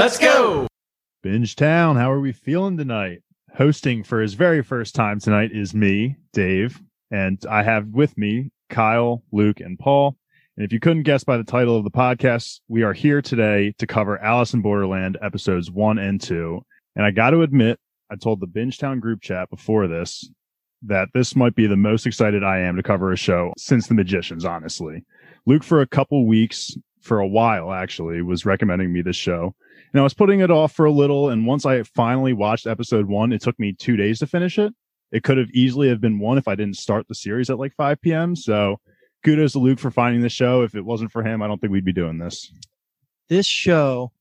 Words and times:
Let's 0.00 0.16
go. 0.16 0.66
Binge 1.22 1.56
Town, 1.56 1.96
how 1.96 2.10
are 2.10 2.20
we 2.20 2.32
feeling 2.32 2.78
tonight? 2.78 3.22
Hosting 3.54 4.02
for 4.02 4.22
his 4.22 4.32
very 4.32 4.62
first 4.62 4.94
time 4.94 5.20
tonight 5.20 5.50
is 5.52 5.74
me, 5.74 6.16
Dave, 6.32 6.80
and 7.10 7.38
I 7.50 7.62
have 7.64 7.88
with 7.88 8.16
me 8.16 8.50
Kyle, 8.70 9.22
Luke, 9.30 9.60
and 9.60 9.78
Paul. 9.78 10.16
And 10.56 10.64
if 10.64 10.72
you 10.72 10.80
couldn't 10.80 11.02
guess 11.02 11.22
by 11.22 11.36
the 11.36 11.44
title 11.44 11.76
of 11.76 11.84
the 11.84 11.90
podcast, 11.90 12.60
we 12.66 12.82
are 12.82 12.94
here 12.94 13.20
today 13.20 13.74
to 13.76 13.86
cover 13.86 14.18
Alice 14.22 14.54
in 14.54 14.62
Borderland 14.62 15.18
episodes 15.20 15.70
one 15.70 15.98
and 15.98 16.18
two. 16.18 16.62
And 16.96 17.04
I 17.04 17.10
got 17.10 17.32
to 17.32 17.42
admit, 17.42 17.78
I 18.10 18.16
told 18.16 18.40
the 18.40 18.46
Binge 18.46 18.78
Town 18.78 19.00
group 19.00 19.20
chat 19.20 19.50
before 19.50 19.86
this 19.86 20.26
that 20.80 21.10
this 21.12 21.36
might 21.36 21.54
be 21.54 21.66
the 21.66 21.76
most 21.76 22.06
excited 22.06 22.42
I 22.42 22.60
am 22.60 22.76
to 22.76 22.82
cover 22.82 23.12
a 23.12 23.18
show 23.18 23.52
since 23.58 23.86
The 23.86 23.92
Magicians, 23.92 24.46
honestly. 24.46 25.04
Luke, 25.44 25.62
for 25.62 25.82
a 25.82 25.86
couple 25.86 26.26
weeks, 26.26 26.74
for 27.02 27.18
a 27.18 27.28
while 27.28 27.70
actually, 27.70 28.22
was 28.22 28.46
recommending 28.46 28.94
me 28.94 29.02
this 29.02 29.16
show. 29.16 29.54
And 29.92 30.00
I 30.00 30.02
was 30.02 30.14
putting 30.14 30.40
it 30.40 30.50
off 30.50 30.72
for 30.72 30.86
a 30.86 30.92
little. 30.92 31.30
And 31.30 31.46
once 31.46 31.66
I 31.66 31.82
finally 31.82 32.32
watched 32.32 32.66
episode 32.66 33.06
one, 33.06 33.32
it 33.32 33.42
took 33.42 33.58
me 33.58 33.72
two 33.72 33.96
days 33.96 34.20
to 34.20 34.26
finish 34.26 34.58
it. 34.58 34.72
It 35.12 35.24
could 35.24 35.38
have 35.38 35.50
easily 35.50 35.88
have 35.88 36.00
been 36.00 36.20
one 36.20 36.38
if 36.38 36.46
I 36.46 36.54
didn't 36.54 36.76
start 36.76 37.08
the 37.08 37.14
series 37.14 37.50
at 37.50 37.58
like 37.58 37.74
5 37.74 38.00
p.m. 38.00 38.36
So 38.36 38.76
kudos 39.24 39.52
to 39.52 39.58
Luke 39.58 39.78
for 39.78 39.90
finding 39.90 40.22
this 40.22 40.32
show. 40.32 40.62
If 40.62 40.74
it 40.74 40.84
wasn't 40.84 41.10
for 41.10 41.22
him, 41.24 41.42
I 41.42 41.48
don't 41.48 41.60
think 41.60 41.72
we'd 41.72 41.84
be 41.84 41.92
doing 41.92 42.18
this. 42.18 42.52
This 43.28 43.46
show 43.46 44.12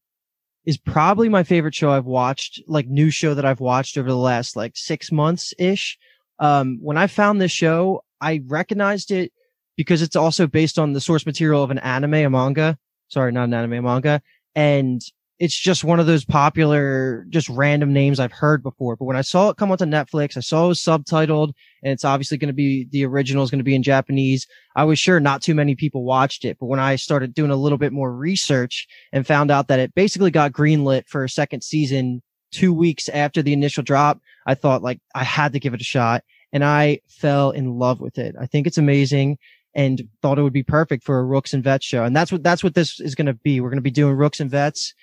is 0.66 0.78
probably 0.78 1.30
my 1.30 1.44
favorite 1.44 1.76
show 1.76 1.92
I've 1.92 2.06
watched, 2.06 2.62
like 2.68 2.88
new 2.88 3.10
show 3.10 3.34
that 3.34 3.46
I've 3.46 3.60
watched 3.60 3.98
over 3.98 4.10
the 4.10 4.18
last 4.18 4.56
like 4.56 4.76
six 4.76 5.12
months 5.12 5.54
ish. 5.58 5.98
Um, 6.40 6.80
when 6.82 6.98
I 6.98 7.08
found 7.08 7.40
this 7.40 7.52
show, 7.52 8.04
I 8.22 8.42
recognized 8.48 9.12
it 9.12 9.32
because 9.78 10.02
it's 10.02 10.16
also 10.16 10.48
based 10.48 10.78
on 10.78 10.94
the 10.94 11.02
source 11.02 11.26
material 11.26 11.64
of 11.64 11.72
an 11.72 11.80
anime, 11.80 12.14
a 12.16 12.30
manga. 12.30 12.78
Sorry, 13.08 13.32
not 13.32 13.46
an 13.46 13.54
anime, 13.54 13.74
a 13.74 13.82
manga. 13.82 14.22
And 14.56 15.02
it's 15.40 15.58
just 15.58 15.86
one 15.86 16.02
of 16.02 16.06
those 16.06 16.26
popular, 16.26 17.26
just 17.30 17.48
random 17.48 17.94
names 17.94 18.20
I've 18.20 18.34
heard 18.34 18.62
before. 18.62 18.98
But 18.98 19.06
when 19.06 19.16
I 19.16 19.22
saw 19.22 19.50
it 19.50 19.56
come 19.56 19.72
onto 19.72 19.86
Netflix, 19.86 20.36
I 20.36 20.42
saw 20.42 20.66
it 20.66 20.70
was 20.70 20.82
subtitled 20.82 21.54
and 21.82 21.94
it's 21.94 22.04
obviously 22.04 22.38
going 22.38 22.50
to 22.50 22.54
be, 22.54 22.88
the 22.92 23.06
original 23.06 23.44
is 23.44 23.50
going 23.50 23.60
to 23.60 23.64
be 23.64 23.74
in 23.74 23.82
Japanese. 23.82 24.46
I 24.76 24.84
was 24.84 25.00
sure 25.00 25.22
not 25.22 25.42
too 25.42 25.56
many 25.56 25.76
people 25.76 26.04
watched 26.04 26.44
it. 26.44 26.58
But 26.60 26.66
when 26.66 26.82
I 26.82 26.98
started 26.98 27.34
doing 27.34 27.52
a 27.52 27.56
little 27.56 27.78
bit 27.78 27.94
more 27.94 28.14
research 28.14 28.86
and 29.14 29.26
found 29.26 29.50
out 29.50 29.70
that 29.70 29.80
it 29.80 29.96
basically 29.96 30.30
got 30.30 30.52
greenlit 30.52 31.08
for 31.08 31.24
a 31.24 31.30
second 31.30 31.64
season 31.64 32.22
two 32.52 32.74
weeks 32.74 33.08
after 33.08 33.42
the 33.42 33.54
initial 33.54 33.84
drop, 33.84 34.20
I 34.46 34.56
thought 34.56 34.84
like 34.84 35.00
I 35.16 35.24
had 35.24 35.54
to 35.54 35.60
give 35.60 35.74
it 35.74 35.82
a 35.82 35.86
shot 35.86 36.26
and 36.52 36.66
I 36.66 37.00
fell 37.08 37.52
in 37.52 37.80
love 37.80 38.02
with 38.02 38.18
it. 38.18 38.36
I 38.38 38.46
think 38.46 38.68
it's 38.68 38.78
amazing 38.78 39.38
and 39.74 40.02
thought 40.22 40.38
it 40.38 40.44
would 40.44 40.52
be 40.52 40.64
perfect 40.64 41.06
for 41.06 41.20
a 41.20 41.24
Rooks 41.24 41.54
and 41.54 41.64
Vets 41.64 41.86
show. 41.86 42.04
And 42.04 42.14
that's 42.14 42.32
what, 42.32 42.44
that's 42.44 42.64
what 42.64 42.74
this 42.74 43.00
is 43.00 43.16
going 43.16 43.28
to 43.28 43.36
be. 43.36 43.62
We're 43.62 43.70
going 43.70 43.78
to 43.78 43.82
be 43.82 43.92
doing 43.92 44.16
Rooks 44.16 44.42
and 44.42 44.52
Vets 44.52 44.94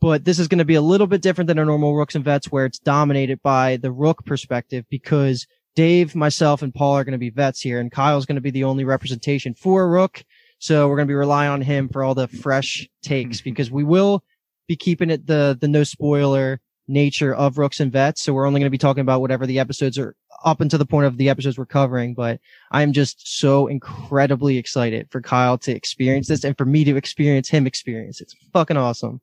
but 0.00 0.24
this 0.24 0.38
is 0.38 0.48
going 0.48 0.58
to 0.58 0.64
be 0.64 0.74
a 0.74 0.82
little 0.82 1.06
bit 1.06 1.22
different 1.22 1.48
than 1.48 1.58
a 1.58 1.64
normal 1.64 1.94
rooks 1.96 2.14
and 2.14 2.24
vets 2.24 2.50
where 2.50 2.64
it's 2.64 2.78
dominated 2.78 3.42
by 3.42 3.76
the 3.76 3.92
rook 3.92 4.24
perspective 4.24 4.84
because 4.90 5.46
Dave, 5.74 6.14
myself, 6.16 6.62
and 6.62 6.74
Paul 6.74 6.94
are 6.94 7.04
going 7.04 7.12
to 7.12 7.18
be 7.18 7.30
vets 7.30 7.60
here, 7.60 7.78
and 7.78 7.92
Kyle's 7.92 8.26
going 8.26 8.36
to 8.36 8.42
be 8.42 8.50
the 8.50 8.64
only 8.64 8.84
representation 8.84 9.54
for 9.54 9.88
rook. 9.88 10.24
So 10.58 10.88
we're 10.88 10.96
going 10.96 11.06
to 11.06 11.12
be 11.12 11.14
relying 11.14 11.52
on 11.52 11.62
him 11.62 11.88
for 11.88 12.02
all 12.02 12.16
the 12.16 12.26
fresh 12.26 12.88
takes 13.02 13.38
mm-hmm. 13.38 13.50
because 13.50 13.70
we 13.70 13.84
will 13.84 14.24
be 14.66 14.76
keeping 14.76 15.10
it 15.10 15.26
the 15.26 15.56
the 15.60 15.68
no 15.68 15.84
spoiler 15.84 16.60
nature 16.88 17.34
of 17.34 17.58
rooks 17.58 17.80
and 17.80 17.92
vets. 17.92 18.22
So 18.22 18.32
we're 18.32 18.46
only 18.46 18.60
going 18.60 18.66
to 18.66 18.70
be 18.70 18.78
talking 18.78 19.02
about 19.02 19.20
whatever 19.20 19.46
the 19.46 19.58
episodes 19.58 19.98
are 19.98 20.16
up 20.44 20.60
until 20.60 20.78
the 20.78 20.86
point 20.86 21.06
of 21.06 21.16
the 21.16 21.28
episodes 21.28 21.58
we're 21.58 21.66
covering. 21.66 22.14
But 22.14 22.40
I'm 22.72 22.92
just 22.92 23.38
so 23.38 23.66
incredibly 23.66 24.58
excited 24.58 25.08
for 25.10 25.20
Kyle 25.20 25.58
to 25.58 25.72
experience 25.72 26.28
this 26.28 26.44
and 26.44 26.56
for 26.56 26.64
me 26.64 26.84
to 26.84 26.96
experience 26.96 27.48
him 27.48 27.66
experience. 27.66 28.20
It's 28.20 28.34
fucking 28.52 28.76
awesome. 28.76 29.20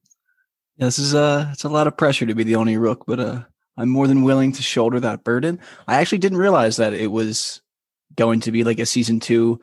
Yeah, 0.77 0.85
this 0.87 0.99
is 0.99 1.15
uh 1.15 1.49
it's 1.53 1.63
a 1.63 1.69
lot 1.69 1.87
of 1.87 1.97
pressure 1.97 2.25
to 2.25 2.35
be 2.35 2.43
the 2.43 2.55
only 2.55 2.77
rook, 2.77 3.05
but 3.07 3.19
uh 3.19 3.41
I'm 3.77 3.89
more 3.89 4.07
than 4.07 4.23
willing 4.23 4.51
to 4.53 4.63
shoulder 4.63 4.99
that 5.01 5.23
burden. 5.23 5.59
I 5.87 5.95
actually 5.95 6.19
didn't 6.19 6.37
realize 6.37 6.77
that 6.77 6.93
it 6.93 7.07
was 7.11 7.61
going 8.15 8.39
to 8.41 8.51
be 8.51 8.63
like 8.63 8.79
a 8.79 8.85
season 8.85 9.19
two 9.19 9.59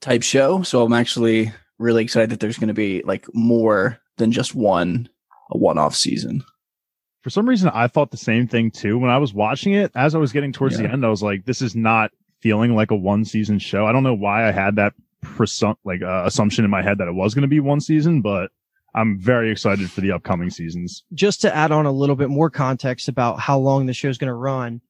type 0.00 0.22
show. 0.22 0.62
So 0.62 0.82
I'm 0.84 0.92
actually 0.92 1.52
really 1.78 2.02
excited 2.04 2.30
that 2.30 2.40
there's 2.40 2.58
gonna 2.58 2.74
be 2.74 3.02
like 3.04 3.26
more 3.34 3.98
than 4.18 4.32
just 4.32 4.54
one 4.54 5.08
a 5.50 5.58
one 5.58 5.78
off 5.78 5.94
season. 5.94 6.42
For 7.22 7.30
some 7.30 7.48
reason 7.48 7.70
I 7.72 7.86
thought 7.86 8.10
the 8.10 8.16
same 8.16 8.48
thing 8.48 8.70
too. 8.70 8.98
When 8.98 9.10
I 9.10 9.18
was 9.18 9.32
watching 9.34 9.74
it, 9.74 9.92
as 9.94 10.14
I 10.14 10.18
was 10.18 10.32
getting 10.32 10.52
towards 10.52 10.76
Yeah. 10.78 10.86
the 10.88 10.92
end, 10.92 11.04
I 11.06 11.08
was 11.10 11.22
like, 11.22 11.44
this 11.44 11.62
is 11.62 11.76
not 11.76 12.10
feeling 12.40 12.74
like 12.74 12.90
a 12.90 12.96
one 12.96 13.24
season 13.24 13.58
show. 13.58 13.86
I 13.86 13.92
don't 13.92 14.02
know 14.02 14.14
why 14.14 14.48
I 14.48 14.52
had 14.52 14.76
that 14.76 14.94
presum- 15.24 15.76
like 15.84 16.02
uh, 16.02 16.24
assumption 16.26 16.64
in 16.64 16.70
my 16.70 16.82
head 16.82 16.98
that 16.98 17.06
it 17.08 17.14
was 17.14 17.32
going 17.34 17.42
to 17.42 17.48
be 17.48 17.60
one 17.60 17.80
season, 17.80 18.20
but 18.22 18.50
I'm 18.94 19.18
very 19.18 19.50
excited 19.50 19.90
for 19.90 20.00
the 20.00 20.12
upcoming 20.12 20.50
seasons. 20.50 21.04
just 21.14 21.40
to 21.42 21.54
add 21.54 21.72
on 21.72 21.86
a 21.86 21.92
little 21.92 22.16
bit 22.16 22.28
more 22.28 22.50
context 22.50 23.08
about 23.08 23.40
how 23.40 23.58
long 23.58 23.86
the 23.86 23.94
show's 23.94 24.18
going 24.18 24.28
to 24.28 24.34
run. 24.34 24.80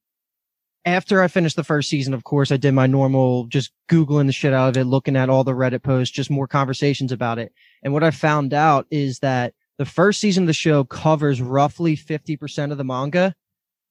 After 0.84 1.22
I 1.22 1.28
finished 1.28 1.54
the 1.54 1.62
first 1.62 1.88
season, 1.88 2.12
of 2.12 2.24
course, 2.24 2.50
I 2.50 2.56
did 2.56 2.72
my 2.72 2.88
normal 2.88 3.46
just 3.46 3.70
Googling 3.88 4.26
the 4.26 4.32
shit 4.32 4.52
out 4.52 4.70
of 4.70 4.76
it, 4.76 4.84
looking 4.84 5.14
at 5.14 5.30
all 5.30 5.44
the 5.44 5.52
Reddit 5.52 5.84
posts, 5.84 6.12
just 6.12 6.30
more 6.30 6.48
conversations 6.48 7.12
about 7.12 7.38
it. 7.38 7.52
And 7.84 7.92
what 7.92 8.02
I 8.02 8.10
found 8.10 8.52
out 8.52 8.86
is 8.90 9.20
that 9.20 9.54
the 9.78 9.84
first 9.84 10.20
season 10.20 10.44
of 10.44 10.46
the 10.48 10.52
show 10.52 10.82
covers 10.82 11.40
roughly 11.40 11.96
50% 11.96 12.72
of 12.72 12.78
the 12.78 12.84
manga. 12.84 13.34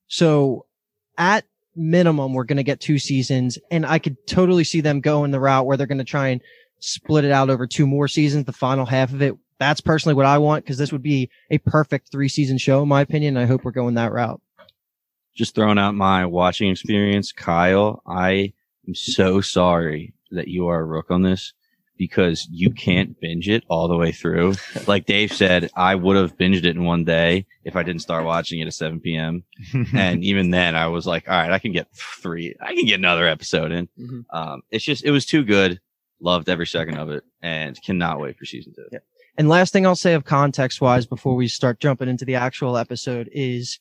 So 0.08 0.66
at 1.18 1.46
minimum, 1.76 2.34
we're 2.34 2.44
going 2.44 2.58
to 2.58 2.64
get 2.64 2.82
two 2.82 3.00
seasons 3.00 3.58
and 3.70 3.86
I 3.86 4.00
could 4.00 4.18
totally 4.28 4.66
see 4.66 4.82
them 4.82 5.00
going 5.00 5.32
the 5.32 5.40
route 5.40 5.66
where 5.66 5.78
they're 5.78 5.88
going 5.88 5.98
to 5.98 6.04
try 6.04 6.28
and 6.30 6.42
split 6.80 7.24
it 7.24 7.32
out 7.32 7.50
over 7.50 7.68
two 7.68 7.88
more 7.88 8.08
seasons, 8.08 8.46
the 8.46 8.54
final 8.54 8.86
half 8.86 9.14
of 9.14 9.22
it. 9.22 9.36
That's 9.62 9.80
personally 9.80 10.16
what 10.16 10.26
I 10.26 10.40
want 10.40 10.66
because 10.66 10.80
this 10.80 10.92
would 10.92 11.04
be 11.04 11.30
a 11.52 11.60
perfect 11.60 12.12
three 12.12 12.28
season 12.28 12.58
show, 12.58 12.82
in 12.82 12.90
my 12.90 13.02
opinion. 13.02 13.38
I 13.38 13.46
hope 13.46 13.64
we're 13.64 13.70
going 13.72 13.94
that 13.94 14.12
route. 14.12 14.42
just 15.36 15.54
throwing 15.54 15.78
out 15.78 15.94
my 15.94 16.26
watching 16.26 16.72
experience, 16.72 17.32
Kyle, 17.32 18.02
I 18.08 18.54
am 18.88 18.96
so 18.96 19.40
sorry 19.40 20.14
that 20.32 20.48
you 20.48 20.68
are 20.68 20.80
a 20.80 20.84
rook 20.84 21.12
on 21.12 21.22
this 21.22 21.54
because 21.96 22.48
you 22.50 22.72
can't 22.72 23.20
binge 23.22 23.48
it 23.48 23.64
all 23.68 23.88
the 23.88 23.96
way 23.96 24.12
through. 24.12 24.56
like 24.88 25.06
Dave 25.06 25.32
said, 25.32 25.70
I 25.76 25.94
would 25.94 26.16
have 26.18 26.36
binged 26.38 26.66
it 26.66 26.76
in 26.76 26.84
one 26.84 27.04
day 27.04 27.46
if 27.64 27.76
I 27.76 27.84
didn't 27.84 28.02
start 28.02 28.26
watching 28.26 28.60
it 28.62 28.66
at 28.66 28.74
7 28.74 29.00
p.m. 29.00 29.44
and 29.94 30.24
even 30.24 30.50
then 30.50 30.76
I 30.76 30.88
was 30.88 31.06
like, 31.06 31.30
all 31.30 31.36
right, 31.36 31.52
I 31.52 31.60
can 31.60 31.72
get 31.72 31.88
three, 31.96 32.56
I 32.60 32.74
can 32.74 32.86
get 32.86 32.98
another 33.00 33.28
episode 33.28 33.72
in. 33.72 33.88
Mhm. 34.00 34.26
Um, 34.32 34.62
it's 34.72 34.84
just, 34.84 35.06
it 35.06 35.12
was 35.12 35.28
too 35.28 35.44
good. 35.44 35.80
Loved 36.20 36.50
every 36.50 36.66
second 36.68 36.98
of 36.98 37.12
it 37.12 37.24
and 37.44 37.80
cannot 37.84 38.20
wait 38.20 38.38
for 38.38 38.46
season 38.46 38.74
two. 38.76 38.86
Yeah. 38.92 39.00
And 39.38 39.50
last 39.50 39.74
thing 39.74 39.86
I'll 39.86 39.96
say 39.96 40.14
of 40.14 40.26
context 40.26 40.82
wise 40.82 41.06
before 41.06 41.36
we 41.36 41.48
start 41.48 41.80
jumping 41.80 42.10
into 42.10 42.26
the 42.26 42.36
actual 42.36 42.78
episode 42.78 43.30
is 43.32 43.80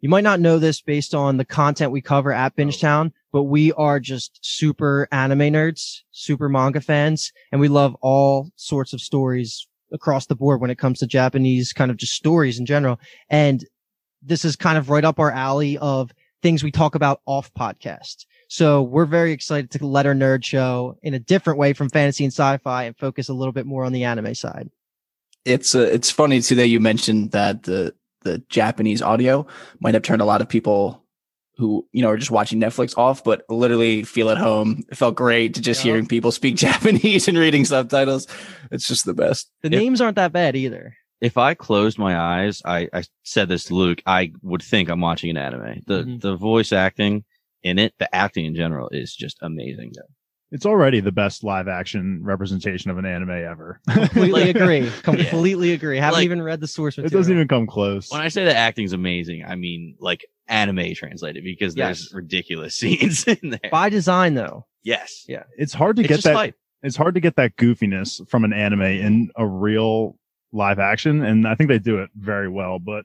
you 0.00 0.08
might 0.08 0.24
not 0.24 0.40
know 0.40 0.58
this 0.58 0.80
based 0.80 1.14
on 1.14 1.36
the 1.36 1.44
content 1.44 1.92
we 1.92 2.00
cover 2.00 2.32
at 2.32 2.52
oh. 2.56 2.60
Bingetown, 2.60 3.12
but 3.32 3.44
we 3.44 3.72
are 3.72 4.00
just 4.00 4.38
super 4.42 5.08
anime 5.12 5.52
nerds, 5.52 6.00
super 6.10 6.48
manga 6.48 6.80
fans, 6.80 7.32
and 7.50 7.60
we 7.60 7.68
love 7.68 7.96
all 8.00 8.50
sorts 8.56 8.92
of 8.92 9.00
stories 9.00 9.66
across 9.92 10.26
the 10.26 10.34
board 10.34 10.60
when 10.60 10.70
it 10.70 10.78
comes 10.78 10.98
to 10.98 11.06
Japanese 11.06 11.72
kind 11.72 11.90
of 11.90 11.96
just 11.96 12.14
stories 12.14 12.58
in 12.58 12.66
general. 12.66 12.98
And 13.28 13.64
this 14.22 14.44
is 14.44 14.56
kind 14.56 14.78
of 14.78 14.90
right 14.90 15.04
up 15.04 15.18
our 15.18 15.30
alley 15.30 15.78
of 15.78 16.12
things 16.42 16.64
we 16.64 16.72
talk 16.72 16.94
about 16.94 17.20
off 17.26 17.52
podcast. 17.54 18.26
So 18.48 18.82
we're 18.82 19.06
very 19.06 19.32
excited 19.32 19.70
to 19.72 19.86
let 19.86 20.06
our 20.06 20.14
nerd 20.14 20.44
show 20.44 20.96
in 21.02 21.14
a 21.14 21.18
different 21.18 21.58
way 21.58 21.72
from 21.72 21.88
fantasy 21.88 22.24
and 22.24 22.32
sci-fi 22.32 22.84
and 22.84 22.96
focus 22.96 23.28
a 23.28 23.34
little 23.34 23.52
bit 23.52 23.66
more 23.66 23.84
on 23.84 23.92
the 23.92 24.04
anime 24.04 24.34
side. 24.34 24.68
It's 25.44 25.74
uh, 25.74 25.80
it's 25.92 26.10
funny 26.10 26.40
too 26.40 26.54
that 26.56 26.68
you 26.68 26.80
mentioned 26.80 27.32
that 27.32 27.64
the 27.64 27.94
the 28.22 28.38
Japanese 28.48 29.02
audio 29.02 29.46
might 29.80 29.94
have 29.94 30.02
turned 30.04 30.22
a 30.22 30.26
lot 30.26 30.40
of 30.40 30.48
people 30.48 31.04
who 31.56 31.86
you 31.92 32.00
know 32.02 32.08
are 32.10 32.16
just 32.16 32.30
watching 32.30 32.60
Netflix 32.60 32.96
off, 32.96 33.24
but 33.24 33.42
literally 33.48 34.04
feel 34.04 34.30
at 34.30 34.38
home. 34.38 34.84
It 34.90 34.96
felt 34.96 35.16
great 35.16 35.54
to 35.54 35.60
just 35.60 35.84
Yeah. 35.84 35.92
hearing 35.92 36.06
people 36.06 36.30
speak 36.32 36.56
Japanese 36.68 37.26
and 37.28 37.36
reading 37.36 37.64
subtitles. 37.64 38.26
It's 38.70 38.86
just 38.86 39.04
the 39.04 39.14
best. 39.14 39.50
The 39.62 39.66
If- 39.68 39.72
names 39.80 40.00
aren't 40.00 40.16
that 40.16 40.32
bad 40.32 40.54
either. 40.56 40.94
if 41.20 41.36
I 41.38 41.54
closed 41.54 41.98
my 41.98 42.16
eyes, 42.18 42.62
I, 42.64 42.88
I 42.92 43.04
said 43.22 43.48
this 43.48 43.64
to 43.64 43.74
Luke, 43.74 44.02
I 44.06 44.32
would 44.42 44.62
think 44.62 44.88
I'm 44.88 45.00
watching 45.00 45.30
an 45.30 45.36
anime. 45.36 45.82
The 45.86 46.04
Mhm. 46.04 46.20
the 46.20 46.36
voice 46.36 46.72
acting 46.72 47.24
in 47.62 47.78
it, 47.78 47.94
the 47.98 48.12
acting 48.14 48.44
in 48.46 48.54
general 48.54 48.88
is 48.90 49.14
just 49.14 49.38
amazing. 49.42 49.92
It's 50.52 50.64
already 50.66 51.00
the 51.00 51.10
best 51.10 51.42
live 51.42 51.66
action 51.66 52.20
representation 52.22 52.90
of 52.90 52.98
an 52.98 53.04
anime 53.06 53.30
ever. 53.30 53.80
Completely 53.90 54.50
agree. 54.50 54.88
Completely 55.02 55.72
agree. 55.72 55.98
Haven't 55.98 56.18
Like, 56.18 56.24
even 56.24 56.40
read 56.42 56.60
the 56.60 56.68
source 56.68 56.98
it 56.98 57.10
doesn't 57.10 57.32
even 57.32 57.48
come 57.48 57.66
close. 57.66 58.10
When 58.12 58.20
I 58.20 58.28
say 58.28 58.44
the 58.44 58.54
acting's 58.56 58.92
amazing, 58.92 59.44
I 59.46 59.56
mean 59.56 59.96
like 59.98 60.24
anime 60.48 60.94
translated 60.94 61.42
because 61.42 61.74
there's 61.74 62.12
ridiculous 62.14 62.74
scenes 62.78 63.24
in 63.26 63.50
there. 63.50 63.70
By 63.70 63.88
design 63.88 64.34
though. 64.34 64.66
yes. 64.84 65.24
Yeah. 65.26 65.44
it's 65.56 65.72
hard 65.72 65.96
to 65.96 66.02
It's 66.02 66.08
get 66.08 66.22
that. 66.24 66.36
hype. 66.36 66.54
It's 66.84 66.96
hard 66.96 67.14
to 67.14 67.20
get 67.20 67.36
that 67.36 67.56
goofiness 67.56 68.28
from 68.28 68.44
an 68.44 68.52
anime 68.52 68.82
in 68.82 69.30
a 69.36 69.46
real 69.46 70.18
live 70.52 70.78
action, 70.80 71.22
and 71.24 71.46
I 71.46 71.54
think 71.54 71.68
they 71.68 71.78
do 71.78 71.98
it 72.00 72.10
very 72.16 72.48
well. 72.48 72.78
But 72.80 73.04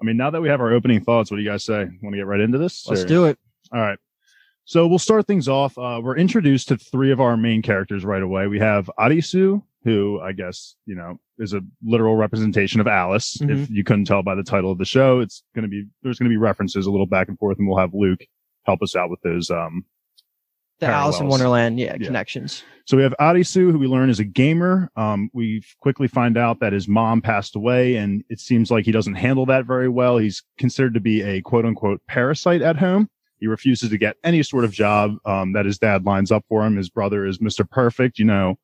I 0.00 0.04
mean, 0.04 0.16
now 0.16 0.30
that 0.30 0.40
we 0.40 0.48
have 0.48 0.60
our 0.60 0.72
opening 0.72 1.04
thoughts, 1.04 1.30
what 1.30 1.36
do 1.36 1.42
you 1.44 1.48
guys 1.50 1.62
say? 1.62 1.84
Want 2.02 2.14
to 2.14 2.16
get 2.16 2.26
right 2.26 2.40
into 2.40 2.56
this? 2.58 2.86
Let's 2.88 3.02
Or- 3.02 3.06
do 3.06 3.24
it. 3.26 3.38
All 3.72 3.80
right. 3.80 3.98
So 4.64 4.86
we'll 4.86 4.98
start 4.98 5.26
things 5.26 5.48
off. 5.48 5.76
Uh, 5.76 6.00
we're 6.02 6.16
introduced 6.16 6.68
to 6.68 6.76
three 6.76 7.10
of 7.10 7.20
our 7.20 7.36
main 7.36 7.62
characters 7.62 8.04
right 8.04 8.22
away. 8.22 8.46
We 8.46 8.58
have 8.60 8.88
Arisu, 8.98 9.62
who 9.84 10.20
I 10.20 10.32
guess, 10.32 10.76
you 10.86 10.94
know, 10.94 11.18
is 11.38 11.52
a 11.52 11.60
literal 11.82 12.16
representation 12.16 12.80
of 12.80 12.86
Alice. 12.86 13.40
If 13.42 13.68
you 13.70 13.82
couldn't 13.82 14.04
tell 14.04 14.22
by 14.22 14.36
the 14.36 14.44
title 14.44 14.70
of 14.70 14.78
the 14.78 14.84
show, 14.84 15.20
it's 15.20 15.42
going 15.54 15.64
to 15.64 15.68
be, 15.68 15.86
there's 16.02 16.18
going 16.18 16.30
to 16.30 16.32
be 16.32 16.36
references 16.38 16.86
a 16.86 16.90
little 16.90 17.06
back 17.06 17.28
and 17.28 17.38
forth 17.38 17.58
and 17.58 17.68
we'll 17.68 17.78
have 17.78 17.92
Luke 17.92 18.20
help 18.64 18.80
us 18.82 18.94
out 18.94 19.10
with 19.10 19.20
those. 19.22 19.50
Um, 19.50 19.84
The 20.78 20.86
Alice 20.86 21.18
in 21.18 21.26
Wonderland, 21.26 21.80
yeah, 21.80 21.96
Yeah. 21.98 22.06
connections. 22.06 22.62
so 22.86 22.96
we 22.96 23.02
have 23.02 23.14
Arisu, 23.20 23.72
who 23.72 23.78
we 23.80 23.88
learn 23.88 24.08
is 24.10 24.20
a 24.20 24.24
gamer. 24.24 24.88
Um, 24.94 25.28
we 25.32 25.64
quickly 25.80 26.06
find 26.06 26.38
out 26.38 26.60
that 26.60 26.72
his 26.72 26.86
mom 26.86 27.20
passed 27.20 27.56
away 27.56 27.96
and 27.96 28.22
it 28.28 28.38
seems 28.38 28.70
like 28.70 28.84
he 28.84 28.92
doesn't 28.92 29.14
handle 29.16 29.46
that 29.46 29.64
very 29.66 29.88
well. 29.88 30.18
He's 30.18 30.44
considered 30.58 30.94
to 30.94 31.00
be 31.00 31.22
a 31.22 31.40
quote 31.42 31.64
unquote 31.66 32.00
parasite 32.06 32.62
at 32.62 32.76
home. 32.76 33.10
He 33.42 33.48
refuses 33.48 33.90
to 33.90 33.98
get 33.98 34.18
any 34.22 34.44
sort 34.44 34.62
of 34.64 34.70
job, 34.70 35.16
um, 35.24 35.52
that 35.54 35.66
his 35.66 35.76
dad 35.76 36.06
lines 36.06 36.30
up 36.30 36.44
for 36.48 36.64
him. 36.64 36.76
His 36.76 36.88
brother 36.88 37.26
is 37.26 37.38
Mr. 37.38 37.68
Perfect, 37.68 38.20
you 38.20 38.24
know, 38.24 38.54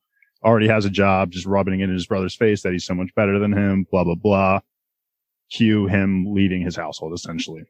already 0.41 0.69
has 0.69 0.85
a 0.85 0.89
job, 0.89 1.31
just 1.31 1.45
rubbing 1.45 1.81
it 1.81 1.89
in 1.89 1.93
his 1.93 2.07
brother's 2.07 2.33
face 2.33 2.63
that 2.63 2.71
he's 2.71 2.85
so 2.85 2.95
much 2.95 3.13
better 3.13 3.39
than 3.39 3.51
him, 3.51 3.85
blah, 3.91 4.05
blah, 4.05 4.15
blah. 4.15 4.61
Cue 5.51 5.87
him 5.87 6.33
leading 6.33 6.61
his 6.61 6.77
household, 6.77 7.11
essentially. 7.11 7.63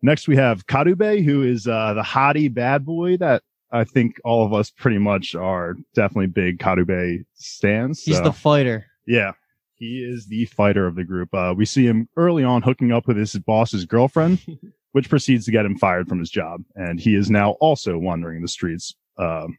Next, 0.00 0.28
we 0.28 0.36
have 0.36 0.64
Karube, 0.68 1.24
who 1.24 1.42
is, 1.42 1.66
uh, 1.66 1.94
the 1.94 2.02
hottie 2.02 2.54
bad 2.54 2.86
boy 2.86 3.16
that 3.16 3.42
I 3.72 3.82
think 3.82 4.20
all 4.24 4.46
of 4.46 4.52
us 4.54 4.70
pretty 4.70 4.98
much 4.98 5.34
are 5.34 5.74
definitely 5.96 6.28
big 6.28 6.60
Karube 6.60 7.24
stands. 7.34 8.04
He's 8.04 8.20
the 8.20 8.32
fighter. 8.32 8.86
yeah. 9.08 9.32
He 9.74 10.04
is 10.04 10.26
the 10.26 10.44
fighter 10.46 10.86
of 10.86 10.96
the 10.96 11.04
group. 11.04 11.32
Uh, 11.32 11.54
we 11.56 11.64
see 11.64 11.84
him 11.84 12.08
early 12.16 12.42
on 12.42 12.62
hooking 12.62 12.90
up 12.90 13.06
with 13.06 13.16
his 13.16 13.34
boss's 13.34 13.84
girlfriend, 13.84 14.44
which 14.92 15.08
proceeds 15.08 15.44
to 15.44 15.50
get 15.50 15.64
him 15.64 15.76
fired 15.76 16.08
from 16.08 16.18
his 16.18 16.30
job. 16.30 16.62
And 16.74 16.98
he 16.98 17.14
is 17.14 17.30
now 17.30 17.52
also 17.60 17.98
wandering 17.98 18.42
the 18.42 18.48
streets. 18.48 18.94
Um, 19.16 19.58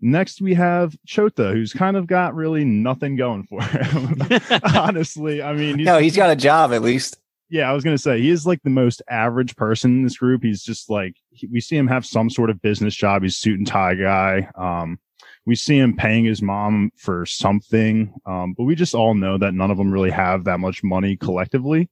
next, 0.00 0.40
we 0.40 0.54
have 0.54 0.96
Chota, 1.06 1.50
who's 1.52 1.72
kind 1.72 1.96
of 1.96 2.06
got 2.06 2.34
really 2.34 2.64
nothing 2.64 3.16
going 3.16 3.44
for 3.44 3.62
him. 3.62 4.16
Honestly, 4.74 5.42
I 5.42 5.52
mean, 5.52 5.78
he's, 5.78 5.86
No, 5.86 5.98
he's 5.98 6.16
got 6.16 6.30
a 6.30 6.36
job 6.36 6.72
at 6.72 6.82
least. 6.82 7.18
yeah, 7.50 7.68
I 7.68 7.72
was 7.72 7.84
gonna 7.84 7.98
say 7.98 8.20
he 8.20 8.30
is 8.30 8.46
like 8.46 8.62
the 8.62 8.70
most 8.70 9.02
average 9.10 9.56
person 9.56 9.90
in 9.98 10.02
this 10.04 10.16
group. 10.16 10.42
He's 10.42 10.62
just 10.62 10.88
like 10.88 11.14
he, 11.30 11.46
we 11.48 11.60
see 11.60 11.76
him 11.76 11.86
have 11.88 12.06
some 12.06 12.30
sort 12.30 12.50
of 12.50 12.62
business 12.62 12.94
job. 12.94 13.22
He's 13.22 13.36
a 13.36 13.38
suit 13.38 13.58
and 13.58 13.66
tie 13.66 13.94
guy. 13.94 14.48
Um, 14.56 14.98
we 15.44 15.54
see 15.56 15.76
him 15.76 15.96
paying 15.96 16.24
his 16.24 16.40
mom 16.40 16.92
for 16.96 17.26
something, 17.26 18.14
um, 18.26 18.54
but 18.56 18.64
we 18.64 18.74
just 18.74 18.94
all 18.94 19.14
know 19.14 19.36
that 19.38 19.54
none 19.54 19.70
of 19.70 19.76
them 19.76 19.90
really 19.90 20.10
have 20.10 20.44
that 20.44 20.60
much 20.60 20.82
money 20.84 21.16
collectively. 21.16 21.88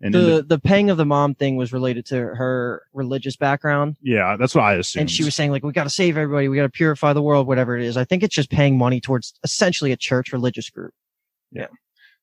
And 0.00 0.12
The 0.12 0.18
the, 0.18 0.42
the 0.42 0.58
paying 0.58 0.90
of 0.90 0.96
the 0.96 1.04
mom 1.06 1.34
thing 1.34 1.56
was 1.56 1.72
related 1.72 2.04
to 2.06 2.16
her 2.16 2.82
religious 2.92 3.36
background. 3.36 3.96
yeah, 4.02 4.36
that's 4.38 4.54
what 4.54 4.62
I 4.64 4.74
assume. 4.74 5.02
And 5.02 5.10
she 5.10 5.24
was 5.24 5.34
saying 5.34 5.50
like, 5.50 5.62
we 5.64 5.72
got 5.72 5.84
to 5.84 5.90
save 5.90 6.16
everybody. 6.18 6.48
We 6.48 6.56
got 6.56 6.64
to 6.64 6.68
purify 6.68 7.12
the 7.12 7.22
world, 7.22 7.46
whatever 7.46 7.76
it 7.78 7.84
is. 7.84 7.96
I 7.96 8.04
think 8.04 8.22
it's 8.22 8.34
just 8.34 8.50
paying 8.50 8.76
money 8.76 9.00
towards 9.00 9.34
essentially 9.44 9.92
a 9.92 9.96
church 9.96 10.32
religious 10.32 10.68
group. 10.68 10.92
Yeah. 11.52 11.68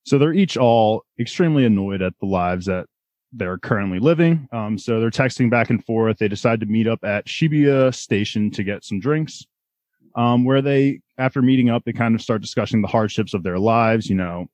So 0.04 0.18
they're 0.18 0.34
each 0.34 0.58
all 0.58 1.04
extremely 1.20 1.66
annoyed 1.66 2.02
at 2.02 2.14
the 2.20 2.26
lives 2.26 2.66
that 2.66 2.88
they're 3.34 3.58
currently 3.58 4.00
living. 4.00 4.48
Um, 4.52 4.78
so 4.78 5.00
they're 5.00 5.10
texting 5.10 5.50
back 5.50 5.70
and 5.70 5.84
forth. 5.86 6.18
They 6.18 6.28
decide 6.28 6.60
to 6.60 6.66
meet 6.66 6.88
up 6.88 7.04
at 7.04 7.26
Shibuya 7.28 7.96
Station 7.96 8.52
to 8.52 8.64
get 8.64 8.84
some 8.84 9.00
drinks. 9.00 9.46
Um, 10.16 10.44
where 10.44 10.62
they, 10.62 11.00
after 11.18 11.42
meeting 11.42 11.70
up, 11.70 11.84
they 11.86 11.94
kind 11.94 12.16
of 12.16 12.22
start 12.22 12.42
discussing 12.42 12.82
the 12.82 12.88
hardships 12.90 13.34
of 13.34 13.44
their 13.44 13.58
lives. 13.58 14.10
You 14.10 14.18
know, 14.18 14.48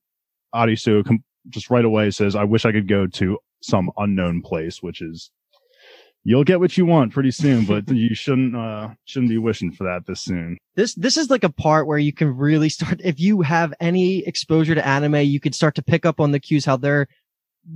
Arisu 0.54 1.04
com- 1.04 1.24
just 1.50 1.70
right 1.70 1.86
away 1.86 2.12
says, 2.12 2.36
I 2.36 2.44
wish 2.44 2.66
I 2.66 2.72
could 2.72 2.88
go 2.88 3.08
to 3.08 3.38
some 3.62 3.92
unknown 3.98 4.42
place, 4.42 4.82
which 4.82 5.02
is, 5.02 5.32
you'll 6.24 6.44
get 6.44 6.60
what 6.60 6.78
you 6.78 6.86
want 6.86 7.14
pretty 7.14 7.32
soon, 7.32 7.66
but 7.66 7.88
you 7.92 8.14
shouldn't, 8.14 8.56
uh, 8.56 8.90
shouldn't 9.06 9.30
be 9.30 9.38
wishing 9.38 9.72
for 9.72 9.86
that 9.86 10.06
this 10.06 10.22
soon. 10.22 10.58
This 10.76 10.94
this 10.94 11.18
is 11.18 11.32
like 11.32 11.44
a 11.44 11.50
part 11.50 11.88
where 11.88 11.98
you 11.98 12.14
can 12.14 12.38
really 12.38 12.70
start 12.70 13.02
if 13.04 13.20
you 13.20 13.42
have 13.42 13.74
any 13.80 14.20
exposure 14.20 14.76
to 14.76 14.88
anime, 14.88 15.16
you 15.16 15.40
could 15.40 15.56
start 15.56 15.74
to 15.76 15.82
pick 15.82 16.06
up 16.06 16.20
on 16.20 16.32
the 16.32 16.40
cues 16.40 16.66
how 16.66 16.78
they're 16.78 17.08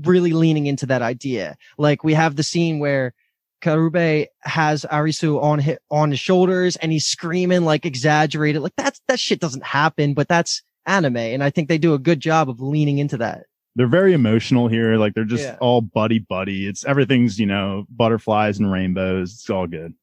really 0.04 0.34
leaning 0.34 0.68
into 0.68 0.86
that 0.86 1.02
idea. 1.02 1.58
Like 1.78 2.04
we 2.04 2.14
have 2.14 2.36
the 2.36 2.44
scene 2.44 2.80
where 2.80 3.14
Karube 3.62 4.28
has 4.42 4.86
Arisu 4.92 5.42
on 5.42 5.60
his, 5.60 5.78
on 5.90 6.12
his 6.12 6.20
shoulders 6.20 6.76
and 6.78 6.92
he's 6.92 7.06
screaming 7.06 7.64
like 7.66 7.86
exaggerated. 7.86 8.62
Like 8.62 8.76
that's 8.78 9.02
that 9.08 9.20
shit 9.20 9.40
doesn't 9.40 9.64
happen, 9.64 10.14
but 10.14 10.28
that's 10.28 10.62
anime 10.86 11.18
and 11.18 11.44
I 11.44 11.50
think 11.50 11.70
they 11.70 11.78
do 11.78 11.94
a 11.94 12.00
good 12.00 12.20
job 12.20 12.50
of 12.50 12.60
leaning 12.60 12.98
into 12.98 13.18
that. 13.18 13.46
They're 13.76 13.88
very 13.88 14.14
emotional 14.14 14.68
here. 14.68 14.96
Like 14.98 15.14
they're 15.14 15.24
just 15.26 15.44
Yeah. 15.44 15.58
all 15.62 15.82
buddy 15.82 16.20
buddy. 16.20 16.68
It's 16.68 16.84
everything's, 16.86 17.40
you 17.40 17.46
know, 17.46 17.86
butterflies 17.90 18.60
and 18.60 18.72
rainbows. 18.72 19.34
It's 19.34 19.50
all 19.50 19.68
good. 19.68 19.94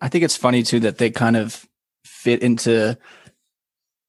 I 0.00 0.08
think 0.08 0.24
it's 0.24 0.36
funny 0.36 0.62
too 0.62 0.80
that 0.80 0.98
they 0.98 1.10
kind 1.10 1.36
of 1.36 1.66
fit 2.04 2.42
into 2.42 2.96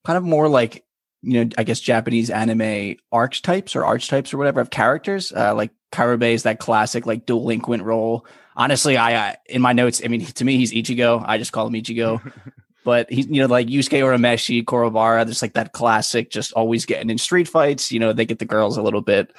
kind 0.06 0.18
of 0.18 0.24
more 0.24 0.48
like 0.48 0.86
you 1.22 1.44
know 1.44 1.52
I 1.58 1.64
guess 1.64 1.80
Japanese 1.82 2.30
anime 2.30 2.96
archetypes 3.12 3.76
or 3.76 3.84
archetypes 3.86 4.34
or 4.34 4.38
whatever 4.38 4.62
of 4.62 4.70
characters. 4.70 5.32
Uh, 5.36 5.54
like 5.54 5.72
Karube 5.92 6.34
is 6.34 6.44
that 6.44 6.60
classic 6.60 7.06
like 7.06 7.26
delinquent 7.26 7.84
role. 7.84 8.26
Honestly, 8.56 8.96
I, 8.98 9.30
I 9.32 9.38
in 9.48 9.62
my 9.62 9.74
notes, 9.74 10.02
I 10.04 10.08
mean 10.08 10.22
to 10.26 10.46
me 10.46 10.58
he's 10.58 10.72
Ichigo. 10.72 11.24
I 11.28 11.38
just 11.38 11.52
call 11.52 11.68
him 11.68 11.74
Ichigo. 11.74 12.22
but 12.90 13.10
he's 13.12 13.28
you 13.28 13.42
know 13.42 13.48
like 13.48 13.68
Yusuke 13.68 14.00
Urameshi, 14.02 14.64
Kuwabara, 14.64 15.26
just 15.28 15.42
like 15.44 15.54
that 15.54 15.74
classic, 15.74 16.32
just 16.32 16.52
always 16.54 16.86
getting 16.86 17.10
in 17.10 17.18
street 17.18 17.48
fights. 17.48 17.92
You 17.92 18.00
know 18.00 18.14
they 18.14 18.26
get 18.26 18.40
the 18.40 18.46
girls 18.56 18.78
a 18.78 18.82
little 18.82 19.02
bit. 19.02 19.32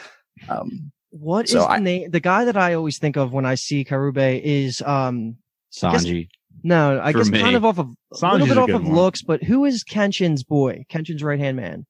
Um, 0.48 0.92
What 1.10 1.46
is 1.46 1.50
So 1.52 1.60
the 1.60 1.70
I- 1.70 1.78
name? 1.80 2.10
The 2.10 2.20
guy 2.20 2.44
that 2.44 2.56
I 2.56 2.74
always 2.74 2.98
think 2.98 3.16
of 3.16 3.32
when 3.32 3.44
I 3.44 3.56
see 3.56 3.84
Karube 3.84 4.40
is 4.42 4.80
um 4.82 5.36
Sanji. 5.72 6.28
no, 6.62 7.00
I 7.02 7.10
For 7.12 7.18
guess 7.18 7.30
me. 7.30 7.40
kind 7.40 7.56
of 7.56 7.64
off 7.64 7.78
of 7.78 7.88
a 8.22 8.36
little 8.38 8.46
bit 8.46 8.56
a 8.56 8.60
off 8.62 8.70
of 8.70 8.84
one. 8.86 8.94
looks, 8.94 9.22
but 9.22 9.42
who 9.42 9.64
is 9.64 9.82
Kenshin's 9.84 10.44
boy? 10.44 10.84
Kenshin's 10.92 11.22
right 11.24 11.38
hand 11.40 11.56
man. 11.56 11.86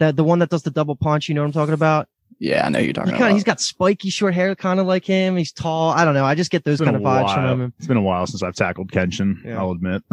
That 0.00 0.16
the 0.16 0.24
one 0.24 0.38
that 0.40 0.50
does 0.50 0.62
the 0.64 0.70
double 0.70 0.96
punch. 0.96 1.28
You 1.28 1.34
know 1.36 1.42
what 1.42 1.48
I'm 1.54 1.58
talking 1.60 1.74
about? 1.74 2.08
Yeah, 2.40 2.64
I 2.66 2.70
know 2.70 2.78
you're 2.78 2.94
talking 2.94 3.12
He 3.12 3.18
kind 3.18 3.24
about. 3.24 3.30
of 3.32 3.36
he's 3.36 3.44
got 3.44 3.60
spiky 3.60 4.08
short 4.08 4.32
hair, 4.32 4.54
kind 4.56 4.80
of 4.80 4.86
like 4.86 5.04
him. 5.04 5.36
He's 5.36 5.52
tall. 5.52 5.90
I 5.90 6.06
don't 6.06 6.14
know. 6.14 6.24
I 6.24 6.34
just 6.34 6.50
get 6.50 6.64
those 6.64 6.80
kind 6.80 6.96
of 6.96 7.02
vibes 7.02 7.24
while. 7.24 7.34
from 7.34 7.60
him. 7.60 7.74
It's 7.76 7.86
been 7.86 7.98
a 7.98 8.02
while 8.02 8.26
since 8.26 8.42
I've 8.42 8.54
tackled 8.54 8.90
Kenshin. 8.90 9.44
Yeah. 9.44 9.58
I'll 9.58 9.72
admit. 9.72 10.02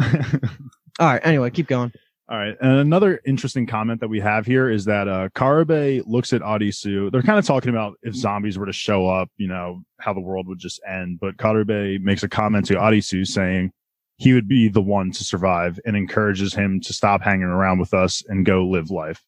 All 1.00 1.06
right. 1.06 1.20
Anyway, 1.24 1.48
keep 1.50 1.68
going. 1.68 1.90
All 2.28 2.36
right. 2.36 2.54
And 2.60 2.72
another 2.80 3.22
interesting 3.24 3.66
comment 3.66 4.00
that 4.00 4.08
we 4.08 4.20
have 4.20 4.44
here 4.44 4.68
is 4.68 4.84
that 4.84 5.08
uh 5.08 5.30
Karube 5.30 6.02
looks 6.06 6.34
at 6.34 6.42
Arisu. 6.42 7.10
They're 7.10 7.22
kind 7.22 7.38
of 7.38 7.46
talking 7.46 7.70
about 7.70 7.94
if 8.02 8.14
zombies 8.14 8.58
were 8.58 8.66
to 8.66 8.72
show 8.74 9.08
up, 9.08 9.30
you 9.38 9.48
know, 9.48 9.82
how 9.98 10.12
the 10.12 10.20
world 10.20 10.46
would 10.48 10.58
just 10.58 10.82
end. 10.86 11.20
But 11.20 11.38
Karube 11.38 11.98
makes 12.02 12.22
a 12.22 12.28
comment 12.28 12.66
to 12.66 12.74
Arisu 12.74 13.26
saying 13.26 13.72
he 14.18 14.34
would 14.34 14.46
be 14.48 14.68
the 14.68 14.82
one 14.82 15.12
to 15.12 15.24
survive 15.24 15.80
and 15.86 15.96
encourages 15.96 16.52
him 16.52 16.80
to 16.82 16.92
stop 16.92 17.22
hanging 17.22 17.44
around 17.44 17.78
with 17.78 17.94
us 17.94 18.22
and 18.28 18.44
go 18.44 18.66
live 18.66 18.90
life. 18.90 19.24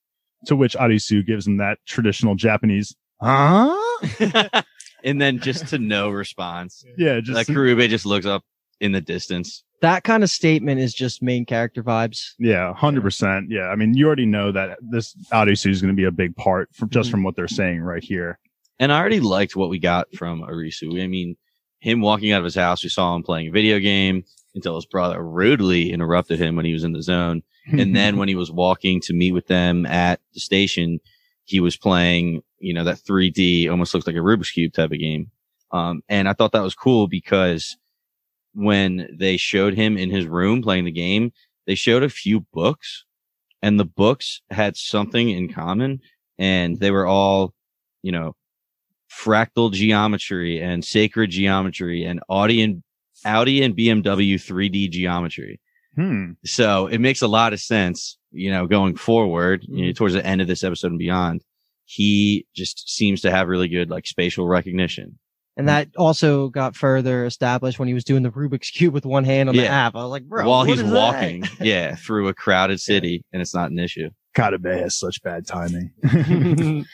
To 0.46 0.56
which 0.56 0.74
Arisu 0.76 1.26
gives 1.26 1.46
him 1.46 1.58
that 1.58 1.78
traditional 1.86 2.34
Japanese, 2.34 2.96
huh? 3.20 3.76
and 5.04 5.20
then 5.20 5.38
just 5.38 5.68
to 5.68 5.78
no 5.78 6.10
response. 6.10 6.84
Yeah, 6.96 7.20
just 7.20 7.34
Like 7.36 7.46
Karube 7.46 7.88
just 7.88 8.06
looks 8.06 8.26
up 8.26 8.42
in 8.80 8.92
the 8.92 9.00
distance. 9.00 9.64
That 9.82 10.04
kind 10.04 10.22
of 10.22 10.30
statement 10.30 10.80
is 10.80 10.92
just 10.94 11.22
main 11.22 11.44
character 11.46 11.82
vibes. 11.82 12.32
Yeah, 12.38 12.72
hundred 12.74 13.02
percent. 13.02 13.46
Yeah, 13.50 13.68
I 13.68 13.76
mean, 13.76 13.94
you 13.94 14.06
already 14.06 14.26
know 14.26 14.52
that 14.52 14.78
this 14.90 15.14
Arisu 15.32 15.70
is 15.70 15.80
going 15.80 15.94
to 15.94 15.96
be 15.96 16.04
a 16.06 16.10
big 16.10 16.36
part 16.36 16.68
from 16.74 16.90
just 16.90 17.08
Mhm. 17.08 17.12
from 17.12 17.22
what 17.22 17.36
they're 17.36 17.48
saying 17.48 17.80
right 17.80 18.02
here. 18.02 18.38
And 18.78 18.92
I 18.92 18.98
already 18.98 19.20
liked 19.20 19.56
what 19.56 19.68
we 19.70 19.78
got 19.78 20.06
from 20.14 20.40
Arisu. 20.42 21.02
I 21.02 21.06
mean, 21.06 21.36
him 21.80 22.00
walking 22.00 22.32
out 22.32 22.38
of 22.40 22.44
his 22.44 22.54
house, 22.54 22.82
we 22.82 22.88
saw 22.90 23.14
him 23.14 23.22
playing 23.22 23.48
a 23.48 23.52
video 23.52 23.78
game 23.78 24.24
until 24.54 24.74
his 24.76 24.86
brother 24.86 25.22
rudely 25.22 25.92
interrupted 25.92 26.38
him 26.38 26.56
when 26.56 26.64
he 26.64 26.72
was 26.72 26.84
in 26.84 26.92
the 26.92 27.02
zone. 27.02 27.42
And 27.66 27.94
then 27.96 28.16
when 28.16 28.28
he 28.28 28.34
was 28.34 28.50
walking 28.50 29.00
to 29.02 29.12
meet 29.12 29.32
with 29.32 29.46
them 29.46 29.86
at 29.86 30.20
the 30.34 30.40
station, 30.40 31.00
he 31.44 31.60
was 31.60 31.76
playing, 31.76 32.42
you 32.58 32.72
know, 32.72 32.84
that 32.84 32.98
3D 32.98 33.70
almost 33.70 33.94
looks 33.94 34.06
like 34.06 34.16
a 34.16 34.20
Rubik's 34.20 34.50
Cube 34.50 34.72
type 34.72 34.92
of 34.92 34.98
game. 34.98 35.30
Um, 35.72 36.02
and 36.08 36.28
I 36.28 36.32
thought 36.32 36.52
that 36.52 36.62
was 36.62 36.74
cool 36.74 37.06
because 37.06 37.76
when 38.54 39.08
they 39.16 39.36
showed 39.36 39.74
him 39.74 39.96
in 39.96 40.10
his 40.10 40.26
room 40.26 40.62
playing 40.62 40.84
the 40.84 40.90
game, 40.90 41.32
they 41.66 41.74
showed 41.74 42.02
a 42.02 42.08
few 42.08 42.40
books 42.52 43.04
and 43.62 43.78
the 43.78 43.84
books 43.84 44.42
had 44.50 44.76
something 44.76 45.30
in 45.30 45.52
common 45.52 46.00
and 46.38 46.80
they 46.80 46.90
were 46.90 47.06
all, 47.06 47.54
you 48.02 48.10
know, 48.10 48.34
fractal 49.10 49.72
geometry 49.72 50.60
and 50.60 50.84
sacred 50.84 51.30
geometry 51.30 52.04
and 52.04 52.20
Audi 52.28 52.62
and 52.62 52.82
Audi 53.24 53.62
and 53.62 53.76
BMW 53.76 54.34
3D 54.34 54.90
geometry. 54.90 55.60
Hmm. 55.94 56.32
So 56.44 56.86
it 56.86 56.98
makes 56.98 57.22
a 57.22 57.28
lot 57.28 57.52
of 57.52 57.60
sense, 57.60 58.18
you 58.30 58.50
know, 58.50 58.66
going 58.66 58.96
forward, 58.96 59.64
you 59.68 59.86
know, 59.86 59.92
towards 59.92 60.14
the 60.14 60.24
end 60.24 60.40
of 60.40 60.48
this 60.48 60.64
episode 60.64 60.92
and 60.92 60.98
beyond. 60.98 61.42
He 61.84 62.46
just 62.54 62.88
seems 62.88 63.20
to 63.22 63.30
have 63.30 63.48
really 63.48 63.68
good 63.68 63.90
like 63.90 64.06
spatial 64.06 64.46
recognition. 64.46 65.18
And 65.56 65.68
that 65.68 65.88
also 65.96 66.48
got 66.48 66.76
further 66.76 67.26
established 67.26 67.78
when 67.78 67.88
he 67.88 67.94
was 67.94 68.04
doing 68.04 68.22
the 68.22 68.30
Rubik's 68.30 68.70
Cube 68.70 68.94
with 68.94 69.04
one 69.04 69.24
hand 69.24 69.48
on 69.48 69.56
the 69.56 69.66
app. 69.66 69.94
I 69.94 70.02
was 70.02 70.10
like, 70.10 70.22
bro, 70.22 70.48
While 70.48 70.60
what 70.60 70.68
he's 70.68 70.80
is 70.80 70.90
that? 70.90 70.94
walking, 70.94 71.44
yeah, 71.60 71.96
through 71.96 72.28
a 72.28 72.34
crowded 72.34 72.80
city 72.80 73.24
and 73.32 73.42
it's 73.42 73.54
not 73.54 73.70
an 73.70 73.78
issue. 73.78 74.08
Karube 74.34 74.80
has 74.80 74.96
such 74.96 75.22
bad 75.22 75.46
timing. 75.46 75.90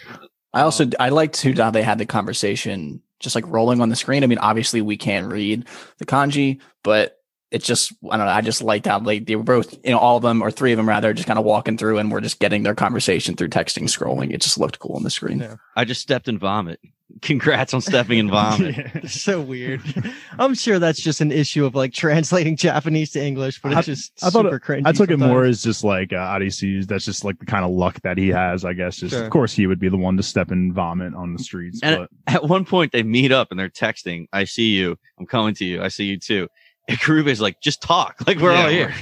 I 0.53 0.63
also 0.63 0.87
I 0.99 1.11
liked 1.11 1.35
too 1.35 1.53
how 1.55 1.71
they 1.71 1.83
had 1.83 1.99
the 1.99 2.07
conversation 2.07 3.03
just 3.21 3.35
like 3.35 3.47
rolling 3.47 3.81
on 3.81 3.89
the 3.89 3.97
screen. 3.97 4.25
I 4.25 4.27
mean, 4.27 4.39
obviously 4.39 4.81
we 4.81 4.97
can't 4.97 5.31
read 5.31 5.67
the 5.99 6.07
kanji, 6.07 6.61
but 6.83 7.19
it's 7.57 7.67
just 7.67 7.93
I 8.11 8.17
don't 8.17 8.27
know. 8.27 8.33
I 8.33 8.41
just 8.41 8.63
liked 8.63 8.87
how 8.87 9.01
like 9.01 9.27
they 9.27 9.35
were 9.37 9.43
both, 9.43 9.73
you 9.85 9.91
know, 9.91 9.99
all 9.99 10.17
of 10.17 10.23
them 10.23 10.43
or 10.43 10.51
three 10.51 10.73
of 10.73 10.77
them 10.77 10.89
rather, 10.89 11.13
just 11.13 11.27
kind 11.27 11.39
of 11.39 11.45
walking 11.45 11.77
through 11.77 11.99
and 11.99 12.13
we're 12.13 12.21
just 12.21 12.39
getting 12.39 12.63
their 12.63 12.75
conversation 12.75 13.35
through 13.35 13.49
texting, 13.49 13.85
scrolling. 13.85 14.33
It 14.33 14.41
just 14.41 14.59
looked 14.59 14.79
cool 14.79 14.97
on 14.97 15.03
the 15.03 15.11
screen. 15.11 15.41
Yeah. 15.41 15.57
I 15.75 15.85
just 15.85 16.01
stepped 16.01 16.29
in 16.29 16.39
vomit. 16.39 16.79
Congrats 17.23 17.73
on 17.73 17.81
stepping 17.81 18.19
in 18.19 18.29
vomit. 18.29 18.77
Yeah. 18.77 18.91
It's 18.95 19.23
so 19.23 19.41
weird. 19.41 19.81
I'm 20.39 20.55
sure 20.55 20.79
that's 20.79 21.01
just 21.01 21.21
an 21.21 21.31
issue 21.33 21.65
of 21.65 21.75
like 21.75 21.93
translating 21.93 22.57
Japanese 22.57 23.13
to 23.13 23.23
English, 23.25 23.63
but 23.63 23.73
it's 23.73 23.79
I- 23.79 23.83
just 23.83 24.13
I 24.25 24.31
thought 24.31 24.45
super 24.45 24.59
cringy. 24.61 24.83
I 24.85 24.93
took 24.93 25.11
it 25.11 25.17
more 25.19 25.45
as 25.45 25.63
just 25.63 25.85
like 25.85 26.13
uh, 26.13 26.17
Arisu's. 26.17 26.87
That's 26.87 27.05
just 27.05 27.25
like 27.25 27.39
the 27.39 27.47
kind 27.47 27.65
of 27.65 27.71
luck 27.71 28.01
that 28.03 28.19
he 28.19 28.29
has, 28.29 28.65
I 28.65 28.73
guess. 28.75 28.97
Just 28.97 29.15
Sure. 29.15 29.25
of 29.25 29.31
course 29.31 29.53
he 29.53 29.67
would 29.67 29.79
be 29.79 29.89
the 29.89 29.97
one 29.97 30.17
to 30.17 30.23
step 30.23 30.51
in 30.51 30.73
vomit 30.75 31.15
on 31.15 31.33
the 31.33 31.39
streets. 31.43 31.81
And- 31.83 31.97
but 32.27 32.35
At 32.35 32.45
one 32.45 32.65
point, 32.65 32.93
they 32.93 33.03
meet 33.05 33.33
up 33.33 33.49
and 33.51 33.59
they're 33.59 33.71
texting. 33.71 34.27
I 34.33 34.45
see 34.45 34.75
you. 34.75 34.99
I'm 35.19 35.27
coming 35.27 35.55
to 35.55 35.65
you. 35.65 35.83
I 35.83 35.89
see 35.89 36.05
you 36.07 36.19
too. 36.19 36.49
Karube's 36.91 37.41
like, 37.41 37.61
just 37.61 37.83
talk. 37.83 38.17
Like 38.27 38.39
we're 38.39 38.53
all 38.53 38.69
here. 38.69 38.95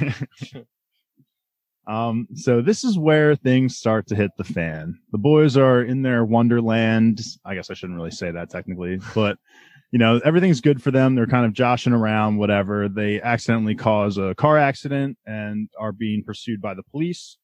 um, 1.87 2.29
so 2.35 2.61
this 2.61 2.85
is 2.85 2.99
where 2.99 3.37
things 3.37 3.77
start 3.77 4.07
to 4.09 4.15
hit 4.15 4.31
the 4.37 4.45
fan. 4.45 4.99
The 5.13 5.19
boys 5.19 5.57
are 5.57 5.83
in 5.83 6.03
their 6.03 6.25
wonderland. 6.25 7.21
I 7.45 7.55
guess 7.55 7.71
I 7.71 7.75
shouldn't 7.75 7.99
really 7.99 8.11
say 8.11 8.31
that 8.31 8.51
technically, 8.51 9.01
but 9.15 9.39
you 9.93 9.99
know, 9.99 10.21
everything's 10.25 10.61
good 10.61 10.83
for 10.83 10.91
them. 10.91 11.15
They're 11.15 11.27
kind 11.27 11.47
of 11.47 11.53
joshing 11.53 11.93
around, 11.93 12.37
whatever. 12.37 12.89
They 12.89 13.23
accidentally 13.23 13.77
cause 13.77 14.19
a 14.19 14.35
car 14.35 14.59
accident 14.59 15.17
and 15.25 15.69
are 15.79 15.93
being 15.93 16.25
pursued 16.25 16.61
by 16.61 16.75
the 16.75 16.83
police. 16.83 17.37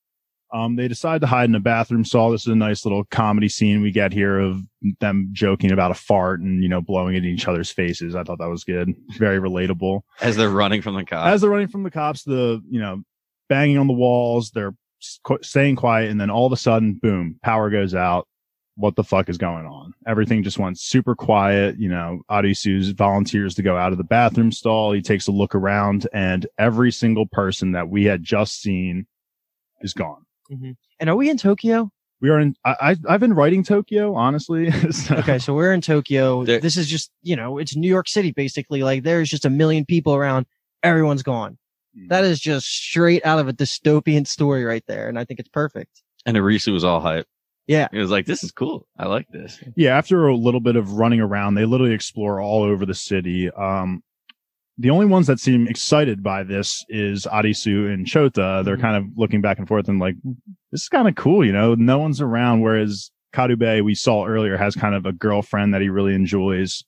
Um, 0.53 0.77
they 0.77 0.89
decide 0.89 1.21
to 1.21 1.27
hide 1.27 1.49
in 1.49 1.55
a 1.55 1.61
bathroom 1.61 2.05
stall. 2.05 2.31
This 2.31 2.43
is 2.43 2.49
a 2.53 2.57
nice 2.57 2.85
little 2.85 3.05
comedy 3.05 3.49
scene 3.49 3.83
we 3.83 3.93
get 3.93 4.13
here 4.13 4.39
of 4.41 4.61
them 5.01 5.29
joking 5.33 5.71
about 5.71 5.91
a 5.93 5.95
fart 5.95 6.41
and, 6.41 6.63
you 6.63 6.69
know, 6.69 6.81
blowing 6.81 7.15
it 7.15 7.19
in 7.25 7.27
each 7.27 7.47
other's 7.47 7.71
faces. 7.71 8.17
I 8.17 8.25
thought 8.25 8.39
that 8.39 8.49
was 8.49 8.65
good. 8.65 8.93
Very 9.19 9.39
relatable 9.39 10.01
As 10.21 10.37
they're 10.37 10.51
running 10.51 10.83
from 10.83 10.95
the 10.95 11.05
cops. 11.05 11.29
as 11.35 11.41
they're 11.41 11.51
running 11.51 11.69
from 11.69 11.85
the 11.85 11.91
cops, 11.91 12.25
the 12.25 12.61
you 12.69 12.81
know 12.81 13.03
banging 13.49 13.79
on 13.79 13.87
the 13.87 13.93
walls, 13.93 14.51
they're 14.51 14.75
qu- 15.25 15.43
staying 15.43 15.77
quiet, 15.77 16.11
and 16.11 16.21
then 16.21 16.31
all 16.31 16.47
of 16.47 16.53
a 16.53 16.57
sudden, 16.57 16.95
boom, 16.95 17.39
power 17.43 17.71
goes 17.71 17.95
out. 17.95 18.27
What 18.77 18.97
the 18.97 19.05
fuck 19.05 19.29
is 19.29 19.37
going 19.37 19.67
on? 19.67 19.93
Everything 20.07 20.43
just 20.43 20.59
went 20.59 20.79
super 20.79 21.15
quiet. 21.15 21.79
You 21.79 21.91
know, 21.91 22.23
Arisu's 22.31 22.91
volunteers 22.91 23.55
to 23.57 23.63
go 23.63 23.77
out 23.77 23.93
of 23.93 23.99
the 23.99 24.05
bathroom 24.05 24.51
stall. 24.53 24.93
He 24.93 25.03
takes 25.03 25.27
a 25.27 25.33
look 25.33 25.55
around, 25.55 26.09
and 26.13 26.47
every 26.59 26.91
single 26.91 27.27
person 27.27 27.73
that 27.73 27.89
we 27.89 28.05
had 28.05 28.23
just 28.23 28.61
seen 28.63 29.07
is 29.83 29.93
gone. 29.93 30.25
And 30.99 31.09
are 31.11 31.17
we 31.17 31.31
in 31.31 31.37
Tokyo? 31.37 31.91
We 32.21 32.29
are 32.29 32.39
in. 32.39 32.55
I, 32.65 32.75
I 32.81 32.97
I've 33.09 33.21
been 33.21 33.33
writing 33.33 33.63
Tokyo, 33.63 34.15
honestly. 34.15 34.71
So- 34.93 35.17
Okay, 35.17 35.39
so 35.39 35.55
we're 35.55 35.73
in 35.73 35.81
Tokyo. 35.81 36.45
There- 36.45 36.61
this 36.61 36.77
is 36.77 36.87
just, 36.89 37.11
you 37.23 37.37
know, 37.37 37.59
it's 37.59 37.75
New 37.77 37.89
York 37.89 38.09
City 38.09 38.33
basically. 38.33 38.83
Like 38.83 39.03
there's 39.05 39.31
just 39.31 39.45
a 39.47 39.51
million 39.51 39.85
people 39.87 40.15
around. 40.15 40.47
Everyone's 40.83 41.23
gone. 41.23 41.57
That 42.09 42.25
is 42.25 42.39
just 42.41 42.67
straight 42.67 43.25
out 43.27 43.39
of 43.41 43.49
a 43.49 43.53
dystopian 43.53 44.27
story 44.27 44.65
right 44.65 44.85
there. 44.87 45.09
And 45.09 45.19
I 45.19 45.25
think 45.25 45.41
it's 45.41 45.49
perfect. 45.49 46.03
and 46.27 46.37
Arisu 46.37 46.73
was 46.73 46.85
all 46.85 47.01
hype. 47.01 47.27
Yeah. 47.67 47.89
He 47.93 47.99
was 47.99 48.11
like, 48.11 48.27
this 48.27 48.43
is 48.45 48.53
cool. 48.53 48.87
I 48.99 49.07
like 49.07 49.29
this. 49.31 49.63
yeah 49.77 49.97
after 49.97 50.27
a 50.29 50.37
little 50.37 50.61
bit 50.61 50.77
of 50.77 50.93
running 50.93 51.21
around 51.21 51.55
they 51.55 51.65
literally 51.65 51.95
explore 51.95 52.41
all 52.41 52.63
over 52.63 52.85
the 52.87 52.95
city 52.95 53.51
um 53.51 54.03
the 54.81 54.91
only 54.91 55.07
ones 55.07 55.27
that 55.27 55.39
seem 55.39 55.69
excited 55.69 56.23
by 56.23 56.43
this 56.43 56.85
is 56.89 57.27
Arisu 57.27 57.93
and 57.93 58.07
Chota. 58.07 58.63
They're 58.65 58.79
Mhm. 58.79 58.81
kind 58.81 58.97
of 58.97 59.05
looking 59.17 59.41
back 59.43 59.59
and 59.59 59.69
forth 59.69 59.89
and 59.89 59.99
like, 60.01 60.17
this 60.73 60.83
is 60.83 60.89
kind 60.89 61.07
of 61.07 61.15
cool, 61.17 61.45
you 61.45 61.53
know, 61.53 61.75
no 61.75 61.99
one's 61.99 62.21
around. 62.21 62.61
Whereas 62.61 63.11
Karube, 63.35 63.85
we 63.85 63.95
saw 63.95 64.25
earlier, 64.27 64.57
has 64.57 64.75
kind 64.75 64.95
of 64.95 65.05
a 65.05 65.13
girlfriend 65.13 65.75
that 65.75 65.83
he 65.83 65.89
really 65.91 66.15
enjoys. 66.15 66.83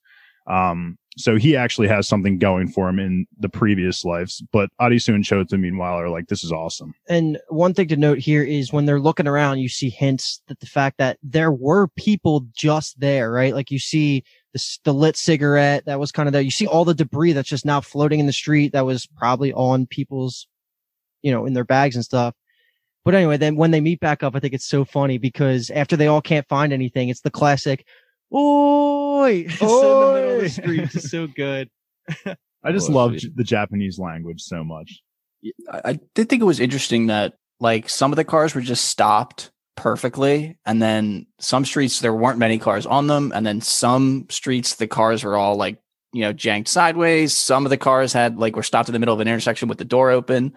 Um, 0.47 0.99
so 1.19 1.37
he 1.37 1.57
actually 1.57 1.89
has 1.89 2.09
something 2.09 2.39
going 2.39 2.69
for 2.69 2.89
him 2.89 2.99
in 2.99 3.27
the 3.39 3.49
previous 3.49 4.05
lives. 4.05 4.43
But 4.53 4.71
Arisu 4.81 5.15
and 5.15 5.25
Chota, 5.25 5.59
meanwhile, 5.59 5.99
are 5.99 6.09
like, 6.09 6.29
this 6.29 6.43
is 6.43 6.53
awesome. 6.53 6.95
And 7.09 7.39
one 7.49 7.75
thing 7.75 7.89
to 7.89 7.97
note 7.97 8.19
here 8.19 8.43
is 8.43 8.73
when 8.73 8.87
they're 8.87 9.01
looking 9.01 9.27
around, 9.27 9.59
you 9.59 9.69
see 9.69 9.91
hints 9.91 10.41
that 10.49 10.61
the 10.61 10.67
fact 10.67 10.99
that 10.99 11.19
there 11.23 11.53
were 11.53 11.89
people 11.97 12.47
just 12.55 12.99
there, 12.99 13.31
right? 13.31 13.55
Like 13.55 13.71
you 13.71 13.79
see 13.79 14.25
the, 14.55 14.79
the 14.85 14.95
lit 14.95 15.17
cigarette 15.17 15.85
that 15.85 16.01
was 16.01 16.13
kind 16.13 16.29
of 16.29 16.33
there. 16.33 16.43
You 16.43 16.51
see 16.51 16.67
all 16.67 16.85
the 16.85 16.95
debris 16.95 17.33
that's 17.33 17.49
just 17.49 17.67
now 17.67 17.81
floating 17.81 18.21
in 18.21 18.27
the 18.27 18.33
street 18.33 18.73
that 18.73 18.87
was 18.87 19.07
probably 19.07 19.53
on 19.53 19.87
people's, 19.87 20.47
you 21.21 21.31
know, 21.31 21.45
in 21.45 21.53
their 21.53 21.65
bags 21.65 21.95
and 21.95 22.05
stuff. 22.05 22.35
But 23.05 23.15
anyway, 23.15 23.37
then 23.37 23.57
when 23.57 23.73
they 23.73 23.81
meet 23.81 24.01
back 24.01 24.23
up, 24.23 24.37
I 24.37 24.41
think 24.41 24.55
it's 24.55 24.69
so 24.69 24.85
funny 24.85 25.19
because 25.19 25.71
after 25.71 25.97
they 25.97 26.07
all 26.07 26.23
can't 26.23 26.49
find 26.49 26.73
anything, 26.73 27.09
it's 27.09 27.23
the 27.23 27.31
classic, 27.31 27.85
Oi! 28.35 29.47
It's 29.49 29.61
in 29.61 29.69
the 29.69 29.75
middle 29.75 30.31
of 30.31 30.39
the 30.39 30.45
Oi! 30.45 30.49
street. 30.49 30.81
It's 30.95 31.11
so 31.11 31.27
good. 31.27 31.71
I 32.65 32.73
just 32.73 32.89
love 32.89 33.13
the 33.13 33.45
Japanese 33.45 33.99
language 33.99 34.43
so 34.43 34.65
much. 34.65 35.03
I, 35.71 35.81
I 35.85 36.01
did 36.15 36.29
think 36.29 36.43
it 36.43 36.47
was 36.47 36.61
interesting 36.61 37.07
that 37.07 37.35
like 37.61 37.89
some 37.89 38.13
of 38.13 38.17
the 38.17 38.25
cars 38.25 38.55
were 38.55 38.61
just 38.61 38.85
stopped 38.85 39.51
perfectly, 39.77 40.59
and 40.65 40.81
then 40.81 41.27
some 41.39 41.65
streets 41.65 42.01
there 42.01 42.15
weren't 42.15 42.39
many 42.39 42.59
cars 42.59 42.87
on 42.87 43.07
them, 43.07 43.33
and 43.35 43.47
then 43.47 43.61
some 43.61 44.27
streets 44.29 44.77
the 44.77 44.87
cars 44.87 45.25
were 45.25 45.37
all 45.37 45.57
like 45.57 45.79
you 46.13 46.23
know 46.23 46.33
janked 46.33 46.69
sideways. 46.69 47.37
Some 47.37 47.67
of 47.67 47.71
the 47.71 47.77
cars 47.77 48.13
had 48.13 48.39
like 48.39 48.57
were 48.57 48.63
stopped 48.63 48.89
in 48.89 48.93
the 48.93 48.99
middle 48.99 49.15
of 49.15 49.21
an 49.21 49.29
intersection 49.29 49.69
with 49.69 49.79
the 49.79 49.85
door 49.85 50.11
open. 50.11 50.55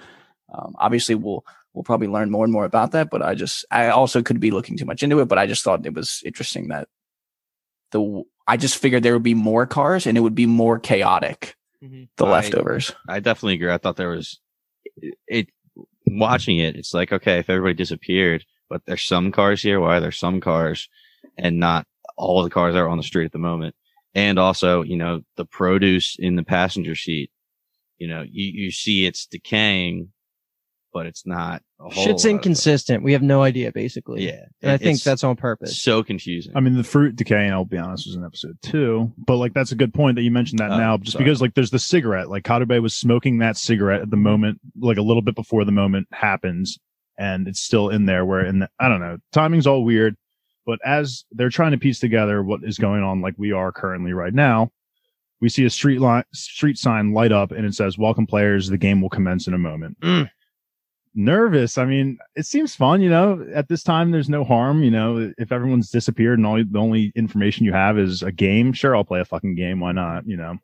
Um, 0.54 0.76
obviously, 0.78 1.16
we'll 1.16 1.44
we'll 1.74 1.84
probably 1.84 2.08
learn 2.08 2.32
more 2.32 2.44
and 2.44 2.54
more 2.54 2.66
about 2.66 2.92
that, 2.92 3.10
but 3.10 3.22
I 3.22 3.36
just 3.36 3.66
I 3.72 3.90
also 3.90 4.22
could 4.22 4.40
be 4.40 4.52
looking 4.52 4.78
too 4.78 4.86
much 4.86 5.04
into 5.04 5.20
it, 5.20 5.28
but 5.28 5.38
I 5.38 5.48
just 5.48 5.64
thought 5.64 5.86
it 5.86 5.94
was 5.94 6.22
interesting 6.26 6.70
that 6.70 6.88
the 7.96 8.24
I 8.48 8.58
just 8.58 8.78
figured 8.78 9.02
there 9.04 9.14
would 9.14 9.24
be 9.24 9.34
more 9.34 9.66
cars 9.66 10.06
and 10.06 10.18
it 10.18 10.22
would 10.22 10.36
be 10.36 10.46
more 10.46 10.78
chaotic. 10.80 11.56
Mhm. 11.84 12.10
The 12.18 12.26
I- 12.26 12.32
leftovers. 12.32 12.92
I 13.10 13.20
definitely 13.20 13.56
agree. 13.56 13.72
I 13.72 13.78
thought 13.78 13.96
there 13.96 14.10
was 14.10 14.40
it 15.28 15.48
watching 16.06 16.60
it. 16.60 16.76
It's 16.76 16.94
like, 16.94 17.12
okay, 17.12 17.40
if 17.40 17.50
everybody 17.50 17.74
disappeared, 17.74 18.46
but 18.70 18.82
there's 18.86 19.02
some 19.02 19.32
cars 19.32 19.62
here. 19.62 19.80
Why 19.80 19.98
are 19.98 20.00
there 20.00 20.12
some 20.12 20.40
cars 20.42 20.90
and 21.38 21.60
not 21.60 21.88
all 22.18 22.44
the 22.44 22.50
cars 22.50 22.74
that 22.74 22.80
are 22.82 22.90
on 22.90 22.98
the 22.98 23.04
street 23.04 23.26
at 23.26 23.32
the 23.32 23.40
moment? 23.40 23.76
And 24.14 24.38
also, 24.40 24.82
you 24.84 24.96
know, 24.96 25.22
the 25.36 25.46
produce 25.46 26.16
in 26.20 26.36
the 26.36 26.44
passenger 26.44 26.96
seat, 26.96 27.32
you 27.98 28.08
know, 28.08 28.22
you, 28.22 28.46
you 28.64 28.72
see 28.72 29.06
it's 29.06 29.26
decaying, 29.26 30.12
but 30.96 31.06
it's 31.06 31.26
not. 31.28 31.62
A 31.82 31.84
whole 31.84 31.92
Shit's 31.92 32.24
lot 32.24 32.30
of- 32.32 32.36
inconsistent. 32.38 33.04
We 33.04 33.12
have 33.12 33.22
no 33.22 33.44
idea, 33.44 33.72
basically. 33.74 34.26
Yeah. 34.26 34.46
And 34.62 34.72
I 34.72 34.78
think 34.78 34.96
It's 34.96 35.04
that's 35.04 35.26
on 35.26 35.36
purpose. 35.36 35.78
so 35.80 36.02
confusing. 36.04 36.54
I 36.56 36.62
mean, 36.62 36.76
the 36.78 36.86
fruit 36.86 37.18
decaying, 37.18 37.52
I'll 37.52 37.66
be 37.66 37.78
honest, 37.78 38.08
was 38.08 38.16
in 38.16 38.24
episode 38.24 38.58
two. 38.62 39.12
But 39.18 39.36
like, 39.36 39.54
that's 39.54 39.74
a 39.74 39.76
good 39.76 39.94
point 39.94 40.16
that 40.16 40.22
you 40.24 40.32
mentioned 40.32 40.60
that 40.60 40.72
Oh, 40.72 40.78
now, 40.78 40.98
just 40.98 41.12
sorry. 41.12 41.26
because 41.26 41.42
like 41.42 41.54
there's 41.54 41.72
the 41.72 41.80
cigarette. 41.80 42.30
Like 42.30 42.44
Karube 42.44 42.82
was 42.82 42.96
smoking 42.96 43.40
that 43.40 43.58
cigarette 43.58 44.02
at 44.02 44.10
the 44.10 44.16
moment, 44.18 44.62
like 44.80 44.98
a 44.98 45.02
little 45.04 45.22
bit 45.22 45.36
before 45.36 45.66
the 45.66 45.74
moment 45.74 46.08
happens, 46.14 46.80
and 47.20 47.48
it's 47.50 47.60
still 47.60 47.90
in 47.90 48.06
there. 48.06 48.24
Where 48.26 48.46
in 48.46 48.60
the, 48.60 48.70
I 48.80 48.88
don't 48.88 49.02
know, 49.02 49.18
timing's 49.34 49.68
all 49.68 49.84
weird. 49.84 50.16
But 50.66 50.80
as 50.86 51.26
they're 51.32 51.50
trying 51.50 51.74
to 51.74 51.78
piece 51.78 52.00
together 52.00 52.42
what 52.42 52.64
is 52.64 52.78
going 52.80 53.04
on, 53.04 53.20
like 53.22 53.36
we 53.38 53.52
are 53.52 53.72
currently 53.72 54.14
right 54.14 54.34
now, 54.34 54.72
we 55.42 55.50
see 55.50 55.66
a 55.66 55.70
street 55.70 56.00
line, 56.00 56.24
street 56.34 56.78
sign 56.78 57.12
light 57.14 57.32
up, 57.34 57.52
and 57.52 57.66
it 57.66 57.76
says, 57.76 57.98
"Welcome, 58.00 58.26
players. 58.26 58.70
The 58.70 58.78
game 58.78 59.02
will 59.02 59.10
commence 59.10 59.46
in 59.46 59.54
a 59.54 59.58
moment." 59.60 60.00
Mm. 60.00 60.30
Nervous. 61.18 61.78
I 61.78 61.86
mean, 61.86 62.18
it 62.36 62.46
seems 62.46 62.76
fun. 62.76 63.02
You 63.02 63.10
know, 63.10 63.48
at 63.54 63.70
this 63.70 63.84
time, 63.84 64.12
there's 64.12 64.28
no 64.28 64.44
harm. 64.44 64.84
You 64.84 64.92
know, 64.92 65.32
if 65.38 65.52
everyone's 65.52 65.90
disappeared 65.90 66.40
and 66.40 66.46
all 66.46 66.62
the 66.62 66.80
only 66.80 67.14
information 67.16 67.66
you 67.66 67.72
have 67.72 67.98
is 67.98 68.22
a 68.22 68.34
game, 68.34 68.74
sure, 68.74 68.98
I'll 68.98 69.06
play 69.06 69.22
a 69.22 69.26
fucking 69.26 69.56
game. 69.56 69.80
Why 69.80 69.94
not? 69.94 70.28
You 70.28 70.36
know. 70.36 70.58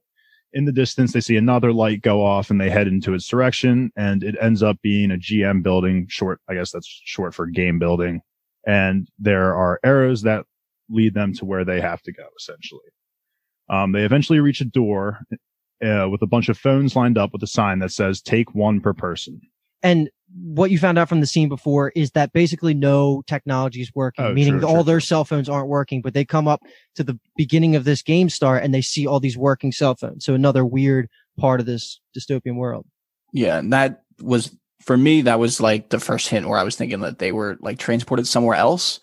In 0.54 0.66
the 0.66 0.74
distance, 0.74 1.14
they 1.14 1.22
see 1.22 1.38
another 1.38 1.72
light 1.72 2.02
go 2.02 2.22
off 2.22 2.50
and 2.50 2.60
they 2.60 2.70
head 2.70 2.88
into 2.88 3.14
its 3.14 3.26
direction, 3.26 3.94
and 3.96 4.22
it 4.22 4.36
ends 4.42 4.62
up 4.62 4.78
being 4.82 5.12
a 5.12 5.18
GM 5.18 5.64
building. 5.64 6.06
Short, 6.10 6.42
I 6.50 6.56
guess 6.56 6.72
that's 6.72 7.02
short 7.06 7.34
for 7.34 7.46
game 7.46 7.80
building. 7.80 8.22
And 8.68 9.08
there 9.18 9.56
are 9.56 9.80
arrows 9.86 10.24
that 10.24 10.46
lead 10.90 11.14
them 11.14 11.34
to 11.36 11.46
where 11.46 11.64
they 11.64 11.80
have 11.80 12.02
to 12.02 12.12
go, 12.12 12.26
essentially. 12.38 12.82
Um, 13.70 13.94
they 13.94 14.04
eventually 14.04 14.42
reach 14.42 14.60
a 14.60 14.66
door 14.66 15.20
uh, 15.82 16.10
with 16.10 16.22
a 16.22 16.28
bunch 16.28 16.50
of 16.50 16.58
phones 16.58 16.98
lined 16.98 17.18
up 17.18 17.32
with 17.32 17.42
a 17.42 17.48
sign 17.48 17.80
that 17.80 17.94
says 17.94 18.22
"Take 18.22 18.54
one 18.54 18.82
per 18.82 18.94
person." 18.94 19.40
And 19.82 20.10
what 20.34 20.72
you 20.72 20.78
found 20.78 20.98
out 20.98 21.10
from 21.10 21.20
the 21.20 21.28
scene 21.28 21.50
before 21.50 21.90
is 21.96 22.12
that 22.12 22.34
basically 22.34 22.74
no 22.74 23.22
technology 23.28 23.82
is 23.82 23.92
working, 23.94 24.26
Oh, 24.26 24.34
meaning 24.34 24.60
true, 24.60 24.68
all 24.68 24.76
true, 24.76 24.84
their 24.84 25.00
cell 25.00 25.26
phones 25.26 25.50
aren't 25.50 25.68
working, 25.68 26.02
but 26.02 26.14
they 26.14 26.26
come 26.26 26.48
up 26.48 26.62
to 26.96 27.04
the 27.04 27.20
beginning 27.36 27.76
of 27.76 27.84
this 27.84 28.02
game 28.02 28.30
start 28.30 28.64
and 28.64 28.74
they 28.74 28.82
see 28.82 29.06
all 29.06 29.20
these 29.20 29.38
working 29.38 29.72
cell 29.72 29.96
phones. 29.96 30.26
So 30.26 30.34
another 30.34 30.66
weird 30.66 31.10
part 31.38 31.60
of 31.60 31.66
this 31.66 32.00
dystopian 32.18 32.56
world. 32.56 32.86
Yeah, 33.34 33.58
and 33.58 33.74
that 33.74 34.04
was 34.22 34.56
for 34.82 34.98
me. 34.98 35.22
That 35.22 35.40
was 35.40 35.62
like 35.62 35.90
the 35.90 36.00
first 36.00 36.28
hint 36.30 36.48
where 36.48 36.60
I 36.60 36.64
was 36.64 36.76
thinking 36.76 37.02
that 37.02 37.20
they 37.20 37.32
were 37.32 37.58
like 37.62 37.80
transported 37.80 38.28
somewhere 38.28 38.56
else. 38.56 39.00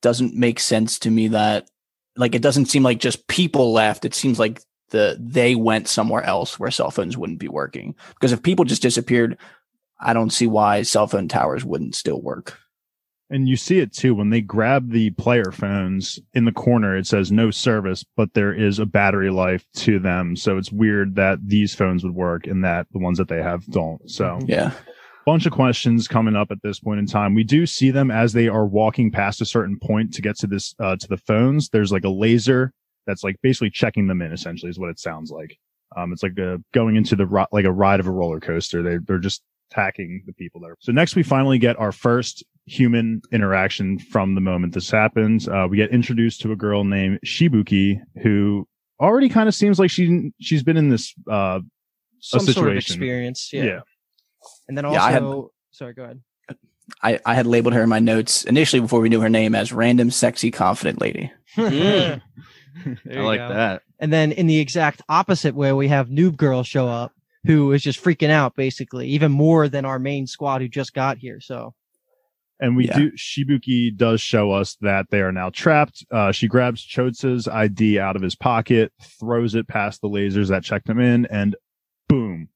Doesn't 0.00 0.34
make 0.34 0.60
sense 0.60 0.98
to 1.00 1.10
me 1.10 1.28
that 1.28 1.68
like 2.16 2.34
it 2.34 2.42
doesn't 2.42 2.66
seem 2.66 2.82
like 2.82 2.98
just 2.98 3.26
people 3.26 3.72
left. 3.72 4.04
It 4.04 4.14
seems 4.14 4.38
like 4.38 4.60
the 4.90 5.16
they 5.20 5.54
went 5.54 5.88
somewhere 5.88 6.22
else 6.22 6.58
where 6.58 6.70
cell 6.70 6.90
phones 6.90 7.16
wouldn't 7.16 7.38
be 7.38 7.48
working. 7.48 7.94
Because 8.14 8.32
if 8.32 8.42
people 8.42 8.64
just 8.64 8.82
disappeared, 8.82 9.38
I 10.00 10.12
don't 10.12 10.30
see 10.30 10.46
why 10.46 10.82
cell 10.82 11.06
phone 11.06 11.28
towers 11.28 11.64
wouldn't 11.64 11.94
still 11.94 12.20
work. 12.20 12.58
And 13.30 13.46
you 13.46 13.56
see 13.56 13.78
it 13.78 13.92
too 13.92 14.14
when 14.14 14.30
they 14.30 14.40
grab 14.40 14.90
the 14.90 15.10
player 15.10 15.52
phones 15.52 16.18
in 16.32 16.46
the 16.46 16.52
corner. 16.52 16.96
It 16.96 17.06
says 17.06 17.30
no 17.30 17.50
service, 17.50 18.02
but 18.16 18.32
there 18.32 18.54
is 18.54 18.78
a 18.78 18.86
battery 18.86 19.30
life 19.30 19.66
to 19.76 19.98
them. 19.98 20.34
So 20.34 20.56
it's 20.56 20.72
weird 20.72 21.14
that 21.16 21.38
these 21.46 21.74
phones 21.74 22.04
would 22.04 22.14
work 22.14 22.46
and 22.46 22.64
that 22.64 22.86
the 22.92 22.98
ones 22.98 23.18
that 23.18 23.28
they 23.28 23.42
have 23.42 23.66
don't. 23.66 24.08
So 24.10 24.38
Yeah. 24.46 24.72
bunch 25.26 25.44
of 25.44 25.52
questions 25.52 26.08
coming 26.08 26.34
up 26.36 26.50
at 26.50 26.62
this 26.62 26.80
point 26.80 27.00
in 27.00 27.04
time. 27.06 27.34
We 27.34 27.44
do 27.44 27.66
see 27.66 27.90
them 27.90 28.10
as 28.10 28.32
they 28.32 28.48
are 28.48 28.64
walking 28.66 29.10
past 29.10 29.42
a 29.42 29.44
certain 29.44 29.78
point 29.78 30.14
to 30.14 30.22
get 30.22 30.38
to 30.38 30.46
this 30.46 30.74
uh, 30.80 30.96
to 30.96 31.06
the 31.06 31.18
phones. 31.18 31.68
There's 31.68 31.92
like 31.92 32.04
a 32.04 32.08
laser 32.08 32.72
that's 33.06 33.22
like 33.22 33.36
basically 33.42 33.68
checking 33.68 34.06
them 34.06 34.22
in. 34.22 34.32
Essentially, 34.32 34.70
is 34.70 34.78
what 34.78 34.88
it 34.88 34.98
sounds 34.98 35.30
like. 35.30 35.58
Um, 35.94 36.14
it's 36.14 36.22
like 36.22 36.38
a, 36.38 36.62
going 36.72 36.96
into 36.96 37.14
the 37.14 37.26
ri- 37.26 37.44
like 37.52 37.66
a 37.66 37.72
ride 37.72 38.00
of 38.00 38.06
a 38.06 38.10
roller 38.10 38.40
coaster. 38.40 38.82
They 38.82 38.96
they're 39.06 39.18
just 39.18 39.42
attacking 39.70 40.22
the 40.26 40.32
people 40.32 40.60
there. 40.60 40.74
So 40.80 40.92
next 40.92 41.16
we 41.16 41.22
finally 41.22 41.58
get 41.58 41.78
our 41.78 41.92
first 41.92 42.44
human 42.66 43.22
interaction 43.32 43.98
from 43.98 44.34
the 44.34 44.40
moment 44.40 44.74
this 44.74 44.90
happens. 44.90 45.48
Uh, 45.48 45.66
we 45.70 45.76
get 45.76 45.90
introduced 45.90 46.40
to 46.42 46.52
a 46.52 46.56
girl 46.56 46.84
named 46.84 47.18
Shibuki 47.24 48.00
who 48.22 48.66
already 49.00 49.28
kind 49.28 49.48
of 49.48 49.54
seems 49.54 49.78
like 49.78 49.90
she 49.90 50.32
she's 50.40 50.62
been 50.62 50.76
in 50.76 50.88
this 50.88 51.14
uh 51.30 51.60
Some 52.20 52.40
sort 52.40 52.70
of 52.70 52.76
experience. 52.76 53.50
Yeah. 53.52 53.64
yeah. 53.64 53.80
And 54.68 54.76
then 54.76 54.84
also, 54.84 54.96
Yeah, 54.98 55.04
I 55.04 55.10
had- 55.12 55.42
sorry, 55.70 55.94
go 55.94 56.04
ahead. 56.04 56.20
I, 57.02 57.20
I 57.26 57.34
had 57.34 57.46
labeled 57.46 57.74
her 57.74 57.82
in 57.82 57.88
my 57.90 57.98
notes 57.98 58.44
initially 58.44 58.80
before 58.80 59.00
we 59.00 59.10
knew 59.10 59.20
her 59.20 59.28
name 59.28 59.54
as 59.54 59.72
random, 59.74 60.10
sexy, 60.10 60.50
confident 60.50 61.00
lady. 61.00 61.30
Mm. 62.84 62.96
I 63.10 63.20
like 63.22 63.40
go. 63.40 63.48
that. 63.48 63.82
And 63.98 64.12
then 64.12 64.30
in 64.30 64.46
the 64.46 64.60
exact 64.60 65.02
opposite 65.08 65.54
way, 65.56 65.72
we 65.72 65.88
have 65.88 66.08
Noob 66.08 66.36
Girl 66.36 66.62
show 66.62 66.86
up, 66.86 67.12
who 67.44 67.72
is 67.72 67.82
just 67.82 68.02
freaking 68.02 68.30
out, 68.30 68.56
basically, 68.56 69.08
even 69.08 69.32
more 69.32 69.68
than 69.68 69.84
our 69.84 69.98
main 69.98 70.26
squad 70.26 70.60
who 70.60 70.68
just 70.68 70.92
got 70.94 71.18
here. 71.18 71.40
So 71.40 71.74
And 72.60 72.76
we 72.76 72.88
Yeah. 72.88 72.98
do, 72.98 73.10
Shibuki 73.12 73.96
does 73.96 74.20
show 74.20 74.50
us 74.50 74.76
that 74.80 75.06
they 75.10 75.20
are 75.20 75.30
now 75.30 75.48
trapped. 75.48 76.04
Uh, 76.10 76.32
she 76.32 76.48
grabs 76.48 76.84
Chota's 76.84 77.46
ID 77.46 78.00
out 78.00 78.16
of 78.16 78.22
his 78.22 78.34
pocket, 78.34 78.92
throws 79.20 79.54
it 79.54 79.68
past 79.68 80.00
the 80.00 80.08
lasers 80.08 80.48
that 80.48 80.64
checked 80.64 80.88
him 80.88 80.98
in, 80.98 81.24
and 81.26 81.54
boom. 82.08 82.48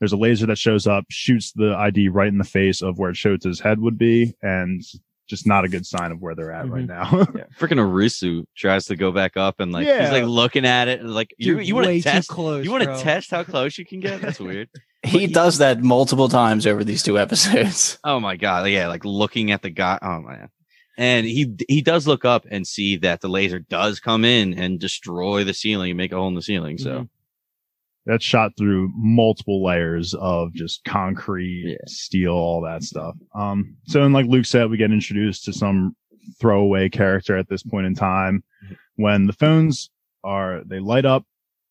There's 0.00 0.12
a 0.12 0.16
laser 0.16 0.46
that 0.46 0.58
shows 0.58 0.88
up, 0.88 1.04
shoots 1.10 1.52
the 1.52 1.76
ID 1.76 2.08
right 2.08 2.26
in 2.26 2.38
the 2.38 2.44
face 2.44 2.82
of 2.82 2.98
where 2.98 3.12
Chota's 3.12 3.60
head 3.60 3.78
would 3.78 3.96
be, 3.96 4.34
and 4.42 4.82
just 5.26 5.46
not 5.46 5.64
a 5.64 5.68
good 5.68 5.84
sign 5.86 6.12
of 6.12 6.20
where 6.20 6.34
they're 6.34 6.52
at 6.52 6.68
right 6.68 6.86
now. 6.86 7.04
Freaking 7.58 7.78
Arisu 7.80 8.44
tries 8.56 8.84
to 8.86 8.96
go 8.96 9.10
back 9.12 9.36
up 9.36 9.60
and 9.60 9.72
like 9.72 9.86
Yeah. 9.86 10.02
he's 10.02 10.10
like 10.12 10.24
looking 10.24 10.64
at 10.64 10.88
it 10.88 11.00
and 11.00 11.14
like 11.14 11.34
you 11.38 11.56
Dude, 11.56 11.66
you 11.68 11.74
want 11.74 11.86
to 11.88 12.00
test 12.00 12.28
close, 12.28 12.64
you 12.64 12.70
want 12.70 12.84
to 12.84 12.96
test 12.98 13.30
how 13.30 13.42
close 13.44 13.76
you 13.78 13.84
can 13.84 14.00
get? 14.00 14.20
That's 14.20 14.38
weird. 14.40 14.68
He 15.02 15.20
he- 15.20 15.26
does 15.28 15.58
that 15.58 15.82
multiple 15.82 16.28
times 16.28 16.66
over 16.66 16.82
these 16.84 17.02
two 17.02 17.18
episodes. 17.18 17.98
Oh 18.04 18.20
my 18.20 18.36
god, 18.36 18.68
yeah, 18.68 18.88
like 18.88 19.04
looking 19.04 19.50
at 19.50 19.62
the 19.62 19.70
guy. 19.70 19.98
Oh 20.02 20.20
man, 20.20 20.48
and 20.96 21.26
he 21.26 21.54
he 21.68 21.82
does 21.82 22.06
look 22.06 22.24
up 22.24 22.46
and 22.50 22.66
see 22.66 22.96
that 22.98 23.20
the 23.20 23.28
laser 23.28 23.58
does 23.58 24.00
come 24.00 24.24
in 24.24 24.54
and 24.58 24.78
destroy 24.80 25.44
the 25.44 25.54
ceiling, 25.54 25.90
and 25.90 25.98
make 25.98 26.12
a 26.12 26.16
hole 26.16 26.28
in 26.28 26.34
the 26.34 26.42
ceiling. 26.42 26.78
So 26.78 26.90
Mhm. 27.00 27.08
That's 28.06 28.24
shot 28.24 28.52
through 28.56 28.92
multiple 28.94 29.64
layers 29.64 30.14
of 30.14 30.52
just 30.54 30.84
concrete, 30.84 31.64
Yeah. 31.66 31.76
steel, 31.86 32.32
all 32.32 32.60
that 32.62 32.82
stuff. 32.84 33.16
Um, 33.34 33.76
so, 33.86 34.02
and 34.02 34.14
like 34.14 34.26
Luke 34.26 34.46
said, 34.46 34.70
we 34.70 34.76
get 34.76 34.92
introduced 34.92 35.44
to 35.44 35.52
some 35.52 35.96
throwaway 36.40 36.88
character 36.88 37.36
at 37.36 37.48
this 37.48 37.62
point 37.62 37.86
in 37.86 37.94
time 37.94 38.42
when 38.96 39.26
the 39.26 39.32
phones 39.32 39.90
are, 40.24 40.62
they 40.64 40.78
light 40.80 41.04
up 41.04 41.24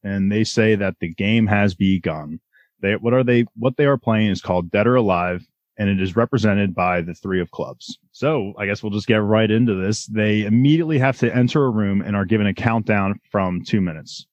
and 0.04 0.32
they 0.32 0.44
say 0.44 0.76
that 0.76 0.96
the 1.00 1.14
game 1.14 1.48
has 1.48 1.74
begun. 1.74 2.40
They, 2.82 2.96
what 2.96 3.14
are 3.14 3.24
they, 3.24 3.46
what 3.56 3.78
they 3.78 3.86
are 3.86 3.98
playing 3.98 4.30
is 4.30 4.42
called 4.42 4.72
Dead 4.72 4.88
or 4.88 4.96
Alive 4.96 5.46
and 5.78 5.90
it 5.90 6.02
is 6.02 6.16
represented 6.16 6.74
by 6.74 7.02
the 7.02 7.14
three 7.14 7.42
of 7.42 7.52
clubs. 7.52 7.98
So 8.12 8.54
I 8.58 8.66
guess 8.66 8.82
we'll 8.82 8.92
just 8.94 9.08
get 9.08 9.22
right 9.22 9.50
into 9.50 9.74
this. 9.76 10.06
They 10.06 10.44
immediately 10.44 11.00
have 11.00 11.18
to 11.20 11.36
enter 11.36 11.66
a 11.66 11.70
room 11.70 12.02
and 12.02 12.16
are 12.16 12.24
given 12.26 12.48
a 12.48 12.54
countdown 12.54 13.20
from 13.30 13.62
two 13.64 13.82
minutes. 13.82 14.26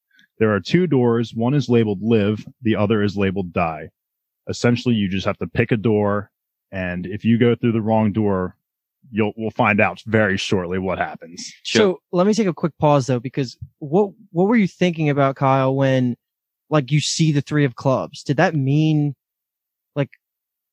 There 0.43 0.53
are 0.53 0.59
two 0.59 0.89
doors. 0.89 1.33
One 1.37 1.55
is 1.55 1.69
labeled 1.69 2.01
live. 2.03 2.45
The 2.63 2.75
other 2.75 3.01
is 3.01 3.17
labeled 3.17 3.53
die. 3.53 3.91
Essentially, 4.49 4.97
you 4.97 5.09
just 5.09 5.25
have 5.25 5.39
to 5.39 5.47
pick 5.47 5.71
a 5.71 5.77
door. 5.77 6.33
And 6.73 7.07
if 7.07 7.25
you 7.25 7.39
go 7.39 7.55
through 7.55 7.71
the 7.71 7.81
wrong 7.81 8.11
door, 8.11 8.57
you'll, 9.13 9.33
we'll 9.37 9.53
find 9.53 9.81
out 9.81 10.03
very 10.05 10.37
shortly 10.37 10.81
what 10.81 10.99
happens. 10.99 11.55
So 11.63 12.01
let 12.11 12.27
me 12.27 12.35
take 12.35 12.49
a 12.49 12.53
quick 12.53 12.77
pause 12.81 13.07
though, 13.07 13.21
because 13.21 13.57
what 13.79 14.11
what 14.33 14.49
were 14.49 14.57
you 14.57 14.67
thinking 14.67 15.11
about, 15.11 15.37
Kyle, 15.37 15.77
when 15.77 16.17
like 16.71 16.91
you 16.91 17.01
see 17.01 17.31
the 17.31 17.41
three 17.41 17.65
of 17.65 17.77
clubs? 17.77 18.25
Did 18.25 18.39
that 18.39 18.57
mean 18.57 19.15
like 19.95 20.11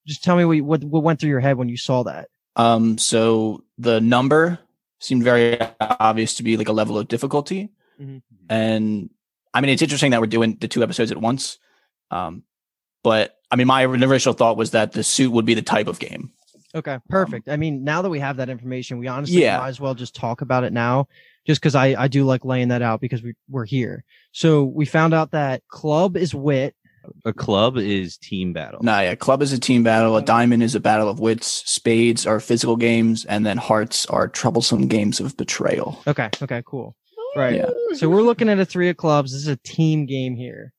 just 0.07 0.23
tell 0.23 0.35
me 0.35 0.45
what 0.45 0.53
you- 0.53 0.65
what, 0.65 0.83
what 0.83 1.03
went 1.03 1.19
through 1.19 1.29
your 1.29 1.41
head 1.41 1.57
when 1.57 1.69
you 1.69 1.77
saw 1.77 2.01
that? 2.05 2.27
Um, 2.55 2.97
so 2.97 3.63
the 3.77 4.01
number 4.01 4.57
seemed 4.99 5.21
very 5.23 5.59
obvious 5.79 6.33
to 6.37 6.43
be 6.43 6.57
like 6.57 6.69
a 6.69 6.73
level 6.73 6.97
of 6.97 7.07
difficulty. 7.07 7.69
Mhm. 8.01 8.23
And 8.49 9.11
I 9.53 9.61
mean, 9.61 9.69
it's 9.69 9.81
interesting 9.81 10.11
that 10.11 10.21
we're 10.21 10.27
doing 10.27 10.57
the 10.59 10.67
two 10.67 10.83
episodes 10.83 11.11
at 11.11 11.17
once. 11.19 11.57
Um, 12.11 12.43
but 13.03 13.35
I 13.51 13.55
mean, 13.55 13.67
my 13.67 13.83
initial 13.85 14.33
thought 14.33 14.57
was 14.57 14.71
that 14.71 14.91
the 14.91 15.03
suit 15.03 15.31
would 15.31 15.45
be 15.45 15.53
the 15.53 15.61
type 15.61 15.87
of 15.87 15.99
game. 15.99 16.31
Okay, 16.75 16.99
perfect. 17.09 17.49
I 17.49 17.57
mean, 17.57 17.83
now 17.83 18.03
that 18.03 18.09
we 18.09 18.19
have 18.19 18.37
that 18.37 18.49
information, 18.49 18.99
we 18.99 19.07
honestly 19.07 19.41
Yeah. 19.41 19.57
might 19.57 19.69
as 19.69 19.79
well 19.79 19.95
just 19.95 20.15
talk 20.15 20.41
about 20.41 20.63
it 20.63 20.71
now, 20.71 21.07
just 21.47 21.59
because 21.61 21.73
I, 21.73 21.95
I 21.99 22.07
do 22.07 22.25
like 22.25 22.45
laying 22.45 22.67
that 22.67 22.83
out 22.83 23.01
because 23.01 23.23
we, 23.23 23.33
we're 23.49 23.65
here. 23.65 24.03
So 24.33 24.65
we 24.65 24.85
found 24.85 25.15
out 25.15 25.31
that 25.31 25.63
club 25.67 26.15
is 26.15 26.35
wit. 26.35 26.75
a 27.25 27.33
club 27.33 27.77
is 27.77 28.17
team 28.17 28.53
battle. 28.53 28.81
Nah, 28.83 28.99
yeah. 28.99 29.15
Club 29.15 29.41
is 29.41 29.51
a 29.51 29.59
team 29.59 29.81
battle. 29.81 30.15
A 30.15 30.21
diamond 30.21 30.61
is 30.61 30.75
a 30.75 30.79
battle 30.79 31.09
of 31.09 31.19
wits. 31.19 31.47
Spades 31.65 32.27
are 32.27 32.39
physical 32.39 32.75
games, 32.75 33.25
and 33.25 33.47
then 33.47 33.57
hearts 33.57 34.05
are 34.07 34.27
troublesome 34.27 34.87
games 34.87 35.19
of 35.19 35.35
betrayal. 35.37 35.99
Okay, 36.05 36.29
okay, 36.43 36.61
cool. 36.67 36.95
Right. 37.35 37.55
Yeah. 37.55 37.69
So 37.93 38.09
we're 38.09 38.21
looking 38.21 38.49
at 38.49 38.59
a 38.59 38.65
three 38.65 38.89
of 38.89 38.97
clubs. 38.97 39.31
This 39.31 39.41
is 39.41 39.47
a 39.47 39.57
team 39.57 40.05
game 40.05 40.35
here. 40.35 40.73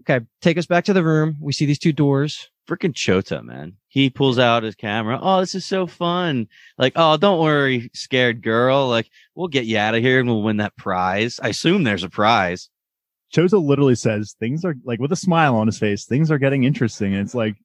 Okay, 0.00 0.24
take 0.40 0.58
us 0.58 0.66
back 0.66 0.84
to 0.84 0.92
the 0.92 1.04
room. 1.04 1.36
We 1.40 1.52
see 1.52 1.66
these 1.66 1.78
two 1.78 1.92
doors. 1.92 2.48
Freaking 2.68 2.94
Chota, 2.94 3.42
man. 3.42 3.74
He 3.88 4.08
pulls 4.10 4.38
out 4.38 4.62
his 4.62 4.76
camera. 4.76 5.18
Oh, 5.20 5.40
this 5.40 5.54
is 5.54 5.66
so 5.66 5.86
fun. 5.86 6.46
Like, 6.78 6.92
oh, 6.94 7.16
don't 7.16 7.40
worry, 7.40 7.90
scared 7.92 8.42
girl. 8.42 8.88
Like, 8.88 9.10
we'll 9.34 9.48
get 9.48 9.66
you 9.66 9.76
out 9.76 9.96
of 9.96 10.02
here 10.02 10.20
and 10.20 10.28
we'll 10.28 10.42
win 10.42 10.58
that 10.58 10.76
prize. 10.76 11.40
I 11.42 11.48
assume 11.48 11.82
there's 11.82 12.04
a 12.04 12.08
prize. 12.08 12.70
Chota 13.32 13.58
literally 13.58 13.96
says 13.96 14.36
things 14.38 14.64
are 14.64 14.74
like 14.84 15.00
with 15.00 15.12
a 15.12 15.16
smile 15.16 15.56
on 15.56 15.66
his 15.66 15.78
face, 15.78 16.04
things 16.04 16.30
are 16.30 16.38
getting 16.38 16.64
interesting. 16.64 17.12
And 17.14 17.22
it's 17.22 17.34
like, 17.34 17.56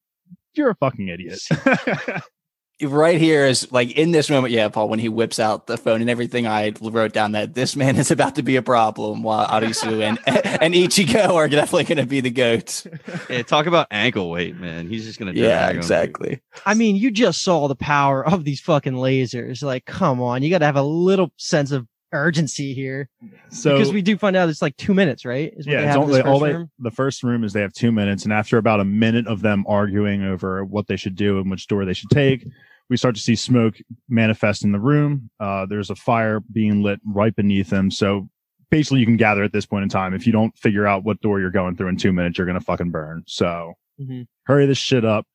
you're 0.53 0.69
a 0.69 0.75
fucking 0.75 1.07
idiot. 1.07 1.39
Right 2.81 3.19
here 3.21 3.45
is 3.45 3.71
like 3.71 3.91
in 3.91 4.11
this 4.11 4.29
moment, 4.29 4.51
yeah, 4.53 4.67
Paul, 4.67 4.89
when 4.89 4.99
he 4.99 5.07
whips 5.07 5.39
out 5.39 5.65
the 5.65 5.77
phone 5.77 6.01
and 6.01 6.09
everything, 6.09 6.45
I 6.45 6.73
wrote 6.81 7.13
down 7.13 7.31
that 7.31 7.53
this 7.53 7.73
man 7.77 7.95
is 7.95 8.11
about 8.11 8.35
to 8.35 8.43
be 8.43 8.57
a 8.57 8.61
problem 8.61 9.23
while 9.23 9.47
Arisu 9.47 10.01
and, 10.03 10.19
and 10.27 10.73
Ichigo 10.73 11.33
are 11.35 11.47
definitely 11.47 11.85
going 11.85 11.99
to 11.99 12.05
be 12.05 12.19
the 12.19 12.29
goats. 12.31 12.85
Yeah, 13.29 13.43
talk 13.43 13.65
about 13.65 13.87
ankle 13.91 14.29
weight, 14.29 14.57
man. 14.57 14.89
He's 14.89 15.05
just 15.05 15.19
gonna 15.19 15.31
Yeah, 15.31 15.57
drag 15.71 15.71
him. 15.71 15.77
exactly. 15.77 16.41
I 16.65 16.73
mean, 16.73 16.97
you 16.97 17.11
just 17.11 17.43
saw 17.43 17.69
the 17.69 17.75
power 17.77 18.25
of 18.27 18.43
these 18.43 18.59
fucking 18.59 18.93
lasers. 18.93 19.63
Like, 19.63 19.85
come 19.85 20.21
on, 20.21 20.43
you 20.43 20.49
got 20.49 20.59
to 20.59 20.65
have 20.65 20.75
a 20.75 20.81
little 20.83 21.31
sense 21.37 21.71
of 21.71 21.87
urgency 22.11 22.73
here 22.73 23.09
so 23.49 23.73
because 23.73 23.93
we 23.93 24.01
do 24.01 24.17
find 24.17 24.35
out 24.35 24.49
it's 24.49 24.61
like 24.61 24.75
two 24.77 24.93
minutes, 24.93 25.25
right? 25.25 25.53
Is 25.55 25.65
what 25.65 25.73
yeah, 25.73 25.79
they 25.79 25.85
it's 25.85 25.93
have 25.93 26.03
in 26.03 26.09
only 26.09 26.21
all 26.21 26.39
they, 26.39 26.55
the 26.79 26.91
first 26.91 27.23
room 27.23 27.43
is 27.43 27.53
they 27.53 27.61
have 27.61 27.73
two 27.73 27.91
minutes, 27.91 28.23
and 28.23 28.33
after 28.33 28.57
about 28.57 28.79
a 28.79 28.85
minute 28.85 29.27
of 29.27 29.41
them 29.41 29.65
arguing 29.67 30.23
over 30.23 30.63
what 30.65 30.87
they 30.87 30.95
should 30.95 31.15
do 31.15 31.39
and 31.39 31.49
which 31.49 31.67
door 31.67 31.85
they 31.85 31.93
should 31.93 32.09
take, 32.09 32.45
we 32.89 32.97
start 32.97 33.15
to 33.15 33.21
see 33.21 33.35
smoke 33.35 33.75
manifest 34.09 34.63
in 34.63 34.71
the 34.71 34.79
room. 34.79 35.29
Uh, 35.39 35.65
there's 35.65 35.89
a 35.89 35.95
fire 35.95 36.41
being 36.51 36.83
lit 36.83 36.99
right 37.05 37.35
beneath 37.35 37.69
them, 37.69 37.89
so 37.91 38.29
basically 38.69 38.99
you 38.99 39.05
can 39.05 39.17
gather 39.17 39.43
at 39.43 39.53
this 39.53 39.65
point 39.65 39.83
in 39.83 39.89
time. 39.89 40.13
If 40.13 40.25
you 40.25 40.33
don't 40.33 40.55
figure 40.57 40.85
out 40.85 41.03
what 41.03 41.21
door 41.21 41.39
you're 41.39 41.51
going 41.51 41.75
through 41.75 41.89
in 41.89 41.97
two 41.97 42.11
minutes, 42.11 42.37
you're 42.37 42.47
gonna 42.47 42.59
fucking 42.59 42.91
burn. 42.91 43.23
So 43.27 43.73
Mhm. 44.01 44.27
hurry 44.45 44.65
this 44.65 44.77
shit 44.77 45.05
up. 45.05 45.25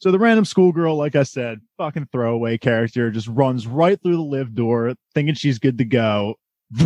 So 0.00 0.10
the 0.12 0.18
random 0.18 0.44
schoolgirl, 0.44 0.96
like 0.96 1.16
I 1.16 1.24
said, 1.24 1.60
fucking 1.76 2.08
throwaway 2.12 2.56
character, 2.58 3.10
just 3.10 3.26
runs 3.28 3.66
right 3.66 4.00
through 4.00 4.16
the 4.16 4.22
live 4.22 4.54
door, 4.54 4.94
thinking 5.14 5.34
she's 5.34 5.58
good 5.58 5.78
to 5.78 5.84
go. 5.84 6.36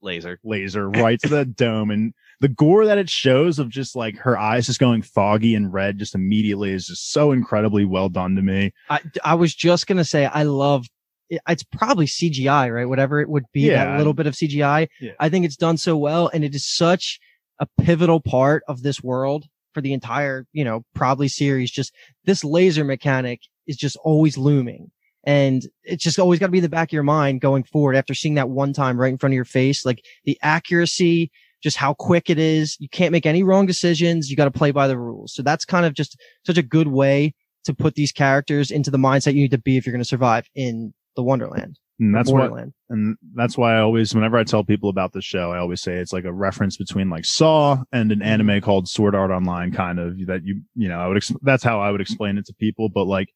Laser. 0.00 0.38
laser 0.44 0.88
right 0.88 1.18
to 1.20 1.28
the 1.28 1.44
dome 1.56 1.90
and 1.90 2.14
the 2.40 2.46
gore 2.48 2.86
that 2.86 2.98
it 2.98 3.10
shows 3.10 3.58
of 3.58 3.68
just 3.68 3.96
like 3.96 4.16
her 4.18 4.38
eyes 4.38 4.66
just 4.66 4.78
going 4.78 5.02
foggy 5.02 5.56
and 5.56 5.72
red 5.72 5.98
just 5.98 6.14
immediately 6.14 6.70
is 6.70 6.86
just 6.86 7.10
so 7.10 7.32
incredibly 7.32 7.84
well 7.84 8.08
done 8.08 8.36
to 8.36 8.42
me. 8.42 8.72
I, 8.88 9.00
I 9.24 9.34
was 9.34 9.52
just 9.52 9.88
gonna 9.88 10.04
say 10.04 10.26
I 10.26 10.44
love 10.44 10.86
it's 11.30 11.64
probably 11.64 12.06
CGI, 12.06 12.72
right? 12.72 12.84
Whatever 12.88 13.20
it 13.20 13.28
would 13.28 13.44
be, 13.52 13.62
Yeah. 13.62 13.84
that 13.86 13.98
little 13.98 14.14
bit 14.14 14.28
of 14.28 14.34
CGI. 14.34 14.86
Yeah. 15.00 15.12
I 15.18 15.28
think 15.28 15.44
it's 15.44 15.56
done 15.56 15.76
so 15.76 15.96
well, 15.96 16.30
and 16.32 16.44
it 16.44 16.54
is 16.54 16.64
such 16.64 17.18
a 17.58 17.66
pivotal 17.82 18.20
part 18.20 18.62
of 18.68 18.82
this 18.82 19.02
world 19.02 19.46
for 19.78 19.82
the 19.82 19.92
entire, 19.92 20.44
you 20.52 20.64
know, 20.64 20.82
probably 20.92 21.28
series. 21.28 21.70
Just 21.70 21.94
this 22.24 22.42
laser 22.42 22.82
mechanic 22.82 23.42
is 23.68 23.76
just 23.76 23.96
always 24.02 24.36
looming. 24.36 24.90
And 25.24 25.62
it's 25.84 26.02
just 26.02 26.18
always 26.18 26.40
got 26.40 26.46
to 26.46 26.52
be 26.52 26.58
in 26.58 26.62
the 26.62 26.68
back 26.68 26.88
of 26.88 26.92
your 26.92 27.04
mind 27.04 27.40
going 27.40 27.62
forward 27.62 27.94
after 27.94 28.12
seeing 28.12 28.34
that 28.34 28.50
one 28.50 28.72
time 28.72 29.00
right 29.00 29.12
in 29.12 29.18
front 29.18 29.34
of 29.34 29.36
your 29.36 29.44
face. 29.44 29.86
Like 29.86 30.02
the 30.24 30.36
accuracy, 30.42 31.30
just 31.62 31.76
how 31.76 31.94
quick 31.94 32.28
it 32.28 32.40
is. 32.40 32.76
You 32.80 32.88
can't 32.88 33.12
make 33.12 33.24
any 33.24 33.44
wrong 33.44 33.66
decisions. 33.66 34.28
You 34.28 34.36
got 34.36 34.46
to 34.46 34.50
play 34.50 34.72
by 34.72 34.88
the 34.88 34.98
rules. 34.98 35.32
So 35.32 35.42
that's 35.42 35.64
kind 35.64 35.86
of 35.86 35.94
just 35.94 36.16
such 36.44 36.58
a 36.58 36.62
good 36.62 36.88
way 36.88 37.34
to 37.64 37.72
put 37.72 37.94
these 37.94 38.10
characters 38.10 38.72
into 38.72 38.90
the 38.90 38.98
mindset 38.98 39.34
you 39.34 39.42
need 39.42 39.52
to 39.52 39.58
be 39.58 39.76
if 39.76 39.86
you're 39.86 39.92
going 39.92 40.02
to 40.02 40.08
survive 40.08 40.48
in 40.56 40.92
the 41.14 41.22
Wonderland. 41.22 41.78
And 42.00 42.14
that's 42.14 42.30
what 42.30 42.52
and 42.90 43.16
that's 43.34 43.58
why 43.58 43.74
I 43.76 43.80
always, 43.80 44.14
whenever 44.14 44.38
I 44.38 44.44
tell 44.44 44.64
people 44.64 44.88
about 44.88 45.12
the 45.12 45.20
show, 45.20 45.52
I 45.52 45.58
always 45.58 45.82
say 45.82 45.96
it's 45.96 46.12
like 46.12 46.24
a 46.24 46.32
reference 46.32 46.76
between 46.76 47.10
like 47.10 47.24
Saw 47.24 47.82
and 47.92 48.12
an 48.12 48.22
anime 48.22 48.60
called 48.60 48.88
Sword 48.88 49.14
Art 49.14 49.30
Online, 49.30 49.72
kind 49.72 49.98
of 49.98 50.16
that 50.26 50.42
you, 50.44 50.62
you 50.74 50.88
know, 50.88 51.00
I 51.00 51.08
would, 51.08 51.16
ex- 51.16 51.32
that's 51.42 51.64
how 51.64 51.80
I 51.80 51.90
would 51.90 52.00
explain 52.00 52.38
it 52.38 52.46
to 52.46 52.54
people. 52.54 52.88
But 52.88 53.04
like, 53.06 53.28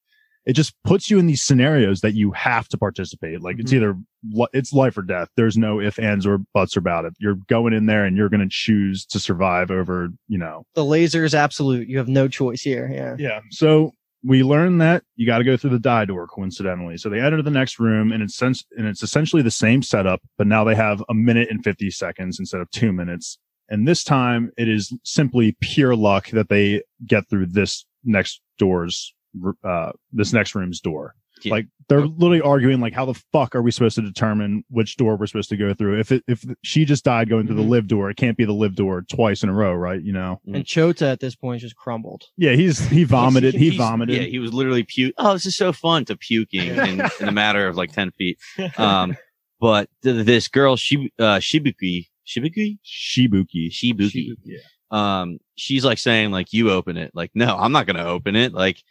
it 0.44 0.54
just 0.54 0.74
puts 0.82 1.08
you 1.10 1.18
in 1.20 1.26
these 1.26 1.42
scenarios 1.42 2.00
that 2.00 2.14
you 2.14 2.32
have 2.32 2.66
to 2.68 2.78
participate. 2.78 3.42
Like 3.42 3.60
it's 3.60 3.72
Mhm. 3.72 3.76
either, 3.76 4.48
it's 4.52 4.72
life 4.72 4.96
or 4.98 5.02
death. 5.02 5.28
There's 5.36 5.56
no 5.56 5.80
if, 5.80 5.98
ands, 6.00 6.26
or 6.26 6.38
buts 6.52 6.76
about 6.76 7.04
it. 7.04 7.14
You're 7.20 7.36
going 7.48 7.72
in 7.72 7.86
there 7.86 8.04
and 8.04 8.16
you're 8.16 8.28
going 8.28 8.40
to 8.40 8.48
choose 8.50 9.04
to 9.06 9.20
survive 9.20 9.70
over, 9.70 10.08
you 10.28 10.38
know, 10.38 10.64
The 10.74 10.84
laser 10.84 11.24
is 11.24 11.34
absolute. 11.34 11.88
You 11.88 11.98
have 11.98 12.08
no 12.08 12.26
choice 12.26 12.62
here. 12.62 12.90
Yeah. 12.92 13.14
yeah. 13.18 13.40
So 13.50 13.92
we 14.24 14.42
learn 14.42 14.78
that 14.78 15.02
you 15.16 15.26
got 15.26 15.38
to 15.38 15.44
go 15.44 15.56
through 15.56 15.70
the 15.70 15.78
die 15.78 16.04
door 16.04 16.26
coincidentally. 16.26 16.96
So 16.96 17.08
they 17.08 17.20
enter 17.20 17.42
the 17.42 17.50
next 17.50 17.78
room 17.78 18.12
and 18.12 18.22
it's 18.22 18.36
sens- 18.36 18.64
and 18.76 18.86
it's 18.86 19.02
essentially 19.02 19.42
the 19.42 19.50
same 19.50 19.82
setup, 19.82 20.20
but 20.38 20.46
now 20.46 20.64
they 20.64 20.74
have 20.74 21.02
a 21.08 21.14
minute 21.14 21.48
and 21.50 21.62
50 21.62 21.90
seconds 21.90 22.38
instead 22.38 22.60
of 22.60 22.70
two 22.70 22.92
minutes. 22.92 23.38
And 23.68 23.86
this 23.88 24.04
time 24.04 24.52
it 24.56 24.68
is 24.68 24.96
simply 25.02 25.56
pure 25.60 25.96
luck 25.96 26.30
that 26.30 26.48
they 26.48 26.82
get 27.06 27.28
through 27.28 27.46
this 27.46 27.84
next 28.04 28.40
door's, 28.58 29.12
uh, 29.64 29.92
this 30.12 30.32
next 30.32 30.54
room's 30.54 30.80
door. 30.80 31.14
Yeah. 31.42 31.52
Like 31.52 31.66
they're 31.96 32.06
literally 32.06 32.40
arguing 32.40 32.80
like, 32.80 32.92
how 32.92 33.04
the 33.04 33.14
fuck 33.32 33.54
are 33.54 33.62
we 33.62 33.70
supposed 33.70 33.96
to 33.96 34.02
determine 34.02 34.64
which 34.70 34.96
door 34.96 35.16
we're 35.16 35.26
supposed 35.26 35.48
to 35.50 35.56
go 35.56 35.74
through? 35.74 36.00
If 36.00 36.12
it, 36.12 36.24
if 36.26 36.44
she 36.62 36.84
just 36.84 37.04
died 37.04 37.28
going 37.28 37.46
through 37.46 37.56
Mhm. 37.56 37.64
the 37.64 37.68
live 37.68 37.86
door, 37.88 38.10
it 38.10 38.16
can't 38.16 38.36
be 38.36 38.44
the 38.44 38.52
live 38.52 38.74
door 38.74 39.02
twice 39.02 39.42
in 39.42 39.48
a 39.48 39.52
row, 39.52 39.74
right? 39.74 40.02
You 40.02 40.12
know? 40.12 40.40
And 40.46 40.64
Chota 40.66 41.06
at 41.08 41.20
this 41.20 41.34
point 41.36 41.60
just 41.60 41.76
crumbled. 41.76 42.24
Yeah. 42.36 42.52
He's, 42.52 42.78
he 42.88 43.04
vomited. 43.04 43.54
He 43.54 43.76
vomited. 43.76 44.16
Yeah, 44.16 44.22
he 44.28 44.38
was 44.38 44.52
literally 44.52 44.82
puke. 44.84 45.14
Oh, 45.18 45.34
this 45.34 45.46
is 45.46 45.56
so 45.56 45.72
fun 45.72 46.04
to 46.06 46.16
puking 46.16 46.68
in, 46.68 47.02
in 47.20 47.28
a 47.28 47.32
matter 47.32 47.66
of 47.68 47.76
like 47.76 47.92
10 47.92 48.10
feet. 48.12 48.38
Um, 48.78 49.16
but 49.60 49.88
th- 50.02 50.26
this 50.26 50.48
girl, 50.48 50.76
Shib- 50.76 51.12
uh, 51.18 51.36
Shibuki, 51.38 52.08
Shibuki, 52.26 52.78
Shibuki. 52.84 53.70
Shibuki, 53.70 54.34
Yeah. 54.44 54.58
um, 54.90 55.38
she's 55.56 55.84
like 55.84 55.98
saying 55.98 56.30
like, 56.32 56.52
you 56.52 56.70
open 56.70 56.96
it. 56.96 57.12
Like, 57.14 57.30
no, 57.34 57.56
I'm 57.56 57.72
not 57.72 57.86
going 57.86 57.96
to 57.96 58.06
open 58.06 58.34
it. 58.36 58.52
Like, 58.52 58.82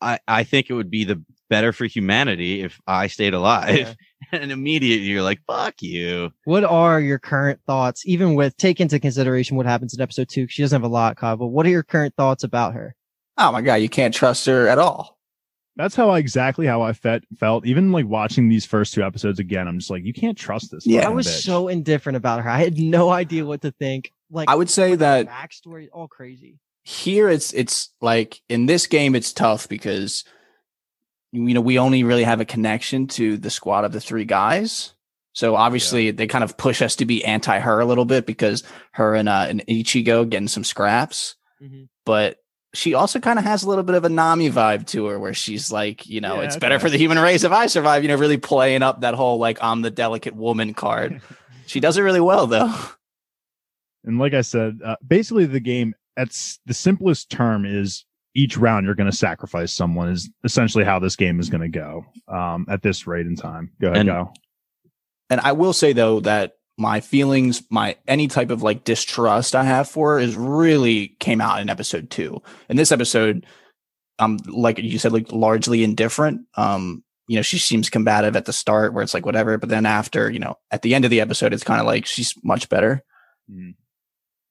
I, 0.00 0.18
I 0.28 0.44
think 0.44 0.70
it 0.70 0.74
would 0.74 0.90
be 0.90 1.04
the 1.04 1.22
better 1.50 1.72
for 1.74 1.84
humanity 1.84 2.62
if 2.62 2.80
I 2.86 3.08
stayed 3.08 3.34
alive. 3.34 3.78
Yeah. 3.78 3.94
and 4.40 4.50
immediately 4.50 5.06
you're 5.06 5.22
like, 5.22 5.40
fuck 5.46 5.82
you. 5.82 6.30
What 6.44 6.64
are 6.64 7.00
your 7.00 7.18
current 7.18 7.60
thoughts, 7.66 8.06
even 8.06 8.34
with 8.34 8.56
take 8.56 8.80
into 8.80 8.98
consideration 8.98 9.56
what 9.58 9.66
happens 9.66 9.92
in 9.92 10.00
episode 10.00 10.28
two? 10.30 10.46
She 10.48 10.62
doesn't 10.62 10.80
have 10.80 10.88
a 10.88 10.92
lot, 10.92 11.16
Kyle, 11.16 11.36
but 11.36 11.48
what 11.48 11.66
are 11.66 11.70
your 11.70 11.82
current 11.82 12.14
thoughts 12.16 12.44
about 12.44 12.72
her? 12.74 12.94
Oh 13.36 13.52
my 13.52 13.60
god, 13.60 13.74
you 13.76 13.88
can't 13.88 14.14
trust 14.14 14.46
her 14.46 14.68
at 14.68 14.78
all. 14.78 15.18
That's 15.76 15.94
how 15.94 16.10
I 16.10 16.18
exactly 16.18 16.66
how 16.66 16.82
I 16.82 16.92
fe- 16.92 17.22
felt. 17.38 17.64
Even 17.66 17.92
like 17.92 18.06
watching 18.06 18.48
these 18.48 18.66
first 18.66 18.92
two 18.92 19.02
episodes 19.02 19.38
again, 19.38 19.66
I'm 19.66 19.78
just 19.78 19.90
like, 19.90 20.04
you 20.04 20.12
can't 20.12 20.36
trust 20.36 20.70
this. 20.70 20.86
Yeah. 20.86 21.06
I 21.06 21.10
was 21.10 21.26
bitch. 21.26 21.42
so 21.42 21.68
indifferent 21.68 22.16
about 22.16 22.42
her. 22.42 22.50
I 22.50 22.58
had 22.58 22.78
no 22.78 23.10
idea 23.10 23.44
what 23.44 23.62
to 23.62 23.70
think. 23.70 24.12
Like 24.30 24.48
I 24.48 24.54
would 24.54 24.70
say 24.70 24.90
the 24.90 24.96
that 24.98 25.28
backstory, 25.28 25.88
all 25.92 26.06
crazy. 26.06 26.58
here 26.84 27.28
it's 27.28 27.52
it's 27.52 27.90
like 28.00 28.40
in 28.48 28.66
this 28.66 28.86
game 28.86 29.14
it's 29.14 29.32
tough 29.32 29.68
because 29.68 30.24
you 31.32 31.54
know 31.54 31.60
we 31.60 31.78
only 31.78 32.02
really 32.04 32.24
have 32.24 32.40
a 32.40 32.44
connection 32.44 33.06
to 33.08 33.36
the 33.36 33.50
squad 33.50 33.84
of 33.84 33.92
the 33.92 34.00
three 34.00 34.24
guys. 34.24 34.94
So 35.32 35.54
obviously 35.54 36.10
they 36.10 36.26
kind 36.26 36.42
of 36.42 36.56
push 36.56 36.82
us 36.82 36.96
to 36.96 37.04
be 37.06 37.24
anti 37.24 37.58
her 37.60 37.78
a 37.80 37.84
little 37.86 38.04
bit 38.04 38.26
because 38.26 38.64
her 38.92 39.14
and 39.14 39.28
uh 39.28 39.46
and 39.48 39.64
ichigo 39.68 40.28
getting 40.28 40.48
some 40.48 40.64
scraps. 40.64 41.36
Mhm. 41.62 41.88
but 42.06 42.38
she 42.72 42.94
also 42.94 43.18
kind 43.20 43.38
of 43.38 43.44
has 43.44 43.64
a 43.64 43.68
little 43.68 43.82
bit 43.84 43.96
of 43.96 44.04
a 44.04 44.08
nami 44.08 44.48
vibe 44.48 44.86
to 44.86 45.06
her 45.06 45.18
where 45.18 45.34
she's 45.34 45.70
like 45.72 46.06
you 46.06 46.20
know 46.20 46.36
Yeah, 46.36 46.42
it's 46.42 46.54
okay. 46.56 46.60
better 46.60 46.78
for 46.78 46.88
the 46.88 46.96
human 46.98 47.18
race 47.18 47.42
if 47.44 47.50
i 47.52 47.66
survive 47.66 48.02
you 48.04 48.08
know 48.08 48.14
really 48.16 48.38
playing 48.38 48.82
up 48.82 49.00
that 49.00 49.14
whole 49.14 49.38
like 49.38 49.58
i'm 49.60 49.82
the 49.82 49.90
delicate 49.90 50.34
woman 50.36 50.72
card. 50.74 51.20
She 51.66 51.80
does 51.80 51.98
it 51.98 52.02
really 52.02 52.20
well 52.20 52.46
though. 52.46 52.72
And 54.04 54.18
like 54.18 54.32
I 54.32 54.40
said, 54.40 54.78
uh, 54.84 54.96
basically 55.06 55.44
the 55.46 55.60
game 55.60 55.94
at 56.16 56.30
the 56.64 56.72
simplest 56.74 57.28
term 57.30 57.66
is 57.66 58.04
each 58.34 58.56
round 58.56 58.86
you're 58.86 58.94
going 58.94 59.10
to 59.10 59.16
sacrifice 59.16 59.72
someone 59.72 60.08
is 60.08 60.30
essentially 60.44 60.84
how 60.84 60.98
this 60.98 61.16
game 61.16 61.40
is 61.40 61.48
going 61.50 61.60
to 61.60 61.68
go 61.68 62.04
um, 62.28 62.66
at 62.68 62.82
this 62.82 63.06
rate 63.06 63.26
in 63.26 63.36
time. 63.36 63.72
Go 63.80 63.88
ahead, 63.88 63.98
And- 63.98 64.08
go. 64.08 64.32
And 65.28 65.40
I 65.40 65.52
will 65.52 65.72
say 65.72 65.92
though 65.92 66.20
that 66.20 66.54
my 66.76 67.00
feelings, 67.00 67.62
my 67.70 67.96
any 68.08 68.26
type 68.26 68.50
of 68.50 68.62
like 68.62 68.84
distrust 68.84 69.54
I 69.54 69.64
have 69.64 69.88
for 69.88 70.14
her 70.14 70.18
is 70.18 70.34
really 70.34 71.08
came 71.20 71.40
out 71.40 71.60
in 71.60 71.68
episode 71.70 72.10
two. 72.10 72.42
In 72.68 72.76
this 72.76 72.90
episode, 72.90 73.46
um, 74.18 74.38
like 74.46 74.78
you 74.78 74.98
said, 74.98 75.12
like 75.12 75.30
largely 75.30 75.84
indifferent. 75.84 76.42
Um, 76.56 77.04
you 77.28 77.36
know, 77.36 77.42
she 77.42 77.58
seems 77.58 77.90
combative 77.90 78.34
at 78.34 78.44
the 78.46 78.52
start 78.52 78.92
where 78.92 79.04
it's 79.04 79.14
like 79.14 79.24
whatever, 79.24 79.56
but 79.56 79.68
then 79.68 79.86
after, 79.86 80.28
you 80.30 80.40
know, 80.40 80.56
at 80.72 80.82
the 80.82 80.94
end 80.96 81.04
of 81.04 81.12
the 81.12 81.20
episode, 81.20 81.52
it's 81.52 81.62
kind 81.62 81.80
of 81.80 81.86
like 81.86 82.06
she's 82.06 82.34
much 82.42 82.68
better. 82.68 83.04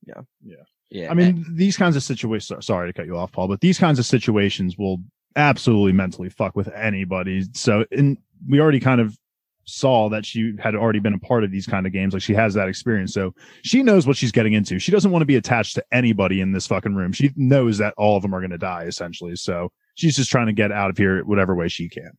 Yeah, 0.06 0.22
yeah. 0.44 0.63
I 1.12 1.13
mean, 1.13 1.45
these 1.54 1.78
kinds 1.78 1.95
of 1.95 2.04
situations. 2.04 2.65
Sorry 2.65 2.89
to 2.89 2.93
cut 2.93 3.06
you 3.06 3.17
off, 3.17 3.32
Paul, 3.32 3.47
but 3.47 3.62
these 3.62 3.78
kinds 3.78 3.99
of 3.99 4.06
situations 4.06 4.78
will 4.78 4.97
absolutely 5.36 5.91
mentally 5.93 6.30
fuck 6.30 6.56
with 6.56 6.67
anybody. 6.69 7.45
So, 7.54 7.86
and 7.91 8.17
we 8.47 8.60
already 8.60 8.80
kind 8.80 8.99
of 8.99 9.17
saw 9.65 10.10
that 10.10 10.25
she 10.25 10.54
had 10.58 10.75
already 10.75 10.99
been 10.99 11.13
a 11.13 11.19
part 11.19 11.43
of 11.43 11.52
these 11.52 11.67
kind 11.67 11.86
of 11.86 11.93
games. 11.93 12.13
Like 12.13 12.23
she 12.23 12.34
has 12.34 12.56
that 12.56 12.67
experience, 12.67 13.13
so 13.13 13.36
she 13.63 13.84
knows 13.84 14.08
what 14.08 14.17
she's 14.17 14.32
getting 14.32 14.54
into. 14.54 14.80
She 14.80 14.91
doesn't 14.91 15.12
want 15.12 15.21
to 15.21 15.28
be 15.28 15.36
attached 15.36 15.75
to 15.75 15.84
anybody 15.91 16.41
in 16.41 16.52
this 16.52 16.65
fucking 16.65 16.95
room. 16.95 17.12
She 17.12 17.32
knows 17.36 17.78
that 17.78 17.93
all 17.97 18.17
of 18.17 18.23
them 18.23 18.34
are 18.34 18.39
going 18.39 18.49
to 18.49 18.58
die 18.58 18.86
essentially. 18.86 19.36
So 19.36 19.71
she's 19.95 20.15
just 20.15 20.32
trying 20.32 20.47
to 20.47 20.54
get 20.54 20.71
out 20.71 20.89
of 20.89 20.97
here 20.97 21.23
whatever 21.23 21.54
way 21.54 21.67
she 21.67 21.88
can. 21.88 22.12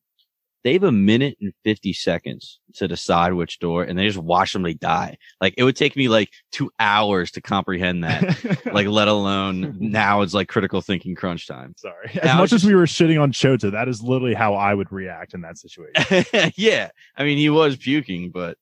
They 0.63 0.75
have 0.75 0.83
a 0.83 0.93
minute 0.93 1.39
and 1.41 1.53
50 1.65 1.93
seconds 1.95 2.61
to 2.75 2.87
decide 2.87 3.33
which 3.33 3.59
door 3.61 3.83
and 3.83 3.99
they 3.99 4.07
just 4.07 4.19
watch 4.19 4.53
somebody 4.53 4.75
die. 4.75 5.17
Like 5.41 5.55
it 5.57 5.65
would 5.65 5.77
take 5.77 5.97
me 5.97 6.09
like 6.09 6.29
two 6.53 6.71
hours 6.79 7.31
to 7.33 7.41
comprehend 7.41 8.05
that. 8.05 8.67
like 8.73 8.87
let 8.87 9.09
alone 9.09 9.77
now 9.81 10.21
it's 10.21 10.35
like 10.35 10.49
critical 10.49 10.81
thinking 10.83 11.15
crunch 11.15 11.47
time. 11.49 11.73
Sorry. 11.79 12.11
As 12.23 12.25
was 12.25 12.35
much 12.37 12.43
as 12.45 12.51
just- 12.51 12.65
we 12.67 12.75
were 12.75 12.85
shitting 12.85 13.21
on 13.21 13.33
Chota, 13.33 13.71
that 13.71 13.89
is 13.89 14.03
literally 14.03 14.35
how 14.35 14.55
I 14.55 14.75
would 14.75 14.93
react 14.93 15.33
in 15.35 15.41
that 15.43 15.57
situation. 15.57 16.53
yeah. 16.57 16.91
I 17.17 17.25
mean, 17.25 17.39
he 17.39 17.49
was 17.49 17.77
puking, 17.77 18.31
but 18.31 18.59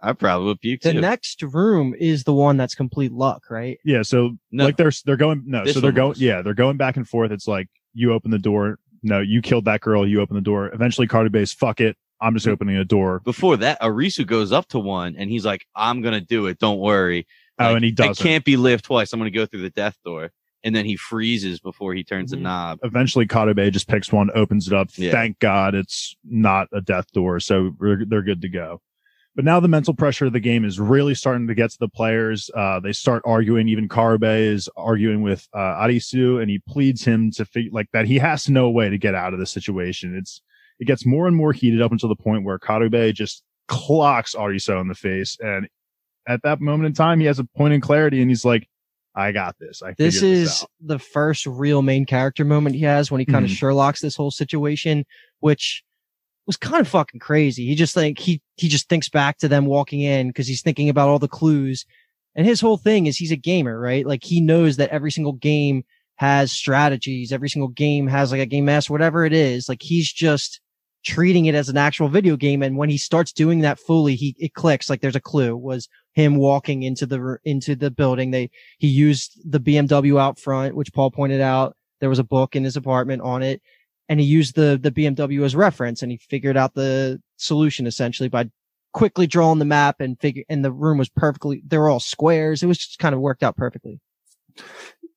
I 0.00 0.12
probably 0.12 0.46
would 0.46 0.60
puke 0.60 0.82
The 0.82 0.92
too. 0.92 1.00
next 1.00 1.42
room 1.42 1.94
is 1.98 2.22
the 2.24 2.34
one 2.34 2.56
that's 2.56 2.74
complete 2.74 3.10
luck, 3.12 3.44
right? 3.50 3.78
Yeah, 3.84 4.02
so 4.02 4.36
No. 4.52 4.66
like 4.66 4.76
they're 4.76 4.92
they're 5.04 5.16
going 5.16 5.42
no, 5.46 5.64
This 5.64 5.74
so 5.74 5.80
they're 5.80 5.90
going 5.90 6.10
was. 6.10 6.20
yeah, 6.20 6.42
they're 6.42 6.54
going 6.54 6.76
back 6.76 6.96
and 6.96 7.08
forth. 7.08 7.32
It's 7.32 7.48
like 7.48 7.68
you 7.94 8.12
open 8.12 8.30
the 8.30 8.38
door, 8.38 8.78
no, 9.06 9.20
you 9.20 9.40
killed 9.40 9.64
that 9.66 9.80
girl, 9.80 10.06
you 10.06 10.20
open 10.20 10.34
the 10.34 10.42
door. 10.42 10.68
Eventually 10.74 11.06
Cardi 11.06 11.30
Base, 11.30 11.52
fuck 11.52 11.80
it, 11.80 11.96
I'm 12.20 12.34
just 12.34 12.48
opening 12.48 12.76
a 12.76 12.84
door. 12.84 13.20
Before 13.20 13.56
that, 13.58 13.80
Arisu 13.80 14.26
goes 14.26 14.52
up 14.52 14.68
to 14.68 14.78
one 14.78 15.16
and 15.16 15.30
he's 15.30 15.44
like, 15.44 15.66
I'm 15.74 16.02
going 16.02 16.14
to 16.14 16.20
do 16.20 16.46
it. 16.46 16.58
Don't 16.58 16.78
worry. 16.78 17.26
Oh, 17.58 17.74
and 17.74 17.84
he 17.84 17.90
doesn't. 17.90 18.22
can't 18.22 18.44
be 18.44 18.56
lived 18.56 18.84
twice. 18.84 19.12
I'm 19.12 19.20
going 19.20 19.32
to 19.32 19.38
go 19.38 19.46
through 19.46 19.62
the 19.62 19.70
death 19.70 19.96
door. 20.04 20.30
And 20.64 20.74
then 20.74 20.84
he 20.84 20.96
freezes 20.96 21.60
before 21.60 21.94
he 21.94 22.02
turns 22.02 22.30
the 22.30 22.36
mm-hmm. 22.36 22.44
knob. 22.44 22.78
Eventually 22.82 23.26
Katabe 23.26 23.70
just 23.70 23.88
picks 23.88 24.12
one, 24.12 24.30
opens 24.34 24.66
it 24.66 24.72
up. 24.72 24.88
Yeah. 24.96 25.12
Thank 25.12 25.38
God 25.38 25.74
it's 25.74 26.16
not 26.24 26.68
a 26.72 26.80
death 26.80 27.12
door, 27.12 27.38
so 27.38 27.76
they're 27.78 28.22
good 28.22 28.42
to 28.42 28.48
go. 28.48 28.80
But 29.36 29.44
now 29.44 29.60
the 29.60 29.68
mental 29.68 29.92
pressure 29.92 30.24
of 30.24 30.32
the 30.32 30.40
game 30.40 30.64
is 30.64 30.80
really 30.80 31.14
starting 31.14 31.46
to 31.46 31.54
get 31.54 31.70
to 31.70 31.78
the 31.78 31.88
players. 31.90 32.50
Uh, 32.56 32.80
they 32.80 32.92
start 32.92 33.22
arguing. 33.26 33.68
Even 33.68 33.86
Karube 33.86 34.40
is 34.40 34.66
arguing 34.78 35.20
with 35.20 35.46
uh, 35.52 35.58
Arisu, 35.58 36.40
and 36.40 36.50
he 36.50 36.58
pleads 36.66 37.04
him 37.04 37.30
to 37.32 37.44
figure 37.44 37.70
like 37.70 37.88
that. 37.92 38.06
He 38.06 38.16
has 38.18 38.44
to 38.44 38.52
know 38.52 38.64
a 38.64 38.70
way 38.70 38.88
to 38.88 38.96
get 38.96 39.14
out 39.14 39.34
of 39.34 39.38
the 39.38 39.44
situation. 39.46 40.16
It's 40.16 40.40
it 40.80 40.86
gets 40.86 41.04
more 41.04 41.26
and 41.26 41.36
more 41.36 41.52
heated 41.52 41.82
up 41.82 41.92
until 41.92 42.08
the 42.08 42.16
point 42.16 42.44
where 42.44 42.58
Karube 42.58 43.12
just 43.12 43.42
clocks 43.68 44.34
Arisu 44.34 44.80
in 44.80 44.88
the 44.88 44.94
face, 44.94 45.36
and 45.38 45.68
at 46.26 46.40
that 46.42 46.60
moment 46.62 46.86
in 46.86 46.92
time, 46.94 47.20
he 47.20 47.26
has 47.26 47.38
a 47.38 47.44
point 47.44 47.74
in 47.74 47.82
clarity, 47.82 48.22
and 48.22 48.30
he's 48.30 48.44
like, 48.44 48.66
"I 49.14 49.32
got 49.32 49.56
this. 49.60 49.82
I 49.82 49.92
This 49.98 50.22
is 50.22 50.62
out." 50.62 50.70
the 50.80 50.98
first 50.98 51.46
real 51.46 51.82
main 51.82 52.06
character 52.06 52.44
moment 52.46 52.74
he 52.74 52.82
has 52.82 53.10
when 53.10 53.18
he 53.18 53.26
kind 53.26 53.44
of 53.44 53.50
Mhm. 53.50 53.54
Sherlock's 53.56 54.00
this 54.00 54.16
whole 54.16 54.30
situation, 54.30 55.04
which 55.40 55.82
was 56.46 56.56
kind 56.56 56.80
of 56.80 56.88
fucking 56.88 57.20
crazy. 57.20 57.66
He 57.66 57.74
just 57.74 57.96
like 57.96 58.18
he 58.18 58.40
he 58.56 58.68
just 58.68 58.88
thinks 58.88 59.08
back 59.08 59.38
to 59.38 59.48
them 59.48 59.66
walking 59.66 60.00
in 60.00 60.28
because 60.28 60.46
he's 60.46 60.62
thinking 60.62 60.88
about 60.88 61.08
all 61.08 61.18
the 61.18 61.28
clues. 61.28 61.84
And 62.34 62.46
his 62.46 62.60
whole 62.60 62.76
thing 62.76 63.06
is 63.06 63.16
he's 63.16 63.32
a 63.32 63.36
gamer, 63.36 63.78
right? 63.80 64.06
Like 64.06 64.22
he 64.22 64.40
knows 64.40 64.76
that 64.76 64.90
every 64.90 65.10
single 65.10 65.32
game 65.32 65.84
has 66.16 66.52
strategies, 66.52 67.32
every 67.32 67.48
single 67.48 67.68
game 67.68 68.06
has 68.06 68.30
like 68.30 68.40
a 68.40 68.46
game 68.46 68.66
master, 68.66 68.92
whatever 68.92 69.24
it 69.24 69.32
is. 69.32 69.68
Like 69.68 69.82
he's 69.82 70.12
just 70.12 70.60
treating 71.04 71.46
it 71.46 71.54
as 71.54 71.68
an 71.68 71.76
actual 71.76 72.08
video 72.08 72.36
game. 72.36 72.62
And 72.62 72.76
when 72.76 72.90
he 72.90 72.98
starts 72.98 73.32
doing 73.32 73.60
that 73.60 73.78
fully, 73.78 74.16
he 74.16 74.34
it 74.38 74.54
clicks. 74.54 74.90
Like 74.90 75.00
there's 75.00 75.16
a 75.16 75.20
clue 75.20 75.56
was 75.56 75.88
him 76.12 76.36
walking 76.36 76.82
into 76.82 77.06
the 77.06 77.38
into 77.44 77.76
the 77.76 77.90
building. 77.90 78.30
They 78.30 78.50
he 78.78 78.88
used 78.88 79.40
the 79.50 79.60
BMW 79.60 80.20
out 80.20 80.38
front, 80.38 80.74
which 80.74 80.92
Paul 80.92 81.10
pointed 81.10 81.40
out. 81.40 81.76
There 82.00 82.10
was 82.10 82.18
a 82.18 82.24
book 82.24 82.56
in 82.56 82.64
his 82.64 82.76
apartment 82.76 83.22
on 83.22 83.42
it, 83.42 83.62
and 84.08 84.20
he 84.20 84.26
used 84.26 84.54
the 84.54 84.78
the 84.80 84.90
BMW 84.90 85.44
as 85.44 85.54
reference, 85.56 86.02
and 86.02 86.10
he 86.12 86.18
figured 86.18 86.56
out 86.56 86.74
the 86.74 87.20
solution 87.36 87.86
essentially 87.86 88.28
by 88.28 88.50
quickly 88.92 89.26
drawing 89.26 89.58
the 89.58 89.64
map 89.64 90.00
and 90.00 90.18
figure. 90.20 90.44
And 90.48 90.64
the 90.64 90.72
room 90.72 90.98
was 90.98 91.08
perfectly. 91.08 91.62
They 91.66 91.76
were 91.78 91.88
all 91.90 92.00
squares. 92.00 92.62
It 92.62 92.66
was 92.66 92.78
just 92.78 92.98
kind 92.98 93.14
of 93.14 93.20
worked 93.20 93.42
out 93.42 93.56
perfectly. 93.56 94.00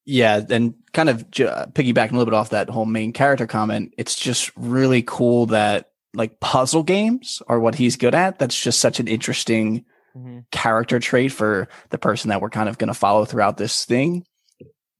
Yeah, 0.06 0.42
and 0.50 0.74
kind 0.94 1.10
of 1.10 1.30
j- 1.30 1.46
piggybacking 1.46 2.10
a 2.10 2.14
little 2.14 2.26
bit 2.26 2.34
off 2.34 2.50
that 2.50 2.70
whole 2.70 2.86
main 2.86 3.14
character 3.14 3.46
comment, 3.46 3.94
it's 3.98 4.16
just 4.16 4.52
really 4.56 5.04
cool 5.04 5.46
that 5.48 5.92
like 6.16 6.40
puzzle 6.40 6.82
games 6.84 7.42
are 7.48 7.60
what 7.60 7.76
he's 7.76 7.96
good 7.96 8.16
at. 8.16 8.40
That's 8.40 8.60
just 8.60 8.80
such 8.80 9.00
an 9.00 9.08
interesting 9.08 9.86
Mhm. 10.18 10.46
character 10.52 10.98
trait 11.00 11.32
for 11.32 11.68
the 11.92 12.00
person 12.00 12.30
that 12.30 12.42
we're 12.42 12.50
kind 12.50 12.68
of 12.68 12.80
going 12.80 12.88
to 12.88 12.96
follow 12.96 13.26
throughout 13.26 13.58
this 13.58 13.86
thing 13.86 14.26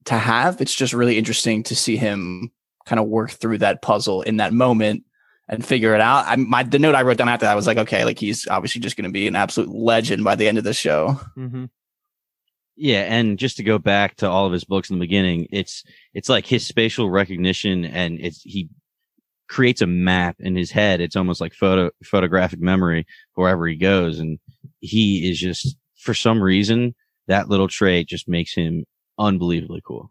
to 0.04 0.14
have. 0.14 0.60
It's 0.60 0.74
just 0.74 0.92
really 0.92 1.18
interesting 1.18 1.64
to 1.64 1.74
see 1.74 1.96
him 1.96 2.52
kind 2.90 2.98
of 2.98 3.06
work 3.06 3.30
through 3.30 3.58
that 3.58 3.82
puzzle 3.82 4.22
in 4.22 4.38
that 4.38 4.52
moment 4.52 5.04
and 5.48 5.64
figure 5.64 5.94
it 5.94 6.00
out. 6.00 6.24
I 6.26 6.34
my 6.34 6.64
the 6.64 6.80
note 6.80 6.96
I 6.96 7.02
wrote 7.02 7.18
down 7.18 7.28
after 7.28 7.46
that 7.46 7.54
was 7.54 7.68
like, 7.68 7.78
okay, 7.78 8.04
like 8.04 8.18
he's 8.18 8.48
obviously 8.48 8.80
just 8.80 8.96
going 8.96 9.08
to 9.08 9.12
be 9.12 9.28
an 9.28 9.36
absolute 9.36 9.70
legend 9.70 10.24
by 10.24 10.34
the 10.34 10.48
end 10.48 10.58
of 10.58 10.64
the 10.64 10.74
show. 10.74 11.20
Mm-hmm. 11.38 11.66
Yeah, 12.74 13.02
and 13.02 13.38
just 13.38 13.58
to 13.58 13.62
go 13.62 13.78
back 13.78 14.16
to 14.16 14.28
all 14.28 14.44
of 14.44 14.52
his 14.52 14.64
books 14.64 14.90
in 14.90 14.96
the 14.96 15.04
beginning, 15.04 15.46
it's 15.52 15.84
it's 16.14 16.28
like 16.28 16.46
his 16.46 16.66
spatial 16.66 17.10
recognition 17.10 17.84
and 17.84 18.18
it's 18.20 18.42
he 18.42 18.68
creates 19.48 19.82
a 19.82 19.86
map 19.86 20.34
in 20.40 20.56
his 20.56 20.72
head. 20.72 21.00
It's 21.00 21.14
almost 21.14 21.40
like 21.40 21.54
photo 21.54 21.90
photographic 22.02 22.60
memory 22.60 23.06
wherever 23.34 23.68
he 23.68 23.76
goes 23.76 24.18
and 24.18 24.40
he 24.80 25.30
is 25.30 25.38
just 25.38 25.76
for 25.96 26.12
some 26.12 26.42
reason 26.42 26.96
that 27.28 27.48
little 27.48 27.68
trait 27.68 28.08
just 28.08 28.28
makes 28.28 28.52
him 28.52 28.84
unbelievably 29.16 29.82
cool. 29.86 30.10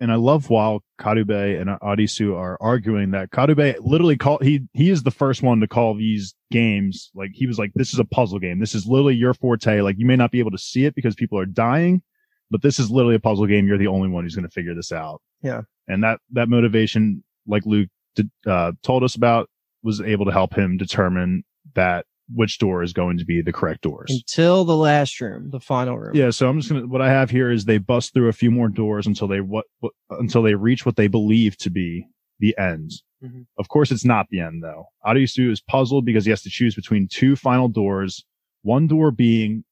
And 0.00 0.10
I 0.10 0.14
love 0.14 0.48
while 0.48 0.82
Karube 0.98 1.60
and 1.60 1.68
Arisu 1.80 2.34
are 2.34 2.56
arguing 2.60 3.10
that 3.10 3.30
Karube 3.30 3.76
literally 3.80 4.16
call 4.16 4.38
he 4.38 4.62
he 4.72 4.90
is 4.90 5.02
the 5.02 5.10
first 5.10 5.42
one 5.42 5.60
to 5.60 5.68
call 5.68 5.94
these 5.94 6.34
games 6.50 7.10
like 7.14 7.30
he 7.34 7.46
was 7.46 7.58
like 7.58 7.72
this 7.74 7.92
is 7.92 7.98
a 7.98 8.04
puzzle 8.04 8.38
game. 8.38 8.58
This 8.58 8.74
is 8.74 8.86
literally 8.86 9.16
your 9.16 9.34
forte. 9.34 9.82
Like 9.82 9.96
you 9.98 10.06
may 10.06 10.16
not 10.16 10.30
be 10.30 10.38
able 10.38 10.50
to 10.52 10.58
see 10.58 10.86
it 10.86 10.94
because 10.94 11.14
people 11.14 11.38
are 11.38 11.46
dying, 11.46 12.02
but 12.50 12.62
this 12.62 12.78
is 12.78 12.90
literally 12.90 13.16
a 13.16 13.20
puzzle 13.20 13.46
game. 13.46 13.66
You're 13.66 13.78
the 13.78 13.86
only 13.86 14.08
one 14.08 14.24
who's 14.24 14.34
going 14.34 14.48
to 14.48 14.52
figure 14.52 14.74
this 14.74 14.92
out. 14.92 15.20
Yeah. 15.42 15.62
and 15.88 16.04
that 16.04 16.20
that 16.32 16.48
motivation, 16.48 17.24
like 17.46 17.64
Luke 17.66 17.88
did, 18.14 18.30
uh, 18.46 18.72
told 18.82 19.02
us 19.04 19.14
about, 19.14 19.48
was 19.82 20.00
able 20.00 20.24
to 20.26 20.32
help 20.32 20.54
him 20.54 20.76
determine 20.76 21.44
that 21.74 22.06
which 22.34 22.58
door 22.58 22.82
is 22.82 22.92
going 22.92 23.18
to 23.18 23.24
be 23.24 23.42
the 23.42 23.52
correct 23.52 23.82
doors. 23.82 24.10
Until 24.10 24.64
the 24.64 24.76
last 24.76 25.20
room, 25.20 25.50
the 25.50 25.60
final 25.60 25.98
room. 25.98 26.14
Yeah, 26.14 26.30
so 26.30 26.48
I'm 26.48 26.58
just 26.60 26.70
gonna. 26.72 26.86
What 26.86 27.02
I 27.02 27.08
have 27.08 27.30
here 27.30 27.50
is 27.50 27.64
they 27.64 27.78
bust 27.78 28.14
through 28.14 28.28
a 28.28 28.32
few 28.32 28.50
more 28.50 28.68
doors 28.68 29.06
until 29.06 29.28
they 29.28 29.40
what, 29.40 29.66
what 29.80 29.92
until 30.10 30.42
they 30.42 30.54
reach 30.54 30.84
what 30.86 30.96
they 30.96 31.08
believe 31.08 31.56
to 31.58 31.70
be 31.70 32.06
the 32.38 32.56
end. 32.58 32.90
Mhm. 33.22 33.46
Of 33.58 33.68
course, 33.68 33.90
it's 33.90 34.04
not 34.04 34.26
the 34.30 34.40
end 34.40 34.62
though. 34.62 34.86
Arisu 35.06 35.50
is 35.50 35.60
puzzled 35.60 36.04
because 36.06 36.24
he 36.24 36.30
has 36.30 36.42
to 36.42 36.50
choose 36.50 36.74
between 36.74 37.08
two 37.08 37.36
final 37.36 37.68
doors. 37.68 38.24
One 38.62 38.86
door 38.86 39.10
being 39.10 39.64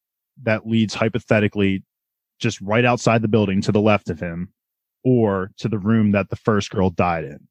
that 0.42 0.66
leads 0.66 0.94
hypothetically 0.94 1.82
just 2.40 2.60
right 2.60 2.84
outside 2.84 3.22
the 3.22 3.28
building 3.28 3.60
to 3.62 3.72
the 3.72 3.80
left 3.80 4.10
of 4.10 4.20
him, 4.20 4.52
or 5.04 5.50
to 5.58 5.68
the 5.68 5.78
room 5.78 6.12
that 6.12 6.28
the 6.30 6.36
first 6.36 6.70
girl 6.70 6.90
died 6.90 7.24
in. 7.24 7.48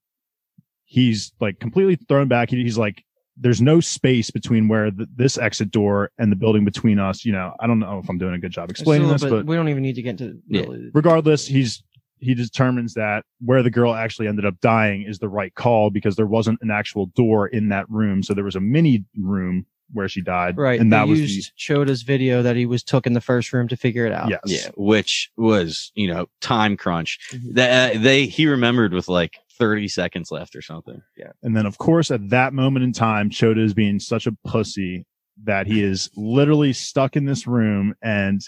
He's 0.85 1.33
like 1.41 1.59
completely 1.59 1.95
thrown 1.95 2.27
back. 2.27 2.49
He- 2.49 2.63
He's 2.63 2.77
like, 2.77 3.03
there's 3.39 3.61
no 3.61 3.79
space 3.79 4.31
between 4.31 4.67
where 4.67 4.89
th 4.91 5.07
this 5.15 5.37
exit 5.37 5.69
door 5.71 6.09
and 6.17 6.31
the 6.31 6.35
building 6.35 6.65
between 6.65 6.99
us. 6.99 7.23
You 7.25 7.31
know, 7.33 7.53
I 7.59 7.67
don't 7.67 7.79
know 7.79 7.99
if 7.99 8.09
I'm 8.09 8.17
doing 8.17 8.33
a 8.33 8.39
good 8.39 8.51
job 8.51 8.69
explaining 8.69 9.07
this, 9.09 9.23
but 9.23 9.45
we 9.45 9.55
don't 9.55 9.69
even 9.69 9.83
need 9.83 9.95
to 9.95 10.01
get 10.01 10.19
into 10.21 10.39
Yeah. 10.47 10.61
really- 10.61 10.89
regardless, 10.93 11.47
he's 11.47 11.83
he 12.19 12.33
determines 12.33 12.95
that 12.95 13.23
where 13.45 13.61
the 13.61 13.69
girl 13.69 13.93
actually 13.93 14.27
ended 14.27 14.43
up 14.43 14.59
dying 14.59 15.03
is 15.03 15.19
the 15.19 15.29
right 15.29 15.53
call 15.53 15.91
because 15.91 16.15
there 16.15 16.25
wasn't 16.25 16.57
an 16.63 16.71
actual 16.71 17.05
door 17.15 17.47
in 17.47 17.69
that 17.69 17.87
room. 17.91 18.23
So 18.23 18.33
there 18.33 18.43
was 18.43 18.55
a 18.55 18.59
mini 18.59 19.03
room 19.19 19.67
where 19.93 20.09
she 20.09 20.21
died. 20.21 20.57
right. 20.57 20.79
And 20.81 20.91
they 20.91 20.97
that 20.97 21.07
was 21.07 21.19
used 21.19 21.55
Chota's 21.55 22.01
video 22.01 22.41
that 22.41 22.55
he 22.55 22.65
was 22.65 22.83
took 22.83 23.05
in 23.05 23.13
the 23.13 23.21
first 23.21 23.53
room 23.53 23.67
to 23.67 23.77
figure 23.77 24.05
it 24.07 24.11
out. 24.13 24.29
yes. 24.29 24.39
Yeah, 24.47 24.71
which 24.75 25.29
was, 25.37 25.91
you 25.93 26.07
know, 26.11 26.25
time 26.41 26.75
crunch. 26.75 27.19
Mhm. 27.31 27.53
That 27.53 27.95
uh, 27.95 27.99
they 27.99 28.25
he 28.25 28.47
remembered 28.47 28.93
with 28.93 29.07
like 29.07 29.37
30 29.59 29.87
seconds 29.87 30.31
left 30.31 30.55
or 30.55 30.61
something. 30.61 31.01
Yeah. 31.15 31.31
And 31.43 31.55
then 31.55 31.65
of 31.65 31.77
course 31.77 32.11
at 32.11 32.29
that 32.29 32.53
moment 32.53 32.83
in 32.83 32.91
time, 32.91 33.29
Chota 33.29 33.61
is 33.61 33.73
being 33.73 33.99
such 33.99 34.27
a 34.27 34.31
pussy 34.45 35.05
that 35.43 35.67
he 35.67 35.83
is 35.83 36.09
literally 36.15 36.73
stuck 36.73 37.15
in 37.15 37.25
this 37.25 37.45
room 37.45 37.93
and 38.01 38.41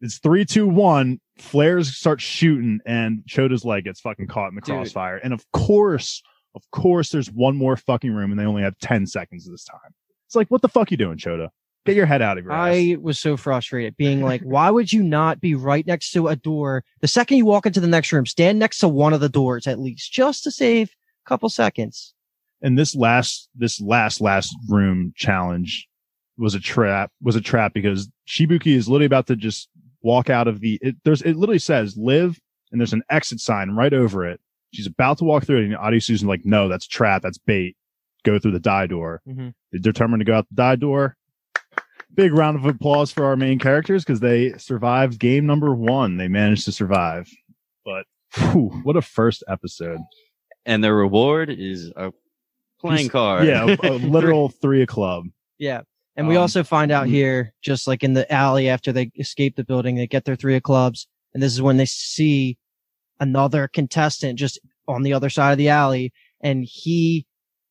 it's 0.00 0.18
three, 0.18 0.44
two, 0.44 0.66
one. 0.66 1.20
Flares 1.38 1.96
start 1.96 2.20
shooting 2.20 2.80
and 2.86 3.22
Chota's 3.26 3.64
leg 3.64 3.84
gets 3.84 4.00
fucking 4.00 4.28
caught 4.28 4.48
in 4.48 4.54
the 4.54 4.60
Dude. 4.60 4.76
crossfire. 4.76 5.16
And 5.16 5.32
of 5.32 5.44
course, 5.52 6.22
of 6.54 6.62
course, 6.70 7.10
there's 7.10 7.30
one 7.30 7.56
more 7.56 7.76
fucking 7.76 8.12
room 8.12 8.30
and 8.30 8.38
they 8.38 8.44
only 8.44 8.62
have 8.62 8.78
10 8.78 9.06
seconds 9.06 9.48
this 9.48 9.64
time. 9.64 9.94
It's 10.26 10.36
like, 10.36 10.48
what 10.48 10.62
the 10.62 10.68
fuck 10.68 10.90
you 10.90 10.96
doing, 10.96 11.16
Chota? 11.18 11.50
Get 11.84 11.96
your 11.96 12.06
head 12.06 12.22
out 12.22 12.38
of 12.38 12.44
your 12.44 12.52
ass. 12.52 12.58
I 12.74 12.96
was 13.00 13.18
so 13.18 13.36
frustrated 13.36 13.96
being 13.96 14.22
like, 14.22 14.40
why 14.42 14.70
would 14.70 14.92
you 14.92 15.02
not 15.02 15.40
be 15.40 15.54
right 15.54 15.86
next 15.86 16.12
to 16.12 16.28
a 16.28 16.36
door? 16.36 16.82
The 17.00 17.08
second 17.08 17.36
you 17.36 17.44
walk 17.46 17.66
into 17.66 17.80
the 17.80 17.86
next 17.86 18.10
room, 18.12 18.24
stand 18.26 18.58
next 18.58 18.78
to 18.78 18.88
one 18.88 19.12
of 19.12 19.20
the 19.20 19.28
doors 19.28 19.66
at 19.66 19.78
least, 19.78 20.10
just 20.12 20.44
to 20.44 20.50
save 20.50 20.90
a 21.24 21.28
couple 21.28 21.48
seconds. 21.50 22.14
and 22.62 22.78
this 22.78 22.94
last 22.96 23.48
this 23.54 23.80
last 23.80 24.20
last 24.22 24.54
room 24.68 25.12
challenge 25.16 25.86
was 26.38 26.54
a 26.54 26.60
trap 26.60 27.10
was 27.22 27.36
a 27.36 27.40
trap 27.40 27.74
because 27.74 28.08
Shibuki 28.26 28.74
is 28.74 28.88
literally 28.88 29.06
about 29.06 29.26
to 29.26 29.36
just 29.36 29.68
walk 30.02 30.30
out 30.30 30.48
of 30.48 30.60
the 30.60 30.78
it, 30.82 30.96
there's 31.04 31.20
it 31.22 31.36
literally 31.36 31.58
says 31.58 31.96
live 31.98 32.38
and 32.72 32.80
there's 32.80 32.92
an 32.94 33.02
exit 33.10 33.40
sign 33.40 33.70
right 33.70 33.92
over 33.92 34.26
it. 34.26 34.40
She's 34.72 34.86
about 34.86 35.18
to 35.18 35.24
walk 35.24 35.44
through 35.44 35.58
it 35.60 35.64
and 35.66 35.74
Arisu's 35.76 36.24
like, 36.24 36.44
no, 36.44 36.68
that's 36.68 36.86
trap, 36.88 37.22
that's 37.22 37.38
bait. 37.38 37.76
Go 38.24 38.38
through 38.38 38.52
the 38.52 38.58
die 38.60 38.86
door. 38.86 39.20
Mhm. 39.28 39.52
They're 39.70 39.80
determined 39.80 40.20
to 40.22 40.24
go 40.24 40.34
out 40.34 40.48
the 40.48 40.54
die 40.56 40.76
door. 40.76 41.16
Big 42.14 42.32
round 42.32 42.56
of 42.56 42.64
applause 42.64 43.10
for 43.10 43.24
our 43.24 43.36
main 43.36 43.58
characters 43.58 44.04
because 44.04 44.20
they 44.20 44.52
survived 44.58 45.18
game 45.18 45.46
number 45.46 45.74
one. 45.74 46.16
They 46.16 46.28
managed 46.28 46.64
to 46.66 46.72
survive. 46.72 47.28
But 47.84 48.06
whew, 48.34 48.80
what 48.84 48.96
a 48.96 49.02
first 49.02 49.42
episode. 49.48 49.98
And 50.66 50.82
the 50.82 50.92
reward 50.94 51.50
is 51.50 51.90
a 51.96 52.12
playing 52.80 52.98
He's- 53.00 53.10
card. 53.10 53.46
Yeah, 53.46 53.76
a, 53.82 53.90
a 53.90 53.92
literal 53.98 54.48
three 54.48 54.82
a 54.82 54.86
club. 54.86 55.24
Yeah. 55.58 55.82
And 56.16 56.28
we 56.28 56.36
Um, 56.36 56.42
also 56.42 56.62
find 56.62 56.92
out 56.92 57.06
mm. 57.08 57.10
here, 57.10 57.52
just 57.62 57.88
like 57.88 58.04
in 58.04 58.12
the 58.14 58.30
alley 58.32 58.68
after 58.68 58.92
they 58.92 59.10
escape 59.18 59.56
the 59.56 59.64
building, 59.64 59.96
they 59.96 60.06
get 60.06 60.24
their 60.24 60.36
three 60.36 60.54
of 60.56 60.62
clubs. 60.62 61.08
And 61.34 61.42
this 61.42 61.52
is 61.52 61.60
when 61.60 61.76
they 61.76 61.86
see 61.86 62.56
another 63.18 63.66
contestant 63.68 64.38
just 64.38 64.60
on 64.86 65.02
the 65.02 65.12
other 65.12 65.28
side 65.30 65.52
of 65.52 65.58
the 65.58 65.68
alley. 65.70 66.12
And 66.40 66.64
he, 66.64 67.26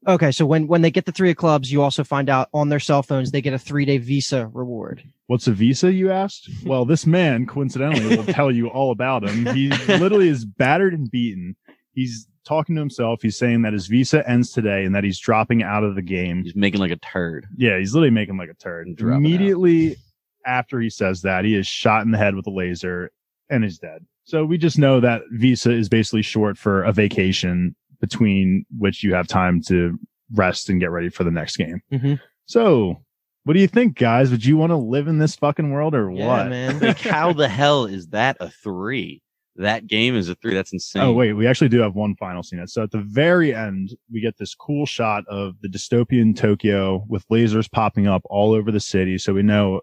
okay. 0.07 0.31
So 0.31 0.45
when, 0.45 0.67
when 0.67 0.81
they 0.81 0.91
get 0.91 1.05
the 1.05 1.11
three 1.11 1.31
of 1.31 1.37
clubs, 1.37 1.71
you 1.71 1.81
also 1.81 2.03
find 2.03 2.29
out 2.29 2.49
on 2.53 2.69
their 2.69 2.79
cell 2.79 3.03
phones, 3.03 3.31
they 3.31 3.41
get 3.41 3.53
a 3.53 3.59
three 3.59 3.85
day 3.85 3.97
visa 3.97 4.47
reward. 4.47 5.03
What's 5.27 5.47
a 5.47 5.51
visa, 5.51 5.91
you 5.91 6.11
asked? 6.11 6.49
Well, 6.65 6.85
this 6.85 7.05
man, 7.05 7.45
coincidentally, 7.45 8.15
will 8.15 8.25
tell 8.25 8.51
you 8.51 8.67
all 8.67 8.91
about 8.91 9.23
him. 9.27 9.45
He 9.53 9.67
literally 9.87 10.29
is 10.29 10.45
battered 10.45 10.93
and 10.93 11.11
beaten. 11.11 11.55
He's 11.93 12.27
talking 12.45 12.75
to 12.75 12.81
himself. 12.81 13.21
He's 13.21 13.37
saying 13.37 13.63
that 13.63 13.73
his 13.73 13.87
visa 13.87 14.27
ends 14.27 14.51
today 14.51 14.85
and 14.85 14.95
that 14.95 15.03
he's 15.03 15.19
dropping 15.19 15.61
out 15.61 15.83
of 15.83 15.95
the 15.95 16.01
game. 16.01 16.43
He's 16.43 16.55
making 16.55 16.79
like 16.79 16.91
a 16.91 16.97
turd. 16.97 17.47
Yeah, 17.57 17.77
he's 17.77 17.93
literally 17.93 18.11
making 18.11 18.37
like 18.37 18.49
a 18.49 18.55
turd. 18.55 18.87
And 18.87 18.95
dropping 18.95 19.13
out. 19.13 19.17
Immediately 19.17 19.97
after 20.45 20.79
he 20.79 20.89
says 20.89 21.21
that, 21.21 21.45
he 21.45 21.55
is 21.55 21.67
shot 21.67 22.03
in 22.03 22.11
the 22.11 22.17
head 22.17 22.35
with 22.35 22.47
a 22.47 22.51
laser 22.51 23.11
and 23.49 23.63
is 23.63 23.77
dead. 23.77 24.05
So 24.25 24.45
we 24.45 24.57
just 24.57 24.77
know 24.77 24.99
that 24.99 25.21
visa 25.31 25.71
is 25.71 25.89
basically 25.89 26.21
short 26.21 26.57
for 26.57 26.83
a 26.83 26.93
vacation 26.93 27.75
between 28.03 28.65
which 28.77 29.01
you 29.01 29.13
have 29.13 29.27
time 29.29 29.61
to 29.61 29.97
rest 30.33 30.67
and 30.69 30.81
get 30.81 30.91
ready 30.91 31.07
for 31.07 31.23
the 31.23 31.31
next 31.31 31.55
game. 31.55 31.81
Mhm. 31.89 32.19
So 32.47 33.01
what 33.45 33.53
do 33.53 33.61
you 33.61 33.67
think, 33.67 33.97
guys? 33.97 34.29
Would 34.29 34.43
you 34.43 34.57
want 34.57 34.71
to 34.71 34.75
live 34.75 35.07
in 35.07 35.19
this 35.19 35.37
fucking 35.37 35.71
world 35.71 35.95
or 35.95 36.11
Yeah, 36.11 36.27
what? 36.27 36.49
man. 36.49 36.79
Like, 36.81 36.99
how 36.99 37.31
the 37.31 37.47
hell 37.61 37.85
is 37.85 38.07
that 38.07 38.35
a 38.41 38.49
three? 38.49 39.21
That 39.55 39.87
game 39.87 40.15
is 40.15 40.27
a 40.27 40.35
three. 40.35 40.53
That's 40.53 40.73
insane. 40.73 41.01
Oh 41.03 41.13
wait, 41.13 41.31
we 41.31 41.47
actually 41.47 41.69
do 41.69 41.79
have 41.79 41.95
one 41.95 42.15
final 42.17 42.43
scene. 42.43 42.65
So 42.67 42.83
at 42.83 42.91
the 42.91 42.99
very 43.07 43.55
end, 43.55 43.95
we 44.11 44.19
get 44.19 44.37
this 44.37 44.53
cool 44.53 44.85
shot 44.85 45.23
of 45.29 45.55
the 45.61 45.69
dystopian 45.69 46.35
Tokyo 46.35 47.05
with 47.07 47.25
lasers 47.29 47.71
popping 47.71 48.05
up 48.07 48.23
all 48.25 48.51
over 48.51 48.69
the 48.69 48.79
city. 48.81 49.17
So 49.17 49.33
we 49.33 49.43
know 49.43 49.79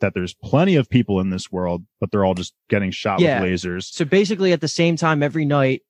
that 0.00 0.12
there's 0.12 0.34
plenty 0.34 0.76
of 0.76 0.90
people 0.90 1.20
in 1.20 1.30
this 1.30 1.50
world, 1.50 1.84
but 2.00 2.10
they're 2.10 2.24
all 2.24 2.34
just 2.34 2.52
getting 2.68 2.90
shot 2.90 3.20
Yeah. 3.20 3.40
with 3.40 3.50
lasers. 3.52 3.84
So 3.84 4.04
basically 4.04 4.52
at 4.52 4.60
the 4.60 4.68
same 4.68 4.96
time 4.96 5.22
every 5.22 5.44
night, 5.46 5.82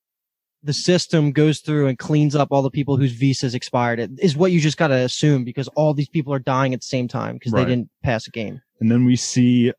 the 0.63 0.73
system 0.73 1.33
goes 1.33 1.61
through 1.61 1.89
and 1.89 1.99
cleans 1.99 2.35
up 2.37 2.49
all 2.53 2.63
the 2.63 2.71
people 2.71 2.97
whose 2.97 3.13
visas 3.13 3.55
expired. 3.55 3.99
It 3.99 4.11
is 4.21 4.37
what 4.37 4.53
you 4.53 4.61
just 4.61 4.77
got 4.77 4.89
to 4.89 4.95
assume 4.97 5.45
because 5.45 5.69
all 5.69 5.93
these 5.95 6.09
people 6.09 6.33
are 6.33 6.39
dying 6.39 6.73
at 6.73 6.81
the 6.81 6.87
same 6.87 7.09
time 7.09 7.35
because 7.35 7.53
Right. 7.53 7.65
they 7.65 7.71
didn't 7.71 7.91
pass 8.03 8.27
a 8.27 8.31
game. 8.31 8.63
And 8.81 8.91
then 8.91 9.05
we 9.05 9.17
see 9.17 9.73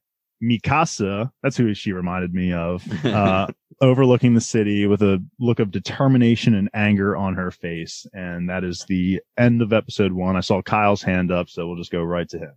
Mikasa. 0.44 1.32
That's 1.42 1.56
who 1.56 1.74
she 1.74 1.92
reminded 1.94 2.34
me 2.34 2.52
of. 2.54 2.84
Uh, 3.06 3.48
overlooking 3.82 4.34
the 4.34 4.40
city 4.42 4.86
with 4.88 5.02
a 5.02 5.22
look 5.40 5.60
of 5.60 5.72
determination 5.72 6.54
and 6.54 6.70
anger 6.74 7.16
on 7.18 7.34
her 7.34 7.50
face. 7.52 8.06
And 8.14 8.50
that 8.50 8.64
is 8.64 8.86
the 8.88 9.20
end 9.38 9.62
of 9.62 9.74
episode 9.74 10.14
one. 10.14 10.36
I 10.38 10.42
saw 10.42 10.62
Kyle's 10.62 11.02
hand 11.02 11.32
up, 11.32 11.50
so 11.50 11.68
we'll 11.68 11.76
just 11.78 11.92
go 11.92 12.02
right 12.04 12.28
to 12.30 12.38
him. 12.38 12.52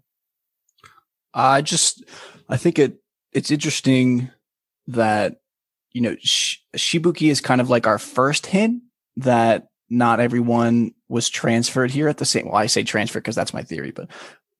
I 1.34 1.62
just, 1.62 2.04
I 2.48 2.56
think 2.56 2.78
it, 2.78 2.98
it's 3.32 3.50
interesting 3.50 4.30
that, 4.88 5.36
you 5.96 6.02
know, 6.02 6.14
Sh- 6.20 6.58
Shibuki 6.76 7.30
is 7.30 7.40
kind 7.40 7.58
of 7.58 7.70
like 7.70 7.86
our 7.86 7.98
first 7.98 8.44
hint 8.44 8.82
that 9.16 9.68
not 9.88 10.20
everyone 10.20 10.92
was 11.08 11.30
transferred 11.30 11.90
here 11.90 12.06
at 12.06 12.18
the 12.18 12.26
same, 12.26 12.48
well, 12.48 12.56
I 12.56 12.66
say 12.66 12.82
transfer 12.82 13.18
because 13.18 13.34
that's 13.34 13.54
my 13.54 13.62
theory, 13.62 13.92
but 13.92 14.10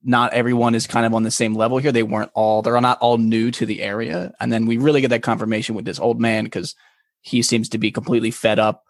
not 0.02 0.32
everyone 0.32 0.74
is 0.74 0.86
kind 0.86 1.04
of 1.04 1.12
on 1.12 1.24
the 1.24 1.30
same 1.30 1.54
level 1.54 1.76
here. 1.76 1.92
They 1.92 2.02
weren't 2.02 2.30
all, 2.32 2.62
they're 2.62 2.80
not 2.80 3.00
all 3.00 3.18
new 3.18 3.50
to 3.50 3.66
the 3.66 3.82
area. 3.82 4.32
And 4.40 4.50
then 4.50 4.64
we 4.64 4.78
really 4.78 5.02
get 5.02 5.08
that 5.08 5.22
confirmation 5.22 5.74
with 5.74 5.84
this 5.84 5.98
old 5.98 6.18
man 6.18 6.44
because 6.44 6.74
he 7.20 7.42
seems 7.42 7.68
to 7.68 7.78
be 7.78 7.92
completely 7.92 8.30
fed 8.30 8.58
up 8.58 8.84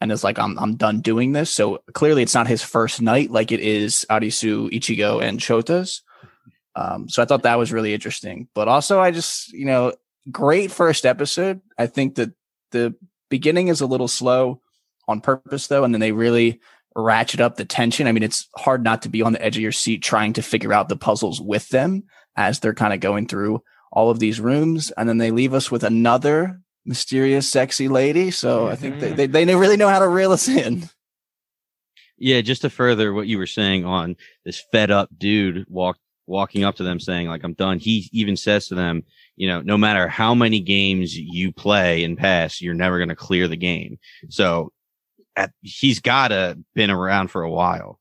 and 0.00 0.10
is 0.10 0.24
like, 0.24 0.40
I'm 0.40 0.58
I'm 0.58 0.74
done 0.74 1.00
doing 1.00 1.30
this. 1.30 1.48
So 1.52 1.80
clearly 1.92 2.24
it's 2.24 2.34
not 2.34 2.48
his 2.48 2.62
first 2.62 3.00
night 3.00 3.30
like 3.30 3.52
it 3.52 3.60
is 3.60 4.04
Arisu, 4.10 4.68
Ichigo, 4.70 5.22
and 5.22 5.38
Chota's. 5.38 6.02
Um, 6.74 7.08
so 7.08 7.22
I 7.22 7.24
thought 7.24 7.44
that 7.44 7.58
was 7.58 7.72
really 7.72 7.94
interesting. 7.94 8.48
But 8.52 8.66
also 8.66 8.98
I 8.98 9.12
just, 9.12 9.52
you 9.52 9.66
know, 9.66 9.92
great 10.30 10.70
first 10.70 11.06
episode. 11.06 11.60
I 11.78 11.86
think 11.86 12.16
that 12.16 12.32
the 12.70 12.94
beginning 13.30 13.68
is 13.68 13.80
a 13.80 13.86
little 13.86 14.08
slow 14.08 14.60
on 15.08 15.20
purpose 15.20 15.66
though, 15.66 15.84
and 15.84 15.94
then 15.94 16.00
they 16.00 16.12
really 16.12 16.60
ratchet 16.96 17.40
up 17.40 17.56
the 17.56 17.64
tension. 17.64 18.06
I 18.06 18.12
mean, 18.12 18.22
it's 18.22 18.48
hard 18.56 18.84
not 18.84 19.02
to 19.02 19.08
be 19.08 19.22
on 19.22 19.32
the 19.32 19.42
edge 19.42 19.56
of 19.56 19.62
your 19.62 19.72
seat 19.72 20.02
trying 20.02 20.32
to 20.34 20.42
figure 20.42 20.72
out 20.72 20.88
the 20.88 20.96
puzzles 20.96 21.40
with 21.40 21.68
them 21.68 22.04
as 22.36 22.60
they're 22.60 22.74
kind 22.74 22.94
of 22.94 23.00
going 23.00 23.26
through 23.26 23.62
all 23.92 24.10
of 24.10 24.18
these 24.18 24.40
rooms. 24.40 24.92
And 24.96 25.08
then 25.08 25.18
they 25.18 25.30
leave 25.30 25.54
us 25.54 25.70
with 25.70 25.84
another 25.84 26.60
mysterious, 26.84 27.48
sexy 27.48 27.88
lady. 27.88 28.30
So 28.30 28.68
I 28.68 28.76
think 28.76 29.00
they, 29.00 29.12
mm-hmm. 29.12 29.32
they, 29.32 29.44
they 29.44 29.56
really 29.56 29.76
know 29.76 29.88
how 29.88 30.00
to 30.00 30.08
reel 30.08 30.32
us 30.32 30.48
in. 30.48 30.88
Yeah, 32.16 32.40
just 32.42 32.62
to 32.62 32.70
further 32.70 33.12
what 33.12 33.26
you 33.26 33.38
were 33.38 33.46
saying 33.46 33.84
on 33.84 34.16
this 34.44 34.62
fed 34.70 34.90
up 34.90 35.10
dude 35.16 35.66
walk 35.68 35.98
walking 36.26 36.64
up 36.64 36.76
to 36.76 36.82
them 36.82 37.00
saying 37.00 37.28
like 37.28 37.44
I'm 37.44 37.54
done. 37.54 37.78
He 37.78 38.08
even 38.12 38.36
says 38.36 38.68
to 38.68 38.74
them, 38.74 39.04
you 39.36 39.48
know, 39.48 39.60
no 39.60 39.76
matter 39.76 40.08
how 40.08 40.34
many 40.34 40.60
games 40.60 41.16
you 41.16 41.52
play 41.52 42.04
and 42.04 42.16
pass, 42.16 42.60
you're 42.60 42.74
never 42.74 42.98
going 42.98 43.08
to 43.08 43.16
clear 43.16 43.48
the 43.48 43.56
game. 43.56 43.98
So 44.28 44.72
at, 45.36 45.52
he's 45.62 46.00
got 46.00 46.28
to 46.28 46.58
been 46.74 46.90
around 46.90 47.28
for 47.28 47.42
a 47.42 47.50
while. 47.50 47.98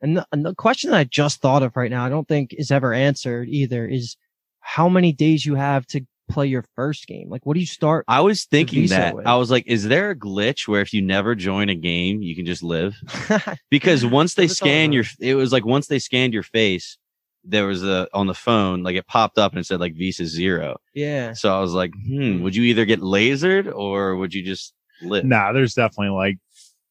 And 0.00 0.18
the, 0.18 0.26
and 0.30 0.44
the 0.44 0.54
question 0.54 0.90
that 0.90 0.98
I 0.98 1.04
just 1.04 1.40
thought 1.40 1.62
of 1.62 1.76
right 1.76 1.90
now, 1.90 2.04
I 2.04 2.08
don't 2.08 2.28
think 2.28 2.54
is 2.54 2.70
ever 2.70 2.92
answered 2.92 3.48
either, 3.48 3.86
is 3.86 4.16
how 4.60 4.88
many 4.88 5.12
days 5.12 5.46
you 5.46 5.54
have 5.54 5.86
to 5.88 6.06
play 6.28 6.46
your 6.46 6.64
first 6.74 7.06
game. 7.06 7.28
Like, 7.30 7.46
what 7.46 7.54
do 7.54 7.60
you 7.60 7.66
start? 7.66 8.04
I 8.08 8.20
was 8.20 8.44
thinking 8.44 8.86
that. 8.88 9.14
with. 9.14 9.26
I 9.26 9.36
was 9.36 9.50
like, 9.50 9.66
is 9.66 9.84
there 9.84 10.10
a 10.10 10.16
glitch 10.16 10.68
where 10.68 10.80
if 10.80 10.92
you 10.92 11.02
never 11.02 11.34
join 11.34 11.68
a 11.68 11.74
game, 11.74 12.22
you 12.22 12.34
can 12.34 12.46
just 12.46 12.62
live? 12.62 12.96
Because 13.70 14.06
once 14.06 14.34
they 14.34 14.48
scan 14.48 14.92
your, 14.92 15.04
it 15.20 15.34
was 15.34 15.52
like 15.52 15.64
once 15.64 15.86
they 15.86 15.98
scanned 15.98 16.32
your 16.32 16.42
face, 16.42 16.98
there 17.48 17.66
was 17.66 17.84
a 17.84 18.08
on 18.12 18.26
the 18.26 18.34
phone, 18.34 18.82
like 18.82 18.96
it 18.96 19.06
popped 19.06 19.38
up 19.38 19.52
and 19.52 19.60
it 19.60 19.66
said 19.66 19.80
like 19.80 19.94
Visa 19.94 20.26
zero. 20.26 20.76
yeah. 20.94 21.32
So 21.32 21.54
I 21.56 21.60
was 21.60 21.72
like, 21.72 21.92
hmm, 21.94 22.42
would 22.42 22.56
you 22.56 22.64
either 22.64 22.84
get 22.84 23.00
lasered 23.00 23.72
or 23.72 24.16
would 24.16 24.34
you 24.34 24.42
just 24.42 24.74
live? 25.02 25.24
Nah, 25.24 25.52
there's 25.52 25.74
definitely 25.74 26.14
like 26.16 26.38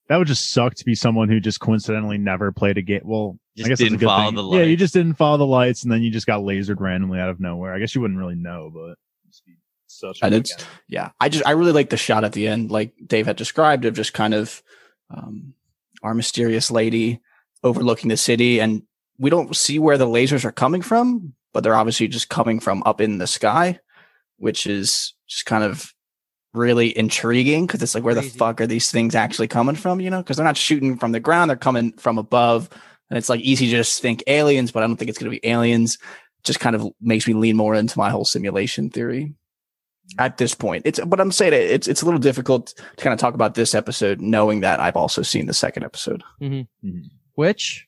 that 0.08 0.18
would 0.18 0.28
just 0.28 0.52
suck 0.52 0.76
to 0.76 0.86
be 0.86 0.96
someone 0.96 1.30
who 1.30 1.40
just 1.40 1.60
coincidentally 1.60 2.18
never 2.18 2.52
played 2.52 2.78
a 2.78 2.82
game. 2.84 3.02
Well, 3.04 3.38
Just 3.58 3.66
I 3.68 3.70
guess 3.70 3.80
didn't 3.80 3.98
good 3.98 4.06
follow 4.06 4.28
thing. 4.28 4.36
the 4.36 4.58
Yeah, 4.58 4.64
you 4.64 4.78
just 4.78 4.94
didn't 4.94 5.16
follow 5.16 5.38
the 5.38 5.48
lights, 5.48 5.82
and 5.84 5.92
then 5.92 6.04
you 6.04 6.12
just 6.12 6.28
got 6.28 6.42
lasered 6.42 6.80
randomly 6.80 7.20
out 7.20 7.30
of 7.30 7.40
nowhere. 7.40 7.74
I 7.74 7.80
guess 7.80 7.96
you 7.96 8.02
wouldn't 8.02 8.20
really 8.20 8.36
know, 8.36 8.70
but 8.74 8.84
it'd 8.84 8.98
just 9.32 9.46
be 9.46 9.54
such. 9.88 10.22
a 10.22 10.26
And 10.26 10.36
it's- 10.36 10.54
weekend. 10.54 10.70
yeah 10.90 11.10
i 11.20 11.30
just 11.30 11.46
i 11.48 11.52
really 11.52 11.72
like 11.72 11.90
the 11.90 11.98
shot 11.98 12.24
at 12.24 12.34
the 12.34 12.48
end 12.48 12.70
like 12.70 12.94
dave 13.06 13.26
had 13.28 13.36
described 13.38 13.86
of 13.86 13.94
just 13.96 14.14
kind 14.14 14.34
of 14.34 14.62
um 15.10 15.54
our 16.04 16.14
mysterious 16.14 16.70
lady 16.70 17.20
overlooking 17.64 18.10
the 18.10 18.18
city 18.18 18.60
and 18.60 18.84
we 19.18 19.30
don't 19.30 19.56
see 19.56 19.80
where 19.80 19.98
the 19.98 20.08
lasers 20.08 20.46
are 20.46 20.52
coming 20.52 20.82
from 20.82 21.34
but 21.54 21.64
they're 21.64 21.76
obviously 21.76 22.08
just 22.08 22.30
coming 22.30 22.60
from 22.60 22.84
up 22.86 23.02
in 23.02 23.18
the 23.18 23.28
sky 23.28 23.80
which 24.38 24.68
is 24.68 25.14
just 25.28 25.46
kind 25.46 25.64
of 25.64 25.94
really 26.54 26.98
intriguing 26.98 27.66
because 27.66 27.82
it's 27.82 27.96
like 27.96 28.04
where 28.04 28.16
the 28.16 28.22
fuck 28.22 28.62
are 28.62 28.68
these 28.68 28.90
things 28.92 29.14
actually 29.16 29.48
coming 29.48 29.76
from 29.76 30.00
you 30.00 30.10
know 30.10 30.22
because 30.22 30.38
they're 30.38 30.46
not 30.46 30.58
shooting 30.58 30.98
from 30.98 31.12
the 31.12 31.20
ground 31.20 31.50
they're 31.50 31.58
coming 31.58 31.92
from 31.94 32.18
above 32.18 32.70
and 33.10 33.18
it's 33.18 33.30
like 33.30 33.42
easy 33.42 33.66
to 33.66 33.72
just 33.72 34.02
think 34.02 34.24
aliens 34.28 34.72
but 34.72 34.82
i 34.82 34.88
don't 34.88 34.96
think 34.98 35.10
it's 35.10 35.18
going 35.18 35.32
to 35.32 35.40
be 35.40 35.48
aliens 35.48 35.98
just 36.44 36.60
kind 36.60 36.76
of 36.76 36.88
makes 37.02 37.28
me 37.28 37.34
lean 37.34 37.58
more 37.58 37.76
into 37.76 37.98
my 37.98 38.10
whole 38.10 38.24
simulation 38.24 38.90
theory 38.90 39.34
at 40.20 40.38
this 40.38 40.54
point. 40.54 40.84
It's 40.86 41.00
but 41.00 41.20
I'm 41.20 41.32
saying 41.32 41.54
it, 41.54 41.70
it's 41.72 41.88
it's 41.88 42.02
a 42.02 42.06
little 42.06 42.20
difficult 42.20 42.68
to 42.98 43.04
kind 43.04 43.14
of 43.14 43.20
talk 43.20 43.34
about 43.34 43.56
this 43.56 43.74
episode, 43.74 44.22
knowing 44.22 44.62
that 44.62 44.80
I've 44.80 44.96
also 44.96 45.22
seen 45.24 45.48
the 45.48 45.54
second 45.54 45.84
episode. 45.84 46.24
Mhm. 46.42 46.68
Which 47.34 47.88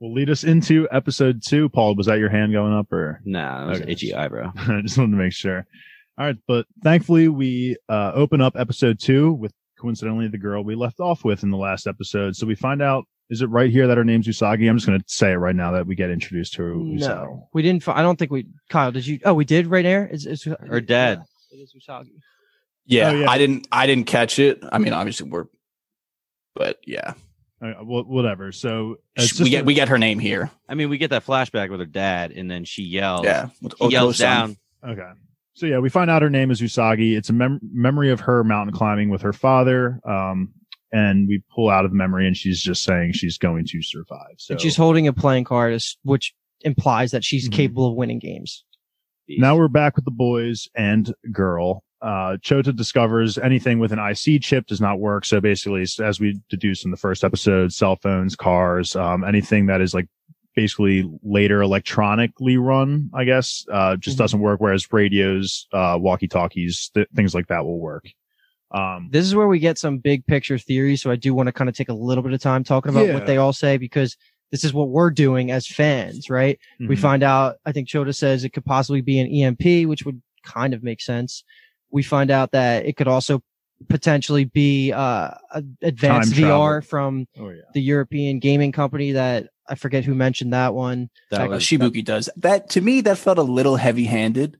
will 0.00 0.12
lead 0.14 0.30
us 0.30 0.44
into 0.44 0.88
episode 0.92 1.42
two. 1.44 1.68
Paul, 1.68 1.94
was 1.96 2.06
that 2.06 2.18
your 2.18 2.28
hand 2.30 2.52
going 2.52 2.72
up 2.72 2.92
or? 2.92 3.20
Nah, 3.24 3.64
it 3.64 3.68
was 3.68 3.80
Okay. 3.80 3.92
itchy 3.92 4.14
eyebrow. 4.14 4.52
I 4.56 4.80
just 4.82 4.96
wanted 4.98 5.12
to 5.12 5.22
make 5.22 5.32
sure. 5.32 5.66
All 6.18 6.26
right, 6.26 6.36
but 6.46 6.66
thankfully 6.82 7.28
we 7.28 7.76
uh, 7.88 8.12
open 8.14 8.40
up 8.40 8.54
episode 8.56 8.98
two 8.98 9.32
with 9.32 9.52
coincidentally 9.80 10.26
the 10.28 10.38
girl 10.38 10.64
we 10.64 10.74
left 10.74 10.98
off 10.98 11.24
with 11.24 11.42
in 11.44 11.50
the 11.50 11.56
last 11.56 11.86
episode. 11.86 12.34
So 12.34 12.46
we 12.46 12.54
find 12.56 12.82
out 12.82 13.04
is 13.30 13.42
it 13.42 13.46
right 13.50 13.70
here 13.70 13.86
that 13.86 13.96
her 13.98 14.04
name's 14.04 14.26
Usagi? 14.26 14.68
I'm 14.70 14.76
just 14.78 14.86
going 14.86 14.98
to 14.98 15.04
say 15.06 15.32
it 15.32 15.36
right 15.36 15.54
now 15.54 15.72
that 15.72 15.86
we 15.86 15.94
get 15.94 16.10
introduced 16.10 16.54
to 16.54 16.62
Usagi. 16.62 17.00
no, 17.00 17.48
we 17.52 17.60
didn't. 17.62 17.82
fi- 17.82 17.92
I 17.96 18.02
don't 18.02 18.18
think 18.18 18.30
we. 18.30 18.46
Kyle, 18.70 18.90
did 18.90 19.06
you? 19.06 19.20
Oh, 19.24 19.34
we 19.34 19.44
did 19.44 19.66
right 19.66 19.82
there. 19.84 20.06
Is 20.08 20.24
is 20.26 20.44
Her 20.44 20.80
dad. 20.80 21.22
Yeah, 21.52 21.58
it 21.58 21.62
is 21.62 21.74
Usagi. 21.74 22.08
Yeah, 22.86 23.10
Oh, 23.10 23.14
yeah. 23.16 23.30
I 23.30 23.36
didn't 23.38 23.68
I 23.70 23.86
didn't 23.86 24.06
catch 24.06 24.38
it. 24.38 24.60
I 24.72 24.78
mean, 24.78 24.94
obviously 24.94 25.28
we're, 25.28 25.44
but 26.54 26.78
yeah, 26.86 27.12
Uh, 27.60 27.72
whatever. 27.82 28.52
So 28.52 28.96
it's 29.16 29.40
we 29.40 29.50
get 29.50 29.62
a- 29.62 29.64
we 29.64 29.74
get 29.74 29.88
her 29.88 29.98
name 29.98 30.18
here. 30.20 30.50
I 30.68 30.74
mean, 30.74 30.88
we 30.88 30.96
get 30.98 31.10
that 31.10 31.26
flashback 31.26 31.70
with 31.70 31.80
her 31.80 31.86
dad, 31.86 32.30
and 32.30 32.48
then 32.50 32.64
she 32.64 32.84
yells. 32.84 33.24
Yeah, 33.24 33.48
with 33.60 33.74
He 33.80 33.88
yells 33.88 34.20
Oko-san. 34.20 34.56
down. 34.82 34.92
Okay. 34.92 35.10
So 35.54 35.66
yeah, 35.66 35.78
we 35.78 35.88
find 35.88 36.08
out 36.08 36.22
her 36.22 36.30
name 36.30 36.52
is 36.52 36.60
Usagi. 36.60 37.16
It's 37.16 37.30
a 37.30 37.32
mem- 37.32 37.58
memory 37.72 38.10
of 38.10 38.20
her 38.20 38.44
mountain 38.44 38.72
climbing 38.72 39.10
with 39.10 39.22
her 39.22 39.32
father. 39.32 39.98
Um, 40.08 40.52
and 40.92 41.26
we 41.26 41.42
pull 41.52 41.68
out 41.68 41.84
of 41.84 41.90
the 41.90 41.96
memory 41.96 42.26
and 42.28 42.36
she's 42.36 42.62
just 42.62 42.84
saying 42.84 43.12
she's 43.12 43.36
going 43.38 43.66
to 43.66 43.82
survive. 43.82 44.36
So 44.38 44.54
And 44.54 44.60
she's 44.60 44.76
holding 44.76 45.08
a 45.08 45.12
playing 45.12 45.44
card, 45.44 45.78
which 46.04 46.32
implies 46.60 47.10
that 47.10 47.24
she's 47.24 47.48
Mhm. 47.48 47.52
capable 47.52 47.88
of 47.88 47.94
winning 47.96 48.20
games. 48.20 48.64
now 49.30 49.54
we're 49.56 49.68
back 49.68 49.94
with 49.96 50.04
the 50.06 50.10
boys 50.12 50.68
and 50.76 51.12
girl. 51.32 51.82
Uh, 52.00 52.36
Chota 52.42 52.72
discovers 52.72 53.38
anything 53.38 53.78
with 53.78 53.92
an 53.92 53.98
IC 53.98 54.40
chip 54.42 54.66
does 54.66 54.80
not 54.80 55.00
work. 55.00 55.24
So 55.24 55.40
basically, 55.40 55.82
as 55.82 56.20
we 56.20 56.40
deduced 56.48 56.84
in 56.84 56.90
the 56.90 56.96
first 56.96 57.24
episode, 57.24 57.72
cell 57.72 57.96
phones, 57.96 58.36
cars, 58.36 58.94
um, 58.94 59.24
anything 59.24 59.66
that 59.66 59.80
is 59.80 59.94
like 59.94 60.06
basically 60.54 61.08
later 61.22 61.60
electronically 61.62 62.56
run, 62.56 63.10
I 63.14 63.24
guess, 63.24 63.64
uh, 63.72 63.96
just 63.96 64.16
Mhm. 64.16 64.18
doesn't 64.18 64.40
work. 64.40 64.60
Whereas 64.60 64.92
radios, 64.92 65.66
uh, 65.72 65.96
walkie 66.00 66.28
talkies, 66.28 66.90
th- 66.94 67.08
things 67.14 67.34
like 67.34 67.46
that 67.48 67.64
will 67.64 67.78
work. 67.80 68.06
Um, 68.70 69.08
This 69.10 69.24
is 69.24 69.34
where 69.34 69.48
we 69.48 69.58
get 69.58 69.78
some 69.78 69.98
big 69.98 70.26
picture 70.26 70.58
theories. 70.58 71.00
So 71.02 71.10
I 71.10 71.16
do 71.16 71.32
want 71.34 71.46
to 71.46 71.52
kind 71.52 71.70
of 71.70 71.76
take 71.76 71.88
a 71.88 71.94
little 71.94 72.22
bit 72.22 72.32
of 72.32 72.40
time 72.40 72.64
talking 72.64 72.90
about 72.90 73.06
Yeah. 73.06 73.14
what 73.14 73.26
they 73.26 73.36
all 73.38 73.52
say 73.52 73.76
because 73.76 74.16
this 74.50 74.64
is 74.64 74.72
what 74.74 74.88
we're 74.90 75.10
doing 75.10 75.50
as 75.50 75.66
fans, 75.66 76.28
right? 76.30 76.58
We 76.80 76.96
mhm. 76.96 76.98
find 76.98 77.22
out, 77.22 77.56
I 77.64 77.72
think 77.72 77.88
Chota 77.88 78.12
says 78.12 78.44
it 78.44 78.50
could 78.50 78.64
possibly 78.64 79.00
be 79.00 79.18
an 79.20 79.26
EMP, 79.26 79.86
which 79.86 80.04
would 80.04 80.20
kind 80.44 80.74
of 80.74 80.82
make 80.82 81.00
sense. 81.00 81.44
We 81.90 82.02
find 82.02 82.30
out 82.30 82.52
that 82.52 82.86
it 82.86 82.96
could 82.96 83.08
also 83.08 83.42
potentially 83.88 84.44
be 84.44 84.92
uh, 84.92 85.30
advanced 85.82 86.32
Time 86.32 86.40
travel. 86.40 86.60
VR 86.60 86.84
from 86.84 87.26
oh 87.38 87.50
yeah. 87.50 87.62
the 87.74 87.80
European 87.80 88.38
gaming 88.40 88.72
company 88.72 89.12
that 89.12 89.48
I 89.68 89.74
forget 89.74 90.04
who 90.04 90.14
mentioned 90.14 90.52
that 90.52 90.74
one. 90.74 91.10
That 91.30 91.48
was 91.48 91.62
Shibuki 91.62 92.04
does 92.04 92.28
that 92.36 92.70
to 92.70 92.80
me. 92.80 93.02
That 93.02 93.18
felt 93.18 93.38
a 93.38 93.42
little 93.42 93.76
heavy 93.76 94.04
handed. 94.04 94.58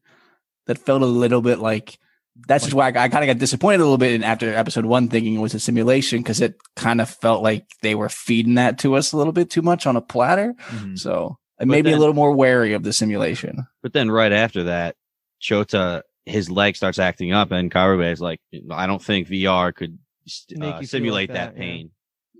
That 0.66 0.78
felt 0.78 1.02
a 1.02 1.06
little 1.06 1.40
bit 1.40 1.58
like. 1.58 1.98
That's 2.46 2.64
just 2.64 2.74
why 2.74 2.86
I, 2.86 2.88
I 2.90 3.08
kind 3.08 3.24
of 3.24 3.26
got 3.26 3.40
disappointed 3.40 3.80
a 3.80 3.84
little 3.84 3.98
bit 3.98 4.12
in 4.12 4.22
after 4.22 4.54
episode 4.54 4.84
one, 4.84 5.08
thinking 5.08 5.34
it 5.34 5.40
was 5.40 5.54
a 5.54 5.60
simulation 5.60 6.22
because 6.22 6.40
it 6.40 6.54
kind 6.76 7.00
of 7.00 7.10
felt 7.10 7.42
like 7.42 7.66
they 7.82 7.96
were 7.96 8.08
feeding 8.08 8.54
that 8.54 8.78
to 8.80 8.94
us 8.94 9.12
a 9.12 9.16
little 9.16 9.32
bit 9.32 9.50
too 9.50 9.62
much 9.62 9.88
on 9.88 9.96
a 9.96 10.00
platter. 10.00 10.54
Mhm. 10.68 10.96
So 10.96 11.38
it 11.58 11.66
But 11.66 11.68
made 11.68 11.84
me 11.84 11.92
a 11.92 11.98
little 11.98 12.14
more 12.14 12.32
wary 12.32 12.74
of 12.74 12.84
the 12.84 12.92
simulation. 12.92 13.66
But 13.82 13.92
then 13.92 14.08
right 14.08 14.30
after 14.30 14.64
that, 14.64 14.94
Chota, 15.40 16.04
his 16.28 16.50
leg 16.50 16.76
starts 16.76 16.98
acting 16.98 17.32
up, 17.32 17.50
and 17.50 17.70
Karube 17.70 18.10
is 18.10 18.20
like, 18.20 18.40
I 18.70 18.86
don't 18.86 19.02
think 19.02 19.28
VR 19.28 19.74
could 19.74 19.98
st- 20.26 20.58
Make 20.60 20.74
uh, 20.74 20.78
you 20.80 20.86
simulate 20.86 21.30
like 21.30 21.36
that, 21.36 21.54
that, 21.54 21.60
pain. 21.60 21.90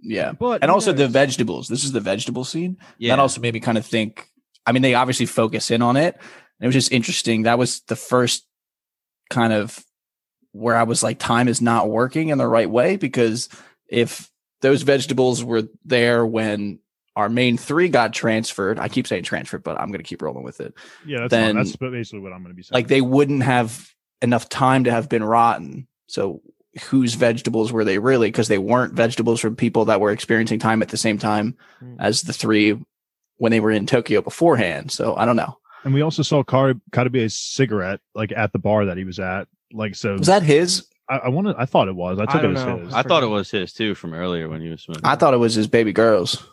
Yeah. 0.03 0.33
But 0.33 0.63
And 0.63 0.71
who 0.71 0.75
also 0.75 0.93
the 0.93 1.09
vegetables. 1.09 1.69
This 1.69 1.85
is 1.85 1.93
the 1.93 2.01
vegetable 2.01 2.45
scene. 2.45 2.77
Yeah. 2.99 3.15
That 3.15 3.21
also 3.21 3.41
made 3.41 3.55
me 3.55 3.61
kind 3.61 3.79
of 3.79 3.87
think. 3.87 4.29
I 4.67 4.73
mean, 4.73 4.83
they 4.83 4.95
obviously 4.95 5.27
focus 5.27 5.71
in 5.71 5.83
on 5.83 5.97
it. 5.97 6.15
And 6.15 6.65
it 6.65 6.67
was 6.67 6.75
just 6.75 6.93
interesting. 6.93 7.43
That 7.43 7.59
was 7.59 7.81
the 7.83 7.97
first 7.97 8.47
kind 9.31 9.53
of 9.53 9.83
where 10.53 10.77
I 10.77 10.83
was 10.85 11.03
like, 11.03 11.19
time 11.19 11.49
is 11.49 11.61
not 11.61 11.89
working 11.89 12.29
in 12.29 12.39
the 12.39 12.47
right 12.47 12.69
way 12.69 12.97
because 12.97 13.49
if 13.89 14.31
those 14.61 14.83
vegetables 14.83 15.45
were 15.45 15.65
there 15.85 16.27
when 16.27 16.81
our 17.19 17.29
main 17.29 17.59
three 17.59 17.89
got 17.89 18.13
transferred, 18.15 18.79
I 18.79 18.89
keep 18.89 19.07
saying 19.07 19.25
transferred, 19.25 19.63
but 19.65 19.79
I'm 19.79 19.89
going 19.89 19.99
to 19.99 20.05
keep 20.09 20.23
rolling 20.23 20.45
with 20.45 20.61
it. 20.61 20.73
Yeah, 21.05 21.19
that's 21.21 21.31
then- 21.31 21.57
that's 21.57 21.77
basically 21.77 22.21
what 22.21 22.33
I'm 22.33 22.43
going 22.43 22.53
to 22.53 22.57
be 22.57 22.63
saying. 22.63 22.75
Like 22.77 22.89
they 22.89 23.01
wouldn't 23.01 23.43
have 23.43 23.91
enough 24.23 24.49
time 24.49 24.85
to 24.85 24.91
have 24.91 25.09
been 25.09 25.23
rotten. 25.25 25.87
So 26.07 26.41
whose 26.91 27.15
vegetables 27.15 27.73
were 27.73 27.85
they 27.85 27.99
really? 27.99 28.29
Because 28.29 28.49
they 28.49 28.59
weren't 28.59 28.95
vegetables 28.95 29.41
from 29.41 29.57
people 29.57 29.87
that 29.87 30.01
were 30.01 30.13
experiencing 30.13 30.61
time 30.61 30.81
at 30.81 30.89
the 30.89 30.97
same 30.97 31.19
time 31.19 31.57
Mm. 31.83 31.97
as 31.99 32.23
the 32.23 32.33
three 32.33 32.79
when 33.37 33.51
they 33.53 33.61
were 33.61 33.71
in 33.73 33.87
Tokyo 33.87 34.21
beforehand. 34.23 34.91
So 34.93 35.15
I 35.17 35.25
don't 35.27 35.37
know. 35.37 35.59
and 35.85 35.93
we 35.95 36.03
also 36.03 36.23
saw 36.23 36.43
Kar- 36.45 36.75
Karube's 36.93 37.35
cigarette 37.35 38.01
like 38.15 38.33
at 38.37 38.53
the 38.53 38.59
bar 38.59 38.87
that 38.87 38.97
he 38.97 39.05
was 39.05 39.19
at. 39.19 39.49
Like 39.73 39.95
so, 39.97 40.15
Was 40.17 40.27
that 40.29 40.43
his? 40.43 40.87
I, 41.09 41.19
I 41.19 41.29
wanted. 41.31 41.57
I 41.59 41.65
thought 41.67 41.89
it 41.89 41.95
was. 41.97 42.19
I 42.19 42.27
took 42.27 42.35
I 42.37 42.39
it 42.39 42.43
don't 42.43 42.55
know. 42.55 42.85
his. 42.85 42.95
I 42.95 43.03
thought 43.03 43.23
it 43.23 43.27
was 43.29 43.51
his 43.51 43.73
too 43.73 43.95
from 43.95 44.13
earlier 44.15 44.49
when 44.49 44.61
he 44.61 44.69
was 44.69 44.83
swimming. 44.83 45.03
I 45.05 45.15
thought 45.17 45.35
it 45.35 45.39
was 45.39 45.55
his 45.55 45.67
baby 45.67 45.93
girl's. 45.93 46.47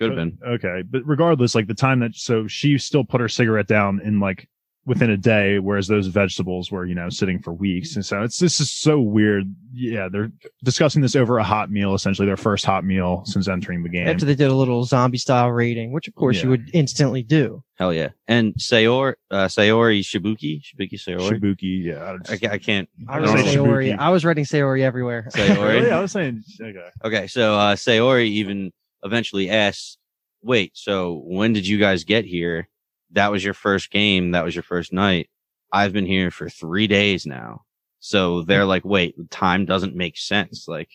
Could 0.00 0.10
have 0.10 0.16
been. 0.16 0.38
Okay, 0.46 0.82
but 0.88 1.02
regardless, 1.04 1.54
like 1.54 1.66
the 1.66 1.74
time 1.74 2.00
that 2.00 2.14
so 2.14 2.46
she 2.46 2.78
still 2.78 3.04
put 3.04 3.20
her 3.20 3.28
cigarette 3.28 3.66
down 3.66 4.00
in 4.02 4.18
like 4.18 4.48
within 4.86 5.10
a 5.10 5.16
day, 5.16 5.58
whereas 5.58 5.86
those 5.88 6.06
vegetables 6.06 6.72
were, 6.72 6.86
you 6.86 6.94
know, 6.94 7.10
sitting 7.10 7.38
for 7.38 7.52
weeks. 7.52 7.94
And 7.96 8.04
so 8.04 8.22
it's 8.22 8.38
this 8.38 8.60
is 8.60 8.70
so 8.70 8.98
weird. 8.98 9.44
Yeah, 9.74 10.08
they're 10.10 10.32
discussing 10.64 11.02
this 11.02 11.14
over 11.14 11.36
a 11.38 11.44
hot 11.44 11.70
meal, 11.70 11.94
essentially 11.94 12.24
their 12.26 12.38
first 12.38 12.64
hot 12.64 12.82
meal 12.82 13.22
since 13.26 13.46
entering 13.46 13.82
the 13.82 13.90
game. 13.90 14.08
After 14.08 14.24
they 14.24 14.34
did 14.34 14.50
a 14.50 14.54
little 14.54 14.82
zombie 14.84 15.18
style 15.18 15.50
rating, 15.52 15.92
which 15.92 16.08
of 16.08 16.14
course 16.14 16.38
Yeah. 16.38 16.44
you 16.44 16.48
would 16.50 16.70
instantly 16.72 17.22
do. 17.22 17.62
Hell 17.76 17.92
yeah. 17.92 18.08
And 18.26 18.54
Sayori, 18.54 19.14
uh, 19.30 19.46
Sayori 19.46 20.00
Shibuki, 20.00 20.62
Shibuki 20.62 20.94
Sayori. 20.94 21.38
Shibuki, 21.38 21.84
yeah. 21.84 22.02
I 22.02 22.12
I, 22.14 22.16
just- 22.16 22.42
ca- 22.42 22.50
I 22.50 22.58
can't. 22.58 22.88
I 23.06 23.16
I 23.16 23.20
was 23.20 23.30
don't 23.30 23.38
saying 23.44 23.56
know. 23.58 23.64
Sayori. 23.64 23.98
I 23.98 24.08
was 24.08 24.24
writing 24.24 24.44
Sayori 24.44 24.80
everywhere. 24.80 25.28
Sayori. 25.34 25.62
Really? 25.62 25.90
I 25.92 26.00
was 26.00 26.10
saying, 26.12 26.42
okay. 26.60 26.88
Okay, 27.04 27.26
so 27.26 27.54
uh, 27.54 27.76
Sayori 27.76 28.24
even 28.28 28.72
eventually 29.04 29.50
asks, 29.50 29.98
"Wait, 30.42 30.72
so 30.76 31.22
when 31.26 31.52
did 31.52 31.66
you 31.66 31.78
guys 31.78 32.04
get 32.04 32.24
here? 32.24 32.68
That 33.12 33.32
was 33.32 33.44
your 33.44 33.54
first 33.54 33.90
game. 33.90 34.32
That 34.32 34.44
was 34.44 34.54
your 34.54 34.62
first 34.64 34.92
night. 34.92 35.30
I've 35.72 35.92
been 35.92 36.06
here 36.06 36.30
for 36.30 36.48
three 36.48 36.86
days 36.86 37.26
now." 37.26 37.64
So 38.00 38.42
they're 38.44 38.66
like, 38.66 38.84
"Wait, 38.84 39.14
time 39.30 39.66
doesn't 39.66 39.96
make 39.96 40.16
sense." 40.18 40.68
Like, 40.68 40.90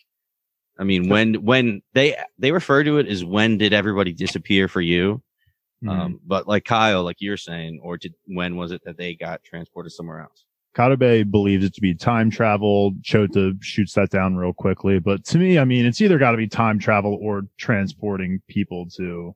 I 0.78 0.84
mean, 0.84 1.08
when 1.10 1.34
when 1.44 1.82
they 1.94 2.16
they 2.38 2.52
refer 2.52 2.84
to 2.84 2.98
it 2.98 3.08
as 3.08 3.24
when 3.24 3.58
did 3.58 3.72
everybody 3.74 4.12
disappear 4.14 4.68
for 4.68 4.80
you? 4.82 5.22
Mhm. 5.84 5.90
Um, 5.90 6.20
but 6.26 6.48
like 6.48 6.64
Kyle, 6.66 7.04
like 7.04 7.18
you're 7.20 7.36
saying, 7.38 7.80
or 7.84 7.98
did 7.98 8.14
when 8.26 8.56
was 8.56 8.72
it 8.72 8.82
that 8.86 8.98
they 8.98 9.14
got 9.16 9.44
transported 9.44 9.92
somewhere 9.92 10.22
else? 10.22 10.45
Karube 10.76 11.30
believes 11.30 11.64
it 11.64 11.74
to 11.74 11.80
be 11.80 11.94
time 11.94 12.30
travel. 12.30 12.92
Chota 13.02 13.54
shoots 13.60 13.94
that 13.94 14.10
down 14.10 14.36
real 14.36 14.52
quickly. 14.52 14.98
But 14.98 15.24
to 15.26 15.38
me, 15.38 15.58
I 15.58 15.64
mean, 15.64 15.86
it's 15.86 16.00
either 16.00 16.18
got 16.18 16.32
to 16.32 16.36
be 16.36 16.46
time 16.48 16.78
travel 16.78 17.18
or 17.22 17.42
transporting 17.58 18.42
people 18.48 18.86
to. 18.96 19.34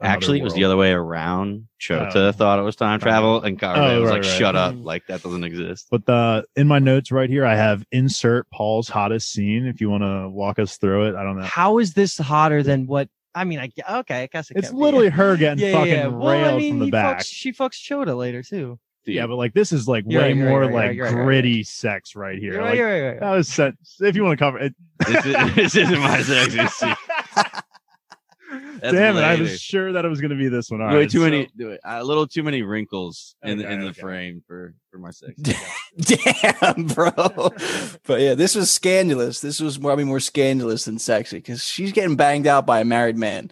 Actually, 0.00 0.38
it 0.38 0.44
was 0.44 0.54
the 0.54 0.62
other 0.62 0.76
way 0.76 0.92
around. 0.92 1.66
Chota 1.78 2.28
Oh. 2.28 2.32
thought 2.32 2.60
it 2.60 2.62
was 2.62 2.76
time 2.76 3.00
travel, 3.00 3.42
and 3.42 3.58
Kyle 3.58 3.82
Oh, 3.82 4.00
was 4.00 4.10
right, 4.10 4.16
like, 4.18 4.22
right. 4.30 4.38
"Shut 4.38 4.54
up! 4.54 4.76
Like 4.78 5.04
that 5.08 5.24
doesn't 5.24 5.42
exist." 5.42 5.88
But 5.90 6.06
the 6.06 6.44
in 6.54 6.68
my 6.68 6.78
notes 6.78 7.10
right 7.10 7.28
here, 7.28 7.44
I 7.44 7.56
have 7.56 7.84
insert 7.90 8.48
Paul's 8.50 8.88
hottest 8.88 9.32
scene. 9.32 9.66
If 9.66 9.80
you 9.80 9.90
want 9.90 10.04
to 10.04 10.28
walk 10.28 10.60
us 10.60 10.76
through 10.76 11.08
it, 11.08 11.16
I 11.16 11.24
don't 11.24 11.36
know. 11.36 11.44
How 11.44 11.78
is 11.78 11.94
this 11.94 12.16
hotter 12.16 12.62
than 12.62 12.86
what? 12.86 13.08
I 13.34 13.42
mean, 13.42 13.58
I 13.58 13.70
okay, 14.00 14.22
I 14.22 14.26
guess 14.28 14.52
it 14.52 14.56
It's 14.58 14.68
can 14.68 14.76
be. 14.76 14.82
literally 14.84 15.08
her 15.08 15.36
getting 15.36 15.58
yeah, 15.64 15.70
yeah, 15.70 15.78
fucking 15.78 15.92
yeah. 15.92 16.02
railed 16.04 16.20
Well, 16.22 16.54
I 16.54 16.56
mean, 16.56 16.72
from 16.74 16.78
the 16.78 16.84
he 16.86 16.90
back. 16.92 17.18
fucks, 17.18 17.26
she 17.32 17.52
fucks 17.52 17.80
Chota 17.82 18.14
later 18.14 18.42
too. 18.44 18.78
Yeah, 19.14 19.26
but 19.26 19.36
like 19.36 19.54
this 19.54 19.72
is 19.72 19.88
like 19.88 20.04
You're 20.06 20.20
way 20.22 20.28
right, 20.28 20.36
you're 20.36 20.44
right, 20.46 20.50
more 20.50 20.62
you're 20.64 20.72
right, 20.72 20.86
like 20.88 20.96
you're 20.96 21.04
right, 21.06 21.10
you're 21.12 21.18
right. 21.20 21.24
gritty 21.26 21.62
sex 21.64 22.14
right 22.16 22.38
here. 22.38 22.54
You're 22.54 22.62
Like, 22.62 22.68
right, 22.70 22.78
you're 22.78 22.86
right, 22.90 22.96
you're 22.96 23.10
right. 23.12 23.20
That 23.20 23.30
was 23.30 23.48
set. 23.48 23.74
If 24.00 24.16
you 24.16 24.24
want 24.24 24.38
to 24.38 24.44
cover 24.44 24.58
it, 24.58 24.74
this, 25.06 25.26
is, 25.26 25.54
this 25.54 25.76
isn't 25.76 25.98
my 26.00 26.22
sexy 26.22 26.66
scene. 26.68 26.94
That's 28.80 28.94
damn 28.94 29.16
it! 29.18 29.20
I 29.20 29.32
later. 29.32 29.42
was 29.42 29.60
sure 29.60 29.92
that 29.92 30.04
it 30.04 30.08
was 30.08 30.20
going 30.22 30.30
to 30.30 30.36
be 30.36 30.48
this 30.48 30.70
one. 30.70 30.80
All 30.80 30.88
Way 30.88 30.96
right, 31.00 31.10
too 31.10 31.18
so- 31.18 31.24
many, 31.24 31.48
a 31.84 32.02
little 32.02 32.26
too 32.26 32.42
many 32.42 32.62
wrinkles 32.62 33.34
in 33.42 33.60
Okay, 33.60 33.72
in 33.74 33.80
the 33.80 33.88
okay. 33.88 34.00
frame 34.00 34.42
for 34.46 34.72
for 34.90 34.98
my 34.98 35.10
sex. 35.10 35.32
Damn, 36.00 36.86
bro. 36.86 37.10
but 38.06 38.20
yeah, 38.20 38.34
this 38.34 38.54
was 38.54 38.70
scandalous. 38.70 39.40
This 39.40 39.60
was 39.60 39.76
probably 39.76 40.04
more 40.04 40.20
scandalous 40.20 40.86
than 40.86 40.98
sexy 40.98 41.38
because 41.38 41.62
she's 41.62 41.92
getting 41.92 42.16
banged 42.16 42.46
out 42.46 42.64
by 42.66 42.80
a 42.80 42.84
married 42.84 43.18
man. 43.18 43.50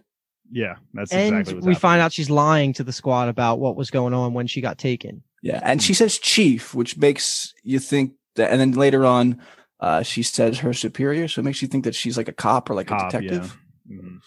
Yeah, 0.50 0.76
that's 0.94 1.12
and 1.12 1.34
exactly 1.36 1.54
what's 1.56 1.66
we 1.66 1.72
happening. 1.72 1.80
find 1.80 2.00
out 2.00 2.12
she's 2.12 2.30
lying 2.30 2.72
to 2.74 2.84
the 2.84 2.92
squad 2.92 3.28
about 3.28 3.58
what 3.58 3.76
was 3.76 3.90
going 3.90 4.14
on 4.14 4.32
when 4.32 4.46
she 4.46 4.60
got 4.62 4.78
taken. 4.78 5.22
Yeah, 5.42 5.60
and 5.62 5.82
she 5.82 5.94
says 5.94 6.18
chief, 6.18 6.74
which 6.74 6.96
makes 6.96 7.54
you 7.62 7.78
think 7.78 8.12
that. 8.36 8.50
And 8.50 8.60
then 8.60 8.72
later 8.72 9.04
on, 9.04 9.40
uh, 9.80 10.02
she 10.02 10.22
says 10.22 10.58
her 10.60 10.72
superior, 10.72 11.28
so 11.28 11.40
it 11.40 11.44
makes 11.44 11.62
you 11.62 11.68
think 11.68 11.84
that 11.84 11.94
she's 11.94 12.16
like 12.16 12.28
a 12.28 12.32
cop 12.32 12.70
or 12.70 12.74
like 12.74 12.88
Cop, 12.88 13.12
a 13.14 13.20
detective. 13.20 13.56
yeah. 13.88 13.98
Mhm. 13.98 14.18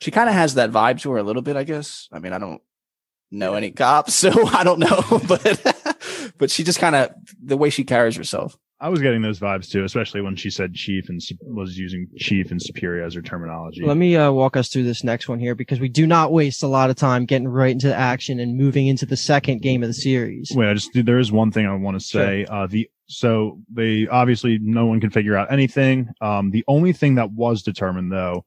She 0.00 0.10
kind 0.10 0.28
of 0.28 0.34
has 0.34 0.54
that 0.54 0.70
vibe 0.70 1.00
to 1.00 1.10
her 1.12 1.18
a 1.18 1.22
little 1.22 1.40
bit, 1.42 1.56
I 1.56 1.64
guess. 1.64 2.08
I 2.12 2.18
mean, 2.18 2.32
I 2.32 2.38
don't 2.38 2.60
know 3.30 3.54
any 3.54 3.70
cops, 3.70 4.14
so 4.22 4.30
I 4.48 4.62
don't 4.64 4.78
know, 4.80 5.20
but 5.28 6.34
but 6.38 6.50
she 6.50 6.62
just 6.62 6.78
kind 6.78 6.94
of 6.94 7.10
the 7.42 7.56
way 7.56 7.70
she 7.70 7.84
carries 7.84 8.16
herself. 8.16 8.56
I 8.80 8.88
was 8.88 9.00
getting 9.00 9.22
those 9.22 9.38
vibes 9.38 9.70
too, 9.70 9.84
especially 9.84 10.20
when 10.20 10.36
she 10.36 10.50
said 10.50 10.74
chief 10.74 11.08
and 11.08 11.20
was 11.42 11.78
using 11.78 12.08
chief 12.18 12.50
and 12.50 12.60
superior 12.60 13.04
as 13.04 13.14
her 13.14 13.22
terminology. 13.22 13.84
Let 13.84 13.96
me 13.96 14.16
uh, 14.16 14.32
walk 14.32 14.56
us 14.56 14.68
through 14.68 14.82
this 14.82 15.04
next 15.04 15.28
one 15.28 15.38
here 15.38 15.54
because 15.54 15.80
we 15.80 15.88
do 15.88 16.06
not 16.06 16.32
waste 16.32 16.62
a 16.62 16.66
lot 16.66 16.90
of 16.90 16.96
time 16.96 17.24
getting 17.24 17.48
right 17.48 17.70
into 17.70 17.88
the 17.88 17.94
action 17.94 18.40
and 18.40 18.56
moving 18.56 18.86
into 18.86 19.06
the 19.06 19.16
second 19.16 19.62
game 19.62 19.82
of 19.82 19.88
the 19.88 19.94
series. 19.94 20.52
Wait, 20.54 20.68
I 20.68 20.74
just 20.74 20.90
there 20.92 21.18
is 21.18 21.30
one 21.30 21.50
thing 21.50 21.66
I 21.66 21.74
want 21.74 21.98
to 21.98 22.04
say. 22.04 22.44
Uh, 22.46 22.66
the 22.66 22.90
so 23.06 23.60
they 23.72 24.08
obviously 24.08 24.58
no 24.60 24.86
one 24.86 25.00
can 25.00 25.10
figure 25.10 25.36
out 25.36 25.52
anything. 25.52 26.08
Um, 26.20 26.50
the 26.50 26.64
only 26.66 26.92
thing 26.92 27.14
that 27.14 27.30
was 27.30 27.62
determined 27.62 28.10
though 28.10 28.44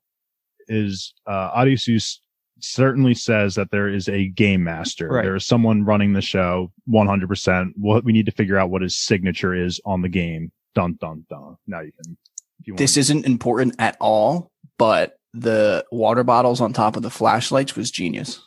is 0.67 1.13
uh, 1.25 1.51
Odysseus 1.55 2.21
certainly 2.59 3.13
says 3.13 3.55
that 3.55 3.71
there 3.71 3.87
is 3.87 4.07
a 4.09 4.27
game 4.29 4.63
master. 4.63 5.09
Right. 5.09 5.23
There 5.23 5.35
is 5.35 5.45
someone 5.45 5.85
running 5.85 6.13
the 6.13 6.21
show 6.21 6.71
100%. 6.89 7.71
What 7.75 8.03
we 8.03 8.11
need 8.13 8.25
to 8.25 8.31
figure 8.31 8.57
out 8.57 8.69
what 8.69 8.81
his 8.81 8.97
signature 8.97 9.53
is 9.53 9.79
on 9.85 10.01
the 10.01 10.09
game. 10.09 10.51
Dun 10.75 10.97
dun 10.99 11.25
dun. 11.29 11.57
Now 11.67 11.81
you 11.81 11.91
can. 12.03 12.17
If 12.59 12.67
you 12.67 12.73
want 12.73 12.79
This 12.79 12.97
isn't 12.97 13.25
important 13.25 13.75
at 13.79 13.97
all, 13.99 14.51
but 14.77 15.13
the 15.33 15.85
water 15.91 16.23
bottles 16.23 16.61
on 16.61 16.73
top 16.73 16.95
of 16.95 17.03
the 17.03 17.09
flashlights 17.09 17.75
was 17.75 17.91
genius. 17.91 18.41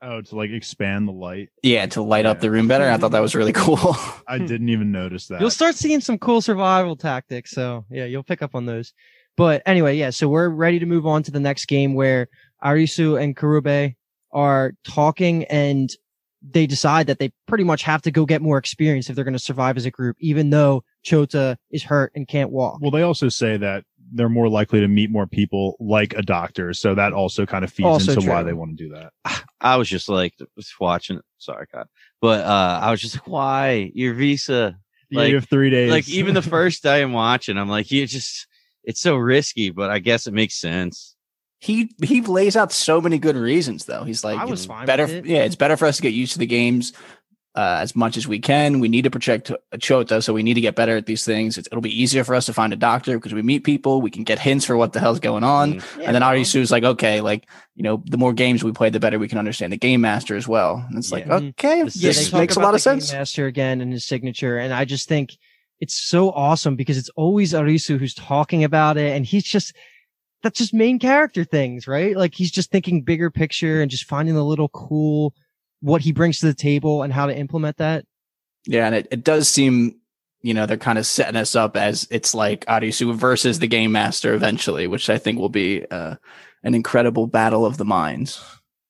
oh 0.00 0.20
to 0.20 0.36
like 0.36 0.50
expand 0.50 1.06
the 1.08 1.12
light. 1.12 1.50
Yeah, 1.62 1.86
to 1.86 2.02
light 2.02 2.26
up 2.26 2.40
the 2.40 2.50
room 2.50 2.68
better. 2.68 2.88
I 2.90 2.96
thought 2.96 3.12
that 3.12 3.20
was 3.20 3.34
really 3.34 3.52
cool. 3.52 3.96
I 4.26 4.38
didn't 4.38 4.70
even 4.70 4.90
notice 4.92 5.26
that. 5.28 5.40
You'll 5.40 5.50
start 5.50 5.74
seeing 5.74 6.00
some 6.00 6.18
cool 6.18 6.40
survival 6.40 6.96
tactics. 6.96 7.50
So 7.50 7.84
yeah, 7.90 8.04
you'll 8.06 8.22
pick 8.22 8.42
up 8.42 8.54
on 8.54 8.66
those. 8.66 8.92
But 9.36 9.62
anyway, 9.64 9.96
yeah, 9.96 10.10
so 10.10 10.28
we're 10.28 10.48
ready 10.48 10.78
to 10.78 10.86
move 10.86 11.06
on 11.06 11.22
to 11.22 11.30
the 11.30 11.40
next 11.40 11.66
game 11.66 11.94
where 11.94 12.28
Arisu 12.64 13.20
and 13.20 13.36
Karube 13.36 13.94
are 14.32 14.72
talking 14.84 15.44
and 15.44 15.90
they 16.42 16.66
decide 16.66 17.06
that 17.06 17.18
they 17.18 17.32
pretty 17.46 17.64
much 17.64 17.82
have 17.82 18.02
to 18.02 18.10
go 18.10 18.26
get 18.26 18.42
more 18.42 18.58
experience 18.58 19.08
if 19.08 19.14
they're 19.14 19.24
going 19.24 19.32
to 19.32 19.38
survive 19.38 19.76
as 19.76 19.86
a 19.86 19.90
group, 19.90 20.16
even 20.18 20.50
though 20.50 20.82
Chota 21.02 21.56
is 21.70 21.84
hurt 21.84 22.12
and 22.14 22.26
can't 22.26 22.50
walk. 22.50 22.78
Well, 22.80 22.90
they 22.90 23.02
also 23.02 23.28
say 23.28 23.56
that 23.58 23.84
they're 24.12 24.28
more 24.28 24.48
likely 24.48 24.80
to 24.80 24.88
meet 24.88 25.10
more 25.10 25.26
people 25.26 25.76
like 25.78 26.14
a 26.14 26.22
doctor, 26.22 26.74
so 26.74 26.94
that 26.94 27.12
also 27.12 27.46
kind 27.46 27.64
of 27.64 27.72
feeds 27.72 27.86
Also 27.86 28.14
into 28.14 28.28
why 28.28 28.42
they 28.42 28.52
want 28.52 28.76
to 28.76 28.84
do 28.88 28.94
that. 28.94 29.12
I 29.60 29.76
was 29.76 29.88
just 29.88 30.08
like 30.08 30.34
was 30.56 30.72
watching. 30.80 31.20
Sorry, 31.38 31.66
God, 31.72 31.86
but 32.20 32.44
uh, 32.44 32.80
I 32.82 32.90
was 32.90 33.00
just 33.00 33.14
like, 33.14 33.28
"Why 33.28 33.90
your 33.94 34.14
visa?" 34.14 34.76
Like- 35.12 35.28
you 35.28 35.36
have 35.36 35.48
three 35.48 35.70
days. 35.70 35.90
Like 35.90 36.08
even 36.08 36.34
the 36.34 36.42
first 36.56 36.82
day 36.82 37.02
I'm 37.02 37.12
watching, 37.12 37.56
I'm 37.56 37.68
like, 37.68 37.90
"You 37.90 38.06
just." 38.06 38.46
It's 38.84 39.00
so 39.00 39.14
risky, 39.14 39.70
but 39.70 39.90
I 39.90 40.00
guess 40.00 40.26
it 40.26 40.34
makes 40.34 40.56
sense. 40.58 41.11
He 41.62 41.94
he 42.02 42.20
lays 42.22 42.56
out 42.56 42.72
so 42.72 43.00
many 43.00 43.18
good 43.18 43.36
reasons 43.36 43.84
though. 43.84 44.02
He's 44.02 44.24
like 44.24 44.38
I 44.38 44.44
was 44.44 44.60
it's 44.60 44.66
fine 44.66 44.84
better 44.84 45.04
with 45.04 45.12
it. 45.14 45.26
yeah, 45.26 45.44
it's 45.44 45.54
better 45.54 45.76
for 45.76 45.86
us 45.86 45.96
to 45.96 46.02
get 46.02 46.12
used 46.12 46.32
to 46.32 46.40
the 46.40 46.46
games 46.46 46.92
uh, 47.54 47.78
as 47.80 47.94
much 47.94 48.16
as 48.16 48.26
we 48.26 48.40
can. 48.40 48.80
We 48.80 48.88
need 48.88 49.02
to 49.04 49.10
protect 49.10 49.52
Chota, 49.78 50.22
so 50.22 50.32
we 50.32 50.42
need 50.42 50.54
to 50.54 50.60
get 50.60 50.74
better 50.74 50.96
at 50.96 51.06
these 51.06 51.24
things. 51.24 51.58
It's, 51.58 51.68
it'll 51.70 51.80
be 51.82 52.02
easier 52.02 52.24
for 52.24 52.34
us 52.34 52.46
to 52.46 52.52
find 52.52 52.72
a 52.72 52.76
doctor 52.76 53.16
because 53.18 53.32
we 53.32 53.42
meet 53.42 53.62
people, 53.62 54.00
we 54.02 54.10
can 54.10 54.24
get 54.24 54.38
hints 54.40 54.64
for 54.64 54.76
what 54.76 54.92
the 54.92 54.98
hell's 55.00 55.20
going 55.20 55.44
on. 55.44 55.74
Mm. 55.74 55.98
Yeah, 55.98 56.04
and 56.06 56.14
then 56.16 56.22
well, 56.22 56.32
Arisu's 56.32 56.70
like, 56.72 56.82
okay, 56.82 57.20
like, 57.20 57.46
you 57.76 57.82
know, 57.84 58.02
the 58.06 58.16
more 58.18 58.32
games 58.32 58.64
we 58.64 58.72
play, 58.72 58.88
the 58.90 58.98
better 59.00 59.18
we 59.18 59.28
can 59.28 59.38
understand 59.38 59.70
the 59.72 59.76
game 59.76 60.00
master 60.00 60.34
as 60.34 60.48
well. 60.48 60.82
And 60.88 60.96
it's 60.98 61.12
like, 61.12 61.26
Yeah. 61.26 61.34
okay, 61.50 61.82
This 61.84 61.96
yeah, 62.02 62.10
is- 62.10 62.16
this 62.16 62.32
makes 62.32 62.56
a 62.56 62.60
lot 62.60 62.74
of 62.74 62.82
the 62.82 62.90
game 62.90 63.00
sense. 63.00 63.12
Master 63.12 63.46
again 63.46 63.82
and 63.82 63.92
his 63.92 64.06
signature, 64.06 64.56
and 64.58 64.72
I 64.72 64.84
just 64.86 65.06
think 65.06 65.36
it's 65.78 65.94
so 66.02 66.30
awesome 66.30 66.74
because 66.74 66.96
it's 66.96 67.10
always 67.16 67.52
Arisu 67.52 67.98
who's 67.98 68.14
talking 68.14 68.64
about 68.64 68.96
it, 68.96 69.14
and 69.14 69.26
he's 69.26 69.44
just 69.44 69.76
that's 70.42 70.58
just 70.58 70.74
main 70.74 70.98
character 70.98 71.44
things, 71.44 71.86
right? 71.86 72.16
Like 72.16 72.34
he's 72.34 72.50
just 72.50 72.70
thinking 72.70 73.02
bigger 73.02 73.30
picture 73.30 73.80
and 73.80 73.90
just 73.90 74.04
finding 74.04 74.34
the 74.34 74.44
little 74.44 74.68
cool 74.68 75.34
what 75.80 76.02
he 76.02 76.12
brings 76.12 76.40
to 76.40 76.46
the 76.46 76.54
table 76.54 77.02
and 77.02 77.12
how 77.12 77.26
to 77.26 77.36
implement 77.36 77.76
that. 77.78 78.04
Yeah, 78.66 78.86
and 78.86 78.94
it, 78.94 79.08
it 79.10 79.24
does 79.24 79.48
seem, 79.48 79.96
you 80.42 80.54
know, 80.54 80.66
they're 80.66 80.76
kind 80.76 80.98
of 80.98 81.06
setting 81.06 81.36
us 81.36 81.56
up 81.56 81.76
as 81.76 82.06
it's 82.10 82.34
like 82.34 82.64
Arisu 82.66 83.14
versus 83.14 83.58
the 83.58 83.66
game 83.66 83.92
master 83.92 84.34
eventually, 84.34 84.86
which 84.86 85.10
I 85.10 85.18
think 85.18 85.38
will 85.38 85.48
be 85.48 85.84
uh, 85.90 86.16
an 86.62 86.74
incredible 86.74 87.26
battle 87.26 87.66
of 87.66 87.76
the 87.76 87.84
minds. 87.84 88.40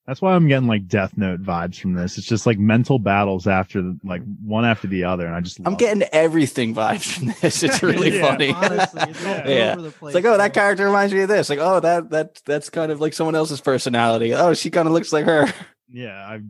That's 0.06 0.20
why 0.20 0.34
I'm 0.34 0.48
getting 0.48 0.66
like 0.66 0.88
Death 0.88 1.16
Note 1.16 1.42
vibes 1.42 1.78
from 1.78 1.94
this. 1.94 2.18
It's 2.18 2.26
just 2.26 2.44
like 2.44 2.58
mental 2.58 2.98
battles 2.98 3.46
after 3.46 3.94
like 4.02 4.22
one 4.44 4.64
after 4.64 4.88
the 4.88 5.04
other, 5.04 5.26
and 5.26 5.34
I 5.36 5.40
just 5.40 5.60
I'm 5.60 5.64
love 5.72 5.78
getting 5.78 6.02
everything 6.12 6.74
vibes 6.74 7.12
from 7.18 7.32
this. 7.40 7.62
It's 7.62 7.82
really 7.84 8.16
Yeah, 8.16 8.26
funny. 8.32 8.50
Honestly, 8.52 9.00
it's 9.08 9.22
Yeah. 9.24 9.72
over 9.74 9.82
the 9.82 9.90
place. 9.92 10.10
It's 10.10 10.14
like, 10.16 10.24
oh, 10.24 10.32
that 10.38 10.38
man. 10.38 10.50
character 10.50 10.84
reminds 10.86 11.14
me 11.14 11.20
of 11.20 11.28
this. 11.28 11.48
Like, 11.48 11.60
oh, 11.60 11.78
that 11.80 12.10
that 12.10 12.42
that's 12.44 12.68
kind 12.68 12.90
of 12.90 13.00
like 13.00 13.12
someone 13.14 13.36
else's 13.36 13.60
personality. 13.60 14.34
Oh, 14.34 14.54
she 14.54 14.70
kind 14.70 14.88
of 14.88 14.92
looks 14.94 15.12
like 15.12 15.24
her. 15.26 15.46
Yeah, 15.94 16.14
I 16.26 16.40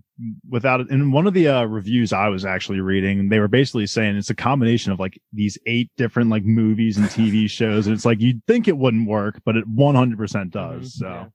without 0.49 0.83
it. 0.83 0.91
In 0.91 1.11
one 1.11 1.27
of 1.27 1.35
the 1.35 1.49
uh, 1.49 1.65
reviews 1.65 2.13
I 2.13 2.29
was 2.29 2.45
actually 2.45 2.79
reading, 2.79 3.29
they 3.29 3.41
were 3.41 3.49
basically 3.49 3.89
saying 3.89 4.15
it's 4.15 4.31
a 4.31 4.37
combination 4.37 4.93
of 4.93 5.01
like 5.01 5.21
these 5.33 5.59
eight 5.67 5.91
different 5.97 6.31
like 6.31 6.45
movies 6.45 6.97
and 6.97 7.07
TV 7.09 7.51
shows, 7.51 7.89
and 7.89 7.97
it's 7.97 8.05
like 8.05 8.21
you'd 8.21 8.41
think 8.47 8.69
it 8.69 8.79
wouldn't 8.79 9.09
work, 9.09 9.41
but 9.45 9.57
it 9.57 9.69
100% 9.69 10.51
does. 10.53 10.95
Mhm, 10.95 10.97
So, 10.97 11.27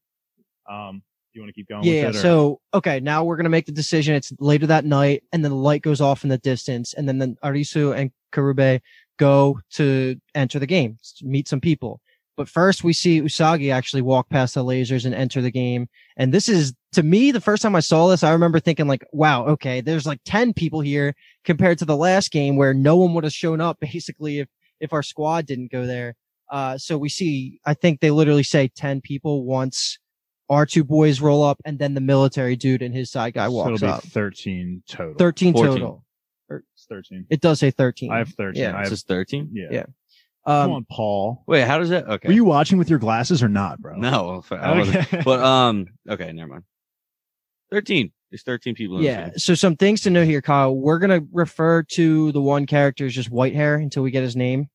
yeah. 0.70 0.88
um, 0.88 1.01
you 1.38 1.43
want 1.43 1.49
to 1.49 1.59
keep 1.59 1.67
going? 1.69 1.83
Yeah. 1.83 2.07
with 2.07 2.15
it, 2.15 2.19
or- 2.19 2.21
So 2.21 2.59
okay, 2.73 2.99
now 2.99 3.23
we're 3.23 3.38
gonna 3.38 3.49
make 3.49 3.65
the 3.65 3.71
decision. 3.71 4.15
It's 4.15 4.33
later 4.39 4.67
that 4.67 4.85
night, 4.85 5.23
and 5.31 5.43
then 5.43 5.51
the 5.51 5.57
light 5.57 5.81
goes 5.81 6.01
off 6.01 6.23
in 6.23 6.29
the 6.29 6.38
distance, 6.38 6.93
and 6.93 7.07
then, 7.07 7.17
then 7.19 7.38
Arisu 7.43 7.95
and 7.95 8.11
Karube 8.33 8.81
go 9.17 9.59
to 9.71 10.15
enter 10.35 10.59
the 10.59 10.67
game, 10.67 10.97
meet 11.21 11.47
some 11.47 11.61
people. 11.61 12.01
But 12.35 12.47
first, 12.47 12.83
we 12.83 12.93
see 12.93 13.19
Usagi 13.19 13.73
actually 13.73 14.03
walk 14.03 14.29
past 14.29 14.53
the 14.53 14.63
lasers 14.63 15.05
and 15.05 15.15
enter 15.15 15.41
the 15.41 15.49
game. 15.49 15.88
And 16.17 16.31
this 16.31 16.47
is, 16.47 16.71
to 16.91 17.01
me, 17.01 17.31
the 17.31 17.41
first 17.41 17.63
time 17.63 17.75
I 17.75 17.79
saw 17.79 18.07
this, 18.07 18.23
I 18.23 18.31
remember 18.31 18.59
thinking 18.59 18.88
like, 18.88 19.03
wow, 19.11 19.47
okay, 19.47 19.81
there's 19.81 20.05
like 20.05 20.19
10 20.23 20.53
people 20.53 20.81
here 20.81 21.15
compared 21.45 21.79
to 21.79 21.85
the 21.85 21.97
last 21.97 22.29
game 22.29 22.55
where 22.55 22.75
no 22.75 22.95
one 22.95 23.15
would 23.15 23.23
have 23.23 23.33
shown 23.33 23.59
up 23.59 23.79
basically 23.81 24.39
if, 24.39 24.47
if 24.79 24.93
our 24.93 25.01
squad 25.01 25.47
didn't 25.47 25.71
go 25.71 25.88
there. 25.88 26.13
Uh, 26.51 26.77
so 26.77 26.95
we 26.97 27.09
see, 27.09 27.59
I 27.65 27.73
think 27.73 27.99
they 27.99 28.11
literally 28.11 28.43
say 28.43 28.67
10 28.67 29.01
people 29.01 29.43
once 29.43 29.97
our 30.50 30.66
two 30.66 30.84
boys 30.84 31.20
roll 31.22 31.43
up 31.43 31.60
and 31.66 31.78
then 31.78 31.93
the 31.93 32.02
military 32.02 32.56
dude 32.56 32.82
and 32.82 32.93
his 32.93 33.12
side 33.12 33.34
guy 33.34 33.48
walks 33.48 33.80
So 33.82 33.88
walks 33.88 34.06
it'll 34.06 34.08
be 34.08 34.10
13 34.10 34.84
total. 34.88 35.16
13 35.16 35.54
14. 35.54 35.72
total. 35.74 36.04
It's 36.50 36.86
13. 36.89 37.26
It 37.30 37.41
does 37.41 37.60
say 37.60 37.72
13. 37.72 38.12
I 38.12 38.20
have 38.20 38.30
13. 38.30 38.62
Yeah. 38.62 38.76
I 38.76 38.80
This 38.82 38.89
have, 38.89 38.93
is 38.93 39.04
13? 39.04 39.50
yeah. 39.52 39.68
Yeah. 39.72 39.86
Come 40.45 40.56
um, 40.56 40.72
on, 40.72 40.86
Paul. 40.89 41.43
Wait, 41.45 41.68
how 41.68 41.78
does 41.78 41.89
that? 41.89 42.08
Okay. 42.08 42.30
Were 42.30 42.34
you 42.34 42.45
watching 42.45 42.78
with 42.78 42.89
your 42.89 43.00
glasses 43.00 43.43
or 43.43 43.50
not, 43.50 43.82
bro? 43.82 43.98
No, 43.98 44.43
I 44.52 44.78
wasn't. 44.78 44.95
Okay. 45.14 45.22
But 45.26 45.41
um, 45.41 45.88
okay, 46.10 46.32
never 46.32 46.48
mind. 46.50 46.64
Thirteen. 47.70 48.14
There's 48.32 48.43
thirteen 48.43 48.74
people. 48.74 48.98
In 49.00 49.04
yeah. 49.04 49.30
This 49.32 49.43
So 49.43 49.56
some 49.56 49.76
things 49.76 50.02
to 50.02 50.10
know 50.10 50.24
here, 50.24 50.41
Kyle. 50.41 50.74
We're 50.74 51.00
going 51.00 51.22
to 51.22 51.28
refer 51.34 51.84
to 51.84 52.32
the 52.32 52.41
one 52.41 52.66
character 52.66 53.06
as 53.06 53.14
just 53.14 53.30
white 53.30 53.56
hair 53.56 53.76
until 53.76 54.04
we 54.04 54.12
get 54.12 54.24
his 54.24 54.38
name. 54.38 54.70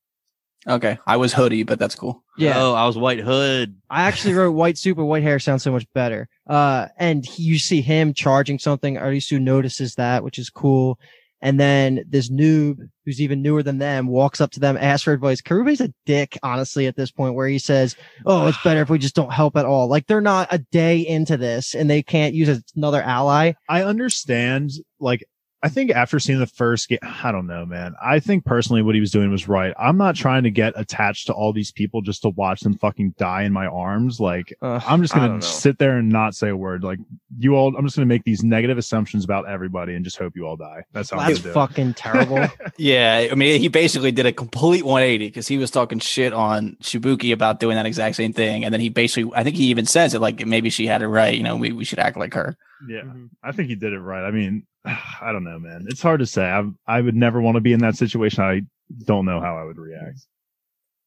Okay, 0.67 0.97
I 1.05 1.17
was 1.17 1.33
hoodie, 1.33 1.63
but 1.63 1.79
that's 1.79 1.95
cool. 1.95 2.23
Yeah. 2.37 2.53
Oh, 2.55 2.73
I 2.73 2.85
was 2.85 2.97
White 2.97 3.19
Hood. 3.19 3.75
I 3.89 4.03
actually 4.03 4.33
wrote 4.33 4.51
white 4.51 4.77
suit, 4.77 4.95
but 4.95 5.05
white 5.05 5.23
hair 5.23 5.39
sounds 5.39 5.63
so 5.63 5.71
much 5.71 5.85
better. 5.93 6.29
Uh, 6.47 6.87
and 6.97 7.25
he, 7.25 7.43
you 7.43 7.59
see 7.59 7.81
him 7.81 8.13
charging 8.13 8.59
something. 8.59 8.95
Arisu 8.95 9.41
notices 9.41 9.95
that, 9.95 10.23
which 10.23 10.39
is 10.39 10.49
cool. 10.49 10.99
And 11.41 11.59
then 11.59 12.05
this 12.07 12.31
noob, 12.31 12.77
who's 13.05 13.19
even 13.19 13.41
newer 13.41 13.63
than 13.63 13.77
them, 13.77 14.07
walks 14.07 14.39
up 14.39 14.51
to 14.51 14.61
them, 14.61 14.77
asks 14.77 15.03
for 15.03 15.11
advice. 15.11 15.41
Karube's 15.41 15.81
a 15.81 15.93
dick, 16.05 16.39
honestly, 16.41 16.87
at 16.87 16.95
this 16.95 17.11
point, 17.11 17.35
where 17.35 17.49
he 17.49 17.59
says, 17.59 17.97
"Oh, 18.25 18.47
it's 18.47 18.63
better 18.63 18.81
if 18.81 18.89
we 18.89 18.97
just 18.97 19.13
don't 19.15 19.33
help 19.33 19.57
at 19.57 19.65
all." 19.65 19.89
Like 19.89 20.07
they're 20.07 20.21
not 20.21 20.47
a 20.51 20.59
day 20.59 21.05
into 21.05 21.35
this, 21.35 21.75
and 21.75 21.89
they 21.89 22.01
can't 22.01 22.33
use 22.33 22.63
another 22.77 23.01
ally. 23.01 23.53
I 23.67 23.83
understand. 23.83 24.71
Like, 25.01 25.25
I 25.63 25.69
think 25.69 25.91
after 25.91 26.19
seeing 26.19 26.39
the 26.39 26.45
first 26.45 26.89
game, 26.89 26.99
I 27.01 27.31
don't 27.31 27.47
know, 27.47 27.65
man. 27.65 27.95
I 28.03 28.19
think 28.19 28.43
personally 28.43 28.81
what 28.81 28.95
he 28.95 29.01
was 29.01 29.11
doing 29.11 29.31
was 29.31 29.47
right. 29.47 29.73
I'm 29.79 29.97
not 29.97 30.13
trying 30.15 30.43
to 30.43 30.51
get 30.51 30.73
attached 30.75 31.27
to 31.27 31.33
all 31.33 31.53
these 31.53 31.71
people 31.71 32.01
just 32.01 32.21
to 32.23 32.29
watch 32.29 32.59
them 32.59 32.77
fucking 32.77 33.15
die 33.17 33.43
in 33.43 33.53
my 33.53 33.65
arms. 33.67 34.19
Like, 34.19 34.53
Uh, 34.61 34.81
I'm 34.85 35.01
just 35.01 35.13
gonna 35.13 35.41
sit 35.41 35.77
there 35.79 35.97
and 35.97 36.09
not 36.09 36.35
say 36.35 36.49
a 36.49 36.57
word. 36.57 36.83
Like, 36.83 36.99
you 37.39 37.55
all, 37.55 37.73
I'm 37.77 37.85
just 37.85 37.95
gonna 37.95 38.05
make 38.07 38.25
these 38.25 38.43
negative 38.43 38.77
assumptions 38.77 39.23
about 39.23 39.47
everybody 39.47 39.95
and 39.95 40.03
just 40.03 40.17
hope 40.17 40.33
you 40.35 40.45
all 40.45 40.57
die. 40.57 40.83
That's 40.91 41.09
how 41.11 41.19
I'm 41.19 41.27
That's 41.29 41.39
gonna 41.39 41.51
it. 41.51 41.53
fucking 41.53 41.93
terrible. 41.93 42.45
Yeah, 42.77 43.27
I 43.31 43.35
mean, 43.35 43.61
he 43.61 43.67
basically 43.69 44.11
did 44.11 44.25
a 44.25 44.31
complete 44.33 44.83
180 44.83 45.27
because 45.27 45.47
he 45.47 45.57
was 45.57 45.71
talking 45.71 45.99
shit 45.99 46.33
on 46.33 46.75
Shibuki 46.81 47.31
about 47.31 47.59
doing 47.61 47.77
that 47.77 47.85
exact 47.85 48.15
same 48.17 48.33
thing, 48.33 48.65
and 48.65 48.73
then 48.73 48.81
he 48.81 48.89
basically, 48.89 49.31
I 49.35 49.43
think 49.43 49.55
he 49.55 49.65
even 49.67 49.85
says 49.85 50.13
it 50.13 50.19
like 50.19 50.45
maybe 50.45 50.69
she 50.69 50.87
had 50.87 51.01
it 51.01 51.07
right. 51.07 51.33
You 51.37 51.43
know, 51.43 51.55
we, 51.55 51.71
we 51.71 51.85
should 51.85 51.99
act 51.99 52.17
like 52.17 52.33
her. 52.33 52.57
Yeah, 52.89 53.01
Mhm. 53.03 53.29
I 53.41 53.53
think 53.53 53.69
he 53.69 53.75
did 53.75 53.93
it 53.93 53.99
right. 53.99 54.25
I 54.25 54.31
mean, 54.31 54.63
I 55.21 55.31
don't 55.31 55.43
know, 55.43 55.59
man. 55.59 55.85
It's 55.87 56.01
hard 56.01 56.19
to 56.19 56.25
say. 56.25 56.45
I 56.45 56.63
I 56.87 57.01
would 57.01 57.15
never 57.15 57.41
want 57.41 57.55
to 57.55 57.61
be 57.61 57.73
in 57.73 57.79
that 57.79 57.95
situation. 57.95 58.43
I 58.43 58.61
don't 59.05 59.25
know 59.25 59.39
how 59.39 59.57
I 59.57 59.63
would 59.63 59.77
react. 59.77 60.19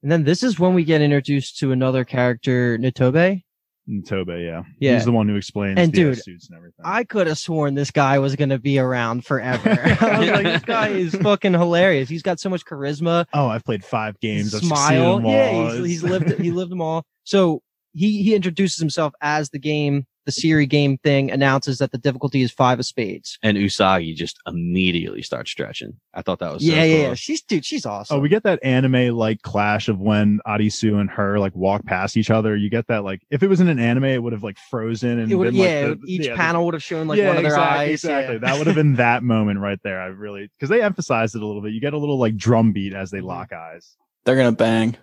And 0.03 0.11
then 0.13 0.25
this 0.25 0.43
is 0.43 0.59
when 0.59 0.75
we 0.75 0.85
get 0.85 1.01
introduced 1.01 1.59
to 1.59 1.73
another 1.73 2.05
character, 2.05 2.79
Nitobe. 2.79 3.43
And 3.89 4.05
Tobe, 4.05 4.31
yeah, 4.31 4.63
Yeah. 4.81 4.95
he's 4.95 5.05
the 5.05 5.13
one 5.13 5.29
who 5.29 5.37
explains 5.37 5.79
And 5.79 5.93
the 5.93 5.97
dude, 5.97 6.21
suits 6.23 6.49
and 6.49 6.57
everything. 6.57 6.85
I 6.85 7.05
could 7.05 7.29
have 7.29 7.39
sworn 7.39 7.75
this 7.75 7.93
guy 7.93 8.19
was 8.19 8.35
going 8.35 8.49
to 8.49 8.59
be 8.59 8.81
around 8.81 9.25
forever. 9.25 9.71
I 10.01 10.19
was 10.19 10.29
like, 10.29 10.45
this 10.45 10.63
guy 10.63 10.89
is 10.89 11.15
fucking 11.23 11.53
hilarious. 11.53 12.09
He's 12.09 12.23
got 12.23 12.41
so 12.41 12.49
much 12.51 12.65
charisma. 12.65 13.27
oh, 13.33 13.47
I've 13.47 13.65
played 13.65 13.85
five 13.85 14.19
games. 14.19 14.53
I've 14.57 14.63
smile. 14.63 15.23
Yeah, 15.25 15.73
he's, 15.77 15.87
he's 15.87 16.03
lived 16.03 16.31
he 16.41 16.51
lived 16.51 16.73
them 16.73 16.81
all. 16.81 17.05
So 17.23 17.63
he 17.93 18.25
he 18.25 18.35
introduces 18.35 18.79
himself 18.81 19.13
as 19.21 19.51
the 19.51 19.61
game, 19.61 20.05
the 20.27 20.33
Siri 20.33 20.67
game 20.67 20.99
thing 20.99 21.31
announces 21.31 21.79
that 21.79 21.93
the 21.93 21.99
difficulty 21.99 22.43
is 22.43 22.51
five 22.53 22.79
of 22.79 22.85
spades. 22.85 23.39
And 23.43 23.57
Usagi 23.57 24.15
just 24.15 24.39
immediately 24.47 25.23
starts 25.23 25.51
stretching. 25.51 25.95
I 26.13 26.23
thought 26.23 26.41
that 26.41 26.53
was 26.53 26.63
so 26.67 26.71
yeah, 26.73 26.83
yeah, 26.85 26.97
cool. 26.97 27.09
yeah. 27.09 27.15
She's 27.15 27.43
dude, 27.43 27.65
she's 27.65 27.87
awesome. 27.87 28.17
Oh, 28.17 28.21
we 28.21 28.29
get 28.29 28.43
that 28.43 28.59
anime 28.63 29.17
like 29.17 29.41
clash 29.43 29.89
of 29.89 29.99
when 30.01 30.41
Arisu 30.47 31.01
and 31.01 31.09
her 31.11 31.39
like 31.39 31.55
walk 31.55 31.85
past 31.87 32.17
each 32.17 32.31
other. 32.31 32.57
You 32.57 32.69
get 32.69 32.87
that 32.89 33.05
like 33.05 33.23
if 33.31 33.43
it 33.43 33.49
was 33.49 33.61
in 33.61 33.69
an 33.69 33.79
anime, 33.79 34.05
it 34.05 34.23
would 34.23 34.33
have 34.33 34.43
like 34.43 34.59
frozen 34.71 35.19
and 35.19 35.31
it 35.31 35.35
would 35.37 35.53
been, 35.53 35.61
like, 35.61 35.69
yeah, 35.69 35.87
the- 35.89 35.99
each 36.07 36.27
yeah, 36.27 36.37
panel 36.37 36.65
would 36.67 36.75
have 36.75 36.83
shown 36.83 37.07
like 37.07 37.19
yeah, 37.19 37.29
one 37.29 37.37
of 37.37 37.43
their 37.43 37.53
exactly, 37.53 37.79
eyes. 37.85 37.91
Exactly. 38.05 38.35
Yeah. 38.35 38.41
That 38.41 38.59
would 38.59 38.67
have 38.67 38.77
been 38.77 38.95
that 38.97 39.23
moment 39.23 39.61
right 39.61 39.79
there. 39.83 40.01
I 40.01 40.07
really 40.07 40.51
because 40.59 40.69
they 40.69 40.83
emphasized 40.83 41.35
it 41.37 41.43
a 41.43 41.47
little 41.47 41.63
bit. 41.63 41.73
You 41.73 41.81
get 41.81 41.95
a 41.95 41.99
little 41.99 42.19
like 42.19 42.37
drum 42.37 42.73
beat 42.73 42.93
as 42.93 43.09
Mm-hmm. 43.11 43.17
they 43.17 43.21
lock 43.23 43.53
eyes. 43.53 43.97
They're 44.25 44.37
gonna 44.37 44.53
bang. 44.53 44.97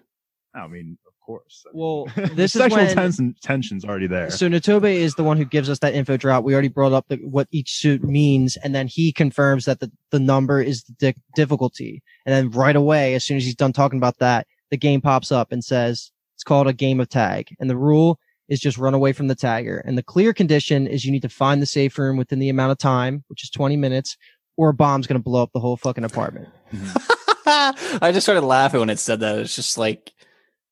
I 0.54 0.68
mean, 0.68 0.98
of 1.08 1.13
course. 1.26 1.64
I 1.66 1.70
mean, 1.74 1.82
Well, 1.82 2.06
the 2.16 2.22
this 2.36 2.56
is 2.56 2.62
sexual 2.62 2.84
when- 2.84 2.94
tension, 2.96 3.36
tension's 3.42 3.86
already 3.86 4.08
there. 4.08 4.30
So 4.32 4.48
Nitobe 4.48 4.94
is 4.94 5.16
the 5.16 5.24
one 5.24 5.38
who 5.38 5.46
gives 5.46 5.70
us 5.70 5.80
that 5.80 5.94
info 5.94 6.18
drop. 6.18 6.44
We 6.44 6.54
already 6.54 6.68
brought 6.68 6.94
up 6.94 7.06
the, 7.08 7.18
what 7.18 7.48
each 7.52 7.72
suit 7.78 8.04
means, 8.04 8.58
and 8.58 8.74
then 8.76 8.88
he 8.88 9.12
confirms 9.12 9.66
that 9.66 9.80
the, 9.80 9.92
the 10.12 10.20
number 10.20 10.62
is 10.62 10.84
the 10.84 10.94
di- 10.94 11.22
difficulty. 11.36 12.02
And 12.26 12.34
then 12.34 12.52
right 12.52 12.76
away, 12.76 13.16
as 13.16 13.24
soon 13.26 13.38
as 13.38 13.46
he's 13.46 13.56
done 13.56 13.74
talking 13.74 13.98
about 14.00 14.20
that, 14.20 14.48
the 14.72 14.78
game 14.78 15.02
pops 15.02 15.32
up 15.32 15.52
and 15.52 15.64
says 15.64 16.12
it's 16.36 16.44
called 16.44 16.68
a 16.68 16.74
game 16.74 17.00
of 17.00 17.10
tag. 17.10 17.56
And 17.60 17.70
the 17.70 17.78
rule 17.78 18.20
is 18.50 18.60
just 18.60 18.78
run 18.78 18.94
away 18.94 19.14
from 19.14 19.28
the 19.28 19.36
tagger. 19.36 19.82
And 19.86 19.98
the 19.98 20.04
clear 20.04 20.34
condition 20.34 20.88
is 20.88 21.06
you 21.06 21.12
need 21.12 21.22
to 21.22 21.30
find 21.30 21.62
the 21.62 21.66
safe 21.66 21.98
room 21.98 22.18
within 22.18 22.40
the 22.40 22.50
amount 22.50 22.72
of 22.72 22.78
time, 22.78 23.24
which 23.28 23.44
is 23.44 23.50
20 23.50 23.78
minutes, 23.78 24.18
or 24.58 24.70
a 24.70 24.74
bomb's 24.74 25.08
going 25.08 25.20
to 25.20 25.24
blow 25.24 25.42
up 25.44 25.52
the 25.54 25.60
whole 25.60 25.78
fucking 25.78 26.04
apartment. 26.04 26.50
I 27.46 28.12
just 28.14 28.26
started 28.26 28.42
laughing 28.42 28.80
when 28.80 28.90
it 28.90 29.00
said 29.00 29.20
that. 29.22 29.40
It's 29.40 29.56
just 29.56 29.78
like, 29.78 30.12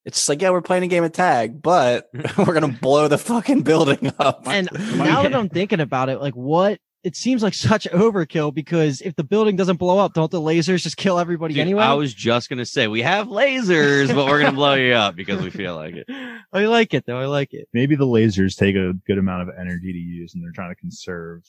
it's 0.05 0.17
just 0.17 0.29
like, 0.29 0.41
yeah, 0.41 0.49
we're 0.49 0.61
playing 0.61 0.83
a 0.83 0.87
game 0.87 1.03
of 1.03 1.11
tag, 1.11 1.61
but 1.61 2.09
we're 2.37 2.53
gonna 2.53 2.77
blow 2.81 3.07
the 3.07 3.17
fucking 3.17 3.61
building 3.61 4.11
up. 4.19 4.47
And 4.47 4.69
now 4.97 5.23
that 5.23 5.35
I'm 5.35 5.49
thinking 5.49 5.79
about 5.79 6.09
it, 6.09 6.19
like 6.19 6.33
what? 6.33 6.79
It 7.03 7.15
seems 7.15 7.41
like 7.41 7.55
such 7.55 7.85
overkill 7.89 8.53
because 8.53 9.01
if 9.01 9.15
the 9.15 9.23
building 9.23 9.55
doesn't 9.55 9.77
blow 9.77 9.97
up, 9.97 10.13
don't 10.13 10.29
the 10.29 10.39
lasers 10.39 10.83
just 10.83 10.97
kill 10.97 11.17
everybody 11.17 11.55
Dude, 11.55 11.61
anyway? 11.61 11.83
I 11.83 11.95
was 11.95 12.13
just 12.13 12.47
gonna 12.47 12.65
say 12.65 12.87
we 12.87 13.01
have 13.01 13.27
lasers, 13.27 14.13
but 14.13 14.27
we're 14.27 14.39
gonna 14.39 14.51
blow 14.55 14.75
you 14.75 14.93
up 14.93 15.15
because 15.15 15.41
we 15.41 15.49
feel 15.49 15.75
like 15.75 15.95
it. 15.95 16.05
I 16.53 16.65
like 16.65 16.93
it 16.93 17.05
though. 17.07 17.17
I 17.19 17.25
like 17.25 17.53
it. 17.53 17.67
Maybe 17.73 17.95
the 17.95 18.05
lasers 18.05 18.55
take 18.55 18.75
a 18.75 18.93
good 19.07 19.17
amount 19.17 19.49
of 19.49 19.55
energy 19.59 19.91
to 19.91 19.97
use, 19.97 20.35
and 20.35 20.43
they're 20.43 20.51
trying 20.51 20.69
to 20.69 20.75
conserve 20.75 21.43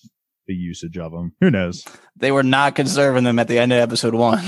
the 0.46 0.54
usage 0.54 0.96
of 0.96 1.12
them. 1.12 1.34
Who 1.40 1.50
knows? 1.50 1.84
they 2.16 2.32
were 2.32 2.42
not 2.42 2.74
conserving 2.74 3.24
them 3.24 3.38
at 3.38 3.48
the 3.48 3.58
end 3.58 3.72
of 3.72 3.78
episode 3.78 4.14
one. 4.14 4.44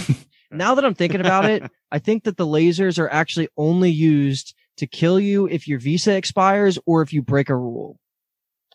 Now 0.50 0.74
that 0.74 0.84
I'm 0.84 0.94
thinking 0.94 1.20
about 1.20 1.44
it, 1.46 1.62
I 1.92 1.98
think 1.98 2.24
that 2.24 2.36
the 2.36 2.46
lasers 2.46 2.98
are 2.98 3.08
actually 3.10 3.48
only 3.56 3.90
used 3.90 4.54
to 4.78 4.86
kill 4.86 5.18
you 5.20 5.46
if 5.48 5.68
your 5.68 5.78
visa 5.78 6.14
expires 6.16 6.78
or 6.86 7.02
if 7.02 7.12
you 7.12 7.22
break 7.22 7.48
a 7.48 7.56
rule. 7.56 7.98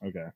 Okay. 0.03 0.27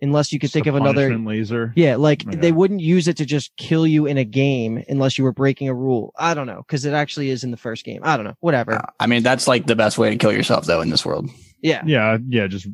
Unless 0.00 0.32
you 0.32 0.40
could 0.40 0.46
Just 0.46 0.54
think 0.54 0.66
a 0.66 0.70
of 0.70 0.74
another. 0.74 1.16
laser. 1.16 1.72
Yeah, 1.76 1.94
like 1.94 2.26
Okay. 2.26 2.36
they 2.36 2.50
wouldn't 2.50 2.80
use 2.80 3.06
it 3.06 3.16
to 3.18 3.24
just 3.24 3.56
kill 3.56 3.86
you 3.86 4.06
in 4.06 4.18
a 4.18 4.24
game 4.24 4.82
unless 4.88 5.16
you 5.16 5.22
were 5.22 5.32
breaking 5.32 5.68
a 5.68 5.74
rule. 5.74 6.12
I 6.18 6.34
don't 6.34 6.48
know 6.48 6.64
because 6.66 6.84
it 6.84 6.92
actually 6.92 7.30
is 7.30 7.44
in 7.44 7.52
the 7.52 7.56
first 7.56 7.84
game. 7.84 8.00
I 8.02 8.16
don't 8.16 8.26
know. 8.26 8.34
Whatever. 8.40 8.80
I 8.98 9.06
mean, 9.06 9.22
that's 9.22 9.46
like 9.46 9.66
the 9.66 9.76
best 9.76 9.98
way 9.98 10.10
to 10.10 10.16
kill 10.16 10.32
yourself, 10.32 10.66
though, 10.66 10.80
in 10.80 10.90
this 10.90 11.06
world. 11.06 11.30
Yeah. 11.60 11.82
Yeah, 11.86 12.18
yeah. 12.26 12.48
Just 12.48 12.66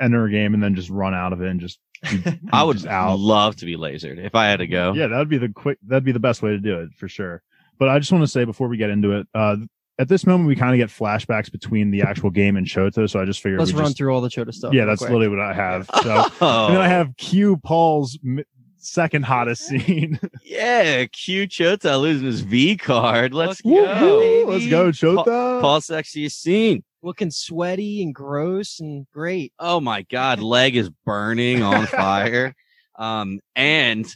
enter 0.00 0.24
a 0.24 0.30
game 0.30 0.54
and 0.54 0.62
then 0.62 0.74
just 0.74 0.88
run 0.88 1.12
out 1.14 1.34
of 1.34 1.42
it 1.42 1.48
and 1.50 1.60
just. 1.60 1.78
I 2.50 2.62
would 2.62 2.76
just 2.78 2.86
out. 2.86 3.18
love 3.18 3.56
to 3.56 3.66
be 3.66 3.76
lasered 3.76 4.16
if 4.24 4.34
I 4.34 4.46
had 4.46 4.60
to 4.60 4.66
go. 4.66 4.94
Yeah, 4.94 5.08
that'd 5.08 5.28
be 5.28 5.36
the 5.36 5.50
quick. 5.50 5.76
That'd 5.86 6.02
be 6.04 6.12
the 6.12 6.18
best 6.18 6.40
way 6.40 6.52
to 6.52 6.58
do 6.58 6.80
it 6.80 6.94
for 6.96 7.08
sure. 7.08 7.42
But 7.80 7.88
I 7.88 7.98
just 7.98 8.12
want 8.12 8.22
to 8.22 8.28
say 8.28 8.44
before 8.44 8.68
we 8.68 8.76
get 8.76 8.90
into 8.90 9.10
it, 9.12 9.26
uh, 9.34 9.56
at 9.98 10.06
this 10.08 10.24
moment 10.26 10.46
we 10.48 10.54
kind 10.54 10.72
of 10.72 10.78
get 10.78 10.96
flashbacks 10.96 11.50
between 11.50 11.90
the 11.90 12.02
actual 12.02 12.30
game 12.30 12.56
and 12.56 12.66
Chota. 12.66 13.08
So 13.08 13.18
I 13.20 13.24
just 13.24 13.42
figured 13.42 13.58
Let's 13.58 13.72
run 13.72 13.86
just, 13.86 13.96
through 13.96 14.14
all 14.14 14.20
the 14.20 14.30
Chota 14.30 14.52
stuff. 14.52 14.72
Yeah, 14.72 14.84
that's 14.84 15.00
quick. 15.00 15.10
literally 15.10 15.28
what 15.36 15.40
I 15.40 15.52
have. 15.54 15.86
So 16.02 16.26
Oh, 16.40 16.66
and 16.68 16.76
then 16.76 16.82
I 16.82 16.86
have 16.88 17.16
Q 17.16 17.56
Paul's 17.56 18.16
m- 18.24 18.44
second 18.76 19.24
hottest 19.24 19.62
scene. 19.66 20.18
yeah, 20.44 21.04
Q 21.06 21.46
Chota 21.46 21.96
losing 21.96 22.26
his 22.26 22.40
V 22.42 22.76
card. 22.76 23.34
Let's 23.34 23.60
Fuck 23.60 23.72
yeah, 23.72 23.98
go. 24.00 24.20
baby. 24.20 24.50
Let's 24.50 24.66
go, 24.68 24.92
Chota. 24.92 25.58
Paul 25.62 25.80
sexiest 25.80 26.32
scene. 26.32 26.84
looking 27.02 27.30
sweaty 27.30 28.02
and 28.02 28.14
gross 28.14 28.78
and 28.80 29.06
great. 29.12 29.52
Oh 29.58 29.80
my 29.80 30.02
god, 30.02 30.40
leg 30.40 30.76
is 30.76 30.90
burning 31.04 31.62
on 31.62 31.86
fire. 31.86 32.54
Um, 32.98 33.40
and 33.56 34.06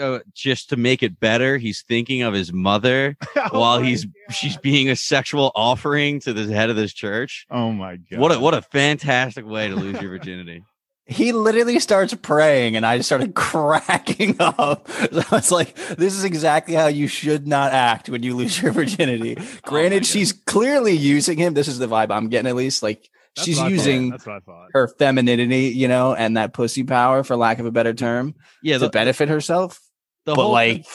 uh, 0.00 0.20
just 0.34 0.70
to 0.70 0.76
make 0.76 1.02
it 1.02 1.18
better, 1.20 1.56
he's 1.58 1.82
thinking 1.82 2.22
of 2.22 2.34
his 2.34 2.52
mother 2.52 3.16
Oh 3.36 3.48
while 3.58 3.80
he's 3.80 4.04
God. 4.04 4.34
she's 4.34 4.56
being 4.56 4.88
a 4.90 4.96
sexual 4.96 5.52
offering 5.54 6.20
to 6.20 6.32
the 6.32 6.52
head 6.54 6.70
of 6.70 6.76
this 6.76 6.92
church. 6.92 7.46
Oh 7.50 7.72
my 7.72 7.96
god! 7.96 8.18
What 8.18 8.32
a 8.34 8.40
what 8.40 8.54
a 8.54 8.62
fantastic 8.62 9.46
way 9.46 9.68
to 9.68 9.74
lose 9.76 10.00
your 10.00 10.10
virginity. 10.10 10.62
He 11.06 11.32
literally 11.32 11.80
starts 11.80 12.14
praying, 12.14 12.76
and 12.76 12.86
I 12.86 12.96
just 12.96 13.10
started 13.10 13.34
cracking 13.34 14.36
up. 14.40 14.88
So 14.90 15.22
it's 15.36 15.50
like, 15.50 15.74
this 15.74 16.14
is 16.14 16.24
exactly 16.24 16.74
how 16.74 16.86
you 16.86 17.08
should 17.08 17.46
not 17.46 17.72
act 17.74 18.08
when 18.08 18.22
you 18.22 18.34
lose 18.34 18.62
your 18.62 18.72
virginity. 18.72 19.36
Granted, 19.64 20.00
God. 20.00 20.06
she's 20.06 20.32
clearly 20.32 20.92
using 20.92 21.36
him. 21.36 21.52
This 21.52 21.68
is 21.68 21.78
the 21.78 21.86
vibe 21.88 22.10
I'm 22.10 22.30
getting, 22.30 22.48
at 22.48 22.56
least. 22.56 22.82
Like, 22.82 23.10
That's 23.36 23.44
she's 23.44 23.58
what 23.58 23.64
I 23.66 23.68
thought. 23.68 23.72
using 23.72 24.10
That's 24.12 24.24
what 24.26 24.36
I 24.36 24.40
thought. 24.40 24.68
her 24.72 24.88
femininity, 24.88 25.74
you 25.76 25.88
know, 25.88 26.14
and 26.14 26.38
that 26.38 26.54
pussy 26.54 26.84
power, 26.84 27.22
for 27.22 27.36
lack 27.36 27.58
of 27.58 27.66
a 27.66 27.70
better 27.70 27.92
term, 27.92 28.34
Yeah, 28.62 28.78
to 28.78 28.88
benefit 28.88 29.28
herself. 29.28 29.82
The 30.24 30.34
but 30.34 30.42
whole 30.42 30.52
like, 30.52 30.86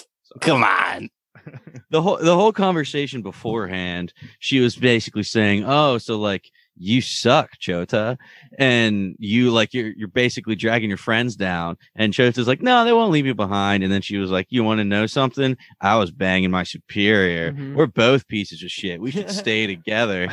come 0.42 0.64
on. 0.64 1.10
the 1.90 2.02
whole 2.02 2.18
the 2.18 2.36
whole 2.36 2.52
conversation 2.52 3.22
beforehand, 3.22 4.14
she 4.40 4.60
was 4.60 4.76
basically 4.76 5.24
saying, 5.24 5.64
"Oh, 5.66 5.98
so 5.98 6.20
like 6.20 6.50
you 6.76 7.02
suck, 7.02 7.52
Chota, 7.60 8.18
and 8.58 9.16
you 9.20 9.52
like 9.52 9.74
you're 9.74 9.92
you're 9.96 10.08
basically 10.10 10.56
dragging 10.56 10.90
your 10.90 10.98
friends 10.98 11.36
down." 11.36 11.78
And 11.96 12.14
Chota's 12.14 12.48
like, 12.48 12.62
"No, 12.62 12.84
they 12.84 12.94
won't 12.94 13.12
leave 13.12 13.26
you 13.26 13.36
behind." 13.36 13.84
And 13.84 13.92
then 13.92 14.02
she 14.02 14.18
was 14.18 14.32
like, 14.32 14.48
"You 14.50 14.64
want 14.64 14.80
to 14.80 14.84
know 14.86 15.06
something? 15.06 15.56
I 15.82 15.96
was 15.96 16.12
banging 16.12 16.52
my 16.52 16.64
superior. 16.64 17.54
Mhm. 17.54 17.76
We're 17.76 17.88
both 17.88 18.28
pieces 18.28 18.62
of 18.64 18.70
shit. 18.70 19.00
We 19.02 19.12
should 19.12 19.32
stay 19.32 19.66
together." 19.76 20.30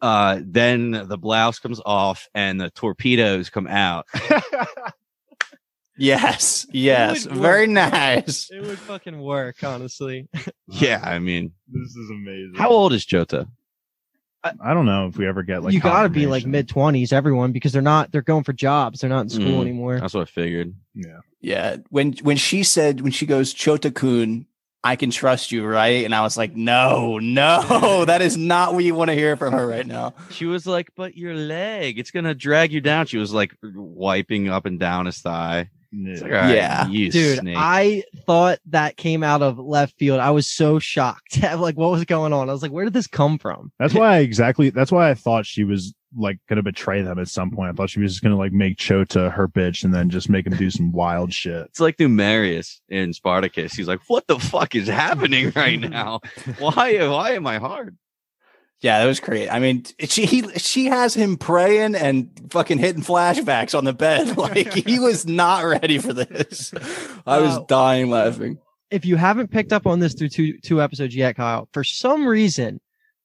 Uh, 0.00 0.40
then 0.44 0.92
the 0.92 1.18
blouse 1.18 1.58
comes 1.58 1.80
off 1.84 2.28
and 2.32 2.60
the 2.60 2.70
torpedoes 2.70 3.50
come 3.50 3.66
out. 3.66 4.06
Yes, 5.98 6.66
yes, 6.72 7.24
very 7.24 7.66
work. 7.66 7.70
nice. 7.70 8.50
It 8.50 8.62
would 8.62 8.78
fucking 8.78 9.18
work, 9.20 9.62
honestly. 9.64 10.28
Yeah, 10.70 11.00
I 11.02 11.18
mean, 11.18 11.52
this 11.66 11.96
is 11.96 12.10
amazing. 12.10 12.52
how 12.56 12.68
old 12.68 12.92
is 12.92 13.04
Chota? 13.06 13.48
I 14.44 14.72
don't 14.74 14.84
know 14.86 15.06
if 15.08 15.16
we 15.16 15.26
ever 15.26 15.42
get 15.42 15.62
like 15.62 15.72
you 15.74 15.80
got 15.80 16.02
to 16.04 16.08
be 16.10 16.26
like 16.26 16.46
mid 16.46 16.68
twenties, 16.68 17.12
everyone, 17.12 17.52
because 17.52 17.72
they're 17.72 17.82
not. 17.82 18.12
They're 18.12 18.22
going 18.22 18.44
for 18.44 18.52
jobs. 18.52 19.00
They're 19.00 19.10
not 19.10 19.22
in 19.22 19.28
school 19.30 19.58
Mm. 19.58 19.62
anymore. 19.62 19.98
That's 20.00 20.14
what 20.14 20.22
I 20.22 20.24
figured. 20.26 20.74
Yeah. 20.94 21.20
Yeah, 21.40 21.76
when 21.90 22.12
when 22.22 22.36
she 22.36 22.62
said 22.62 23.00
when 23.00 23.12
she 23.12 23.24
goes 23.26 23.52
Chota 23.54 23.90
Kun, 23.90 24.46
I 24.84 24.94
can 24.96 25.10
trust 25.10 25.52
you, 25.52 25.64
right? 25.66 26.04
And 26.04 26.14
I 26.14 26.20
was 26.22 26.36
like, 26.36 26.54
no, 26.54 27.18
no, 27.18 28.04
that 28.06 28.20
is 28.22 28.36
not 28.36 28.74
what 28.74 28.84
you 28.84 28.94
want 28.94 29.08
to 29.08 29.14
hear 29.14 29.36
from 29.36 29.52
her 29.54 29.66
right 29.66 29.86
now. 29.86 30.14
She 30.30 30.44
was 30.46 30.66
like, 30.66 30.90
"But 30.96 31.16
your 31.16 31.34
leg, 31.34 31.98
it's 31.98 32.10
gonna 32.10 32.34
drag 32.34 32.72
you 32.72 32.80
down." 32.80 33.06
She 33.06 33.18
was 33.18 33.32
like 33.32 33.54
wiping 33.62 34.48
up 34.48 34.66
and 34.66 34.78
down 34.78 35.06
his 35.06 35.18
thigh. 35.18 35.70
It's 35.92 36.22
like, 36.22 36.30
Yeah. 36.30 36.36
"All 36.40 36.42
right, 36.48 36.54
Yeah. 36.54 36.86
you 36.88 37.10
Dude, 37.10 37.38
snake." 37.38 37.56
I 37.58 38.04
thought 38.26 38.58
that 38.66 38.96
came 38.96 39.22
out 39.22 39.42
of 39.42 39.58
left 39.58 39.96
field. 39.98 40.20
I 40.20 40.30
was 40.30 40.46
so 40.48 40.78
shocked. 40.78 41.40
like, 41.42 41.76
what 41.76 41.90
was 41.90 42.04
going 42.04 42.32
on? 42.32 42.48
I 42.48 42.52
was 42.52 42.62
like, 42.62 42.72
where 42.72 42.84
did 42.84 42.92
this 42.94 43.06
come 43.06 43.38
from? 43.38 43.72
That's 43.78 43.94
why 43.94 44.08
I 44.16 44.18
exactly. 44.18 44.70
That's 44.70 44.92
why 44.92 45.10
I 45.10 45.14
thought 45.14 45.46
she 45.46 45.64
was 45.64 45.94
like 46.16 46.38
gonna 46.48 46.62
betray 46.62 47.02
them 47.02 47.18
at 47.18 47.28
some 47.28 47.50
point. 47.50 47.68
I 47.70 47.72
thought 47.74 47.90
she 47.90 48.00
was 48.00 48.12
just 48.12 48.22
gonna 48.22 48.36
like 48.36 48.52
make 48.52 48.78
Chota 48.78 49.28
her 49.30 49.46
bitch 49.46 49.84
and 49.84 49.92
then 49.94 50.08
just 50.08 50.30
make 50.30 50.46
him 50.46 50.56
do 50.56 50.70
some 50.70 50.90
wild 50.90 51.32
shit. 51.34 51.66
it's 51.66 51.80
like 51.80 51.98
Numerius 51.98 52.80
in 52.88 53.12
Spartacus. 53.12 53.74
He's 53.74 53.88
like, 53.88 54.00
"What 54.08 54.26
the 54.26 54.38
fuck 54.38 54.74
is 54.74 54.88
happening 54.88 55.52
right 55.54 55.78
now? 55.78 56.20
Why? 56.58 57.06
Why 57.08 57.32
am 57.32 57.46
I 57.46 57.58
hard?" 57.58 57.96
Yeah, 58.80 59.00
that 59.00 59.06
was 59.06 59.18
great. 59.18 59.48
I 59.48 59.58
mean, 59.58 59.84
she 60.00 60.24
he, 60.24 60.42
she 60.58 60.86
has 60.86 61.12
him 61.14 61.36
praying 61.36 61.96
and 61.96 62.30
fucking 62.50 62.78
hitting 62.78 63.02
flashbacks 63.02 63.76
on 63.76 63.84
the 63.84 63.92
bed. 63.92 64.36
Like 64.36 64.72
he 64.72 64.98
was 65.00 65.26
not 65.26 65.64
ready 65.64 65.98
for 65.98 66.12
this. 66.12 66.72
I 67.26 67.40
was 67.40 67.58
Wow. 67.58 67.66
dying 67.68 68.10
laughing. 68.10 68.58
If 68.90 69.04
you 69.04 69.16
haven't 69.16 69.50
picked 69.50 69.72
up 69.72 69.86
on 69.86 69.98
this 69.98 70.14
through 70.14 70.28
two 70.28 70.58
two 70.60 70.80
episodes 70.80 71.14
yet, 71.16 71.36
Kyle, 71.36 71.68
for 71.72 71.82
some 71.82 72.26
reason, 72.26 72.80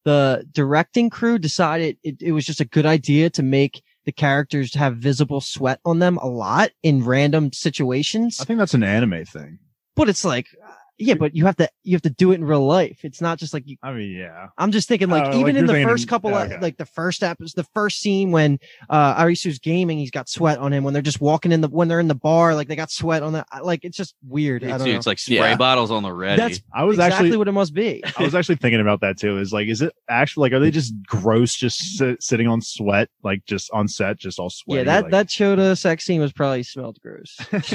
the 0.06 0.43
directing 0.51 1.10
crew 1.12 1.38
decided 1.38 1.97
it, 2.04 2.22
it 2.22 2.32
was 2.32 2.45
just 2.45 2.60
a 2.60 2.66
good 2.66 2.86
idea 2.88 3.30
to 3.30 3.43
make 3.43 3.84
the 4.06 4.12
characters 4.12 4.74
have 4.74 4.97
visible 4.97 5.39
sweat 5.39 5.80
on 5.86 5.99
them 5.99 6.18
a 6.18 6.28
lot 6.28 6.72
in 6.82 7.06
random 7.06 7.54
situations. 7.54 8.39
I 8.41 8.45
think 8.45 8.60
that's 8.60 8.74
an 8.74 8.84
anime 8.84 9.24
thing. 9.24 9.60
But 9.95 10.10
it's 10.10 10.26
like, 10.26 10.47
uh, 10.68 10.72
yeah, 10.99 11.15
but 11.15 11.35
you 11.35 11.45
have 11.45 11.55
to 11.57 11.67
you 11.83 11.95
have 11.95 12.01
to 12.03 12.09
do 12.11 12.31
it 12.31 12.35
in 12.35 12.45
real 12.45 12.65
life. 12.65 12.99
It's 13.03 13.19
not 13.19 13.39
just 13.39 13.53
like 13.53 13.63
you 13.65 13.77
I 13.81 13.91
mean, 13.93 14.11
yeah. 14.15 14.47
I'm 14.57 14.71
just 14.71 14.87
thinking 14.87 15.09
like 15.09 15.23
Oh, 15.33 15.39
even 15.39 15.55
like 15.55 15.61
in 15.61 15.65
the 15.65 15.83
first 15.83 16.07
couple 16.07 16.29
yeah, 16.31 16.43
of 16.43 16.51
okay. 16.51 16.61
like 16.61 16.77
the 16.77 16.85
first 16.85 17.23
app 17.23 17.41
is 17.41 17.53
the 17.53 17.63
first 17.73 17.99
scene 17.99 18.31
when 18.31 18.59
uh 18.89 19.15
Arisu's 19.15 19.57
gaming 19.59 19.97
he's 19.97 20.11
got 20.11 20.29
sweat 20.29 20.59
on 20.59 20.71
him 20.71 20.83
when 20.83 20.93
they're 20.93 21.01
just 21.01 21.19
walking 21.19 21.51
in 21.51 21.61
the 21.61 21.67
when 21.67 21.87
they're 21.87 21.99
in 21.99 22.07
the 22.07 22.15
bar 22.15 22.53
like 22.55 22.67
they 22.67 22.75
got 22.75 22.91
sweat 22.91 23.23
on 23.23 23.33
the 23.33 23.43
like 23.63 23.83
it's 23.83 23.97
just 23.97 24.15
weird 24.27 24.63
I 24.63 24.67
It's, 24.67 24.77
don't 24.77 24.87
know. 24.91 24.97
it's 24.97 25.07
like 25.07 25.19
spray 25.19 25.35
Yeah. 25.37 25.55
bottles 25.55 25.89
on 25.91 26.03
the 26.03 26.13
red. 26.13 26.37
That's 26.37 26.61
I 26.73 26.83
was 26.83 26.95
exactly 26.95 27.25
actually 27.27 27.37
what 27.37 27.47
it 27.47 27.53
must 27.53 27.73
be. 27.73 28.03
I 28.17 28.23
was 28.23 28.35
actually 28.35 28.55
thinking 28.57 28.81
about 28.81 29.01
that 29.01 29.17
too. 29.17 29.37
Is 29.39 29.51
like, 29.51 29.67
is 29.67 29.81
it 29.81 29.93
actually 30.09 30.49
like, 30.49 30.53
are 30.53 30.59
they 30.59 30.71
just 30.71 30.93
gross, 31.07 31.55
just 31.55 31.79
sit, 31.97 32.21
sitting 32.21 32.47
on 32.47 32.61
sweat, 32.61 33.09
like 33.23 33.43
just 33.45 33.69
on 33.71 33.87
set, 33.87 34.19
just 34.19 34.37
all 34.39 34.49
sweaty? 34.49 34.79
yeah, 34.79 34.83
that 34.85 35.03
like, 35.03 35.11
that 35.11 35.29
Chota 35.29 35.75
sex 35.75 36.05
scene 36.05 36.21
was 36.21 36.31
probably 36.31 36.63
smelled 36.63 36.99
gross. 37.01 37.35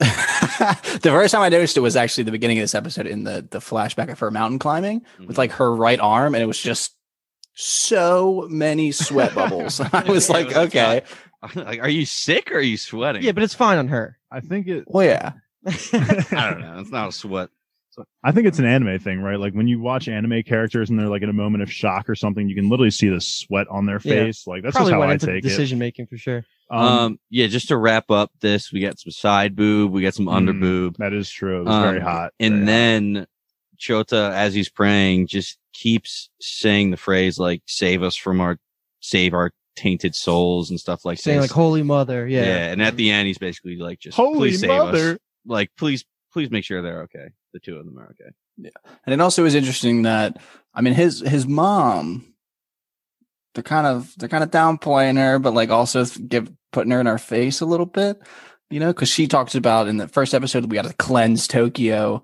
the 1.02 1.10
first 1.10 1.32
time 1.32 1.42
I 1.42 1.48
noticed 1.48 1.76
it 1.76 1.80
was 1.80 1.96
actually 1.96 2.24
the 2.24 2.30
beginning 2.32 2.58
of 2.58 2.62
this 2.62 2.74
episode 2.74 3.06
in 3.06 3.24
the 3.24 3.46
the 3.50 3.58
flashback 3.58 4.10
of 4.10 4.18
her 4.20 4.30
mountain 4.30 4.58
climbing 4.58 5.00
with 5.18 5.28
mm-hmm. 5.30 5.34
like 5.38 5.52
her 5.52 5.74
right 5.74 6.00
arm, 6.00 6.34
and 6.34 6.42
it 6.42 6.46
was 6.46 6.60
just 6.60 6.94
so 7.54 8.46
many 8.50 8.92
sweat 8.92 9.34
bubbles. 9.34 9.80
I 9.92 10.04
was 10.04 10.28
Yeah, 10.28 10.34
like, 10.34 10.46
was 10.48 10.56
okay, 10.56 11.02
like, 11.54 11.80
are 11.80 11.88
you 11.88 12.06
sick 12.06 12.50
or 12.52 12.56
are 12.56 12.60
you 12.60 12.76
sweating? 12.76 13.22
yeah, 13.22 13.32
but 13.32 13.42
it's 13.42 13.54
fine 13.54 13.78
on 13.78 13.88
her. 13.88 14.18
I 14.30 14.40
think 14.40 14.68
it. 14.68 14.84
well, 14.86 15.04
yeah, 15.06 15.32
I 15.66 16.50
don't 16.50 16.60
know. 16.60 16.76
It's 16.80 16.90
not 16.90 17.08
a 17.08 17.12
sweat. 17.12 17.50
I 18.24 18.32
think 18.32 18.46
it's 18.46 18.58
an 18.58 18.64
anime 18.64 18.98
thing, 19.00 19.20
right? 19.20 19.38
Like 19.38 19.52
when 19.52 19.68
you 19.68 19.78
watch 19.78 20.08
anime 20.08 20.42
characters 20.44 20.88
and 20.88 20.98
they're 20.98 21.08
like 21.10 21.20
in 21.20 21.28
a 21.28 21.34
moment 21.34 21.62
of 21.62 21.70
shock 21.70 22.08
or 22.08 22.14
something, 22.14 22.48
you 22.48 22.54
can 22.54 22.70
literally 22.70 22.90
see 22.90 23.10
the 23.10 23.20
sweat 23.20 23.66
on 23.68 23.84
their 23.84 24.00
Yeah. 24.02 24.24
face. 24.24 24.46
Like 24.46 24.62
that's 24.62 24.74
probably 24.74 24.92
just 24.92 24.94
how 24.94 25.00
went 25.00 25.10
I 25.10 25.14
into 25.14 25.26
take 25.26 25.42
decision 25.42 25.78
making 25.78 26.06
for 26.06 26.16
sure. 26.16 26.42
It. 26.72 26.76
Um, 26.76 26.84
Um, 26.84 27.18
yeah, 27.30 27.46
just 27.48 27.68
to 27.68 27.76
wrap 27.76 28.10
up 28.10 28.30
this, 28.40 28.72
we 28.72 28.80
got 28.80 28.98
some 28.98 29.12
side 29.12 29.54
boob, 29.56 29.92
we 29.92 30.02
got 30.02 30.14
some 30.14 30.28
under 30.28 30.52
Mm, 30.52 30.60
boob, 30.60 30.96
that 30.98 31.12
is 31.12 31.30
true. 31.30 31.60
It 31.60 31.64
was 31.66 31.76
very 31.84 31.98
um, 32.00 32.04
hot. 32.04 32.32
and 32.40 32.52
very 32.54 32.60
hot. 32.60 32.66
then 32.66 33.26
Chota, 33.78 34.32
as 34.34 34.54
he's 34.54 34.68
praying, 34.68 35.26
just 35.26 35.58
keeps 35.72 36.30
saying 36.40 36.90
the 36.90 36.96
phrase 36.96 37.38
like 37.38 37.62
"save 37.66 38.02
us 38.02 38.16
from 38.16 38.40
our, 38.40 38.58
save 39.00 39.34
our 39.34 39.50
tainted 39.76 40.14
souls" 40.14 40.70
and 40.70 40.78
stuff 40.78 41.04
like 41.04 41.18
that. 41.18 41.22
Saying 41.22 41.40
this. 41.40 41.50
like 41.50 41.54
holy 41.56 41.82
mother, 41.82 42.26
yeah. 42.28 42.44
yeah. 42.44 42.66
and 42.72 42.80
at 42.82 42.96
the 42.96 43.10
end, 43.10 43.26
he's 43.26 43.38
basically 43.38 43.76
like, 43.76 43.98
"Just 43.98 44.16
holy 44.16 44.50
please 44.50 44.60
save 44.60 44.68
mother. 44.68 45.12
us, 45.14 45.18
like 45.46 45.70
please, 45.76 46.04
please 46.32 46.50
make 46.50 46.64
sure 46.64 46.80
they're 46.82 47.02
okay. 47.02 47.28
The 47.52 47.58
two 47.60 47.76
of 47.76 47.84
them 47.84 47.98
are 47.98 48.10
okay." 48.10 48.30
Yeah. 48.56 48.70
And 49.06 49.12
it 49.14 49.20
also 49.20 49.44
is 49.44 49.54
interesting 49.54 50.02
that 50.02 50.36
I 50.74 50.80
mean 50.80 50.94
his 50.94 51.20
his 51.20 51.46
mom. 51.46 52.31
They're 53.54 53.62
kind 53.62 53.86
of 53.86 54.12
they're 54.18 54.28
kind 54.28 54.44
of 54.44 54.50
downplaying 54.50 55.16
her, 55.18 55.38
but 55.38 55.54
like 55.54 55.70
also 55.70 56.04
give 56.04 56.50
putting 56.72 56.90
her 56.92 57.00
in 57.00 57.06
our 57.06 57.18
face 57.18 57.60
a 57.60 57.66
little 57.66 57.86
bit, 57.86 58.20
you 58.70 58.80
know, 58.80 58.88
because 58.88 59.08
she 59.10 59.26
talks 59.26 59.54
about 59.54 59.88
in 59.88 59.98
the 59.98 60.08
first 60.08 60.32
episode 60.34 60.64
we 60.70 60.74
got 60.76 60.86
to 60.86 60.94
cleanse 60.94 61.46
Tokyo, 61.46 62.22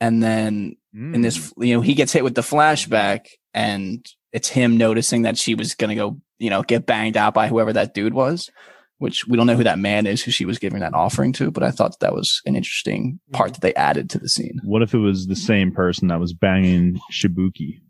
and 0.00 0.22
then 0.22 0.76
in 0.94 1.12
Mm. 1.12 1.22
this 1.22 1.52
you 1.58 1.74
know 1.74 1.80
he 1.82 1.92
gets 1.94 2.12
hit 2.12 2.24
with 2.24 2.34
the 2.34 2.40
flashback 2.40 3.26
and 3.52 4.04
it's 4.32 4.48
him 4.48 4.78
noticing 4.78 5.22
that 5.22 5.36
she 5.36 5.54
was 5.54 5.74
gonna 5.74 5.94
go 5.94 6.18
you 6.38 6.48
know 6.48 6.62
get 6.62 6.86
banged 6.86 7.16
out 7.16 7.34
by 7.34 7.46
whoever 7.46 7.74
that 7.74 7.92
dude 7.92 8.14
was 8.14 8.48
which 8.96 9.26
we 9.28 9.36
don't 9.36 9.46
know 9.46 9.54
who 9.54 9.62
that 9.64 9.78
man 9.78 10.06
is 10.06 10.22
who 10.22 10.30
she 10.30 10.46
was 10.46 10.58
giving 10.58 10.80
that 10.80 10.94
offering 10.94 11.30
to 11.34 11.50
but 11.50 11.62
i 11.62 11.70
thought 11.70 12.00
that 12.00 12.14
was 12.14 12.40
an 12.46 12.56
interesting 12.56 13.20
part 13.32 13.52
that 13.52 13.60
they 13.60 13.74
added 13.74 14.08
to 14.08 14.18
the 14.18 14.30
scene 14.30 14.58
What 14.64 14.80
if 14.82 14.94
it 14.94 14.98
was 14.98 15.26
the 15.26 15.36
same 15.36 15.72
person 15.72 16.08
that 16.08 16.18
was 16.20 16.32
banging 16.32 16.98
Shibuki? 17.12 17.80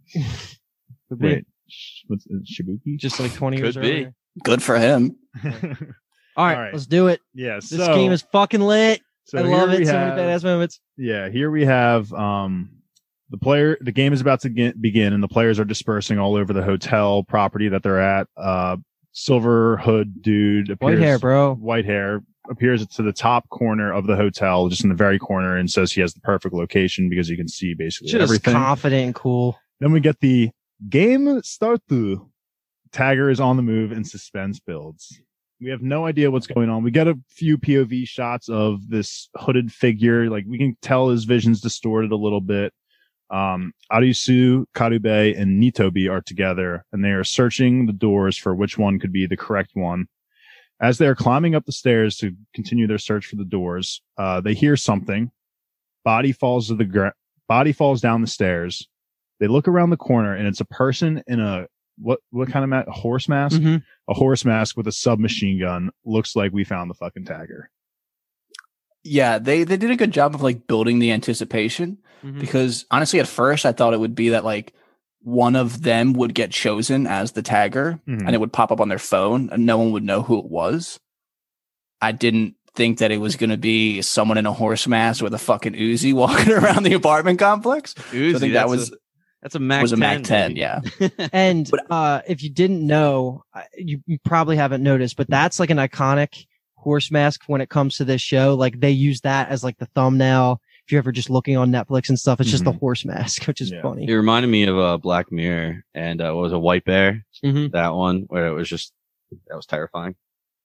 Could. 1.09 1.21
Wait, 1.23 1.47
sh- 1.47 1.58
what's 2.07 2.27
it, 2.27 2.43
Shibuki? 2.45 2.99
Just 2.99 3.19
like 3.21 3.33
20 3.35 3.57
years 3.59 3.75
Could 3.75 3.83
be. 3.83 3.91
earlier. 3.91 4.15
good 4.45 4.63
for 4.63 4.79
him 4.79 5.17
All 5.45 5.51
right, 5.53 5.87
All 6.37 6.47
right. 6.47 6.73
let's 6.73 6.87
do 6.87 7.09
it. 7.09 7.21
yeah. 7.35 7.57
This 7.57 7.71
so, 7.71 7.95
game 7.95 8.13
is 8.13 8.23
fucking 8.33 8.61
lit. 8.61 9.01
so 9.25 9.39
I 9.39 9.43
love 9.43 9.71
we 9.71 9.79
it. 9.79 9.87
So 9.87 9.93
many 9.95 10.11
badass 10.21 10.45
moments. 10.45 10.81
Yeah, 10.97 11.29
here 11.31 11.51
we 11.51 11.65
have 11.65 12.13
um 12.13 12.71
the 13.31 13.39
player 13.39 13.77
the 13.81 13.93
game 13.93 14.13
is 14.13 14.21
about 14.21 14.41
to 14.43 14.49
get, 14.49 14.81
begin 14.81 15.13
and 15.13 15.23
the 15.23 15.29
players 15.29 15.59
are 15.59 15.65
dispersing 15.65 16.19
all 16.19 16.37
over 16.37 16.53
the 16.53 16.63
hotel 16.63 17.25
property 17.25 17.69
that 17.69 17.83
they're 17.83 18.01
at. 18.01 18.29
Uh 18.37 18.77
silver 19.13 19.79
hood 19.79 20.23
dude 20.23 20.71
appears 20.71 20.79
White 20.81 20.99
hair, 20.99 21.19
bro. 21.19 21.55
white 21.55 21.85
hair 21.85 22.23
appears 22.51 22.87
to 22.87 23.03
the 23.03 23.13
top 23.13 23.49
corner 23.51 23.93
of 23.93 24.07
the 24.07 24.17
hotel, 24.17 24.69
just 24.69 24.83
in 24.83 24.89
the 24.89 24.95
very 24.95 25.19
corner, 25.19 25.57
and 25.57 25.71
says 25.71 25.93
he 25.93 26.01
has 26.01 26.15
the 26.15 26.21
perfect 26.21 26.55
location 26.55 27.11
because 27.11 27.29
you 27.29 27.37
can 27.37 27.49
see 27.49 27.75
basically 27.75 28.09
Just 28.13 28.23
everything. 28.23 28.55
confident 28.55 29.05
and 29.07 29.15
cool. 29.15 29.59
then 29.81 29.93
we 29.93 30.01
get 30.01 30.21
the 30.21 30.51
game 30.89 31.43
start. 31.43 31.83
Tagger 31.89 33.31
is 33.31 33.41
on 33.41 33.57
the 33.57 33.63
move 33.63 33.93
and 33.93 34.07
suspense 34.07 34.61
builds. 34.61 35.21
We 35.61 35.71
have 35.71 35.83
no 35.83 36.07
idea 36.07 36.31
what's 36.31 36.47
going 36.47 36.71
on. 36.71 36.85
We 36.85 36.91
get 36.91 37.09
a 37.09 37.19
few 37.29 37.59
POV 37.59 38.07
shots 38.07 38.49
of 38.49 38.89
this 38.89 39.29
hooded 39.35 39.73
figure. 39.73 40.31
Like 40.31 40.45
we 40.47 40.59
can 40.59 40.77
tell 40.83 41.09
his 41.09 41.25
vision's 41.25 41.61
distorted 41.61 42.13
a 42.13 42.17
little 42.17 42.41
bit. 42.41 42.73
Um, 43.31 43.73
Arisu, 43.93 44.65
Karube, 44.75 45.39
and 45.39 45.63
Nitobe 45.63 46.11
are 46.11 46.23
together 46.23 46.85
and 46.93 47.05
they 47.05 47.11
are 47.11 47.25
searching 47.25 47.87
the 47.87 47.93
doors 47.93 48.39
for 48.39 48.55
which 48.55 48.79
one 48.79 48.99
could 48.99 49.13
be 49.13 49.27
the 49.27 49.37
correct 49.37 49.73
one. 49.75 50.07
As 50.81 50.99
they 50.99 51.07
are 51.07 51.17
climbing 51.17 51.57
up 51.57 51.67
the 51.67 51.73
stairs 51.73 52.17
to 52.19 52.35
continue 52.55 52.87
their 52.87 52.99
search 52.99 53.27
for 53.27 53.37
the 53.37 53.45
doors, 53.45 54.01
uh, 54.17 54.41
they 54.41 54.55
hear 54.55 54.77
something. 54.77 55.31
Body 56.05 56.33
falls 56.33 56.69
to 56.69 56.77
the 56.77 56.85
ground. 56.85 57.15
Body 57.49 57.73
falls 57.73 58.01
down 58.01 58.21
the 58.21 58.29
stairs. 58.29 58.89
They 59.41 59.47
look 59.49 59.69
around 59.69 59.91
the 59.91 59.97
corner 59.97 60.35
and 60.35 60.47
it's 60.49 60.61
a 60.61 60.65
person 60.65 61.23
in 61.27 61.41
a 61.41 61.67
what 61.99 62.21
what 62.31 62.49
kind 62.49 62.63
of 62.65 62.71
ma- 62.71 62.85
a 62.87 62.93
horse 62.93 63.29
mask? 63.29 63.61
Mhm. 63.61 63.83
A 64.09 64.15
horse 64.15 64.45
mask 64.45 64.77
with 64.77 64.87
a 64.87 64.93
submachine 64.93 65.59
gun. 65.61 65.91
Looks 66.05 66.35
like 66.37 66.53
we 66.53 66.65
found 66.65 66.91
the 66.91 66.95
fucking 66.95 67.25
tagger. 67.25 67.65
yeah 69.05 69.39
they 69.39 69.65
they 69.65 69.77
did 69.77 69.91
a 69.91 69.97
good 69.97 70.11
job 70.11 70.35
of 70.35 70.43
like 70.43 70.67
building 70.67 70.99
the 70.99 71.13
anticipation 71.13 71.99
Mhm. 72.25 72.41
because 72.41 72.85
honestly 72.91 73.21
at 73.21 73.29
first 73.29 73.65
i 73.65 73.73
thought 73.73 73.95
it 73.95 74.01
would 74.01 74.15
be 74.17 74.31
that 74.31 74.45
like 74.45 74.75
one 75.23 75.57
of 75.57 75.83
them 75.83 76.13
would 76.15 76.35
get 76.35 76.51
chosen 76.51 77.07
as 77.07 77.33
the 77.33 77.43
tagger 77.43 78.01
Mhm. 78.09 78.27
and 78.27 78.35
it 78.35 78.39
would 78.39 78.53
pop 78.53 78.73
up 78.73 78.81
on 78.81 78.89
their 78.89 78.99
phone 78.99 79.51
and 79.53 79.65
no 79.67 79.79
one 79.79 79.93
would 79.93 80.05
know 80.05 80.23
who 80.23 80.39
it 80.39 80.45
was. 80.47 80.99
I 82.01 82.13
didn't 82.13 82.55
think 82.75 82.99
that 82.99 83.11
it 83.11 83.19
was 83.19 83.35
going 83.37 83.51
to 83.51 83.57
be 83.57 84.01
someone 84.03 84.39
in 84.39 84.47
a 84.47 84.53
horse 84.53 84.87
mask 84.87 85.21
with 85.23 85.35
a 85.35 85.39
fucking 85.39 85.73
Uzi 85.75 86.15
walking 86.23 86.53
around 86.53 86.85
the 86.85 86.93
apartment 86.95 87.39
complex. 87.41 87.95
Uzi, 88.13 88.37
I 88.37 88.39
think 88.39 88.53
that 88.55 88.69
was 88.69 88.93
a, 88.93 88.97
that's 89.43 89.55
a 89.55 89.59
Mac 89.59 89.83
was 89.83 89.93
a 89.93 89.97
10, 89.97 90.01
Mac 90.01 90.23
10, 90.25 90.51
baby. 90.51 90.61
yeah. 90.61 90.81
And 91.33 91.69
But- 91.71 91.87
uh, 91.91 92.23
if 92.27 92.43
you 92.43 92.51
didn't 92.51 92.87
know, 92.87 93.45
uh, 93.55 93.63
you, 93.77 94.03
you 94.07 94.19
probably 94.25 94.57
haven't 94.57 94.83
noticed, 94.83 95.17
but 95.17 95.29
that's 95.31 95.61
like 95.61 95.71
an 95.71 95.79
iconic 95.79 96.47
horse 96.75 97.11
mask 97.11 97.43
when 97.47 97.61
it 97.61 97.69
comes 97.69 97.97
to 97.97 98.05
this 98.05 98.21
show. 98.23 98.55
Like 98.55 98.81
they 98.81 98.91
use 98.91 99.21
that 99.23 99.49
as 99.51 99.63
like 99.65 99.79
the 99.79 99.87
thumbnail. 99.95 100.61
If 100.87 100.93
you're 100.93 101.01
ever 101.01 101.13
just 101.13 101.29
looking 101.29 101.57
on 101.57 101.71
Netflix 101.71 102.09
and 102.09 102.19
stuff, 102.19 102.41
it's 102.41 102.51
just 102.51 102.65
the 102.65 102.73
horse 102.73 103.05
mask, 103.05 103.45
which 103.47 103.61
is 103.61 103.71
Yeah. 103.71 103.83
funny. 103.83 104.09
It 104.09 104.15
reminded 104.15 104.49
me 104.49 104.65
of 104.65 104.79
uh, 104.79 104.97
Black 104.97 105.31
Mirror 105.31 105.85
and 105.95 106.21
uh, 106.23 106.33
what 106.33 106.43
was 106.43 106.53
a 106.53 106.59
White 106.59 106.85
Bear? 106.85 107.25
Mhm. 107.45 107.73
That 107.73 107.95
one 107.95 108.25
where 108.29 108.47
it 108.47 108.53
was 108.55 108.69
just 108.69 108.93
that 109.49 109.55
was 109.57 109.67
terrifying. 109.67 110.15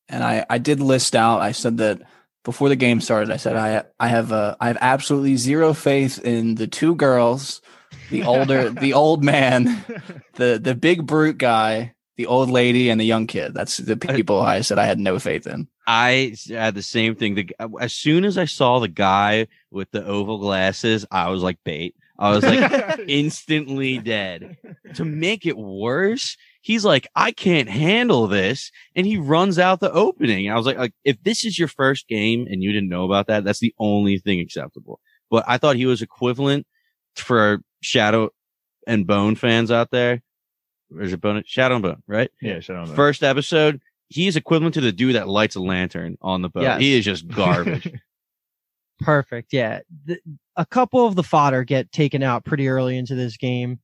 and 0.07 0.23
I, 0.23 0.45
I 0.49 0.57
did 0.59 0.79
list 0.79 1.15
out. 1.15 1.41
I 1.41 1.51
said 1.51 1.77
that 1.77 2.01
before 2.45 2.69
the 2.69 2.75
game 2.77 3.01
started. 3.01 3.31
I 3.31 3.37
said 3.37 3.55
I 3.57 3.83
I 3.99 4.07
have 4.07 4.31
uh, 4.31 4.55
I 4.61 4.67
have 4.67 4.77
absolutely 4.81 5.35
zero 5.35 5.73
faith 5.73 6.19
in 6.23 6.55
the 6.55 6.67
two 6.67 6.95
girls, 6.95 7.61
the 8.09 8.23
older 8.23 8.69
the 8.69 8.93
old 8.93 9.23
man, 9.23 9.65
the 10.35 10.59
the 10.61 10.75
big 10.75 11.05
brute 11.05 11.37
guy, 11.37 11.93
the 12.17 12.25
old 12.25 12.49
lady, 12.49 12.89
and 12.89 12.99
the 12.99 13.05
young 13.05 13.27
kid. 13.27 13.53
That's 13.53 13.77
the 13.77 13.93
uh, 13.93 14.15
people 14.15 14.41
I 14.41 14.61
said 14.61 14.79
I 14.79 14.85
had 14.85 14.99
no 14.99 15.19
faith 15.19 15.47
in. 15.47 15.67
I 15.85 16.35
had 16.49 16.75
the 16.75 16.81
same 16.81 17.15
thing. 17.15 17.35
The, 17.35 17.49
as 17.79 17.93
soon 17.93 18.23
as 18.23 18.37
I 18.37 18.45
saw 18.45 18.79
the 18.79 18.87
guy 18.87 19.47
with 19.69 19.91
the 19.91 20.05
oval 20.05 20.37
glasses, 20.37 21.05
I 21.11 21.29
was 21.29 21.43
like 21.43 21.57
bait. 21.63 21.95
I 22.17 22.29
was 22.31 22.43
like 22.43 22.99
instantly 23.07 23.97
dead. 23.97 24.57
To 24.95 25.03
make 25.03 25.45
it 25.45 25.57
worse, 25.57 26.37
he's 26.61 26.85
like, 26.85 27.07
I 27.15 27.31
can't 27.31 27.69
handle 27.69 28.27
this. 28.27 28.71
And 28.95 29.05
he 29.05 29.17
runs 29.17 29.59
out 29.59 29.79
the 29.79 29.91
opening. 29.91 30.49
I 30.49 30.55
was 30.55 30.65
like, 30.65 30.77
like, 30.77 30.93
if 31.03 31.21
this 31.23 31.43
is 31.43 31.57
your 31.57 31.67
first 31.67 32.07
game 32.07 32.47
and 32.49 32.61
you 32.61 32.71
didn't 32.71 32.89
know 32.89 33.05
about 33.05 33.27
that, 33.27 33.43
that's 33.43 33.59
the 33.59 33.73
only 33.79 34.19
thing 34.19 34.39
acceptable. 34.39 34.99
But 35.29 35.43
I 35.47 35.57
thought 35.57 35.75
he 35.75 35.87
was 35.87 36.01
equivalent 36.01 36.67
for 37.15 37.59
Shadow 37.81 38.29
and 38.87 39.05
Bone 39.07 39.35
fans 39.35 39.71
out 39.71 39.91
there. 39.91 40.21
Or 40.93 41.01
is 41.01 41.13
it 41.13 41.21
Bone? 41.21 41.43
Shadow 41.45 41.75
and 41.75 41.83
Bone, 41.83 42.03
right? 42.07 42.29
yeah, 42.41 42.59
Shadow 42.59 42.81
on 42.81 42.87
that. 42.89 42.95
First 42.95 43.23
episode, 43.23 43.81
he's 44.09 44.35
equivalent 44.35 44.73
to 44.75 44.81
the 44.81 44.91
dude 44.91 45.15
that 45.15 45.27
lights 45.27 45.55
a 45.55 45.59
lantern 45.59 46.17
on 46.21 46.41
the 46.41 46.49
boat. 46.49 46.63
Yes. 46.63 46.79
He 46.81 46.93
is 46.97 47.05
just 47.05 47.27
garbage. 47.27 47.91
Perfect. 48.99 49.53
Yeah. 49.53 49.79
The, 50.05 50.19
a 50.55 50.65
couple 50.65 51.05
of 51.05 51.15
the 51.15 51.23
fodder 51.23 51.63
get 51.63 51.91
taken 51.91 52.23
out 52.23 52.45
pretty 52.45 52.67
early 52.67 52.97
into 52.97 53.15
this 53.15 53.37
game. 53.37 53.79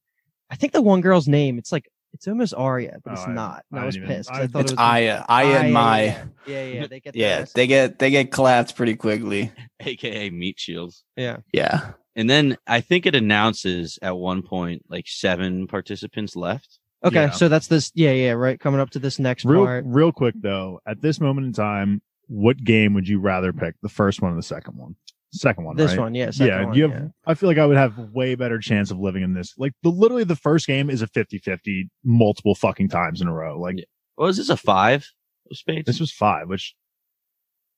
I 0.49 0.55
think 0.55 0.71
the 0.73 0.81
one 0.81 1.01
girl's 1.01 1.27
name, 1.27 1.57
it's 1.57 1.71
like, 1.71 1.89
it's 2.13 2.27
almost 2.27 2.53
Arya, 2.55 2.99
but 3.03 3.11
Oh, 3.11 3.13
it's 3.13 3.27
I- 3.27 3.33
not. 3.33 3.63
And 3.71 3.79
I 3.79 3.83
I 3.83 3.85
was 3.85 3.95
didn't 3.95 4.05
even- 4.05 4.17
pissed. 4.17 4.29
'cause 4.29 4.39
I- 4.39 4.43
I, 4.43 4.47
thought 4.47 4.61
It's 4.63 4.71
it 4.71 4.75
was 4.75 4.79
Aya, 4.83 5.23
Aya 5.27 5.57
and 5.59 5.73
my. 5.73 6.03
Yeah, 6.03 6.23
yeah, 6.47 6.63
yeah. 6.63 6.87
They 6.87 6.99
get 6.99 7.15
Yeah, 7.15 7.39
those. 7.39 7.53
they 7.53 7.67
get 7.67 7.99
they 7.99 8.09
get 8.11 8.31
clapped 8.31 8.75
pretty 8.75 8.95
quickly. 8.95 9.51
AKA 9.79 10.29
meat 10.31 10.59
shields. 10.59 11.03
yeah. 11.15 11.37
Yeah, 11.53 11.91
And 12.19 12.29
then 12.29 12.57
I 12.67 12.81
think 12.81 13.05
it 13.05 13.15
announces 13.15 13.97
at 14.01 14.17
one 14.17 14.41
point 14.41 14.83
like 14.89 15.07
seven 15.07 15.67
participants 15.67 16.35
left. 16.35 16.79
Okay. 17.01 17.15
Yeah. 17.15 17.29
So 17.29 17.47
that's 17.47 17.67
this. 17.67 17.93
Yeah. 17.95 18.11
Yeah. 18.11 18.31
Right. 18.31 18.59
Coming 18.59 18.81
up 18.81 18.89
to 18.89 18.99
this 18.99 19.19
next 19.19 19.45
real 19.45 19.63
part. 19.63 19.85
real 19.87 20.11
quick 20.11 20.35
though, 20.37 20.81
at 20.85 21.01
this 21.01 21.21
moment 21.21 21.47
in 21.47 21.53
time, 21.53 22.01
what 22.27 22.57
game 22.57 22.93
would 22.93 23.07
you 23.07 23.21
rather 23.21 23.53
pick? 23.53 23.75
The 23.81 23.87
first 23.87 24.21
one 24.21 24.33
or 24.33 24.35
the 24.35 24.43
second 24.43 24.75
one? 24.75 24.97
Second 25.31 25.63
one. 25.63 25.77
This 25.77 25.91
right? 25.91 25.99
one. 25.99 26.13
Yeah. 26.13 26.31
second 26.31 26.47
yeah, 26.47 26.65
one, 26.65 26.73
you 26.73 26.83
have. 26.89 26.91
yeah. 26.91 27.07
I 27.25 27.35
feel 27.35 27.47
like 27.47 27.57
I 27.57 27.65
would 27.65 27.77
have 27.77 27.97
way 27.97 28.35
better 28.35 28.59
chance 28.59 28.91
of 28.91 28.99
living 28.99 29.23
in 29.23 29.33
this. 29.33 29.53
Like 29.57 29.71
the 29.81 29.89
literally 29.89 30.25
the 30.25 30.35
first 30.35 30.67
game 30.67 30.89
is 30.89 31.01
a 31.01 31.07
50-50 31.07 31.87
multiple 32.03 32.53
fucking 32.53 32.89
times 32.89 33.21
in 33.21 33.29
a 33.29 33.33
row. 33.33 33.57
Like 33.57 33.77
Yeah. 33.77 33.85
What 34.15 34.27
is 34.27 34.37
this? 34.37 34.49
A 34.49 34.57
five 34.57 35.09
of 35.49 35.57
spades? 35.57 35.85
this 35.85 36.01
was 36.01 36.11
five, 36.11 36.49
which 36.49 36.75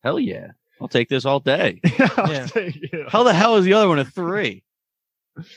hell 0.03 0.19
yeah. 0.19 0.47
I'll 0.81 0.87
take 0.87 1.09
this 1.09 1.25
all 1.25 1.39
day. 1.39 1.79
Yeah. 2.17 2.45
take 2.47 2.77
it. 2.93 3.09
How 3.09 3.23
the 3.23 3.33
hell 3.33 3.55
is 3.57 3.65
the 3.65 3.73
other 3.73 3.87
one 3.87 3.99
a 3.99 4.05
three? 4.05 4.63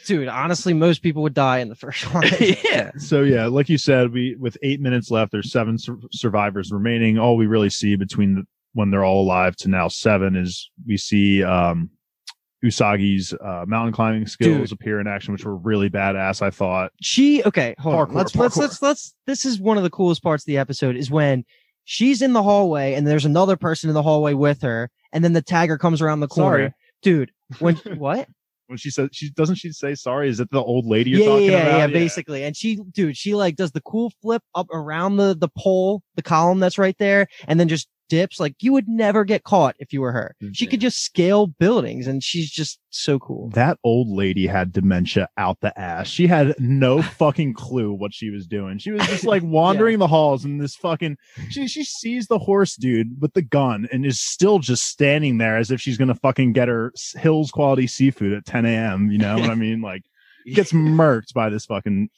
Dude, 0.07 0.29
honestly, 0.29 0.73
most 0.73 1.03
people 1.03 1.23
would 1.23 1.35
die 1.35 1.59
in 1.59 1.69
the 1.69 1.75
first 1.75 2.05
one. 2.15 2.25
yeah. 2.65 2.93
So 2.97 3.23
yeah, 3.23 3.47
like 3.47 3.69
you 3.69 3.77
said, 3.79 4.13
we 4.13 4.37
with 4.37 4.57
eight 4.63 4.81
minutes 4.81 5.11
left, 5.11 5.33
there's 5.33 5.51
seven 5.51 5.79
sur- 5.79 5.99
survivors 6.13 6.71
remaining. 6.73 7.19
All 7.19 7.37
we 7.37 7.47
really 7.47 7.71
see 7.71 7.97
between 7.97 8.37
the, 8.37 8.43
when 8.73 8.91
they're 8.91 9.05
all 9.05 9.23
alive 9.23 9.57
to 9.57 9.69
now 9.69 9.89
seven 9.89 10.37
is 10.37 10.71
we 10.87 10.97
see 10.97 11.43
um 11.43 11.91
Usagi's 12.65 13.35
uh, 13.35 13.65
mountain 13.67 13.93
climbing 13.93 14.27
skills 14.27 14.71
Dude. 14.71 14.73
appear 14.73 15.01
in 15.01 15.07
action, 15.07 15.33
which 15.33 15.45
were 15.45 15.57
really 15.57 15.91
badass. 15.91 16.41
I 16.41 16.51
thought. 16.51 16.93
she 17.01 17.43
okay 17.45 17.75
hold 17.79 17.95
Parkour, 17.95 18.09
on 18.11 18.15
let's 18.15 18.37
let's 18.37 18.57
let's 18.57 18.81
let's 18.83 19.15
this 19.27 19.45
is 19.45 19.61
one 19.61 19.77
of 19.77 19.83
the 19.83 19.91
coolest 19.91 20.23
parts 20.23 20.45
of 20.45 20.47
the 20.47 20.59
episode 20.59 20.97
is 20.97 21.11
when 21.11 21.45
she's 21.85 22.23
in 22.23 22.33
the 22.33 22.43
hallway 22.43 22.95
and 22.95 23.07
there's 23.07 23.27
another 23.27 23.57
person 23.57 23.91
in 23.91 23.95
the 23.95 24.03
hallway 24.03 24.33
with 24.33 24.63
her 24.63 24.91
and 25.15 25.25
then 25.25 25.33
the 25.33 25.43
tagger 25.43 25.79
comes 25.79 26.03
around 26.03 26.21
the 26.21 26.29
corner 26.29 26.59
Sorry. 26.59 26.73
dude 27.03 27.33
when 27.61 27.77
what 27.97 28.29
When 28.67 28.77
she 28.77 28.91
says 28.91 29.09
she 29.13 29.31
doesn't 29.31 29.57
she 29.57 29.73
say 29.73 29.95
sorry? 29.95 30.29
Is 30.29 30.41
it 30.41 30.51
the 30.51 30.63
old 30.63 30.85
lady 30.87 31.11
you're 31.11 31.21
yeah 31.21 31.27
talking 31.27 31.51
yeah, 31.51 31.59
about? 31.61 31.79
yeah 31.79 31.87
basically 31.87 32.45
and 32.45 32.57
she 32.57 32.77
dude 32.93 33.17
she 33.17 33.35
like 33.35 33.57
does 33.57 33.73
the 33.73 33.81
cool 33.83 34.13
flip 34.21 34.43
up 34.55 34.67
around 34.71 35.17
the 35.17 35.35
the 35.35 35.49
pole 35.57 36.03
the 36.17 36.23
column 36.23 36.61
that's 36.61 36.77
right 36.79 36.97
there 36.99 37.27
and 37.49 37.59
then 37.59 37.69
just 37.69 37.89
dips 38.09 38.39
like 38.39 38.55
you 38.61 38.73
would 38.73 38.89
never 38.89 39.25
get 39.25 39.45
caught 39.45 39.75
if 39.79 39.93
you 39.93 40.01
were 40.01 40.13
her 40.13 40.35
mm, 40.43 40.51
she 40.53 40.67
could 40.67 40.81
just 40.81 41.03
scale 41.03 41.47
buildings 41.47 42.07
and 42.07 42.23
she's 42.23 42.51
just 42.51 42.79
so 42.91 43.19
cool 43.19 43.49
That 43.51 43.79
old 43.83 44.09
lady 44.09 44.47
had 44.47 44.73
dementia 44.73 45.29
out 45.37 45.59
the 45.61 45.77
ass. 45.79 46.07
She 46.07 46.27
had 46.27 46.55
no 46.61 47.03
fucking 47.21 47.55
clue 47.55 47.93
what 47.93 48.15
she 48.15 48.31
was 48.31 48.47
doing. 48.47 48.79
She 48.79 48.93
was 48.93 49.05
just 49.07 49.25
like 49.35 49.43
wandering 49.43 49.99
the 49.99 50.07
halls 50.07 50.45
and 50.45 50.61
this 50.61 50.77
fucking 50.77 51.17
she 51.51 51.67
she 51.67 51.85
sees 51.85 52.27
the 52.29 52.39
horse 52.39 52.77
dude 52.77 53.21
with 53.21 53.33
the 53.35 53.43
gun 53.43 53.89
and 53.91 54.07
is 54.07 54.21
still 54.21 54.59
just 54.61 54.85
standing 54.85 55.39
there 55.39 55.57
as 55.57 55.71
if 55.71 55.81
she's 55.81 55.99
gonna 55.99 56.15
fucking 56.15 56.53
get 56.53 56.69
her 56.69 56.93
Hills 57.17 57.51
quality 57.51 57.87
seafood 57.87 58.33
at 58.33 58.47
10 58.47 58.65
a.m. 58.67 59.11
You 59.11 59.19
know 59.19 59.39
what 59.39 59.51
I 59.51 59.55
mean? 59.55 59.81
Like 59.81 60.05
gets 60.55 60.73
murked 60.73 61.33
by 61.35 61.49
this 61.49 61.67
fucking 61.67 62.11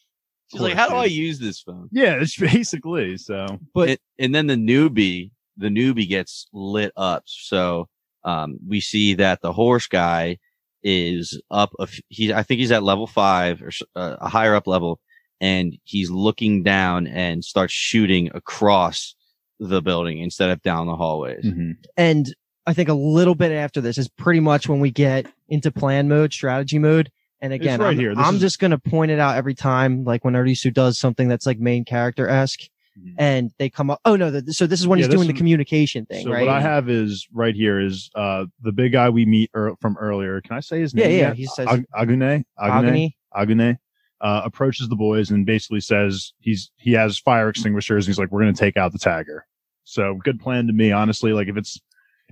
She's 0.49 0.61
like, 0.61 0.75
how 0.75 0.89
do 0.89 0.95
I 0.95 1.07
use 1.07 1.41
this 1.41 1.61
phone? 1.61 1.89
Yeah, 1.91 2.21
it's 2.21 2.37
basically 2.37 3.17
so. 3.17 3.47
But- 3.75 3.89
and, 3.89 3.99
and 4.19 4.35
then 4.35 4.47
the 4.47 4.55
newbie, 4.55 5.33
the 5.57 5.69
newbie 5.69 6.09
gets 6.09 6.47
lit 6.53 6.93
up. 6.97 7.23
So, 7.27 7.89
um, 8.25 8.59
we 8.67 8.81
see 8.81 9.15
that 9.15 9.41
the 9.43 9.53
horse 9.53 9.87
guy 9.87 10.39
is 10.83 11.41
up. 11.51 11.71
A 11.81 11.85
f- 11.85 12.01
he, 12.09 12.33
I 12.33 12.43
think 12.43 12.59
he's 12.61 12.73
at 12.73 12.83
level 12.83 13.07
five 13.07 13.63
or 13.63 13.71
uh, 13.95 14.17
a 14.21 14.29
higher 14.29 14.55
up 14.55 14.67
level 14.67 15.01
and 15.41 15.77
he's 15.85 16.11
looking 16.11 16.63
down 16.63 17.07
and 17.07 17.45
starts 17.45 17.73
shooting 17.73 18.31
across 18.35 19.15
the 19.59 19.83
building 19.83 20.19
instead 20.19 20.51
of 20.51 20.63
down 20.63 20.87
the 20.87 20.97
hallways. 20.97 21.45
Mhm. 21.45 21.77
and 21.97 22.35
I 22.69 22.73
think 22.75 22.89
a 22.89 22.95
little 22.95 23.37
bit 23.37 23.53
after 23.53 23.81
this 23.81 23.97
is 23.97 24.09
pretty 24.09 24.41
much 24.41 24.69
when 24.69 24.81
we 24.81 24.91
get 24.91 25.27
into 25.49 25.71
plan 25.71 26.09
mode, 26.09 26.33
strategy 26.33 26.79
mode. 26.81 27.13
And 27.41 27.53
again, 27.53 27.81
right 27.81 27.91
I'm, 27.91 27.99
here. 27.99 28.13
I'm 28.17 28.35
is- 28.37 28.41
just 28.41 28.59
going 28.59 28.73
to 28.73 28.79
point 28.79 29.13
it 29.13 29.21
out 29.21 29.37
every 29.37 29.55
time, 29.55 30.03
like 30.05 30.25
when 30.25 30.35
Arisu 30.35 30.73
does 30.75 30.99
something 30.99 31.29
that's 31.29 31.47
like 31.47 31.61
main 31.61 31.85
character 31.85 32.29
esque 32.29 32.63
Mhm. 32.99 33.15
and 33.19 33.51
they 33.59 33.69
come 33.69 33.91
up. 33.91 34.01
Oh 34.05 34.17
no. 34.17 34.31
th- 34.31 34.45
so 34.51 34.67
this 34.67 34.81
is 34.81 34.87
when 34.89 34.99
Yeah, 34.99 35.07
he's 35.07 35.15
doing 35.15 35.27
the 35.29 35.35
communication 35.35 36.07
thing, 36.07 36.25
So 36.25 36.33
right? 36.33 36.41
what 36.47 36.49
I 36.55 36.61
have 36.61 36.89
is 36.89 37.27
right 37.33 37.55
here 37.55 37.79
is 37.81 38.11
uh 38.15 38.47
the 38.63 38.73
big 38.73 38.93
guy 38.93 39.09
we 39.11 39.25
meet 39.27 39.51
ear 39.57 39.75
from 39.81 39.97
earlier. 39.99 40.41
Can 40.41 40.57
I 40.57 40.61
say 40.61 40.81
his 40.81 40.95
yeah, 40.95 41.05
name? 41.07 41.13
yeah. 41.13 41.27
yet? 41.29 41.37
He 41.37 41.47
says, 41.47 41.69
Ag- 41.69 41.87
Agune. 41.95 42.45
Agune. 42.59 42.71
Agony. 42.71 43.17
Agune 43.35 43.79
uh, 44.23 44.41
approaches 44.45 44.89
the 44.89 44.97
boys 44.97 45.31
and 45.31 45.45
basically 45.45 45.81
says 45.81 46.33
he's 46.39 46.71
he 46.77 46.93
has 46.93 47.19
fire 47.19 47.49
extinguishers. 47.51 48.07
And 48.07 48.13
he's 48.13 48.19
like, 48.19 48.31
we're 48.33 48.41
going 48.43 48.55
to 48.55 48.59
take 48.59 48.77
out 48.79 48.93
the 48.93 48.99
tagger. 48.99 49.41
So 49.85 50.15
good 50.25 50.41
plan 50.41 50.67
to 50.69 50.73
me, 50.73 50.91
honestly. 50.91 51.33
Like 51.35 51.49
if 51.49 51.57
it's 51.59 51.79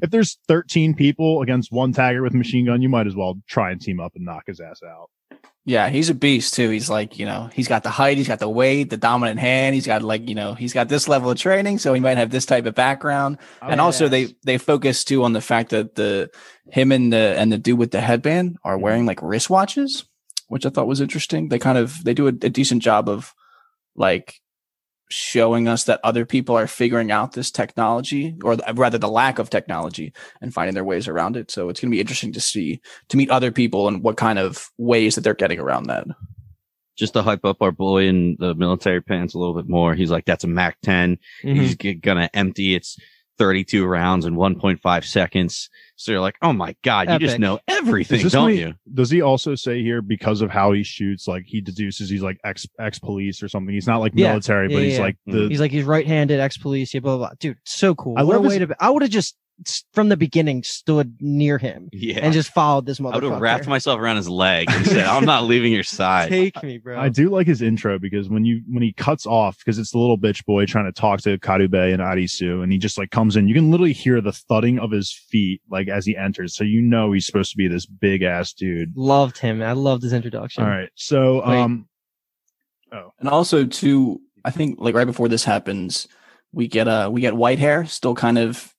if 0.03 0.11
there's 0.11 0.39
13 0.49 0.95
people 0.95 1.43
against 1.43 1.73
one 1.73 1.93
tagger 1.93 2.23
with 2.23 2.35
a 2.35 2.37
machine 2.37 2.67
gun, 2.67 2.83
you 2.83 2.89
might 2.89 3.07
as 3.07 3.15
well 3.15 3.37
try 3.47 3.71
and 3.71 3.81
team 3.81 4.01
up 4.01 4.15
and 4.17 4.25
knock 4.25 4.45
his 4.47 4.61
ass 4.61 4.81
out. 4.83 5.11
yeah, 5.65 5.89
he's 5.89 6.11
a 6.11 6.15
beast 6.15 6.55
too. 6.55 6.69
He's 6.69 6.91
like 6.91 7.19
you 7.19 7.27
know 7.27 7.49
he's 7.53 7.69
got 7.69 7.83
the 7.83 7.91
height, 7.91 8.19
he's 8.19 8.29
got 8.29 8.39
the 8.39 8.49
weight, 8.49 8.91
the 8.91 8.97
dominant 8.97 9.41
hand. 9.41 9.75
He's 9.75 9.87
got 9.87 10.03
like 10.03 10.29
you 10.29 10.35
know 10.35 10.55
he's 10.55 10.73
got 10.73 10.89
this 10.89 11.09
level 11.09 11.31
of 11.31 11.39
training, 11.39 11.79
so 11.79 11.95
he 11.95 12.01
might 12.01 12.19
have 12.19 12.31
this 12.31 12.47
type 12.47 12.67
of 12.67 12.75
background. 12.75 13.39
Oh, 13.63 13.69
and 13.69 13.81
also 13.81 14.09
they 14.09 14.35
they 14.45 14.59
focus 14.59 15.05
too 15.05 15.25
on 15.25 15.33
the 15.33 15.41
fact 15.41 15.71
that 15.71 15.95
the 15.95 16.31
him 16.71 16.93
and 16.93 17.13
the 17.13 17.35
and 17.39 17.51
the 17.51 17.59
dude 17.59 17.79
with 17.79 17.93
the 17.93 18.01
headband 18.01 18.59
are 18.65 18.79
wearing 18.79 19.07
like 19.07 19.21
wristwatches, 19.21 20.05
which 20.49 20.67
I 20.67 20.71
thought 20.71 20.87
was 20.87 21.01
interesting. 21.01 21.49
They 21.49 21.59
kind 21.59 21.79
of 21.79 22.05
they 22.05 22.15
do 22.15 22.27
a, 22.27 22.31
a 22.31 22.51
decent 22.51 22.83
job 22.83 23.09
of 23.09 23.33
like 23.97 24.41
showing 25.11 25.69
us 25.69 25.85
that 25.85 26.01
other 26.03 26.25
people 26.25 26.57
are 26.57 26.67
figuring 26.67 27.11
out 27.11 27.33
this 27.33 27.51
technology 27.51 28.37
or 28.43 28.57
rather 28.75 28.99
the 28.99 29.09
lack 29.09 29.39
of 29.39 29.51
technology 29.51 30.13
and 30.41 30.53
finding 30.55 30.75
their 30.75 30.85
ways 30.85 31.09
around 31.09 31.37
it. 31.37 31.51
So 31.51 31.69
it's 31.69 31.81
going 31.81 31.91
to 31.91 31.95
be 31.95 32.01
interesting 32.01 32.33
to 32.33 32.41
see 32.41 32.81
to 33.09 33.17
meet 33.17 33.31
other 33.31 33.53
people 33.53 33.87
and 33.87 34.03
what 34.03 34.17
kind 34.17 34.39
of 34.39 34.71
ways 34.79 35.15
that 35.15 35.21
they're 35.21 35.35
getting 35.35 35.61
around 35.61 35.85
that. 35.85 36.07
Just 36.97 37.13
to 37.15 37.23
hype 37.23 37.45
up 37.45 37.61
our 37.61 37.73
boy 37.73 38.05
in 38.05 38.37
the 38.39 38.55
military 38.55 39.03
pants 39.03 39.35
a 39.35 39.39
little 39.39 39.55
bit 39.55 39.69
more. 39.69 39.95
He's 39.95 40.11
like, 40.11 40.25
that's 40.25 40.45
a 40.45 40.49
Mac 40.49 40.79
10. 40.83 41.19
Mhm. 41.43 41.57
He's 41.57 41.75
gonna 41.97 42.31
empty 42.33 42.75
its 42.75 42.97
32 43.39 43.85
rounds 43.87 44.27
in 44.27 44.35
1.5 44.35 45.05
seconds. 45.05 45.69
So 45.97 46.13
you're 46.13 46.21
like, 46.21 46.37
oh 46.43 46.53
my 46.53 46.75
God, 46.83 47.09
you 47.11 47.19
just 47.19 47.39
know 47.39 47.61
everything, 47.69 48.27
don't 48.29 48.51
he- 48.51 48.61
you? 48.61 48.75
Does 48.93 49.11
he 49.11 49.23
also 49.23 49.55
say 49.55 49.83
here 49.83 50.03
because 50.03 50.41
of 50.41 50.51
how 50.51 50.73
he 50.73 50.83
shoots, 50.83 51.27
like 51.29 51.45
he 51.47 51.61
deduces 51.61 52.11
he's 52.11 52.23
like 52.23 52.39
ex 52.45 52.67
ex 52.81 52.99
police 52.99 53.43
or 53.43 53.49
something? 53.49 53.73
He's 53.75 53.87
not 53.87 53.99
like 53.99 54.13
Yeah. 54.15 54.31
military, 54.31 54.69
Yeah, 54.71 54.77
but 54.77 54.83
he's 54.85 54.95
yeah. 54.97 55.01
like 55.03 55.17
the 55.27 55.49
He's 55.49 55.61
like 55.61 55.71
he's 55.71 55.85
right-handed 55.85 56.41
ex-police, 56.41 56.95
yeah, 56.95 57.01
blah 57.01 57.17
blah. 57.17 57.27
blah. 57.29 57.35
Dude, 57.39 57.59
so 57.65 57.95
cool. 57.95 58.15
I 58.19 58.23
what 58.23 58.35
a 58.35 58.39
love 58.39 58.47
way 58.47 58.55
his- 58.55 58.61
to. 58.61 58.67
Be. 58.69 58.75
I 58.81 58.91
would 58.91 59.03
have 59.03 59.11
just 59.11 59.35
s- 59.35 59.39
from 59.93 60.09
the 60.09 60.17
beginning 60.17 60.63
stood 60.65 61.17
near 61.21 61.59
him 61.59 61.89
Yeah. 61.93 62.19
and 62.23 62.35
just 62.35 62.51
followed 62.53 62.87
this 62.87 63.01
I 63.01 63.05
would 63.05 63.15
motherfucker. 63.15 63.31
have 63.33 63.41
wrapped 63.41 63.67
myself 63.69 64.01
around 64.01 64.17
his 64.17 64.29
leg 64.29 64.69
and 64.71 64.85
said, 64.85 65.05
I'm 65.07 65.25
not 65.25 65.45
leaving 65.45 65.73
your 65.73 65.85
side. 65.85 66.29
Take 66.29 66.61
me, 66.63 66.79
bro. 66.79 66.99
I 66.99 67.09
do 67.09 67.31
like 67.31 67.47
his 67.47 67.63
intro 67.63 67.99
because 67.99 68.29
when 68.29 68.45
you 68.45 68.63
when 68.69 68.83
he 68.83 68.93
cuts 68.93 69.27
off 69.27 69.59
because 69.59 69.79
it's 69.79 69.93
the 69.93 69.99
little 69.99 70.19
bitch 70.19 70.45
boy 70.45 70.67
trying 70.67 70.87
to 70.87 70.93
talk 70.93 71.21
to 71.23 71.39
Karube 71.39 71.93
and 71.93 72.03
Arisu 72.03 72.63
and 72.65 72.73
he 72.73 72.79
just 72.79 72.99
like 72.99 73.11
comes 73.13 73.37
in 73.37 73.47
you 73.47 73.55
can 73.55 73.71
literally 73.71 73.93
hear 73.93 74.21
the 74.21 74.33
thudding 74.33 74.79
of 74.81 74.91
his 74.91 75.13
feet 75.13 75.61
like 75.71 75.89
as 75.89 76.05
he 76.05 76.17
enters 76.17 76.55
so 76.55 76.65
you 76.65 76.83
know 76.83 77.13
he's 77.13 77.25
supposed 77.27 77.53
to 77.53 77.57
be 77.57 77.69
this 77.69 77.87
big 77.87 78.23
ass 78.23 78.53
dude. 78.53 78.93
Loved 78.97 79.39
him. 79.39 79.63
I 79.63 79.73
loved 79.73 80.03
his 80.03 80.13
introduction. 80.13 80.65
All 80.65 80.69
right. 80.71 80.91
So 80.97 81.47
Wait. 81.47 81.57
um 81.61 81.89
oh, 82.93 83.13
And 83.21 83.29
also 83.29 83.65
too, 83.65 84.21
I 84.45 84.51
think 84.51 84.79
like 84.81 84.95
right 84.95 85.07
before 85.07 85.29
this 85.29 85.45
happens, 85.45 86.09
we 86.53 86.67
get 86.69 86.89
uh 86.89 87.09
we 87.13 87.21
get 87.21 87.37
white 87.37 87.59
hair 87.61 87.87
still 87.87 88.15
kind 88.15 88.37
of 88.39 88.74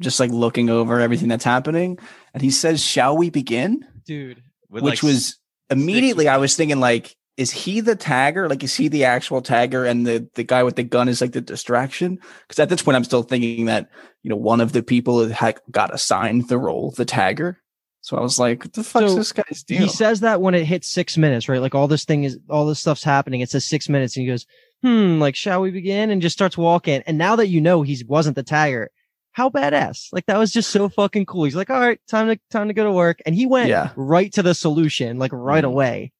just 0.00 0.20
like 0.20 0.30
looking 0.30 0.70
over 0.70 1.00
everything 1.00 1.28
that's 1.28 1.44
happening. 1.44 1.98
And 2.34 2.42
he 2.42 2.50
says, 2.50 2.82
Shall 2.82 3.16
we 3.16 3.30
begin? 3.30 3.84
Dude. 4.06 4.42
With, 4.70 4.82
Which 4.82 5.02
like, 5.02 5.12
was 5.12 5.38
immediately 5.70 6.28
I 6.28 6.38
was 6.38 6.56
thinking 6.56 6.80
like, 6.80 7.16
is 7.36 7.50
he 7.50 7.80
the 7.80 7.96
tagger? 7.96 8.48
Like, 8.48 8.62
is 8.62 8.74
he 8.74 8.88
the 8.88 9.04
actual 9.04 9.42
tagger 9.42 9.88
and 9.88 10.06
the, 10.06 10.28
the 10.34 10.44
guy 10.44 10.62
with 10.62 10.76
the 10.76 10.82
gun 10.82 11.08
is 11.08 11.20
like 11.20 11.32
the 11.32 11.40
distraction? 11.40 12.18
Because 12.46 12.58
at 12.58 12.68
this 12.68 12.82
point, 12.82 12.96
I'm 12.96 13.04
still 13.04 13.22
thinking 13.22 13.66
that, 13.66 13.88
you 14.22 14.30
know, 14.30 14.36
one 14.36 14.60
of 14.60 14.72
the 14.72 14.82
people 14.82 15.28
had 15.28 15.58
got 15.70 15.94
assigned 15.94 16.48
the 16.48 16.58
role, 16.58 16.92
the 16.96 17.06
tagger. 17.06 17.56
So 18.02 18.16
I 18.16 18.20
was 18.20 18.38
like, 18.38 18.64
what 18.64 18.72
the 18.72 18.82
fuck's 18.82 19.12
So, 19.12 19.16
this 19.16 19.32
guy's 19.32 19.62
deal? 19.62 19.82
He 19.82 19.88
says 19.88 20.20
that 20.20 20.42
when 20.42 20.54
it 20.54 20.64
hits 20.64 20.88
six 20.88 21.16
minutes, 21.16 21.48
right? 21.48 21.60
Like 21.60 21.74
all 21.74 21.88
this 21.88 22.04
thing 22.04 22.24
is, 22.24 22.38
all 22.50 22.66
this 22.66 22.80
stuff's 22.80 23.04
happening. 23.04 23.40
It 23.40 23.48
says 23.48 23.64
six 23.64 23.88
minutes 23.88 24.16
and 24.16 24.24
he 24.24 24.30
goes, 24.30 24.44
hmm, 24.82 25.18
like, 25.18 25.36
shall 25.36 25.62
we 25.62 25.70
begin? 25.70 26.10
And 26.10 26.20
just 26.20 26.36
starts 26.36 26.58
walking. 26.58 27.02
And 27.06 27.16
now 27.16 27.36
that 27.36 27.48
you 27.48 27.60
know 27.60 27.82
he 27.82 28.02
wasn't 28.06 28.36
the 28.36 28.44
tagger, 28.44 28.88
how 29.32 29.48
badass. 29.50 30.08
Like 30.12 30.26
that 30.26 30.38
was 30.38 30.52
just 30.52 30.70
so 30.70 30.88
fucking 30.88 31.26
cool. 31.26 31.44
He's 31.44 31.56
like, 31.56 31.70
all 31.70 31.80
right, 31.80 31.98
time 32.08 32.28
to, 32.28 32.38
time 32.50 32.68
to 32.68 32.74
go 32.74 32.84
to 32.84 32.92
work. 32.92 33.20
And 33.26 33.34
he 33.34 33.46
went 33.46 33.68
Yeah. 33.68 33.90
right 33.96 34.32
to 34.34 34.42
the 34.42 34.54
solution, 34.54 35.18
like 35.18 35.32
right 35.32 35.64
Mhm. 35.64 35.68
away. 35.68 36.12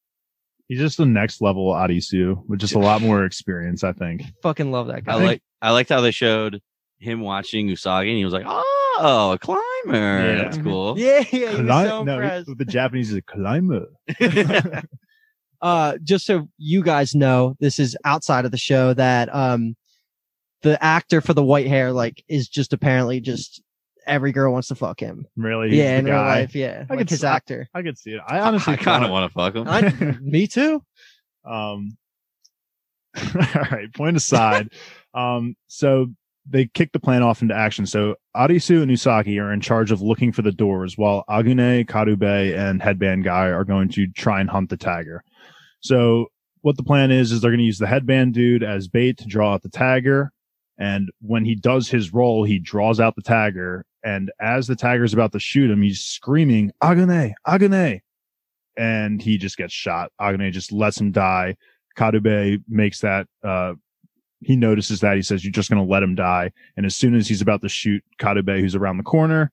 he's 0.69 0.79
just 0.81 0.97
the 0.97 1.05
next 1.05 1.43
level 1.43 1.73
Arisu 1.75 2.43
with 2.49 2.59
just 2.61 2.75
a 2.75 2.79
lot 2.79 3.03
more 3.03 3.25
experience 3.27 3.85
I 3.85 3.93
think. 3.93 4.23
Fucking 4.43 4.71
love 4.73 4.87
that 4.87 5.05
guy. 5.05 5.13
I 5.13 5.17
like 5.17 5.43
I 5.61 5.71
liked 5.73 5.91
how 5.91 6.01
they 6.01 6.11
showed 6.13 6.61
him 6.99 7.21
watching 7.21 7.67
Usagi 7.69 8.09
and 8.09 8.17
he 8.17 8.25
was 8.25 8.33
like, 8.33 8.47
Oh, 8.47 9.33
a 9.35 9.39
climber. 9.39 9.63
Yeah. 10.37 10.37
That's 10.45 10.57
cool. 10.59 10.99
yeah, 10.99 11.19
yeah, 11.19 11.23
he 11.23 11.41
was 11.45 11.57
Cli- 11.57 11.67
so 11.67 12.05
no, 12.05 12.13
impressed. 12.15 12.51
the 12.57 12.65
Japanese 12.65 13.11
is 13.11 13.17
a 13.17 13.23
climber. 13.23 13.87
uh 15.61 15.97
just 16.03 16.25
so 16.27 16.49
you 16.59 16.83
guys 16.83 17.15
know 17.15 17.55
this 17.61 17.79
is 17.79 17.97
outside 18.05 18.45
of 18.45 18.51
the 18.51 18.57
show 18.59 18.95
that 18.95 19.33
um 19.35 19.77
the 20.63 20.83
actor 20.83 21.21
for 21.21 21.35
the 21.35 21.43
white 21.45 21.67
hair 21.67 21.93
like 21.93 22.25
is 22.29 22.49
just 22.49 22.73
apparently 22.73 23.21
just 23.21 23.63
every 24.07 24.33
girl 24.33 24.53
wants 24.53 24.69
to 24.69 24.75
fuck 24.75 24.99
him 25.01 25.27
Really? 25.37 25.71
He's 25.71 25.79
yeah 25.79 25.93
the 25.93 25.99
in 25.99 26.05
real 26.07 26.15
guy. 26.15 26.41
life 26.41 26.55
yeah 26.55 26.85
I 26.89 26.93
like 26.95 26.99
could 27.01 27.11
his 27.11 27.23
s- 27.23 27.31
I- 27.31 27.37
actor 27.37 27.69
I 27.75 27.83
could 27.83 27.99
see 27.99 28.11
it. 28.13 28.21
I 28.27 28.41
honestly 28.41 28.73
I 28.75 28.77
kind 28.77 29.05
of 29.05 29.11
want 29.11 29.31
to 29.31 29.35
fuck 29.35 29.55
him. 29.55 29.69
I, 29.69 30.17
me 30.21 30.47
too 30.47 30.83
Um, 31.45 31.97
all 33.17 33.67
right, 33.71 33.93
point 33.95 34.17
aside. 34.17 34.69
um, 35.15 35.55
so 35.69 36.07
they 36.49 36.67
kick 36.67 36.91
the 36.93 36.99
plan 36.99 37.23
off 37.23 37.43
into 37.43 37.55
action. 37.55 37.85
So 37.87 38.17
Arisu 38.35 38.83
and 38.83 38.91
Usagi 38.91 39.41
are 39.41 39.53
in 39.53 39.61
charge 39.61 39.91
of 39.93 40.01
looking 40.03 40.33
for 40.33 40.43
the 40.43 40.51
doors 40.51 40.97
while 40.99 41.23
Agune, 41.29 41.87
Karube, 41.87 42.57
and 42.59 42.83
Headband 42.83 43.23
Guy 43.25 43.47
are 43.49 43.65
going 43.65 43.89
to 43.91 44.07
try 44.09 44.41
and 44.41 44.49
hunt 44.51 44.71
the 44.71 44.77
tagger. 44.79 45.19
So 45.81 46.27
what 46.63 46.77
the 46.77 46.83
plan 46.83 47.11
is, 47.11 47.31
is 47.33 47.41
they're 47.41 47.51
going 47.51 47.59
to 47.59 47.65
use 47.65 47.79
the 47.79 47.87
headband 47.87 48.35
dude 48.35 48.63
as 48.63 48.89
bait 48.89 49.19
to 49.19 49.27
draw 49.27 49.55
out 49.55 49.63
the 49.63 49.69
tagger. 49.69 50.29
And 50.79 51.11
when 51.21 51.45
he 51.45 51.55
does 51.55 51.89
his 51.89 52.13
roll, 52.13 52.45
he 52.45 52.59
draws 52.59 52.99
out 52.99 53.15
the 53.15 53.23
tagger. 53.23 53.83
And 54.05 54.33
as 54.41 54.67
the 54.67 54.75
tagger's 54.75 55.13
about 55.13 55.33
to 55.33 55.39
shoot 55.39 55.71
him, 55.71 55.83
he's 55.83 56.01
screaming, 56.01 56.73
Agune, 56.83 57.33
Agune. 57.47 58.01
And 58.77 59.23
he 59.23 59.39
just 59.39 59.57
gets 59.57 59.73
shot. 59.73 60.11
Agune 60.21 60.51
just 60.51 60.73
lets 60.73 61.01
him 61.01 61.13
die. 61.13 61.57
Karube 61.97 62.63
makes 62.69 63.01
that, 63.01 63.27
uh, 63.45 63.75
he 64.41 64.57
notices 64.57 65.01
that 65.01 65.15
he 65.15 65.23
says, 65.23 65.45
you're 65.45 65.53
just 65.53 65.71
going 65.71 65.85
to 65.85 65.89
let 65.89 66.03
him 66.03 66.15
die. 66.15 66.51
And 66.77 66.85
as 66.85 66.97
soon 66.97 67.15
as 67.15 67.29
he's 67.29 67.43
about 67.43 67.61
to 67.63 67.69
shoot 67.69 68.03
Karube, 68.19 68.61
who's 68.61 68.75
around 68.75 68.97
the 68.97 69.05
corner, 69.05 69.53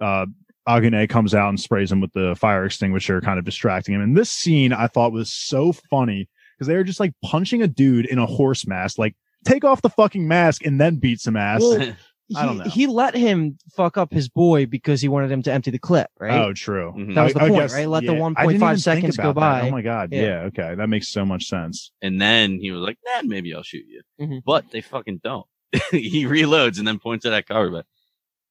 uh, 0.00 0.26
Agune 0.68 1.08
comes 1.08 1.34
out 1.34 1.48
and 1.48 1.60
sprays 1.60 1.92
him 1.92 2.00
with 2.00 2.12
the 2.12 2.34
fire 2.36 2.64
extinguisher, 2.64 3.20
kind 3.20 3.38
of 3.38 3.44
distracting 3.44 3.94
him. 3.94 4.00
And 4.00 4.16
this 4.16 4.30
scene 4.30 4.72
I 4.72 4.86
thought 4.86 5.12
was 5.12 5.32
so 5.32 5.72
funny 5.72 6.28
because 6.56 6.66
they 6.68 6.74
were 6.74 6.84
just 6.84 7.00
like 7.00 7.12
punching 7.24 7.62
a 7.62 7.68
dude 7.68 8.06
in 8.06 8.18
a 8.18 8.26
horse 8.26 8.66
mask, 8.66 8.98
like 8.98 9.14
take 9.44 9.64
off 9.64 9.82
the 9.82 9.90
fucking 9.90 10.26
mask 10.28 10.64
and 10.64 10.80
then 10.80 10.96
beat 10.96 11.20
some 11.20 11.36
ass. 11.36 11.60
Well, 11.60 11.80
I 12.36 12.44
don't 12.44 12.56
he, 12.56 12.58
know. 12.58 12.70
he 12.70 12.86
let 12.86 13.14
him 13.14 13.56
fuck 13.74 13.96
up 13.96 14.12
his 14.12 14.28
boy 14.28 14.66
because 14.66 15.00
he 15.00 15.08
wanted 15.08 15.30
him 15.30 15.42
to 15.44 15.52
empty 15.52 15.70
the 15.70 15.78
clip 15.78 16.08
right 16.20 16.38
Oh, 16.38 16.52
true. 16.52 16.92
Mhm. 16.94 17.14
That 17.14 17.24
was 17.24 17.32
the 17.32 17.40
I- 17.40 17.44
I 17.46 17.48
guess- 17.48 17.72
right? 17.72 17.88
Let 17.88 18.04
the 18.04 18.12
1.5 18.12 18.34
I 18.36 18.42
didn't 18.42 18.54
even 18.56 18.68
think 18.68 18.78
seconds 18.80 19.16
go 19.16 19.30
about 19.30 19.40
that. 19.40 19.62
by. 19.62 19.68
Oh 19.68 19.70
my 19.70 19.80
god. 19.82 20.12
Yeah. 20.12 20.22
Yeah. 20.22 20.40
Okay. 20.48 20.74
That 20.74 20.88
makes 20.88 21.08
so 21.08 21.24
much 21.24 21.46
sense. 21.46 21.90
And 22.02 22.20
then 22.20 22.58
he 22.60 22.70
was 22.70 22.82
like, 22.82 22.98
nah, 23.06 23.22
maybe 23.22 23.54
I'll 23.54 23.62
shoot 23.62 23.86
you. 23.88 24.02
Mhm. 24.20 24.42
But 24.44 24.70
they 24.70 24.82
fucking 24.82 25.20
don't. 25.24 25.46
he 25.90 26.24
reloads 26.26 26.78
and 26.78 26.86
then 26.86 26.98
points 26.98 27.24
at 27.24 27.30
that 27.30 27.46
Karube. 27.48 27.84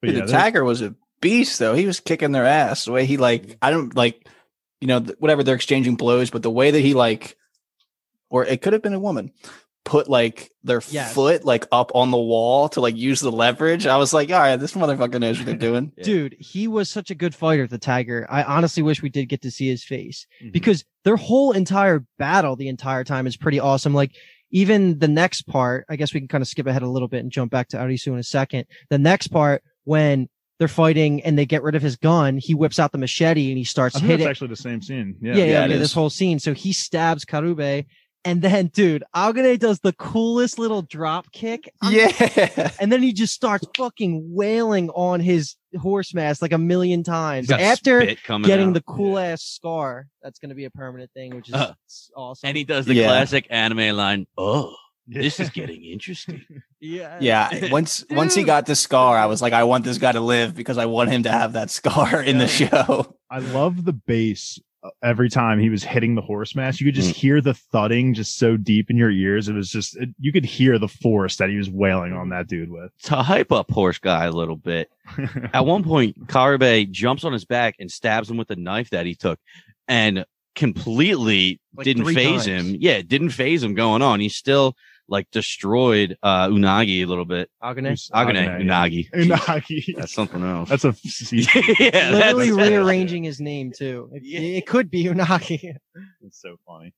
But 0.02 0.10
yeah, 0.12 0.22
the 0.26 0.32
that- 0.32 0.54
tagger 0.54 0.66
was 0.66 0.82
a 0.82 0.96
beast, 1.22 1.60
though. 1.60 1.76
He 1.76 1.86
was 1.86 2.00
kicking 2.00 2.32
their 2.32 2.46
ass. 2.46 2.86
The 2.86 2.92
way 2.94 3.06
he 3.06 3.18
like, 3.18 3.58
I 3.62 3.70
don't 3.70 3.96
like, 3.96 4.28
you 4.82 4.88
know, 4.88 5.00
th- 5.02 5.18
whatever 5.20 5.44
they're 5.44 5.56
exchanging 5.56 5.98
blows, 5.98 6.32
but 6.32 6.42
the 6.42 6.50
way 6.52 6.72
that 6.72 6.80
he 6.80 6.96
like, 6.96 7.36
or 8.32 8.44
it 8.46 8.62
could 8.64 8.74
have 8.74 8.82
been 8.82 8.94
a 8.94 9.00
woman, 9.00 9.32
put 9.88 10.10
like 10.10 10.52
their 10.64 10.82
Yes. 10.90 11.14
foot 11.14 11.46
like 11.46 11.66
up 11.72 11.92
on 11.96 12.12
the 12.12 12.18
wall 12.20 12.68
to 12.70 12.82
like 12.82 12.98
use 12.98 13.22
the 13.22 13.32
leverage. 13.32 13.88
I 13.88 13.96
was 13.96 14.14
like, 14.14 14.30
all 14.30 14.38
right, 14.40 14.58
this 14.58 14.74
motherfucker 14.74 15.20
knows 15.20 15.38
what 15.38 15.46
they're 15.46 15.56
doing. 15.56 15.94
Yeah. 15.98 16.04
Dude, 16.04 16.36
he 16.40 16.68
was 16.68 16.90
such 16.90 17.10
a 17.10 17.16
good 17.16 17.34
fighter, 17.34 17.66
the 17.68 17.78
Tiger. 17.78 18.28
I 18.30 18.44
honestly 18.44 18.84
wish 18.84 19.02
we 19.02 19.10
did 19.10 19.30
get 19.30 19.42
to 19.44 19.52
see 19.52 19.68
his 19.70 19.84
face 19.86 20.28
Mhm. 20.44 20.52
because 20.52 20.84
their 21.06 21.16
whole 21.16 21.54
entire 21.54 22.06
battle 22.20 22.56
the 22.58 22.68
entire 22.68 23.04
time 23.06 23.26
is 23.28 23.38
pretty 23.38 23.60
awesome. 23.62 23.94
Like 23.94 24.12
even 24.52 25.00
the 25.00 25.08
next 25.08 25.44
part, 25.44 25.86
I 25.90 25.96
guess 25.96 26.14
we 26.14 26.20
can 26.20 26.28
kind 26.28 26.42
of 26.42 26.48
skip 26.50 26.68
ahead 26.68 26.82
a 26.84 26.88
little 26.90 27.08
bit 27.08 27.22
and 27.22 27.32
jump 27.32 27.50
back 27.52 27.70
to 27.70 27.78
Arisu 27.78 28.08
in 28.14 28.20
a 28.20 28.24
second. 28.24 28.66
The 28.90 28.98
next 28.98 29.28
part 29.30 29.64
when 29.86 30.28
they're 30.60 30.68
fighting 30.68 31.22
and 31.24 31.38
they 31.38 31.46
get 31.46 31.64
rid 31.64 31.76
of 31.76 31.82
his 31.82 31.96
gun, 31.96 32.38
he 32.38 32.54
whips 32.56 32.80
out 32.80 32.92
the 32.92 32.98
machete 32.98 33.50
and 33.52 33.58
he 33.58 33.64
starts 33.64 33.96
I 33.96 34.00
think 34.00 34.10
hitting. 34.12 34.26
that's 34.26 34.32
actually 34.38 34.48
the 34.50 34.56
same 34.58 34.82
scene. 34.82 35.16
Yeah. 35.22 35.36
yeah, 35.36 35.44
yeah, 35.46 35.66
Yeah, 35.68 35.76
it 35.76 35.80
this 35.80 35.94
whole 35.94 36.10
scene. 36.10 36.40
So 36.40 36.54
he 36.54 36.74
stabs 36.74 37.24
Karube 37.26 37.86
and 38.28 38.42
then, 38.42 38.68
dude, 38.68 39.04
Agane 39.16 39.58
does 39.58 39.80
the 39.80 39.94
coolest 39.94 40.60
little 40.60 40.82
drop 40.82 41.32
kick. 41.32 41.72
I'm 41.82 41.94
Yeah. 41.94 42.72
and 42.80 42.92
then 42.92 43.02
he 43.02 43.14
just 43.14 43.34
starts 43.34 43.66
fucking 43.76 44.34
wailing 44.34 44.90
on 44.90 45.20
his 45.20 45.56
horse 45.80 46.14
mask 46.14 46.42
like 46.42 46.52
a 46.52 46.58
million 46.58 47.04
times 47.04 47.50
after 47.52 48.02
getting 48.02 48.70
out. 48.70 48.74
the 48.74 48.84
cool 48.86 49.18
ass 49.18 49.42
scar. 49.44 50.08
That's 50.22 50.40
going 50.40 50.50
to 50.50 50.56
be 50.56 50.66
a 50.66 50.70
permanent 50.72 51.12
thing, 51.14 51.36
which 51.36 51.50
is 51.50 51.56
Uh, 51.56 51.74
awesome. 52.16 52.48
And 52.50 52.58
he 52.58 52.64
does 52.64 52.86
the 52.86 52.94
Yeah. 52.96 53.08
classic 53.08 53.48
anime 53.50 53.96
line, 53.96 54.28
Oh, 54.38 54.76
this 55.08 55.40
is 55.40 55.50
getting 55.60 55.84
interesting. 55.86 56.44
yeah, 56.82 57.18
Yeah. 57.22 57.70
Once 57.72 58.04
once 58.10 58.36
he 58.36 58.44
got 58.44 58.66
the 58.66 58.76
scar, 58.88 59.18
I 59.18 59.26
was 59.28 59.42
like, 59.42 59.54
I 59.54 59.64
want 59.64 59.86
this 59.86 59.98
guy 59.98 60.12
to 60.12 60.20
live 60.22 60.54
because 60.56 60.78
I 60.78 60.86
want 60.86 61.12
him 61.12 61.24
to 61.24 61.32
have 61.32 61.54
that 61.54 61.70
scar 61.70 62.22
in 62.22 62.38
the 62.40 62.48
show. 62.48 63.16
I 63.30 63.40
love 63.40 63.86
the 63.86 63.94
bass 63.94 64.60
uh, 64.60 64.64
every 65.04 65.30
time 65.30 65.60
he 65.60 65.70
was 65.70 65.84
hitting 65.84 66.16
the 66.16 66.22
horse 66.22 66.56
mask. 66.56 66.80
You 66.80 66.86
could 66.86 66.96
just 66.96 67.12
Mm. 67.12 67.16
hear 67.16 67.42
the 67.42 67.54
thudding 67.54 68.14
just 68.14 68.38
so 68.38 68.58
deep 68.58 68.90
in 68.90 68.96
your 68.98 69.10
ears. 69.12 69.50
It 69.50 69.54
was 69.54 69.70
just, 69.72 69.98
it, 69.98 70.10
you 70.20 70.32
could 70.32 70.46
hear 70.46 70.78
the 70.80 70.88
force 70.88 71.38
that 71.38 71.50
he 71.50 71.58
was 71.58 71.70
wailing 71.70 72.14
on 72.14 72.30
that 72.30 72.48
dude 72.48 72.70
with. 72.70 72.92
to 73.04 73.16
hype 73.18 73.52
up 73.52 73.70
horse 73.72 73.98
guy 73.98 74.26
a 74.26 74.32
little 74.32 74.56
bit, 74.56 74.90
at 75.54 75.66
one 75.66 75.84
point, 75.84 76.28
Karube 76.28 76.90
jumps 76.92 77.24
on 77.24 77.34
his 77.34 77.44
back 77.46 77.76
and 77.80 77.92
stabs 77.92 78.30
him 78.30 78.38
with 78.38 78.48
the 78.50 78.56
knife 78.56 78.92
that 78.92 79.06
he 79.06 79.16
took 79.16 79.40
and 79.88 80.26
completely 80.56 81.60
Like 81.76 81.86
didn't 81.86 82.06
phase 82.14 82.46
times. 82.46 82.46
him. 82.46 82.78
Yeah, 82.80 82.94
it 82.94 83.08
didn't 83.08 83.30
phase 83.30 83.64
him 83.64 83.74
going 83.74 84.02
on. 84.02 84.20
He 84.20 84.30
still 84.30 84.76
like 85.10 85.30
destroyed 85.32 86.18
uh 86.24 86.48
Unagi 86.50 87.04
a 87.04 87.06
little 87.06 87.26
bit. 87.26 87.50
Agane. 87.64 87.88
Who's- 87.90 88.10
Agane, 88.14 88.36
yeah. 88.46 88.60
Unagi. 88.60 89.10
Unagi. 89.12 89.84
That's 89.98 90.14
something 90.14 90.44
else. 90.44 90.70
That's 90.70 90.84
a, 90.86 90.94
yeah, 91.32 92.12
Literally 92.12 92.50
that's- 92.52 92.70
rearranging 92.70 93.24
his 93.24 93.40
name 93.40 93.72
too. 93.76 94.10
It, 94.14 94.24
Yeah. 94.24 94.40
it 94.40 94.68
could 94.68 94.90
be 94.92 95.06
Unagi. 95.06 95.76
It's 96.22 96.42
so 96.42 96.58
funny. 96.68 96.94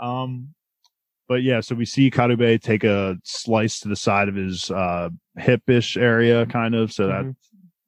Um, 0.00 0.48
but 1.28 1.42
yeah, 1.42 1.60
so 1.60 1.74
we 1.74 1.86
see 1.86 2.10
Karube 2.10 2.60
take 2.60 2.84
a 2.84 3.16
slice 3.24 3.80
to 3.80 3.88
the 3.88 3.96
side 3.96 4.28
of 4.28 4.34
his 4.34 4.70
uh 4.70 5.08
hip-ish 5.38 5.96
area, 5.96 6.44
kind 6.46 6.74
of, 6.74 6.92
so 6.92 7.06
that 7.06 7.24
Mhm. 7.24 7.34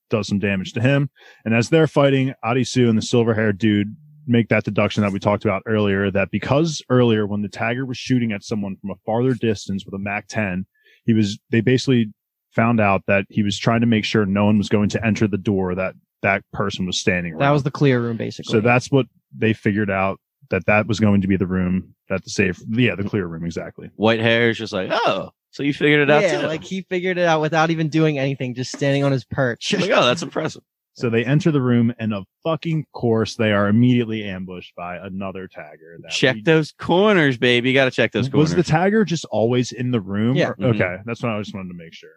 does 0.09 0.27
some 0.29 0.39
damage 0.39 0.72
to 0.72 0.81
him. 0.81 1.11
And 1.45 1.55
as 1.55 1.68
they're 1.68 1.87
fighting, 1.87 2.33
Arisu 2.45 2.89
and 2.89 2.97
the 2.97 3.03
silver-haired 3.03 3.59
dude 3.59 3.95
make 4.27 4.49
that 4.49 4.64
deduction 4.64 5.03
that 5.03 5.12
we 5.12 5.18
talked 5.18 5.45
about 5.45 5.62
earlier 5.66 6.11
that 6.11 6.31
because 6.31 6.83
earlier 6.91 7.27
when 7.27 7.43
the 7.43 7.49
tagger 7.49 7.87
was 7.87 7.97
shooting 7.97 8.33
at 8.33 8.43
someone 8.43 8.77
from 8.77 8.91
a 8.91 8.97
farther 9.05 9.35
distance 9.35 9.85
with 9.85 9.95
a 9.95 9.99
Mac 9.99 10.27
10, 10.29 10.66
he 11.05 11.12
was 11.12 11.39
they 11.51 11.61
basically 11.61 12.12
found 12.53 12.81
out 12.81 13.03
that 13.07 13.24
he 13.29 13.43
was 13.43 13.59
trying 13.59 13.81
to 13.83 13.87
make 13.87 14.05
sure 14.05 14.27
no 14.27 14.47
one 14.47 14.59
was 14.59 14.68
going 14.68 14.89
to 14.89 15.05
enter 15.07 15.29
the 15.29 15.39
door 15.39 15.74
that 15.74 15.95
that 16.22 16.43
person 16.53 16.87
was 16.87 16.99
standing 16.99 17.33
around. 17.33 17.41
That 17.41 17.51
was 17.51 17.62
the 17.62 17.70
clear 17.70 18.01
room, 18.01 18.16
basically. 18.16 18.51
So 18.51 18.61
that's 18.61 18.91
what 18.91 19.07
they 19.37 19.53
figured 19.53 19.91
out 19.91 20.18
that 20.51 20.66
that 20.66 20.87
was 20.87 20.99
going 20.99 21.20
to 21.20 21.29
be 21.29 21.37
the 21.37 21.47
room 21.47 21.95
that 22.09 22.24
the 22.24 22.31
safe, 22.31 22.59
yeah, 22.70 22.95
the 22.95 23.05
clear 23.05 23.27
room 23.27 23.45
exactly. 23.45 23.91
White 23.97 24.20
hair 24.20 24.51
is 24.51 24.59
just 24.59 24.72
like, 24.72 24.91
oh, 24.91 25.31
So 25.51 25.62
you 25.62 25.74
figured 25.74 26.01
it 26.01 26.11
out 26.11 26.22
yeah, 26.22 26.41
too. 26.41 26.47
like 26.47 26.64
he 26.64 26.83
figured 26.83 27.18
it 27.18 27.27
out 27.27 27.41
without 27.41 27.70
even 27.70 27.89
doing 27.89 28.18
anything, 28.18 28.55
just 28.55 28.72
standing 28.72 29.05
on 29.05 29.12
his 29.12 29.24
perch. 29.24 29.72
like, 29.74 29.91
oh, 29.91 30.07
that's 30.07 30.22
impressive. 30.22 30.62
So 30.97 31.11
they 31.11 31.24
enter 31.26 31.51
the 31.51 31.61
room, 31.61 31.92
and 31.99 32.14
of 32.14 32.24
fucking 32.42 32.86
course, 32.92 33.36
they 33.36 33.53
are 33.53 33.68
immediately 33.68 34.24
ambushed 34.24 34.74
by 34.74 34.97
another 34.97 35.47
tagger. 35.47 36.01
That 36.01 36.11
Check 36.11 36.36
we- 36.36 36.42
those 36.42 36.72
corners, 36.78 37.36
baby. 37.36 37.68
You 37.68 37.74
got 37.74 37.84
to 37.84 37.90
check 37.90 38.12
those 38.12 38.28
corners. 38.30 38.55
Was 38.57 38.66
the 38.66 38.72
tagger 38.72 39.05
just 39.05 39.26
always 39.26 39.72
in 39.72 39.90
the 39.90 40.01
room? 40.01 40.36
Yeah. 40.36 40.49
Or- 40.51 40.55
Mhm. 40.57 40.74
Okay, 40.74 40.97
that's 41.05 41.22
what 41.22 41.32
I 41.32 41.38
just 41.38 41.55
wanted 41.55 41.68
to 41.68 41.74
make 41.76 41.92
sure. 41.92 42.14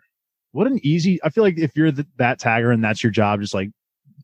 What 0.53 0.65
an 0.67 0.79
easy. 0.81 1.19
I 1.23 1.29
feel 1.29 1.43
like 1.43 1.57
if 1.59 1.71
you're 1.75 1.91
the, 1.91 2.07
that 2.17 2.39
tagger 2.39 2.73
and 2.73 2.81
that's 2.83 3.03
your 3.03 3.11
job, 3.11 3.41
just 3.41 3.53
like, 3.53 3.69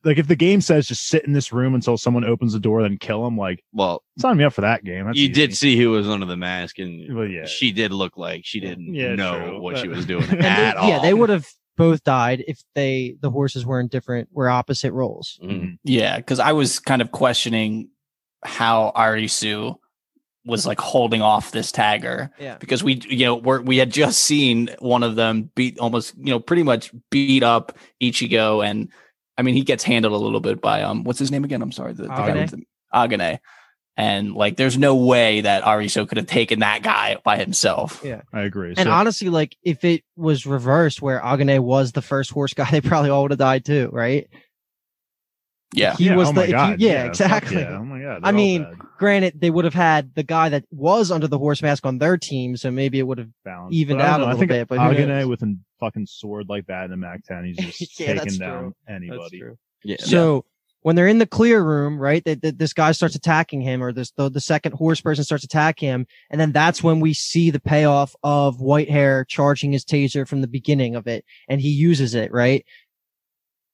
like 0.06 0.18
if 0.20 0.28
the 0.28 0.36
game 0.38 0.62
says 0.62 0.88
just 0.88 1.08
sit 1.08 1.26
in 1.26 1.34
this 1.34 1.52
room 1.52 1.76
until 1.76 1.98
someone 1.98 2.24
opens 2.24 2.54
the 2.54 2.60
door, 2.60 2.82
then 2.82 2.98
kill 2.98 3.24
them. 3.26 3.38
Like, 3.38 3.62
well, 3.74 4.04
sign 4.20 4.38
me 4.38 4.44
up 4.46 4.54
for 4.54 4.62
that 4.62 4.84
game. 4.86 5.06
That's 5.08 5.18
you 5.18 5.28
did 5.30 5.56
see 5.56 5.78
who 5.78 5.90
was 5.92 6.08
under 6.08 6.26
the 6.28 6.38
mask, 6.38 6.80
and 6.80 7.14
Well, 7.16 7.28
yeah. 7.28 7.46
she 7.46 7.72
did 7.74 7.92
look 7.92 8.16
like 8.16 8.42
she 8.46 8.60
didn't 8.62 8.94
Yeah, 8.94 9.16
know 9.16 9.38
true, 9.50 9.60
what 9.62 9.74
but- 9.76 9.82
she 9.82 9.88
was 9.90 10.06
doing 10.06 10.24
And 10.30 10.42
they- 10.42 10.46
at 10.48 10.78
all. 10.78 10.88
yeah, 10.90 11.00
they 11.02 11.14
would 11.14 11.30
have 11.30 11.46
both 11.78 12.04
died 12.04 12.44
if 12.48 12.62
they 12.76 13.16
the 13.22 13.30
horses 13.32 13.66
were 13.66 13.80
in 13.80 13.88
different 13.88 14.30
were 14.32 14.50
opposite 14.50 14.94
roles. 14.94 15.40
Mhm. 15.44 15.78
Yeah, 15.84 16.18
because 16.18 16.40
I 16.40 16.52
was 16.54 16.80
kind 16.80 17.02
of 17.02 17.12
questioning 17.12 17.90
how 18.44 18.92
Arisu 18.96 19.76
was 20.46 20.68
like 20.68 20.80
holding 20.80 21.24
off 21.24 21.50
this 21.52 21.72
tagger 21.72 22.30
Yeah. 22.40 22.58
because 22.60 22.84
we 22.84 23.02
you 23.10 23.26
know 23.26 23.36
we're, 23.36 23.62
we 23.62 23.78
had 23.78 23.92
just 23.92 24.20
seen 24.20 24.70
one 24.80 25.02
of 25.02 25.16
them 25.16 25.50
beat 25.56 25.80
almost 25.80 26.14
you 26.18 26.26
know 26.26 26.40
pretty 26.40 26.62
much 26.62 26.92
beat 27.10 27.42
up 27.42 27.76
Ichigo 28.02 28.64
and 28.64 28.90
I 29.38 29.42
mean 29.42 29.56
he 29.56 29.64
gets 29.64 29.84
handled 29.84 30.14
a 30.14 30.18
little 30.24 30.40
bit 30.42 30.62
by 30.62 30.84
um 30.84 31.04
what's 31.04 31.18
his 31.18 31.32
name 31.32 31.44
again 31.44 31.64
I'm 31.64 31.72
sorry 31.72 31.94
the, 31.94 32.04
the 32.04 32.10
guy 32.10 32.30
Agane? 32.30 32.42
with 32.42 32.52
the, 32.52 32.64
Agane 32.94 33.40
and 33.98 34.34
like 34.34 34.58
there's 34.58 34.78
no 34.78 34.96
way 34.96 35.42
that 35.42 35.64
Arisu 35.64 36.08
could 36.08 36.18
have 36.18 36.28
taken 36.28 36.60
that 36.60 36.84
guy 36.84 37.18
by 37.24 37.38
himself. 37.38 38.02
Yeah. 38.04 38.22
I 38.34 38.42
agree. 38.42 38.70
And 38.78 38.88
So- 38.88 38.92
honestly, 38.92 39.30
like 39.30 39.56
if 39.64 39.84
it 39.86 40.04
was 40.16 40.46
reversed 40.46 41.02
where 41.02 41.20
Agane 41.22 41.60
was 41.62 41.92
the 41.94 42.02
first 42.02 42.32
horse 42.32 42.54
guy, 42.54 42.70
they 42.72 42.82
probably 42.82 43.10
all 43.10 43.24
would 43.24 43.32
have 43.32 43.38
died 43.40 43.64
too, 43.66 43.90
right? 43.94 44.28
Yeah. 45.74 45.96
He 45.96 46.06
yeah, 46.06 46.16
was 46.16 46.30
oh 46.30 46.32
the 46.32 46.36
my 46.36 46.44
if 46.44 46.50
you- 46.50 46.56
God, 46.56 46.80
yeah, 46.82 47.04
exactly. 47.06 47.58
yeah. 47.62 47.78
Oh 47.80 47.84
my 47.84 48.00
god. 48.02 48.22
I 48.24 48.32
mean, 48.32 48.64
dead. 48.64 48.78
Granted, 48.98 49.42
they 49.42 49.50
would 49.50 49.66
have 49.66 49.74
had 49.74 50.16
the 50.16 50.24
guy 50.24 50.48
that 50.50 50.64
was 50.72 51.12
under 51.12 51.28
the 51.28 51.38
horse 51.38 51.62
mask 51.62 51.86
on 51.86 51.98
their 51.98 52.18
team, 52.18 52.56
so 52.56 52.72
maybe 52.72 52.98
it 52.98 53.04
would 53.04 53.18
have 53.18 53.28
Balanced. 53.44 53.76
evened 53.76 54.00
But 54.00 54.06
I 54.06 54.08
don't 54.08 54.14
out 54.14 54.16
a 54.16 54.20
know. 54.20 54.26
I 54.26 54.28
little 54.34 54.40
think 54.40 54.50
bit, 54.52 54.68
but 54.70 54.80
Agane 54.80 55.28
with 55.30 55.42
a 55.42 55.56
fucking 55.82 56.06
sword 56.06 56.48
like 56.48 56.68
that 56.68 56.86
in 56.86 56.94
a 56.94 56.98
Mac 56.98 57.24
10, 57.26 57.44
he's 57.46 57.58
just 57.78 58.00
Yeah, 58.00 58.14
taking 58.14 58.38
down 58.40 58.60
true. 58.62 58.76
anybody. 58.88 59.42
Yeah. 59.84 59.98
So 60.00 60.46
when 60.86 60.96
they're 60.96 61.08
in 61.08 61.18
the 61.18 61.26
clear 61.26 61.64
room, 61.64 61.98
right, 61.98 62.24
that 62.26 62.60
this 62.60 62.72
guy 62.72 62.92
starts 62.92 63.16
attacking 63.16 63.60
him, 63.60 63.82
or 63.82 63.92
this 63.92 64.12
the, 64.12 64.30
the 64.30 64.40
second 64.40 64.74
horse 64.74 65.02
person 65.02 65.24
starts 65.24 65.44
attacking 65.44 65.90
him, 65.90 66.06
and 66.30 66.40
then 66.40 66.52
that's 66.52 66.84
when 66.84 67.00
we 67.00 67.12
see 67.12 67.50
the 67.50 67.60
payoff 67.60 68.16
of 68.22 68.62
white 68.62 68.88
hair 68.88 69.26
charging 69.26 69.72
his 69.72 69.84
taser 69.84 70.28
from 70.28 70.42
the 70.42 70.48
beginning 70.48 70.96
of 70.96 71.08
it, 71.08 71.26
and 71.50 71.60
he 71.60 71.70
uses 71.70 72.14
it 72.14 72.32
right. 72.32 72.64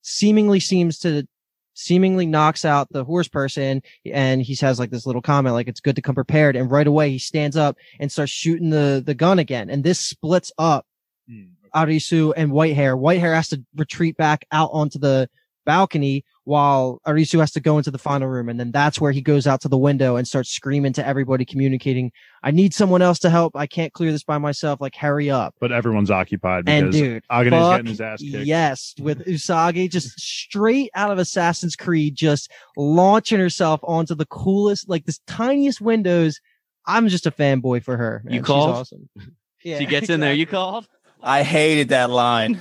Seemingly 0.03 0.61
seems 0.61 0.99
to 0.99 1.27
seemingly 1.73 2.25
knocks 2.25 2.63
out 2.63 2.87
the 2.91 3.03
horse 3.03 3.27
person, 3.27 3.81
and 4.05 4.41
he 4.41 4.55
says 4.55 4.79
like 4.79 4.89
this 4.89 5.05
little 5.05 5.21
comment, 5.21 5.53
like 5.53 5.67
it's 5.67 5.81
good 5.81 5.97
to 5.97 6.01
come 6.01 6.15
prepared, 6.15 6.55
and 6.55 6.71
right 6.71 6.87
away 6.87 7.09
he 7.09 7.19
stands 7.19 7.57
up 7.57 7.75
and 7.99 8.09
starts 8.09 8.31
shooting 8.31 8.69
the 8.69 9.03
the 9.05 9.13
gun 9.13 9.37
again, 9.37 9.69
and 9.69 9.83
this 9.83 9.99
splits 9.99 10.53
up 10.57 10.85
Hmm. 11.27 11.43
Arisu 11.75 12.33
and 12.35 12.51
Whitehair. 12.51 12.99
Whitehair 12.99 13.33
has 13.35 13.49
to 13.49 13.63
retreat 13.75 14.17
back 14.17 14.45
out 14.51 14.69
onto 14.73 14.99
the 14.99 15.29
balcony 15.65 16.25
while 16.43 16.99
Arisu 17.07 17.39
has 17.39 17.51
to 17.51 17.59
go 17.59 17.77
into 17.77 17.91
the 17.91 17.97
final 17.97 18.27
room. 18.27 18.49
And 18.49 18.59
then 18.59 18.71
that's 18.71 18.99
where 18.99 19.11
he 19.11 19.21
goes 19.21 19.45
out 19.47 19.61
to 19.61 19.67
the 19.69 19.77
window 19.77 20.15
and 20.15 20.27
starts 20.27 20.49
screaming 20.49 20.93
to 20.93 21.05
everybody, 21.05 21.45
communicating, 21.45 22.11
I 22.43 22.51
need 22.51 22.73
someone 22.73 23.01
else 23.01 23.19
to 23.19 23.29
help. 23.29 23.55
I 23.55 23.67
can't 23.67 23.93
clear 23.93 24.11
this 24.11 24.23
by 24.23 24.37
myself. 24.39 24.81
Like, 24.81 24.95
hurry 24.95 25.29
up. 25.29 25.53
But 25.59 25.71
everyone's 25.71 26.09
occupied 26.11 26.67
And 26.67 26.87
because 26.87 26.99
dude, 27.01 27.23
Agane's 27.29 27.53
fuck 27.53 27.71
getting 27.77 27.85
his 27.87 28.01
ass 28.01 28.21
kicked. 28.21 28.45
yes, 28.45 28.93
with 28.99 29.25
Usagi 29.25 29.89
just 29.89 30.19
straight 30.19 30.89
out 30.95 31.11
of 31.11 31.19
Assassin's 31.19 31.75
Creed, 31.75 32.15
just 32.15 32.51
launching 32.75 33.39
herself 33.39 33.79
onto 33.83 34.15
the 34.15 34.25
coolest, 34.25 34.89
like 34.89 35.05
this 35.05 35.19
tiniest 35.27 35.79
windows. 35.81 36.39
I'm 36.87 37.07
just 37.07 37.27
a 37.27 37.31
fanboy 37.31 37.83
for 37.83 37.95
her. 37.97 38.21
man. 38.25 38.33
You 38.33 38.39
She's 38.39 38.47
called? 38.47 38.75
awesome. 38.75 39.09
Yeah, 39.63 39.77
she 39.77 39.85
gets 39.85 40.09
in 40.09 40.19
there. 40.21 40.33
You 40.33 40.47
called? 40.47 40.87
I 41.21 41.43
hated 41.43 41.89
that 41.89 42.09
line. 42.09 42.59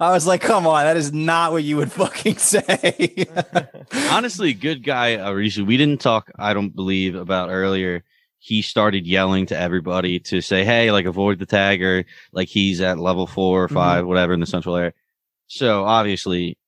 I 0.00 0.12
was 0.12 0.26
like, 0.26 0.40
come 0.40 0.66
on, 0.66 0.84
that 0.84 0.96
is 0.96 1.12
not 1.12 1.52
what 1.52 1.64
you 1.64 1.76
would 1.76 1.92
fucking 1.92 2.36
say. 2.36 3.26
Honestly, 4.10 4.54
good 4.54 4.82
guy 4.82 5.16
Arisu. 5.16 5.66
We 5.66 5.76
didn't 5.76 6.00
talk. 6.00 6.30
I 6.38 6.54
don't 6.54 6.74
believe 6.74 7.14
about 7.14 7.50
earlier. 7.50 8.04
He 8.38 8.60
started 8.60 9.06
yelling 9.06 9.46
to 9.46 9.58
everybody 9.58 10.20
to 10.20 10.40
say, 10.40 10.64
"Hey, 10.64 10.92
like 10.92 11.06
avoid 11.06 11.38
the 11.38 11.46
tagger." 11.46 12.04
Like 12.32 12.48
he's 12.48 12.80
at 12.80 12.98
level 12.98 13.26
four 13.26 13.64
or 13.64 13.66
mm-hmm. 13.66 13.74
5 13.74 14.06
whatever, 14.06 14.34
in 14.34 14.40
the 14.40 14.46
central 14.46 14.76
area. 14.76 14.92
So 15.46 15.84
obviously, 15.84 16.58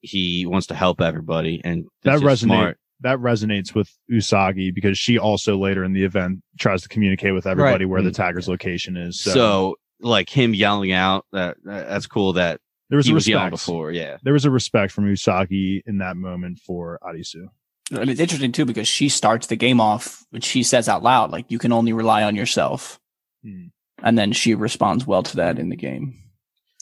he 0.00 0.46
wants 0.46 0.66
to 0.68 0.74
help 0.74 1.00
everybody, 1.00 1.60
and 1.64 1.86
That 2.02 2.14
it's 2.14 2.22
just 2.22 2.44
resonate- 2.44 2.46
smart. 2.46 2.78
that 3.00 3.18
resonates 3.18 3.74
with 3.74 3.96
Usagi 4.10 4.74
because 4.74 4.98
she 4.98 5.18
also 5.18 5.56
later 5.56 5.84
in 5.84 5.92
the 5.92 6.04
event 6.04 6.42
tries 6.58 6.82
to 6.82 6.88
communicate 6.88 7.34
with 7.34 7.46
everybody 7.46 7.84
where 7.84 8.02
the 8.02 8.10
mm. 8.10 8.14
tagger's 8.14 8.48
location 8.48 8.96
is. 8.96 9.20
So, 9.20 9.30
So, 9.32 9.76
like 10.00 10.28
him 10.28 10.54
yelling 10.54 10.92
out 10.92 11.26
that 11.32 11.56
that's 11.64 12.06
cool. 12.06 12.34
That 12.34 12.60
there 12.88 12.96
was 12.96 13.06
he 13.06 13.12
a 13.12 13.14
was 13.14 13.28
yelling 13.28 13.50
respect. 13.50 13.66
before. 13.66 13.92
Yeah. 13.92 14.16
There 14.22 14.32
was 14.32 14.44
a 14.44 14.50
respect 14.50 14.92
from 14.92 15.04
Usagi 15.06 15.82
in 15.86 15.98
that 15.98 16.16
moment 16.16 16.58
for 16.58 16.98
Arisu. 17.02 17.46
and 17.92 18.10
it's 18.10 18.20
interesting 18.20 18.52
too 18.52 18.64
because 18.64 18.88
she 18.88 19.08
starts 19.08 19.46
the 19.48 19.56
game 19.56 19.80
off, 19.80 20.24
which 20.30 20.44
she 20.44 20.62
says 20.62 20.88
out 20.88 21.02
loud, 21.02 21.30
like 21.30 21.50
you 21.50 21.58
can 21.58 21.72
only 21.72 21.92
rely 21.92 22.22
on 22.22 22.34
yourself. 22.36 22.98
Hmm. 23.44 23.66
And 24.02 24.18
then 24.18 24.32
she 24.32 24.54
responds 24.54 25.06
well 25.06 25.22
to 25.22 25.36
that 25.36 25.58
in 25.58 25.68
the 25.68 25.76
game. 25.76 26.16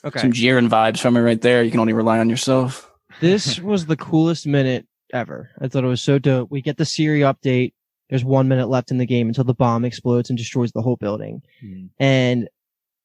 Okay. 0.04 0.20
Some 0.20 0.32
Jiren 0.32 0.68
vibes 0.68 1.00
from 1.00 1.16
her 1.16 1.22
right 1.24 1.40
there. 1.40 1.62
You 1.64 1.70
can 1.72 1.80
only 1.80 1.92
rely 1.92 2.20
on 2.20 2.30
yourself. 2.30 2.88
this 3.20 3.58
was 3.60 3.86
the 3.86 3.96
coolest 3.96 4.46
minute 4.46 4.86
ever. 5.12 5.50
I 5.60 5.66
thought 5.66 5.82
it 5.82 5.88
was 5.88 6.00
so 6.00 6.18
dope. 6.20 6.50
We 6.50 6.62
get 6.62 6.76
the 6.76 6.84
Siri 6.84 7.20
update. 7.20 7.72
There's 8.08 8.24
one 8.24 8.46
minute 8.48 8.68
left 8.68 8.90
in 8.92 8.98
the 8.98 9.04
game 9.06 9.26
until 9.28 9.44
the 9.44 9.52
bomb 9.54 9.84
explodes 9.84 10.30
and 10.30 10.38
destroys 10.38 10.70
the 10.72 10.80
whole 10.80 10.96
building. 10.96 11.42
And 11.98 12.48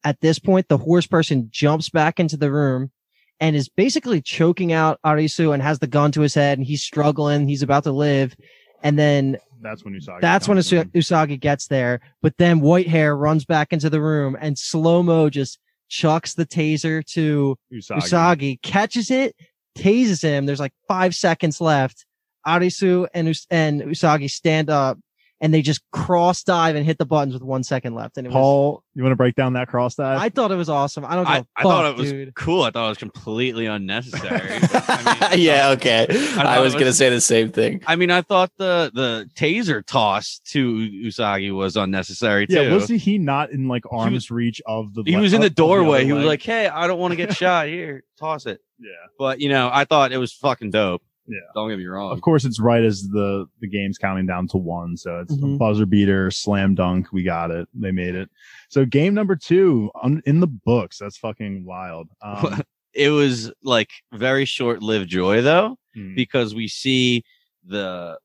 at 0.03 0.19
this 0.21 0.39
point, 0.39 0.67
the 0.67 0.77
horse 0.77 1.07
person 1.07 1.47
jumps 1.51 1.89
back 1.89 2.19
into 2.19 2.37
the 2.37 2.51
room 2.51 2.91
and 3.39 3.55
is 3.55 3.69
basically 3.69 4.21
choking 4.21 4.71
out 4.73 4.99
Arisu 5.05 5.53
and 5.53 5.61
has 5.63 5.79
the 5.79 5.87
gun 5.87 6.11
to 6.13 6.21
his 6.21 6.33
head 6.33 6.57
and 6.57 6.67
he's 6.67 6.83
struggling. 6.83 7.47
He's 7.47 7.61
about 7.63 7.83
to 7.85 7.91
live. 7.91 8.35
And 8.83 8.99
then 8.99 9.37
That's 9.61 9.83
when 9.83 9.93
Usagi. 9.93 10.21
that's 10.21 10.47
when 10.47 10.57
Usagi 10.57 11.39
gets 11.39 11.67
there. 11.67 12.01
But 12.21 12.37
then 12.37 12.59
white 12.59 12.87
hair 12.87 13.15
runs 13.15 13.45
back 13.45 13.71
into 13.73 13.89
the 13.89 14.01
room 14.01 14.37
and 14.39 14.57
slow 14.57 15.01
mo 15.03 15.29
just 15.29 15.57
chucks 15.89 16.33
the 16.33 16.45
taser 16.45 17.05
to 17.13 17.55
Usagi. 17.73 17.97
Usagi 18.01 18.61
catches 18.61 19.09
it, 19.09 19.35
tases 19.77 20.21
him. 20.21 20.45
There's 20.45 20.59
like 20.59 20.73
five 20.87 21.15
seconds 21.15 21.61
left. 21.61 22.05
Arisu 22.45 23.07
and 23.13 23.29
Us- 23.29 23.47
and 23.49 23.81
Usagi 23.83 24.29
stand 24.29 24.69
up 24.69 24.99
and 25.43 25.53
they 25.53 25.61
just 25.61 25.81
cross 25.91 26.41
dive 26.41 26.77
and 26.77 26.85
hit 26.85 26.97
the 26.97 27.05
buttons 27.05 27.33
with 27.33 27.43
one 27.43 27.63
second 27.63 27.93
left. 27.95 28.17
And 28.17 28.25
it 28.25 28.29
was, 28.29 28.33
Paul, 28.33 28.83
you 28.95 29.03
want 29.03 29.11
to 29.11 29.17
break 29.17 29.35
down 29.35 29.53
that 29.53 29.67
cross 29.67 29.95
dive? 29.95 30.17
I 30.17 30.29
thought 30.29 30.51
it 30.51 30.55
was 30.55 30.69
awesome. 30.69 31.03
I 31.03 31.15
don't 31.15 31.25
give 31.25 31.31
I, 31.33 31.37
a 31.39 31.45
I 31.57 31.61
fuck, 31.63 31.71
thought 31.71 31.85
it 31.91 31.97
was 31.97 32.11
dude. 32.11 32.33
cool. 32.35 32.63
I 32.63 32.71
thought 32.71 32.85
it 32.85 32.89
was 32.89 32.97
completely 32.97 33.65
unnecessary. 33.65 34.59
but, 34.61 34.85
I 34.89 34.97
mean, 34.97 35.17
I 35.31 35.33
yeah, 35.35 35.61
thought- 35.63 35.77
okay. 35.79 36.05
thought 36.09 36.45
I, 36.45 36.59
was 36.61 36.73
it 36.75 36.79
gonna 36.79 36.93
say 36.93 37.09
the 37.09 37.19
same 37.19 37.51
thing. 37.51 37.83
I 37.85 37.97
mean, 37.97 38.09
I 38.09 38.21
thought 38.21 38.51
the 38.57 38.89
the 38.93 39.29
taser 39.35 39.85
toss 39.85 40.39
to 40.51 40.75
Usagi 40.77 41.53
was 41.53 41.75
unnecessary 41.75 42.47
too. 42.47 42.53
yeah, 42.63 42.73
was 42.73 42.87
he 42.87 43.17
not 43.17 43.51
in 43.51 43.67
like 43.67 43.83
arm's 43.91 44.31
reach 44.31 44.61
of 44.65 44.93
the? 44.93 45.03
he 45.05 45.15
le- 45.17 45.21
was 45.23 45.33
in 45.33 45.41
the 45.41 45.49
doorway. 45.49 45.97
other 45.99 46.05
he 46.05 46.13
was 46.13 46.23
like, 46.25 46.41
"Hey, 46.41 46.67
I 46.69 46.87
don't 46.87 46.99
want 46.99 47.11
to 47.11 47.17
get 47.17 47.35
shot. 47.35 47.67
Here, 47.67 48.03
toss 48.17 48.45
it." 48.45 48.61
yeah. 48.79 48.91
But 49.19 49.41
you 49.41 49.49
know, 49.49 49.69
I 49.71 49.83
thought 49.83 50.13
it 50.13 50.17
was 50.19 50.31
fucking 50.31 50.71
dope. 50.71 51.03
Yeah. 51.27 51.37
Don't 51.55 51.69
get 51.69 51.77
me 51.77 51.85
wrong. 51.85 52.11
Of 52.11 52.21
course, 52.21 52.43
it's 52.43 52.59
right 52.59 52.83
as 52.83 53.03
the 53.03 53.45
the 53.61 53.67
game's 53.67 53.97
counting 53.97 54.25
down 54.25 54.47
to 54.49 54.57
one, 54.57 54.97
so 54.97 55.19
it's 55.21 55.33
a 55.33 55.37
Mhm. 55.37 55.57
buzzer 55.57 55.85
beater, 55.85 56.29
slam 56.31 56.75
dunk. 56.75 57.11
We 57.13 57.23
got 57.23 57.49
it. 57.51 57.67
They 57.73 57.91
made 57.91 58.15
it. 58.15 58.29
So 58.69 58.85
game 58.85 59.13
number 59.13 59.35
two 59.35 59.89
on, 59.95 60.21
in 60.25 60.39
the 60.41 60.47
books. 60.47 60.97
That's 60.97 61.17
fucking 61.17 61.65
wild. 61.65 62.09
Um, 62.21 62.61
It 62.95 63.09
was 63.09 63.51
like 63.63 63.89
very 64.13 64.45
short 64.45 64.83
lived 64.83 65.09
joy 65.09 65.41
though, 65.41 65.77
hmm. 65.95 66.13
because 66.13 66.53
we 66.53 66.67
see 66.67 67.23
the 67.65 68.19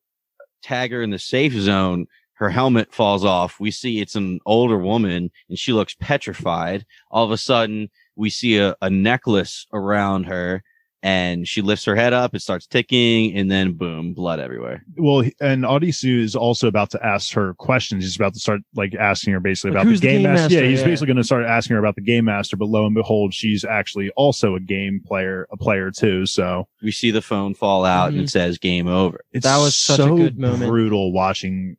tagger 0.63 1.03
in 1.03 1.09
the 1.09 1.19
safe 1.19 1.55
zone. 1.55 2.07
Her 2.35 2.51
helmet 2.51 2.93
falls 2.93 3.25
off. 3.25 3.59
We 3.59 3.71
see 3.71 4.01
it's 4.01 4.15
an 4.15 4.41
older 4.45 4.77
woman 4.77 5.31
and 5.49 5.59
she 5.59 5.73
looks 5.73 5.95
petrified. 5.99 6.85
All 7.11 7.25
of 7.25 7.31
a 7.31 7.39
sudden, 7.39 7.89
we 8.15 8.29
see 8.29 8.59
a, 8.59 8.77
a 8.83 8.91
necklace 8.91 9.67
around 9.73 10.25
her 10.25 10.63
and 11.03 11.47
she 11.47 11.63
lifts 11.63 11.85
her 11.85 11.95
head 11.95 12.13
up. 12.13 12.35
It 12.35 12.41
starts 12.41 12.67
ticking 12.67 13.37
and 13.37 13.49
then 13.51 13.73
boom, 13.75 14.15
blood 14.15 14.41
everywhere. 14.41 14.83
well, 14.97 15.21
he- 15.21 15.35
and 15.41 15.63
Arisu 15.65 16.21
is 16.21 16.35
also 16.35 16.67
about 16.67 16.91
to 16.91 17.07
ask 17.07 17.33
her 17.35 17.55
questions. 17.55 18.03
He's 18.05 18.17
about 18.17 18.35
to 18.35 18.41
start 18.41 18.63
like 18.75 18.95
asking 18.97 19.33
her 19.35 19.41
basically 19.41 19.71
Like, 19.71 19.83
about 19.83 19.87
who's 19.91 20.01
the 20.01 20.09
the 20.09 20.13
game, 20.15 20.23
game 20.25 20.33
master. 20.35 20.55
Yeah, 20.57 20.69
he's 20.69 20.81
Yeah. 20.81 20.87
basically 20.87 21.07
going 21.07 21.17
to 21.19 21.25
start 21.25 21.45
asking 21.45 21.75
her 21.75 21.81
about 21.81 21.95
the 21.95 22.01
game 22.03 22.25
master. 22.25 22.57
But 22.57 22.69
lo 22.69 22.85
and 22.85 22.95
behold, 22.95 23.33
she's 23.33 23.65
actually 23.65 24.11
also 24.17 24.57
a 24.57 24.61
game 24.61 25.01
player, 25.07 25.47
a 25.53 25.57
player 25.57 25.91
too. 25.91 26.27
So 26.27 26.67
We 26.83 26.91
see 26.91 27.11
the 27.13 27.23
phone 27.23 27.55
fall 27.55 27.85
out 27.85 28.09
and 28.11 28.19
Mhm. 28.21 28.25
it 28.25 28.31
says 28.31 28.59
game 28.59 28.89
over. 28.89 29.21
it's 29.33 29.45
That 29.45 29.59
was 29.59 29.77
such 29.77 30.01
a 30.01 30.07
good 30.09 30.37
moment. 30.39 30.69
brutal 30.69 31.13
watching, 31.13 31.77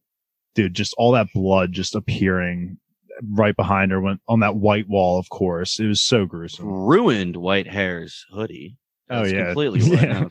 dude. 0.56 0.74
Just 0.74 0.94
all 0.98 1.12
that 1.12 1.28
blood 1.34 1.74
just 1.74 1.94
appearing 1.94 2.78
right 3.34 3.56
behind 3.58 3.92
her 3.92 4.00
went 4.00 4.22
on 4.30 4.40
that 4.40 4.56
white 4.56 4.88
wall. 4.88 5.20
Of 5.20 5.28
course, 5.30 5.78
it 5.78 5.88
was 5.88 6.00
so 6.00 6.26
gruesome. 6.26 6.66
Ruined 6.66 7.36
White 7.36 7.68
Hair's 7.68 8.26
hoodie. 8.32 8.78
Oh, 9.10 9.24
It's 9.24 9.34
yeah. 9.34 9.45
completely 9.45 9.80
Yeah. 9.84 10.05
now. 10.05 10.30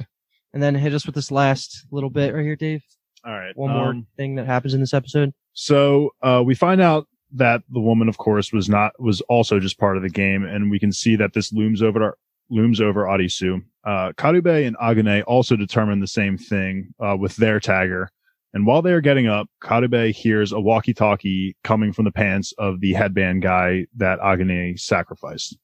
And 0.53 0.63
then 0.63 0.75
hit 0.75 0.95
us 0.95 1.05
with 1.07 1.15
this 1.15 1.31
last 1.31 1.87
little 1.91 2.11
bit 2.11 2.35
right 2.35 2.45
here, 2.45 2.57
Dave. 2.57 2.83
All 3.25 3.33
right, 3.39 3.57
One 3.57 3.71
more 3.73 3.89
um, 3.91 4.07
thing 4.17 4.37
that 4.37 4.47
happens 4.47 4.75
in 4.75 4.81
this 4.81 4.95
episode. 4.95 5.33
So 5.53 6.11
uh, 6.23 6.43
we 6.47 6.55
find 6.55 6.81
out 6.81 7.07
that 7.33 7.63
the 7.69 7.81
woman, 7.81 8.09
of 8.09 8.17
course, 8.17 8.53
was 8.53 8.69
not 8.69 8.93
was 9.01 9.21
also 9.23 9.59
just 9.61 9.79
part 9.79 9.97
of 9.97 10.03
the 10.03 10.09
game, 10.09 10.45
and 10.45 10.71
we 10.71 10.79
can 10.79 10.93
see 10.93 11.17
that 11.17 11.35
this 11.35 11.53
looms 11.53 11.83
over 11.83 12.03
our, 12.03 12.17
looms 12.49 12.81
over 12.81 13.05
Arisu. 13.05 13.63
Uh, 13.85 14.13
Karube 14.13 14.67
and 14.67 14.77
Agane 14.79 15.23
also 15.27 15.57
determine 15.57 16.01
the 16.01 16.07
same 16.07 16.39
thing 16.39 16.95
uh, 17.01 17.17
with 17.19 17.37
their 17.37 17.61
tagger. 17.61 18.07
And 18.55 18.65
while 18.67 18.81
they 18.81 18.93
are 18.93 19.03
getting 19.03 19.27
up, 19.27 19.49
Karube 19.63 20.15
hears 20.15 20.53
a 20.53 20.61
walkie-talkie 20.61 21.57
coming 21.65 21.93
from 21.93 22.07
the 22.07 22.13
pants 22.13 22.55
of 22.57 22.81
the 22.81 22.95
headband 22.95 23.43
guy 23.43 23.87
that 23.97 24.21
Agane 24.21 24.79
sacrificed. 24.81 25.59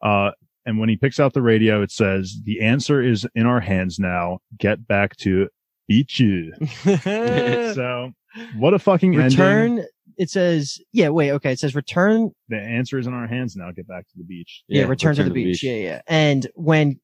Uh, 0.00 0.30
and 0.66 0.78
when 0.78 0.88
he 0.88 0.96
picks 0.96 1.18
out 1.18 1.32
the 1.32 1.42
radio, 1.42 1.82
it 1.82 1.90
says, 1.90 2.40
"The 2.44 2.60
answer 2.60 3.02
is 3.02 3.26
in 3.34 3.46
our 3.46 3.60
hands 3.60 3.98
now. 3.98 4.38
Get 4.58 4.86
back 4.86 5.16
to 5.18 5.48
Ichu." 5.90 6.50
so, 7.74 8.12
what 8.56 8.74
a 8.74 8.78
fucking 8.78 9.14
ending. 9.14 9.30
return. 9.30 9.84
It 10.18 10.28
says, 10.28 10.78
yeah, 10.92 11.08
wait, 11.08 11.30
okay. 11.32 11.52
It 11.52 11.58
says 11.58 11.74
return. 11.74 12.30
the 12.48 12.58
answer 12.58 12.98
is 12.98 13.06
in 13.06 13.14
our 13.14 13.26
hands 13.26 13.56
now. 13.56 13.70
Get 13.74 13.88
back 13.88 14.06
to 14.08 14.18
the 14.18 14.24
beach. 14.24 14.64
Yeah, 14.68 14.84
return, 14.84 15.14
to 15.16 15.24
the 15.24 15.30
beach. 15.30 15.62
Yeah, 15.62 15.76
yeah. 15.76 16.02
And 16.06 16.46
when 16.54 17.00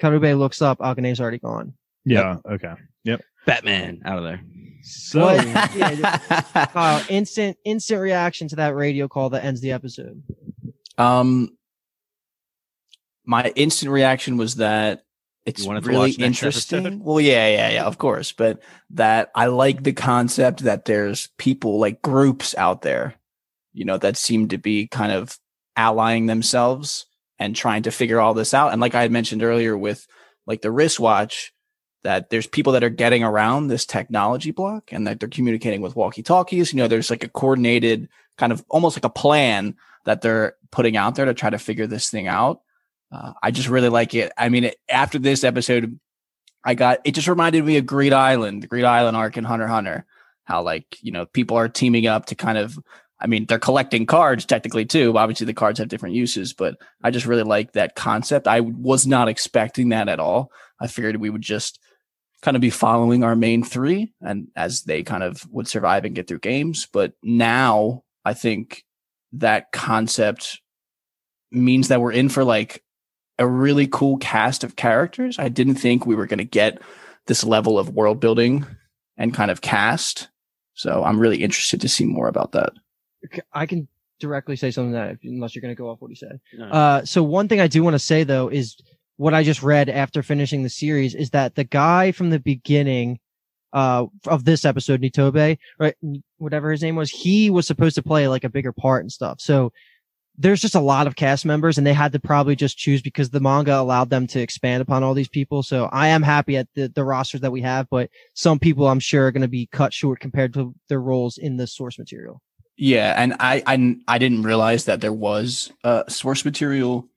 Karube 0.00 0.36
looks 0.36 0.60
up, 0.60 0.78
Agane's 0.80 1.20
already 1.20 1.38
gone. 1.38 1.74
Yeah. 2.04 2.38
Okay. 2.44 2.74
Yep. 3.04 3.22
Batman 3.46 4.02
out 4.04 4.18
of 4.18 4.24
there. 4.24 4.40
So 4.82 5.20
What? 5.20 5.46
Yeah, 5.76 6.66
Kyle, 6.72 7.04
instant, 7.08 7.56
instant 7.64 8.00
reaction 8.00 8.48
to 8.48 8.56
that 8.56 8.74
radio 8.74 9.06
call 9.06 9.30
that 9.30 9.44
ends 9.44 9.60
the 9.60 9.70
episode. 9.70 10.20
Um, 10.98 11.56
my 13.24 13.52
instant 13.54 13.92
reaction 13.92 14.36
was 14.36 14.56
that 14.56 15.04
it's 15.44 15.62
You 15.62 15.68
wanted 15.68 15.84
to 15.84 15.90
really 15.90 16.12
interesting. 16.12 17.02
Well, 17.02 17.20
yeah, 17.20 17.48
yeah, 17.48 17.70
yeah, 17.70 17.84
of 17.84 17.98
course, 17.98 18.32
but 18.32 18.60
that 18.90 19.30
I 19.34 19.46
like 19.46 19.82
the 19.82 19.92
concept 19.92 20.60
that 20.60 20.84
there's 20.84 21.28
people 21.38 21.80
like 21.80 22.00
groups 22.02 22.54
out 22.56 22.82
there, 22.82 23.14
you 23.72 23.84
know, 23.84 23.98
that 23.98 24.16
seem 24.16 24.48
to 24.48 24.58
be 24.58 24.86
kind 24.86 25.12
of 25.12 25.38
allying 25.76 26.26
themselves 26.26 27.06
and 27.38 27.56
trying 27.56 27.82
to 27.82 27.90
figure 27.90 28.20
all 28.20 28.34
this 28.34 28.54
out. 28.54 28.72
And 28.72 28.80
like 28.80 28.94
I 28.94 29.02
had 29.02 29.10
mentioned 29.10 29.42
earlier 29.42 29.76
with 29.76 30.06
like 30.46 30.62
the 30.62 30.70
wristwatch, 30.70 31.52
that 32.04 32.30
there's 32.30 32.46
people 32.46 32.72
that 32.72 32.84
are 32.84 32.90
getting 32.90 33.22
around 33.22 33.68
this 33.68 33.86
technology 33.86 34.50
block 34.50 34.92
and 34.92 35.06
that 35.06 35.20
they're 35.20 35.28
communicating 35.28 35.80
with 35.80 35.96
walkie 35.96 36.22
talkies. 36.22 36.72
You 36.72 36.78
know, 36.78 36.88
there's 36.88 37.10
like 37.10 37.24
a 37.24 37.28
coordinated 37.28 38.08
kind 38.38 38.52
of 38.52 38.64
almost 38.68 38.96
like 38.96 39.04
a 39.04 39.10
plan 39.10 39.76
that 40.04 40.20
they're 40.20 40.56
putting 40.70 40.96
out 40.96 41.14
there 41.14 41.26
to 41.26 41.34
try 41.34 41.50
to 41.50 41.58
figure 41.58 41.86
this 41.86 42.10
thing 42.10 42.26
out. 42.26 42.60
Uh, 43.12 43.34
I 43.42 43.50
just 43.50 43.68
really 43.68 43.90
like 43.90 44.14
it. 44.14 44.32
I 44.38 44.48
mean, 44.48 44.64
it, 44.64 44.76
after 44.88 45.18
this 45.18 45.44
episode, 45.44 45.98
I 46.64 46.74
got 46.74 47.00
it 47.04 47.12
just 47.12 47.28
reminded 47.28 47.64
me 47.64 47.76
of 47.76 47.86
Greed 47.86 48.12
Island, 48.12 48.62
the 48.62 48.68
Greed 48.68 48.84
Island 48.84 49.16
arc 49.16 49.36
in 49.36 49.44
Hunter 49.44 49.66
Hunter. 49.66 50.06
How 50.44 50.62
like 50.62 50.98
you 51.02 51.12
know 51.12 51.26
people 51.26 51.56
are 51.56 51.68
teaming 51.68 52.06
up 52.06 52.26
to 52.26 52.34
kind 52.34 52.58
of. 52.58 52.78
I 53.20 53.28
mean, 53.28 53.46
they're 53.46 53.60
collecting 53.60 54.04
cards 54.04 54.44
technically 54.44 54.84
too. 54.84 55.16
Obviously, 55.16 55.46
the 55.46 55.54
cards 55.54 55.78
have 55.78 55.86
different 55.86 56.16
uses, 56.16 56.54
but 56.54 56.76
I 57.04 57.12
just 57.12 57.24
really 57.24 57.44
like 57.44 57.72
that 57.72 57.94
concept. 57.94 58.48
I 58.48 58.58
was 58.58 59.06
not 59.06 59.28
expecting 59.28 59.90
that 59.90 60.08
at 60.08 60.18
all. 60.18 60.50
I 60.80 60.88
figured 60.88 61.14
we 61.14 61.30
would 61.30 61.40
just 61.40 61.78
kind 62.42 62.56
of 62.56 62.60
be 62.60 62.70
following 62.70 63.22
our 63.22 63.36
main 63.36 63.62
three 63.62 64.12
and 64.20 64.48
as 64.56 64.82
they 64.82 65.04
kind 65.04 65.22
of 65.22 65.46
would 65.52 65.68
survive 65.68 66.04
and 66.04 66.16
get 66.16 66.26
through 66.26 66.40
games. 66.40 66.88
But 66.92 67.12
now 67.22 68.02
I 68.24 68.34
think 68.34 68.84
that 69.34 69.70
concept 69.70 70.60
means 71.52 71.88
that 71.88 72.00
we're 72.00 72.10
in 72.10 72.28
for 72.28 72.42
like 72.42 72.82
a 73.38 73.46
really 73.46 73.86
cool 73.86 74.18
cast 74.18 74.64
of 74.64 74.76
characters. 74.76 75.38
I 75.38 75.48
didn't 75.48 75.76
think 75.76 76.06
we 76.06 76.14
were 76.14 76.26
going 76.26 76.38
to 76.38 76.44
get 76.44 76.80
this 77.26 77.44
level 77.44 77.78
of 77.78 77.90
world 77.90 78.20
building 78.20 78.66
and 79.16 79.34
kind 79.34 79.50
of 79.50 79.60
cast. 79.60 80.28
So 80.74 81.04
I'm 81.04 81.18
really 81.18 81.42
interested 81.42 81.80
to 81.80 81.88
see 81.88 82.04
more 82.04 82.28
about 82.28 82.52
that. 82.52 82.72
I 83.52 83.66
can 83.66 83.88
directly 84.20 84.56
say 84.56 84.70
something 84.70 84.92
that 84.92 85.18
unless 85.22 85.54
you're 85.54 85.62
going 85.62 85.74
to 85.74 85.78
go 85.78 85.90
off 85.90 86.00
what 86.00 86.10
he 86.10 86.14
said. 86.14 86.40
No. 86.54 86.66
Uh, 86.66 87.04
so 87.04 87.22
one 87.22 87.48
thing 87.48 87.60
I 87.60 87.66
do 87.66 87.82
want 87.82 87.94
to 87.94 87.98
say 87.98 88.24
though 88.24 88.48
is 88.48 88.76
what 89.16 89.34
I 89.34 89.42
just 89.42 89.62
read 89.62 89.88
after 89.88 90.22
finishing 90.22 90.62
the 90.62 90.70
series 90.70 91.14
is 91.14 91.30
that 91.30 91.54
the 91.54 91.64
guy 91.64 92.12
from 92.12 92.30
the 92.30 92.40
beginning 92.40 93.18
uh, 93.72 94.06
of 94.26 94.44
this 94.44 94.64
episode, 94.64 95.00
Nitobe, 95.00 95.58
right, 95.78 95.94
whatever 96.38 96.70
his 96.70 96.82
name 96.82 96.96
was, 96.96 97.10
he 97.10 97.50
was 97.50 97.66
supposed 97.66 97.94
to 97.96 98.02
play 98.02 98.28
like 98.28 98.44
a 98.44 98.50
bigger 98.50 98.72
part 98.72 99.02
and 99.02 99.12
stuff. 99.12 99.40
So 99.40 99.72
there's 100.42 100.60
just 100.60 100.74
a 100.74 100.80
lot 100.80 101.06
of 101.06 101.16
cast 101.16 101.44
members 101.44 101.78
and 101.78 101.86
they 101.86 101.92
had 101.92 102.12
to 102.12 102.18
probably 102.18 102.56
just 102.56 102.76
choose 102.76 103.00
because 103.00 103.30
the 103.30 103.40
manga 103.40 103.78
allowed 103.78 104.10
them 104.10 104.26
to 104.26 104.40
expand 104.40 104.82
upon 104.82 105.02
all 105.02 105.14
these 105.14 105.28
people. 105.28 105.62
So 105.62 105.88
I 105.92 106.08
am 106.08 106.22
happy 106.22 106.56
at 106.56 106.68
the, 106.74 106.88
the 106.88 107.04
rosters 107.04 107.40
that 107.42 107.52
we 107.52 107.62
have, 107.62 107.88
but 107.90 108.10
some 108.34 108.58
people 108.58 108.88
I'm 108.88 109.00
sure 109.00 109.28
are 109.28 109.32
going 109.32 109.42
to 109.42 109.48
be 109.48 109.68
cut 109.72 109.92
short 109.92 110.20
compared 110.20 110.52
to 110.54 110.74
their 110.88 111.00
roles 111.00 111.38
in 111.38 111.56
the 111.56 111.66
source 111.66 111.98
material. 111.98 112.42
Yeah, 112.76 113.14
and 113.16 113.34
I 113.38 113.62
I 113.66 113.96
I 114.08 114.18
didn't 114.18 114.42
realize 114.42 114.86
that 114.86 115.00
there 115.00 115.12
was 115.12 115.70
uh 115.84 116.04
source 116.08 116.44
material 116.44 117.08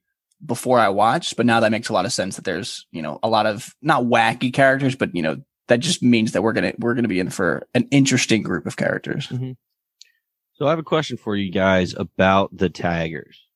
before 0.44 0.78
I 0.78 0.90
watched, 0.90 1.36
but 1.36 1.46
now 1.46 1.60
that 1.60 1.72
makes 1.72 1.88
a 1.88 1.92
lot 1.92 2.04
of 2.04 2.12
sense 2.12 2.36
that 2.36 2.44
there's, 2.44 2.86
you 2.92 3.02
know, 3.02 3.18
a 3.22 3.28
lot 3.28 3.46
of 3.46 3.74
not 3.82 4.04
wacky 4.04 4.52
characters, 4.52 4.94
but 4.94 5.14
you 5.14 5.22
know, 5.22 5.38
that 5.68 5.80
just 5.80 6.02
means 6.02 6.32
that 6.32 6.42
we're 6.42 6.52
going 6.52 6.70
to 6.70 6.76
we're 6.78 6.94
going 6.94 7.04
to 7.04 7.08
be 7.08 7.18
in 7.18 7.30
for 7.30 7.66
an 7.74 7.88
interesting 7.90 8.42
group 8.42 8.66
of 8.66 8.76
characters. 8.76 9.32
So 10.56 10.66
I 10.66 10.70
have 10.70 10.78
a 10.78 10.84
question 10.84 11.18
for 11.18 11.36
you 11.36 11.52
guys 11.52 11.94
about 11.94 12.56
the 12.56 12.70
taggers. 12.70 13.46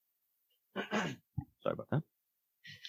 Sorry 0.92 1.14
about 1.64 1.88
that. 1.90 2.02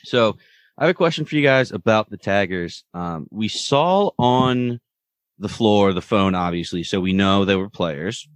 So 0.04 0.36
I 0.78 0.84
have 0.86 0.92
a 0.92 0.96
question 0.96 1.24
for 1.24 1.36
you 1.36 1.42
guys 1.42 1.72
about 1.72 2.10
the 2.10 2.18
taggers. 2.18 2.84
Um, 2.94 3.28
we 3.32 3.48
saw 3.48 4.12
on 4.20 4.82
the 5.40 5.48
floor 5.48 5.94
the 5.94 6.02
phone, 6.02 6.36
obviously, 6.36 6.84
so 6.84 7.00
we 7.00 7.14
know 7.14 7.46
they 7.46 7.56
were 7.56 7.70
players, 7.70 8.28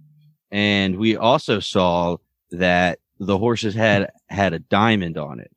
and 0.50 0.96
we 0.96 1.14
also 1.14 1.60
saw 1.60 2.16
that 2.52 2.98
the 3.18 3.36
horse's 3.36 3.74
head 3.74 4.10
had 4.28 4.54
a 4.54 4.58
diamond 4.58 5.18
on 5.18 5.40
it, 5.40 5.52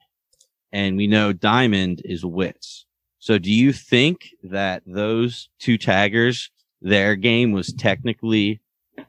and 0.73 0.97
we 0.97 1.07
know 1.07 1.31
diamond 1.31 2.01
is 2.03 2.25
wits. 2.25 2.85
So 3.19 3.37
do 3.37 3.51
you 3.51 3.71
think 3.71 4.31
that 4.43 4.83
those 4.85 5.47
two 5.59 5.77
taggers, 5.77 6.51
their 6.81 7.15
game 7.15 7.53
was 7.53 7.71
technically 7.71 8.59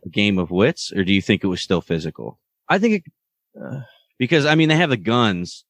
a 0.04 0.08
game 0.08 0.38
of 0.38 0.50
wits, 0.50 0.92
or 0.92 1.04
do 1.04 1.12
you 1.12 1.22
think 1.22 1.44
it 1.44 1.48
was 1.48 1.60
still 1.60 1.80
physical? 1.80 2.38
I 2.68 2.78
think 2.78 2.94
it, 3.06 3.12
uh, 3.62 3.80
Because 4.18 4.46
I 4.46 4.54
mean, 4.54 4.68
they 4.68 4.76
have 4.76 4.90
the 4.90 4.96
guns, 4.96 5.64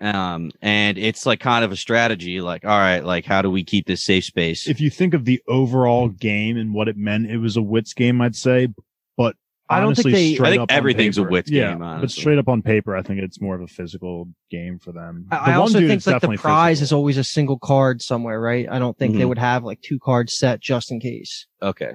um, 0.00 0.50
and 0.60 0.98
it's 0.98 1.24
like 1.24 1.40
kind 1.40 1.64
of 1.64 1.72
a 1.72 1.76
strategy. 1.76 2.40
Like, 2.40 2.64
all 2.64 2.78
right, 2.78 3.04
like 3.04 3.24
how 3.24 3.42
do 3.42 3.50
we 3.50 3.64
keep 3.64 3.86
this 3.86 4.02
safe 4.02 4.24
space? 4.24 4.66
if 4.68 4.80
you 4.80 4.90
think 4.90 5.14
of 5.14 5.24
the 5.24 5.40
overall 5.48 6.08
game 6.08 6.56
and 6.56 6.74
what 6.74 6.88
it 6.88 6.96
meant, 6.96 7.30
it 7.30 7.38
was 7.38 7.56
a 7.56 7.62
wits 7.62 7.94
game, 7.94 8.20
I'd 8.20 8.36
say. 8.36 8.68
But 9.16 9.36
I 9.68 9.80
don't 9.80 9.94
think 9.96 10.14
they- 10.14 10.34
I 10.38 10.50
think 10.50 10.62
up 10.62 10.70
on 10.70 10.76
everything's 10.76 11.16
a 11.18 11.22
paper- 11.22 11.30
wits 11.30 11.50
yeah, 11.50 11.70
game, 11.70 11.78
But 11.80 12.10
straight 12.10 12.38
up 12.38 12.48
on 12.48 12.62
paper, 12.62 12.94
I 12.94 13.02
think 13.02 13.20
it's 13.20 13.40
more 13.40 13.54
of 13.56 13.62
a 13.62 13.66
physical 13.66 14.28
game 14.50 14.78
for 14.78 14.92
them. 14.92 15.26
I, 15.30 15.36
The 15.36 15.42
I 15.42 15.48
one 15.52 15.56
also 15.62 15.80
dude 15.80 15.88
think 15.88 15.98
is 15.98 16.06
like 16.06 16.12
the 16.12 16.16
definitely 16.20 16.36
prize 16.38 16.82
is 16.82 16.92
always 16.92 17.16
a 17.16 17.24
single 17.24 17.58
card 17.58 18.00
somewhere, 18.02 18.40
right? 18.40 18.68
I 18.70 18.78
don't 18.78 18.96
think 18.96 19.16
they 19.16 19.22
Mhm. 19.24 19.28
would 19.28 19.38
have 19.38 19.64
like 19.64 19.80
two 19.80 19.98
cards 19.98 20.36
set 20.36 20.60
just 20.60 20.92
in 20.92 21.00
case. 21.00 21.46
okay, 21.62 21.94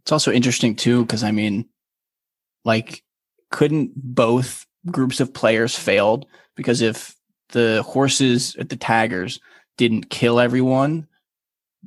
It's 0.00 0.12
also 0.12 0.32
interesting 0.32 0.74
too 0.76 1.02
because 1.02 1.22
I 1.24 1.30
mean, 1.30 1.66
like, 2.64 3.02
couldn't 3.50 3.92
both 3.96 4.66
groups 4.86 5.20
of 5.20 5.32
players 5.32 5.76
failed 5.78 6.26
because 6.56 6.80
if 6.82 7.14
the 7.50 7.82
horses 7.86 8.56
at 8.56 8.68
the 8.68 8.76
taggers 8.76 9.40
didn't 9.76 10.10
kill 10.10 10.40
everyone, 10.40 11.06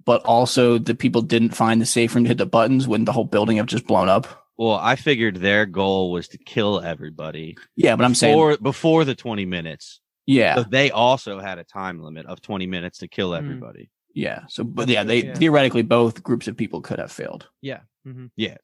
but 0.05 0.23
also 0.23 0.77
the 0.77 0.95
people 0.95 1.21
didn't 1.21 1.55
find 1.55 1.81
the 1.81 1.85
safe 1.85 2.13
room 2.15 2.23
to 2.23 2.27
hit 2.29 2.37
the 2.37 2.45
buttons, 2.45 2.87
wouldn't 2.87 3.05
the 3.05 3.11
whole 3.11 3.23
building 3.25 3.57
have 3.57 3.65
just 3.65 3.87
blown 3.87 4.09
up? 4.09 4.43
well, 4.59 4.73
I 4.81 4.95
figured 4.95 5.35
their 5.35 5.67
goal 5.67 6.11
was 6.11 6.27
to 6.29 6.37
kill 6.39 6.79
everybody 6.81 7.55
Yeah, 7.75 7.95
but 7.95 8.05
I'm 8.05 8.15
saying, 8.15 8.33
before 8.33 8.57
before 8.57 9.05
the 9.05 9.13
twenty 9.13 9.45
minutes. 9.45 9.99
yeah, 10.25 10.55
So 10.55 10.63
they 10.63 10.89
also 10.89 11.39
had 11.39 11.59
a 11.59 11.63
time 11.63 12.01
limit 12.01 12.25
of 12.25 12.41
twenty 12.41 12.65
minutes 12.65 12.97
to 12.99 13.07
kill 13.07 13.31
Mm. 13.31 13.37
everybody. 13.37 13.89
Yeah. 14.17 14.41
So, 14.47 14.63
but 14.63 14.89
yeah, 14.89 15.03
they 15.03 15.25
yeah. 15.25 15.35
theoretically 15.35 15.83
both 15.83 16.23
groups 16.23 16.47
of 16.47 16.57
people 16.57 16.81
could 16.81 16.97
have 16.97 17.11
failed. 17.11 17.47
Yeah. 17.61 17.81
Mm-hmm. 18.05 18.27
Yeah. 18.35 18.57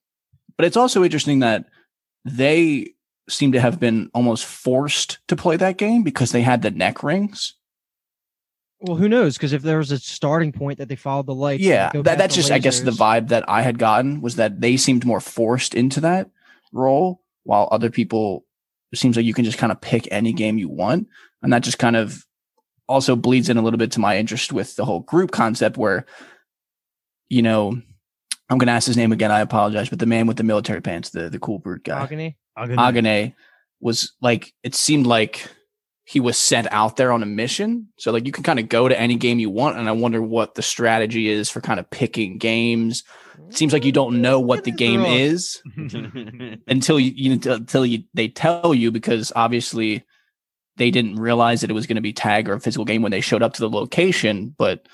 But 0.58 0.66
it's 0.66 0.78
also 0.78 1.04
interesting 1.04 1.40
that 1.40 1.66
they 2.26 2.94
seem 3.30 3.52
to 3.52 3.60
have 3.60 3.80
been 3.80 4.10
almost 4.14 4.46
forced 4.46 5.20
to 5.28 5.36
play 5.36 5.56
that 5.58 5.78
game 5.78 6.04
because 6.04 6.32
they 6.32 6.42
had 6.42 6.64
the 6.64 6.72
neck 6.72 7.04
rings. 7.04 7.56
Well, 8.82 8.98
who 8.98 9.08
knows? 9.08 9.38
Because 9.38 9.54
if 9.54 9.62
there 9.62 9.78
was 9.78 9.92
a 9.92 10.00
starting 10.00 10.52
point 10.52 10.80
that 10.80 10.90
they 10.90 10.96
followed 10.96 11.28
the 11.28 11.36
lights, 11.36 11.62
and 11.62 11.70
yeah, 11.70 11.92
that, 11.94 12.18
that's 12.18 12.34
to 12.34 12.42
just 12.42 12.52
I 12.52 12.58
guess 12.58 12.82
the 12.82 12.92
vibe 12.92 13.30
that 13.30 13.48
I 13.48 13.62
had 13.62 13.78
gotten 13.78 14.22
was 14.22 14.36
that 14.36 14.60
they 14.60 14.76
seemed 14.76 15.06
more 15.06 15.22
forced 15.22 15.74
into 15.74 16.02
that 16.02 16.30
role, 16.74 17.22
while 17.44 17.70
other 17.72 17.90
people 17.90 18.46
it 18.92 19.00
seems 19.00 19.16
like 19.16 19.26
you 19.26 19.34
can 19.34 19.46
just 19.46 19.58
kind 19.58 19.72
of 19.72 19.80
pick 19.80 20.08
any 20.12 20.34
game 20.34 20.58
you 20.58 20.68
want, 20.68 21.08
and 21.42 21.54
that 21.54 21.64
just 21.64 21.80
kind 21.80 21.96
of 21.96 22.26
also 22.88 23.16
bleeds 23.16 23.50
in 23.50 23.58
a 23.58 23.62
little 23.62 23.78
bit 23.78 23.92
to 23.94 24.00
my 24.00 24.18
interest 24.18 24.54
with 24.54 24.76
the 24.76 24.86
whole 24.86 25.02
group 25.02 25.32
concept, 25.32 25.78
where 25.78 26.06
you 27.30 27.42
know 27.42 27.82
I'm 28.50 28.58
going 28.58 28.68
to 28.68 28.74
ask 28.74 28.88
his 28.88 28.98
name 28.98 29.12
again. 29.12 29.32
I 29.32 29.40
apologize, 29.40 29.90
but 29.90 30.00
the 30.00 30.06
man 30.06 30.28
with 30.28 30.38
the 30.38 30.44
military 30.44 30.82
pants, 30.82 31.10
the 31.10 31.30
the 31.30 31.40
cool 31.40 31.60
brute 31.60 31.84
guy, 31.84 32.02
Agony. 32.02 32.38
Agane. 32.58 32.76
Agane 32.78 33.36
was 33.80 34.14
like 34.22 34.54
it 34.64 34.76
seemed 34.76 35.08
like 35.08 35.50
he 36.06 36.20
was 36.20 36.38
sent 36.38 36.68
out 36.72 36.98
there 36.98 37.12
on 37.12 37.24
a 37.24 37.26
mission. 37.26 37.88
So 37.98 38.12
like 38.12 38.26
you 38.26 38.32
can 38.32 38.44
kind 38.44 38.60
of 38.60 38.68
go 38.68 38.88
to 38.88 39.00
any 39.00 39.16
game 39.16 39.40
you 39.40 39.50
want, 39.50 39.78
and 39.78 39.88
I 39.88 39.94
wonder 39.94 40.22
what 40.22 40.56
the 40.56 40.62
strategy 40.62 41.30
is 41.30 41.50
for 41.50 41.62
kind 41.62 41.80
of 41.80 41.90
picking 41.90 42.38
games. 42.38 43.04
It 43.48 43.56
seems 43.56 43.74
like 43.74 43.86
you 43.86 43.92
don't 43.92 44.22
know 44.22 44.40
what 44.40 44.64
the 44.64 44.72
game 44.72 45.02
is 45.06 45.62
until 46.68 47.00
you, 47.00 47.12
you 47.16 47.52
until 47.52 47.86
you 47.86 48.04
they 48.14 48.28
tell 48.28 48.74
you 48.74 48.92
because 48.92 49.32
obviously 49.36 50.04
they 50.78 50.92
didn't 50.92 51.16
realize 51.18 51.62
that 51.62 51.70
it 51.70 51.74
was 51.74 51.88
going 51.88 51.96
to 51.98 52.02
be 52.02 52.14
tag 52.14 52.50
or 52.50 52.54
a 52.54 52.60
physical 52.60 52.86
game 52.86 53.02
when 53.02 53.12
they 53.12 53.22
showed 53.22 53.44
up 53.44 53.54
to 53.54 53.62
the 53.62 53.70
location. 53.70 54.54
But 54.58 54.88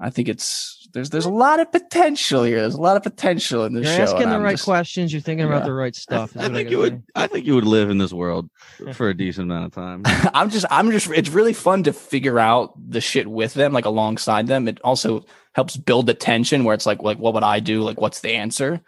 I 0.00 0.10
think 0.10 0.28
it's 0.28 0.88
there's 0.94 1.10
there's 1.10 1.26
a 1.26 1.30
lot 1.30 1.60
of 1.60 1.70
potential 1.70 2.44
here. 2.44 2.60
There's 2.60 2.74
a 2.74 2.80
lot 2.80 2.96
of 2.96 3.02
potential 3.02 3.64
in 3.66 3.74
this 3.74 3.84
You're 3.86 3.96
show. 4.06 4.14
asking 4.14 4.28
the 4.30 4.36
I'm 4.36 4.42
right 4.42 4.52
just- 4.52 4.64
questions. 4.64 5.12
You're 5.12 5.20
thinking 5.20 5.44
about 5.46 5.64
the 5.64 5.72
right 5.72 5.94
stuff. 5.94 6.30
is 6.34 6.36
I 6.36 6.44
think 6.44 6.54
gotta 6.54 6.70
you 6.70 6.78
would. 6.78 6.92
say. 6.98 7.02
I 7.14 7.26
think 7.26 7.46
you 7.46 7.54
would 7.56 7.66
live 7.66 7.90
in 7.90 7.98
this 7.98 8.12
world 8.12 8.48
for 8.94 9.08
a 9.10 9.14
decent 9.16 9.50
amount 9.50 9.66
of 9.66 9.72
time. 9.72 10.02
I'm 10.34 10.50
just 10.50 10.64
I'm 10.70 10.90
just 10.92 11.10
it's 11.10 11.28
really 11.30 11.52
fun 11.52 11.82
to 11.82 11.92
figure 11.92 12.38
out 12.38 12.72
the 12.78 13.00
shit 13.00 13.26
with 13.26 13.54
them, 13.54 13.72
like 13.72 13.84
alongside 13.86 14.46
them. 14.46 14.66
It 14.68 14.80
also 14.82 15.24
helps 15.52 15.76
build 15.76 16.06
the 16.06 16.14
tension 16.14 16.64
where 16.64 16.74
it's 16.74 16.86
like 16.86 17.02
like 17.02 17.18
what 17.18 17.34
would 17.34 17.42
I 17.42 17.60
do? 17.60 17.82
Like 17.82 18.00
what's 18.00 18.20
the 18.20 18.34
answer? 18.34 18.80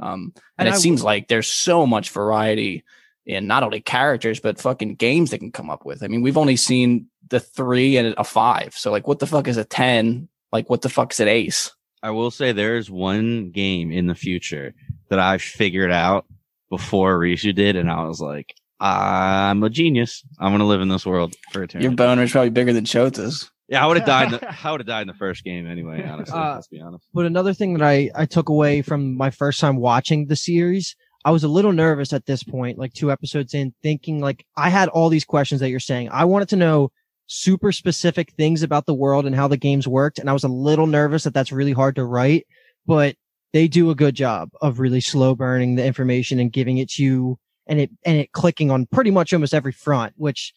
Um 0.00 0.32
and, 0.36 0.42
And 0.58 0.68
it 0.68 0.74
I 0.74 0.78
seems 0.78 1.00
w- 1.00 1.06
like 1.16 1.28
there's 1.28 1.48
so 1.48 1.86
much 1.86 2.10
variety 2.10 2.84
in 3.28 3.46
not 3.46 3.62
only 3.62 3.80
characters 3.80 4.40
but 4.40 4.58
fucking 4.60 4.96
games 4.96 5.30
they 5.30 5.38
can 5.38 5.52
come 5.52 5.70
up 5.70 5.84
with. 5.84 6.02
I 6.02 6.08
mean, 6.08 6.22
we've 6.22 6.36
only 6.38 6.56
seen 6.56 7.06
the 7.28 7.38
three 7.38 7.96
and 7.96 8.14
a 8.18 8.24
five. 8.24 8.74
So 8.74 8.90
like 8.90 9.06
what 9.06 9.20
the 9.20 9.26
fuck 9.26 9.46
is 9.46 9.56
a 9.58 9.64
10? 9.64 10.28
Like 10.50 10.68
what 10.68 10.82
the 10.82 10.88
fuck 10.88 11.12
is 11.12 11.20
an 11.20 11.28
ace? 11.28 11.70
I 12.02 12.10
will 12.10 12.30
say 12.30 12.52
there 12.52 12.76
is 12.76 12.90
one 12.90 13.50
game 13.50 13.92
in 13.92 14.06
the 14.06 14.14
future 14.14 14.74
that 15.10 15.18
I 15.18 15.38
figured 15.38 15.92
out 15.92 16.24
before 16.70 17.18
Risu 17.18 17.54
did, 17.54 17.76
and 17.76 17.90
I 17.90 18.04
was 18.04 18.20
like, 18.20 18.54
I'm 18.80 19.62
a 19.62 19.70
genius. 19.70 20.22
I'm 20.38 20.52
gonna 20.52 20.66
live 20.66 20.80
in 20.80 20.88
this 20.88 21.04
world 21.04 21.34
for 21.52 21.62
eternity. 21.64 21.88
Your 21.88 21.96
boner 21.96 22.22
is 22.22 22.30
probably 22.32 22.50
bigger 22.50 22.72
than 22.72 22.84
Chota's. 22.84 23.50
yeah, 23.68 23.82
I 23.82 23.86
would 23.88 23.96
have 23.98 24.06
died. 24.06 24.32
In 24.32 24.38
the, 24.38 24.56
I 24.64 24.70
would 24.70 24.80
have 24.80 24.86
died 24.86 25.02
in 25.02 25.08
the 25.08 25.14
first 25.14 25.44
game 25.44 25.66
anyway. 25.66 26.06
Honestly, 26.06 26.34
Uh, 26.38 26.54
let's 26.54 26.68
be 26.68 26.80
honest. 26.80 27.04
But 27.12 27.26
another 27.26 27.52
thing 27.52 27.74
that 27.74 27.82
I, 27.84 28.10
I 28.14 28.26
took 28.26 28.48
away 28.48 28.82
from 28.82 29.16
my 29.16 29.30
first 29.30 29.58
time 29.60 29.76
watching 29.76 30.26
the 30.26 30.36
series, 30.36 30.94
I 31.24 31.30
was 31.30 31.44
a 31.44 31.48
little 31.48 31.72
nervous 31.72 32.12
at 32.12 32.26
this 32.26 32.42
point, 32.42 32.78
like 32.78 32.92
two 32.92 33.10
episodes 33.10 33.54
in, 33.54 33.74
thinking 33.82 34.20
like 34.20 34.44
I 34.56 34.70
had 34.70 34.88
all 34.88 35.08
these 35.08 35.24
questions 35.24 35.60
that 35.60 35.70
you're 35.70 35.80
saying. 35.80 36.08
I 36.10 36.24
wanted 36.24 36.48
to 36.50 36.56
know 36.56 36.90
super 37.26 37.72
specific 37.72 38.32
things 38.32 38.62
about 38.62 38.86
the 38.86 38.94
world 38.94 39.26
and 39.26 39.34
how 39.34 39.48
the 39.48 39.56
games 39.56 39.86
worked. 39.86 40.18
And 40.18 40.30
I 40.30 40.32
was 40.32 40.44
a 40.44 40.48
little 40.48 40.86
nervous 40.86 41.24
that 41.24 41.34
that's 41.34 41.52
really 41.52 41.72
hard 41.72 41.96
to 41.96 42.04
write, 42.04 42.46
but 42.86 43.16
they 43.52 43.68
do 43.68 43.90
a 43.90 43.94
good 43.94 44.14
job 44.14 44.50
of 44.62 44.78
really 44.78 45.00
slow 45.00 45.34
burning 45.34 45.76
the 45.76 45.84
information 45.84 46.38
and 46.38 46.52
giving 46.52 46.78
it 46.78 46.90
to 46.92 47.02
you 47.02 47.38
and 47.66 47.80
it, 47.80 47.90
and 48.04 48.16
it 48.16 48.32
clicking 48.32 48.70
on 48.70 48.86
pretty 48.86 49.10
much 49.10 49.32
almost 49.32 49.54
every 49.54 49.72
front, 49.72 50.14
which 50.16 50.54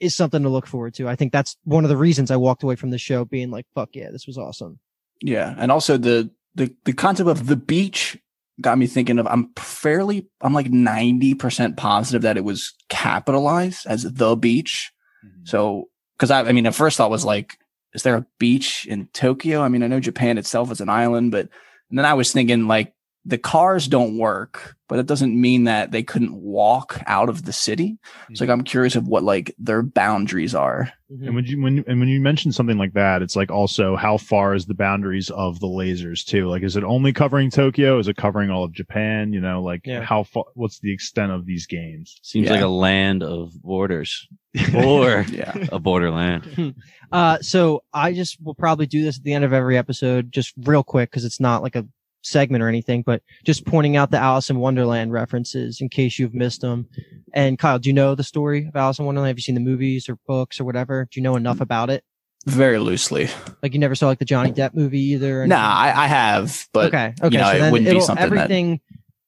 is 0.00 0.14
something 0.14 0.42
to 0.42 0.48
look 0.48 0.66
forward 0.66 0.94
to. 0.94 1.08
I 1.08 1.16
think 1.16 1.32
that's 1.32 1.56
one 1.64 1.84
of 1.84 1.88
the 1.88 1.96
reasons 1.96 2.30
I 2.30 2.36
walked 2.36 2.62
away 2.62 2.76
from 2.76 2.90
the 2.90 2.98
show 2.98 3.24
being 3.24 3.50
like, 3.50 3.66
fuck 3.74 3.90
yeah, 3.94 4.10
this 4.10 4.26
was 4.26 4.36
awesome. 4.36 4.78
Yeah, 5.22 5.54
and 5.56 5.72
also 5.72 5.96
the 5.96 6.30
the 6.54 6.74
the 6.84 6.92
concept 6.92 7.28
of 7.28 7.46
the 7.46 7.56
beach 7.56 8.18
got 8.60 8.78
me 8.78 8.86
thinking 8.86 9.18
of. 9.18 9.26
I'm 9.26 9.50
fairly, 9.56 10.28
I'm 10.40 10.54
like 10.54 10.70
ninety 10.70 11.34
percent 11.34 11.76
positive 11.76 12.22
that 12.22 12.36
it 12.36 12.44
was 12.44 12.74
capitalized 12.88 13.86
as 13.86 14.02
the 14.02 14.36
beach. 14.36 14.92
Mm-hmm. 15.24 15.46
So, 15.46 15.88
because 16.16 16.30
I, 16.30 16.42
I 16.42 16.52
mean, 16.52 16.66
at 16.66 16.74
first 16.74 16.96
thought 16.96 17.10
was 17.10 17.24
like, 17.24 17.58
is 17.94 18.02
there 18.02 18.16
a 18.16 18.26
beach 18.38 18.86
in 18.86 19.08
Tokyo? 19.12 19.60
I 19.60 19.68
mean, 19.68 19.82
I 19.82 19.86
know 19.86 20.00
Japan 20.00 20.38
itself 20.38 20.70
is 20.70 20.80
an 20.80 20.88
island, 20.88 21.30
but 21.32 21.48
and 21.90 21.98
then 21.98 22.06
I 22.06 22.14
was 22.14 22.32
thinking 22.32 22.66
like 22.66 22.92
the 23.26 23.38
cars 23.38 23.88
don't 23.88 24.18
work, 24.18 24.76
but 24.86 24.96
that 24.96 25.06
doesn't 25.06 25.40
mean 25.40 25.64
that 25.64 25.92
they 25.92 26.02
couldn't 26.02 26.34
walk 26.34 27.00
out 27.06 27.30
of 27.30 27.46
the 27.46 27.54
city. 27.54 27.96
So 28.34 28.44
like, 28.44 28.50
I'm 28.52 28.64
curious 28.64 28.96
of 28.96 29.08
what 29.08 29.22
like 29.22 29.54
their 29.58 29.82
boundaries 29.82 30.54
are. 30.54 30.92
And 31.08 31.34
when 31.34 31.44
you 31.46 31.62
when 31.62 31.84
and 31.86 32.00
when 32.00 32.08
you 32.08 32.20
mention 32.20 32.52
something 32.52 32.76
like 32.76 32.92
that, 32.94 33.22
it's 33.22 33.34
like 33.36 33.50
also 33.50 33.96
how 33.96 34.18
far 34.18 34.54
is 34.54 34.66
the 34.66 34.74
boundaries 34.74 35.30
of 35.30 35.58
the 35.60 35.66
lasers 35.68 36.22
too? 36.24 36.48
Like, 36.48 36.62
is 36.62 36.76
it 36.76 36.84
only 36.84 37.12
covering 37.14 37.50
Tokyo? 37.50 37.98
Is 37.98 38.08
it 38.08 38.16
covering 38.16 38.50
all 38.50 38.64
of 38.64 38.72
Japan? 38.72 39.32
You 39.32 39.40
know, 39.40 39.62
like 39.62 39.86
Yeah. 39.86 40.02
how 40.02 40.24
far? 40.24 40.44
What's 40.54 40.80
the 40.80 40.92
extent 40.92 41.32
of 41.32 41.46
these 41.46 41.66
games? 41.66 42.18
Seems 42.22 42.46
yeah. 42.46 42.52
like 42.54 42.62
a 42.62 42.68
land 42.68 43.22
of 43.22 43.52
borders 43.62 44.28
or 44.74 45.24
Yeah. 45.32 45.54
a 45.72 45.78
borderland. 45.78 46.74
Uh, 47.12 47.38
so 47.40 47.84
I 47.92 48.12
just 48.12 48.42
will 48.42 48.56
probably 48.56 48.86
do 48.86 49.00
this 49.04 49.18
at 49.18 49.22
the 49.22 49.34
end 49.34 49.44
of 49.44 49.52
every 49.52 49.78
episode, 49.78 50.32
just 50.32 50.52
real 50.64 50.82
quick, 50.82 51.10
because 51.12 51.24
it's 51.24 51.38
not 51.38 51.62
like 51.62 51.76
a 51.76 51.86
segment 52.24 52.62
or 52.62 52.68
anything, 52.68 53.02
but 53.02 53.22
just 53.44 53.64
pointing 53.66 53.96
out 53.96 54.10
the 54.10 54.18
Alice 54.18 54.50
in 54.50 54.58
Wonderland 54.58 55.12
references 55.12 55.80
in 55.80 55.88
case 55.88 56.18
you've 56.18 56.34
missed 56.34 56.60
them. 56.60 56.88
And 57.32 57.58
Kyle, 57.58 57.78
do 57.78 57.88
you 57.88 57.92
know 57.92 58.14
the 58.14 58.24
story 58.24 58.66
of 58.66 58.76
Alice 58.76 58.98
in 58.98 59.04
Wonderland? 59.04 59.28
Have 59.28 59.38
you 59.38 59.42
seen 59.42 59.54
the 59.54 59.60
movies 59.60 60.08
or 60.08 60.16
books 60.26 60.60
or 60.60 60.64
whatever? 60.64 61.08
Do 61.10 61.20
you 61.20 61.22
know 61.22 61.36
enough 61.36 61.60
about 61.60 61.90
it? 61.90 62.04
Very 62.46 62.78
loosely. 62.78 63.28
Like 63.62 63.72
you 63.72 63.78
never 63.78 63.94
saw 63.94 64.06
like 64.06 64.18
the 64.18 64.24
Johnny 64.24 64.52
Depp 64.52 64.74
movie 64.74 65.00
either? 65.00 65.46
Nah. 65.46 65.56
I, 65.56 66.04
I 66.04 66.06
have, 66.06 66.66
but 66.72 66.86
okay, 66.86 67.14
okay. 67.22 67.36
know, 67.36 67.44
so 67.44 67.56
it 67.56 67.58
then 67.58 67.72
wouldn't 67.72 67.90
be 67.90 68.00
something 68.00 68.22
everything 68.22 68.80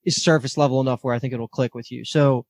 is 0.04 0.22
surface 0.22 0.56
level 0.58 0.80
enough 0.80 1.02
where 1.02 1.14
I 1.14 1.18
think 1.18 1.32
it'll 1.32 1.48
click 1.48 1.74
with 1.74 1.90
you. 1.90 2.04
So 2.04 2.44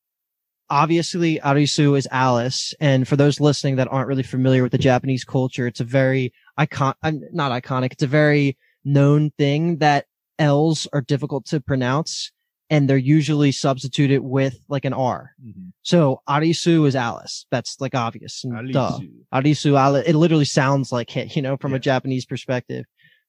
obviously 0.69 1.39
Arisu 1.39 1.97
is 1.97 2.09
Alice. 2.11 2.75
And 2.81 3.07
for 3.07 3.17
those 3.17 3.41
listening 3.41 3.77
that 3.77 3.89
aren't 3.91 4.09
really 4.09 4.23
familiar 4.23 4.63
with 4.63 4.73
the 4.73 4.79
Japanese 4.79 5.25
culture, 5.25 5.67
it's 5.67 5.81
a 5.81 5.85
very 5.85 6.33
icon, 6.57 6.95
uh, 7.03 7.13
not 7.33 7.53
iconic. 7.53 7.93
It's 7.93 8.03
a 8.03 8.09
very 8.09 8.59
known 8.85 9.31
thing 9.39 9.79
that 9.79 10.07
L's 10.39 10.87
are 10.93 11.01
difficult 11.01 11.47
to 11.47 11.61
pronounce 11.61 12.33
and 12.69 12.89
they're 12.89 12.97
usually 12.97 13.53
substituted 13.53 14.21
with 14.21 14.59
like 14.69 14.85
an 14.85 14.93
R. 14.93 15.33
So 15.83 16.21
Arisu 16.29 16.87
is 16.87 16.97
Alice. 16.97 17.47
That's 17.51 17.81
like 17.81 17.95
obvious. 17.95 18.43
and 18.45 18.73
Duh. 18.73 18.99
Arisu 19.33 19.79
Alice. 19.79 20.07
It 20.07 20.15
literally 20.17 20.45
sounds 20.45 20.91
like 20.91 21.17
it, 21.17 21.37
you 21.37 21.43
know, 21.43 21.57
from 21.57 21.75
a 21.75 21.79
Japanese 21.79 22.27
perspective. 22.27 22.85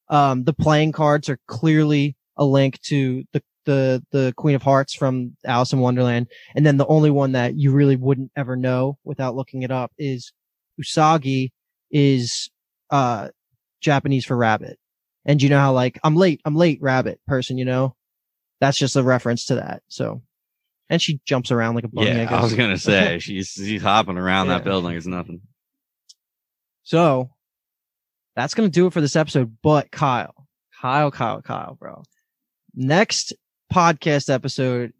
Um, 0.10 0.44
the 0.44 0.54
playing 0.54 0.92
cards 0.94 1.30
are 1.30 1.40
clearly 1.48 2.16
a 2.38 2.46
link 2.46 2.82
to 2.84 3.26
the, 3.34 3.44
the, 3.66 4.04
the 4.12 4.34
Queen 4.38 4.56
of 4.56 4.64
Hearts 4.64 4.94
from 4.94 5.36
Alice 5.46 5.74
in 5.74 5.80
Wonderland. 5.80 6.28
And 6.56 6.66
then 6.66 6.78
the 6.78 6.88
only 6.88 7.12
one 7.12 7.34
that 7.34 7.56
you 7.56 7.72
really 7.72 7.96
wouldn't 7.96 8.32
ever 8.36 8.56
know 8.56 8.98
without 9.04 9.36
looking 9.36 9.64
it 9.64 9.72
up 9.72 9.92
is 9.98 10.32
Usagi 10.82 11.52
is, 11.92 12.50
uh, 12.90 13.30
Japanese 13.82 14.26
for 14.26 14.36
rabbit. 14.36 14.80
And 15.28 15.42
you 15.42 15.50
know 15.50 15.60
how 15.60 15.74
like, 15.74 16.00
I'm 16.04 16.16
late, 16.16 16.42
I'm 16.46 16.56
late 16.56 16.82
rabbit 16.82 17.20
person, 17.28 17.58
you 17.60 17.66
know, 17.66 17.96
that's 18.60 18.78
just 18.78 18.96
a 18.96 19.04
reference 19.04 19.46
to 19.48 19.56
that. 19.56 19.84
So, 19.90 20.24
and 20.90 21.00
she 21.02 21.20
jumps 21.26 21.52
around 21.52 21.76
like 21.76 21.84
a 21.84 21.90
bunny. 21.90 22.12
I 22.12 22.14
yeah, 22.16 22.24
guess. 22.30 22.34
I 22.34 22.42
was 22.42 22.54
gonna 22.56 22.78
say 22.80 23.20
she's 23.20 23.50
she's 23.50 23.82
hopping 23.82 24.18
around 24.18 24.48
Yeah. 24.48 24.54
that 24.60 24.64
building. 24.64 24.96
It's 24.96 25.06
nothing. 25.06 25.42
So 26.84 27.30
that's 28.36 28.54
going 28.54 28.70
to 28.70 28.74
do 28.74 28.88
it 28.88 28.94
for 28.94 29.02
this 29.02 29.16
episode. 29.16 29.58
But 29.62 29.92
Kyle, 29.92 30.48
Kyle, 30.82 31.12
Kyle, 31.12 31.42
Kyle, 31.42 31.76
bro. 31.76 32.04
Next 32.74 33.34
podcast 33.74 34.34
episode 34.34 34.94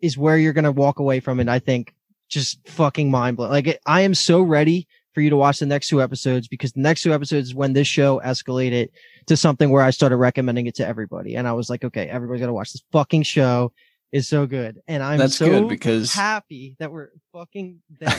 is 0.00 0.16
where 0.16 0.38
you're 0.38 0.52
going 0.54 0.64
to 0.64 0.72
walk 0.72 0.98
away 0.98 1.20
from 1.20 1.40
it. 1.40 1.48
I 1.48 1.58
think 1.58 1.94
just 2.28 2.66
fucking 2.68 3.10
mind 3.10 3.36
blowing. 3.36 3.52
Like 3.52 3.80
I 3.84 4.02
am 4.02 4.14
so 4.14 4.40
ready 4.40 4.88
for 5.16 5.22
you 5.22 5.30
to 5.30 5.36
watch 5.36 5.60
the 5.60 5.66
next 5.66 5.88
two 5.88 6.02
episodes 6.02 6.46
because 6.46 6.72
the 6.72 6.80
next 6.80 7.00
two 7.00 7.14
episodes 7.14 7.48
is 7.48 7.54
when 7.54 7.72
this 7.72 7.88
show 7.88 8.20
escalated 8.22 8.90
to 9.24 9.34
something 9.34 9.70
where 9.70 9.82
I 9.82 9.88
started 9.88 10.18
recommending 10.18 10.66
it 10.66 10.74
to 10.74 10.86
everybody. 10.86 11.36
And 11.36 11.48
I 11.48 11.54
was 11.54 11.70
like, 11.70 11.84
okay, 11.84 12.06
everybody's 12.06 12.40
got 12.40 12.48
to 12.48 12.52
watch 12.52 12.74
this 12.74 12.84
fucking 12.92 13.22
show. 13.22 13.72
It's 14.12 14.28
so 14.28 14.44
good. 14.44 14.82
And 14.86 15.02
I'm 15.02 15.18
that's 15.18 15.36
so 15.36 15.48
good 15.48 15.70
because 15.70 16.12
happy 16.12 16.76
that 16.80 16.92
we're 16.92 17.08
fucking 17.32 17.80
there. 17.98 18.12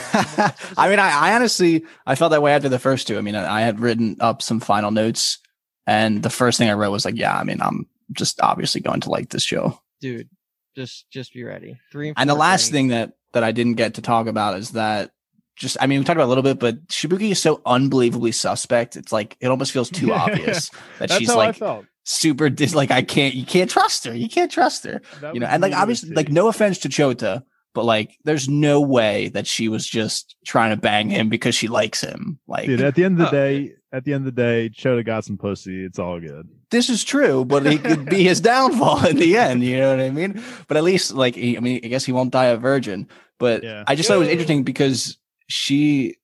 I 0.76 0.88
mean, 0.88 0.98
I, 0.98 1.30
I 1.30 1.34
honestly 1.36 1.84
I 2.04 2.16
felt 2.16 2.32
that 2.32 2.42
way 2.42 2.52
after 2.52 2.68
the 2.68 2.80
first 2.80 3.06
two. 3.06 3.16
I 3.16 3.20
mean, 3.20 3.36
I, 3.36 3.58
I 3.58 3.60
had 3.60 3.78
written 3.78 4.16
up 4.18 4.42
some 4.42 4.58
final 4.58 4.90
notes, 4.90 5.38
and 5.86 6.20
the 6.20 6.30
first 6.30 6.58
thing 6.58 6.68
I 6.68 6.72
wrote 6.72 6.90
was 6.90 7.04
like, 7.04 7.16
"Yeah, 7.16 7.38
I 7.38 7.44
mean, 7.44 7.62
I'm 7.62 7.86
just 8.12 8.40
obviously 8.40 8.80
going 8.80 9.00
to 9.02 9.10
like 9.10 9.30
this 9.30 9.44
show." 9.44 9.80
dude, 10.00 10.28
just, 10.76 11.10
just 11.10 11.32
be 11.32 11.44
ready. 11.44 11.78
Three 11.90 12.08
and, 12.08 12.18
And 12.18 12.30
the 12.30 12.34
last 12.34 12.70
thing 12.70 12.88
that 12.88 13.12
that 13.32 13.44
I 13.44 13.52
didn't 13.52 13.74
get 13.74 13.94
to 13.94 14.02
talk 14.02 14.26
about 14.26 14.58
is 14.58 14.70
that 14.70 15.10
just 15.58 15.76
I 15.80 15.86
mean, 15.86 15.98
we 15.98 16.04
talked 16.04 16.16
about 16.16 16.26
a 16.26 16.32
little 16.32 16.42
bit, 16.42 16.58
but 16.58 16.86
Shibuki 16.88 17.30
is 17.32 17.40
so 17.42 17.60
unbelievably 17.66 18.32
suspect. 18.32 18.96
It's 18.96 19.12
like 19.12 19.36
it 19.40 19.48
almost 19.48 19.72
feels 19.72 19.90
too 19.90 20.12
obvious 20.24 20.70
that 20.98 21.10
she's 21.10 21.34
like 21.34 21.60
super 22.04 22.48
dis 22.48 22.74
like 22.74 22.90
I 22.90 23.02
can't 23.02 23.34
you 23.34 23.44
can't 23.44 23.70
trust 23.70 24.04
her. 24.06 24.14
You 24.14 24.28
can't 24.28 24.50
trust 24.50 24.84
her. 24.84 25.02
That 25.20 25.34
you 25.34 25.40
know, 25.40 25.46
and 25.46 25.60
like 25.62 25.74
obviously, 25.74 26.10
like 26.14 26.30
no 26.30 26.48
offense 26.48 26.78
to 26.78 26.88
Chota, 26.88 27.44
but 27.74 27.84
like 27.84 28.16
there's 28.24 28.48
no 28.48 28.80
way 28.80 29.28
that 29.30 29.46
she 29.46 29.68
was 29.68 29.86
just 29.86 30.36
trying 30.46 30.70
to 30.70 30.76
bang 30.76 31.10
him 31.10 31.28
because 31.28 31.54
she 31.54 31.68
likes 31.68 32.00
him. 32.00 32.38
Like 32.46 32.66
Dude, 32.66 32.80
at 32.80 32.94
the 32.94 33.04
end 33.04 33.20
of 33.20 33.30
the 33.30 33.36
uh, 33.36 33.42
day, 33.42 33.72
at 33.92 34.04
the 34.04 34.12
end 34.14 34.26
of 34.26 34.34
the 34.34 34.40
day, 34.42 34.68
Chota 34.68 35.02
got 35.02 35.24
some 35.24 35.36
pussy. 35.38 35.84
It's 35.84 35.98
all 35.98 36.20
good. 36.20 36.48
this 36.70 36.88
is 36.88 37.02
true, 37.04 37.44
but 37.44 37.66
it 37.66 37.82
could 37.82 38.06
be 38.06 38.22
his 38.22 38.40
downfall 38.40 39.04
in 39.06 39.16
the 39.16 39.36
end. 39.36 39.62
You 39.64 39.78
know 39.78 39.90
what 39.90 40.00
I 40.04 40.10
mean? 40.10 40.42
But 40.66 40.76
at 40.76 40.84
least 40.84 41.12
like 41.14 41.34
he, 41.34 41.56
I 41.56 41.60
mean, 41.60 41.80
I 41.84 41.88
guess 41.88 42.04
he 42.04 42.12
won't 42.12 42.30
die 42.30 42.46
a 42.46 42.56
virgin. 42.56 43.08
But 43.38 43.62
Yeah. 43.62 43.84
I 43.86 43.94
just 43.94 44.08
thought 44.08 44.16
it 44.16 44.20
was 44.20 44.28
interesting 44.28 44.64
because 44.64 45.16
she 45.48 46.16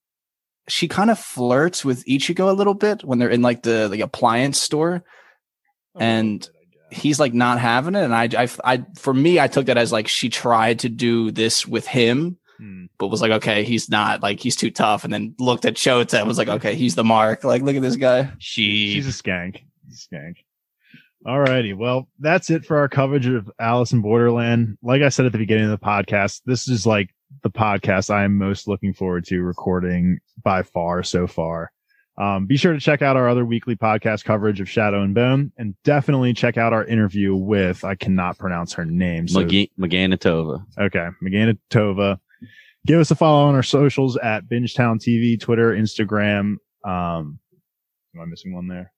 she 0.67 0.87
kind 0.87 1.11
of 1.11 1.19
flirts 1.19 1.83
with 1.85 2.05
Ichigo 2.05 2.49
a 2.49 2.53
little 2.53 2.73
bit 2.73 3.03
when 3.03 3.19
they're 3.19 3.29
in 3.29 3.41
like 3.41 3.63
the 3.63 3.87
the 3.87 4.01
appliance 4.01 4.61
store. 4.61 5.03
And- 5.99 6.47
he's 6.91 7.19
like 7.19 7.33
not 7.33 7.59
having 7.59 7.95
it. 7.95 8.03
And 8.03 8.15
I, 8.15 8.29
I, 8.43 8.47
I, 8.63 8.85
for 8.97 9.13
me, 9.13 9.37
I 9.39 9.47
took 9.47 9.65
that 9.65 9.77
as 9.77 9.91
like 9.91 10.07
she 10.07 10.29
tried 10.29 10.79
to 10.79 10.89
do 10.89 11.29
this 11.31 11.67
with 11.67 11.85
him, 11.87 12.37
Hmm. 12.57 12.85
but 12.97 13.07
was 13.07 13.21
like, 13.21 13.31
okay, 13.31 13.63
he's 13.65 13.89
not 13.89 14.21
like 14.21 14.39
he's 14.39 14.55
too 14.55 14.71
tough. 14.71 15.03
And 15.03 15.11
then 15.11 15.35
looked 15.39 15.65
at 15.65 15.75
Chota 15.75 16.19
and 16.19 16.27
was 16.27 16.37
like, 16.37 16.47
okay, 16.47 16.75
he's 16.75 16.95
the 16.95 17.03
mark. 17.03 17.43
Like, 17.43 17.63
look 17.63 17.75
at 17.75 17.81
this 17.81 17.97
guy. 17.97 18.31
She 18.37 18.93
She's 18.93 19.07
a 19.07 19.23
skank. 19.23 19.61
She's 19.89 20.07
a 20.09 20.15
skank. 20.15 20.35
Alrighty. 21.25 21.75
Well, 21.75 22.07
that's 22.19 22.49
it 22.49 22.65
for 22.65 22.77
our 22.77 22.87
coverage 22.87 23.25
of 23.27 23.51
Alice 23.59 23.91
in 23.91 24.01
Borderland. 24.01 24.77
Like 24.81 25.01
I 25.01 25.09
said 25.09 25.25
at 25.25 25.31
the 25.33 25.37
beginning 25.37 25.65
of 25.65 25.71
the 25.71 25.85
podcast, 25.85 26.41
this 26.45 26.67
is 26.69 26.85
like 26.85 27.09
the 27.43 27.49
podcast 27.49 28.09
I 28.09 28.23
am 28.23 28.37
most 28.37 28.67
looking 28.67 28.93
forward 28.93 29.25
to 29.25 29.41
recording 29.41 30.19
by 30.43 30.63
far 30.63 31.03
so 31.03 31.27
far. 31.27 31.71
Um, 32.17 32.45
be 32.45 32.55
sure 32.55 32.73
to 32.73 32.79
check 32.79 33.01
out 33.01 33.17
our 33.17 33.27
other 33.27 33.45
weekly 33.45 33.75
podcast 33.75 34.23
coverage 34.23 34.61
of 34.61 34.69
Shadow 34.69 35.01
and 35.01 35.13
Bone 35.13 35.51
and 35.57 35.75
definitely 35.83 36.33
check 36.33 36.57
out 36.57 36.71
our 36.71 36.85
interview 36.85 37.35
with, 37.35 37.83
I 37.83 37.95
cannot 37.95 38.37
pronounce 38.37 38.73
her 38.73 38.85
name. 38.85 39.27
So 39.27 39.43
Maganatova. 39.43 40.63
Okay. 40.79 41.09
Megana 41.21 41.57
Tova. 41.69 42.17
Give 42.85 42.99
us 42.99 43.11
a 43.11 43.15
follow 43.15 43.47
on 43.47 43.55
our 43.55 43.63
socials 43.63 44.15
at 44.17 44.45
Bingetown 44.45 44.99
TV, 44.99 45.39
Twitter, 45.39 45.71
Instagram. 45.71 46.57
Um, 46.85 47.39
am 48.15 48.21
I 48.21 48.25
missing 48.25 48.53
one 48.53 48.67
there? 48.67 48.93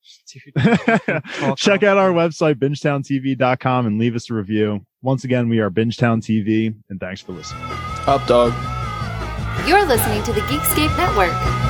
Check 1.56 1.84
out 1.84 1.98
our 1.98 2.12
website, 2.12 2.56
bingetowntv.com 2.56 3.88
and 3.88 3.98
leave 3.98 4.16
us 4.16 4.30
a 4.30 4.34
review. 4.34 4.86
Once 5.02 5.24
again, 5.24 5.50
we 5.50 5.60
are 5.60 5.72
Bingetown 5.72 6.22
TV 6.22 6.76
and 6.90 7.00
thanks 7.00 7.22
for 7.22 7.32
listening. 7.32 7.97
Up 8.08 8.26
dog. 8.26 8.54
You're 9.68 9.86
listening 9.86 10.24
to 10.24 10.32
the 10.32 10.40
Geekscape 10.48 10.96
Network. 10.96 11.67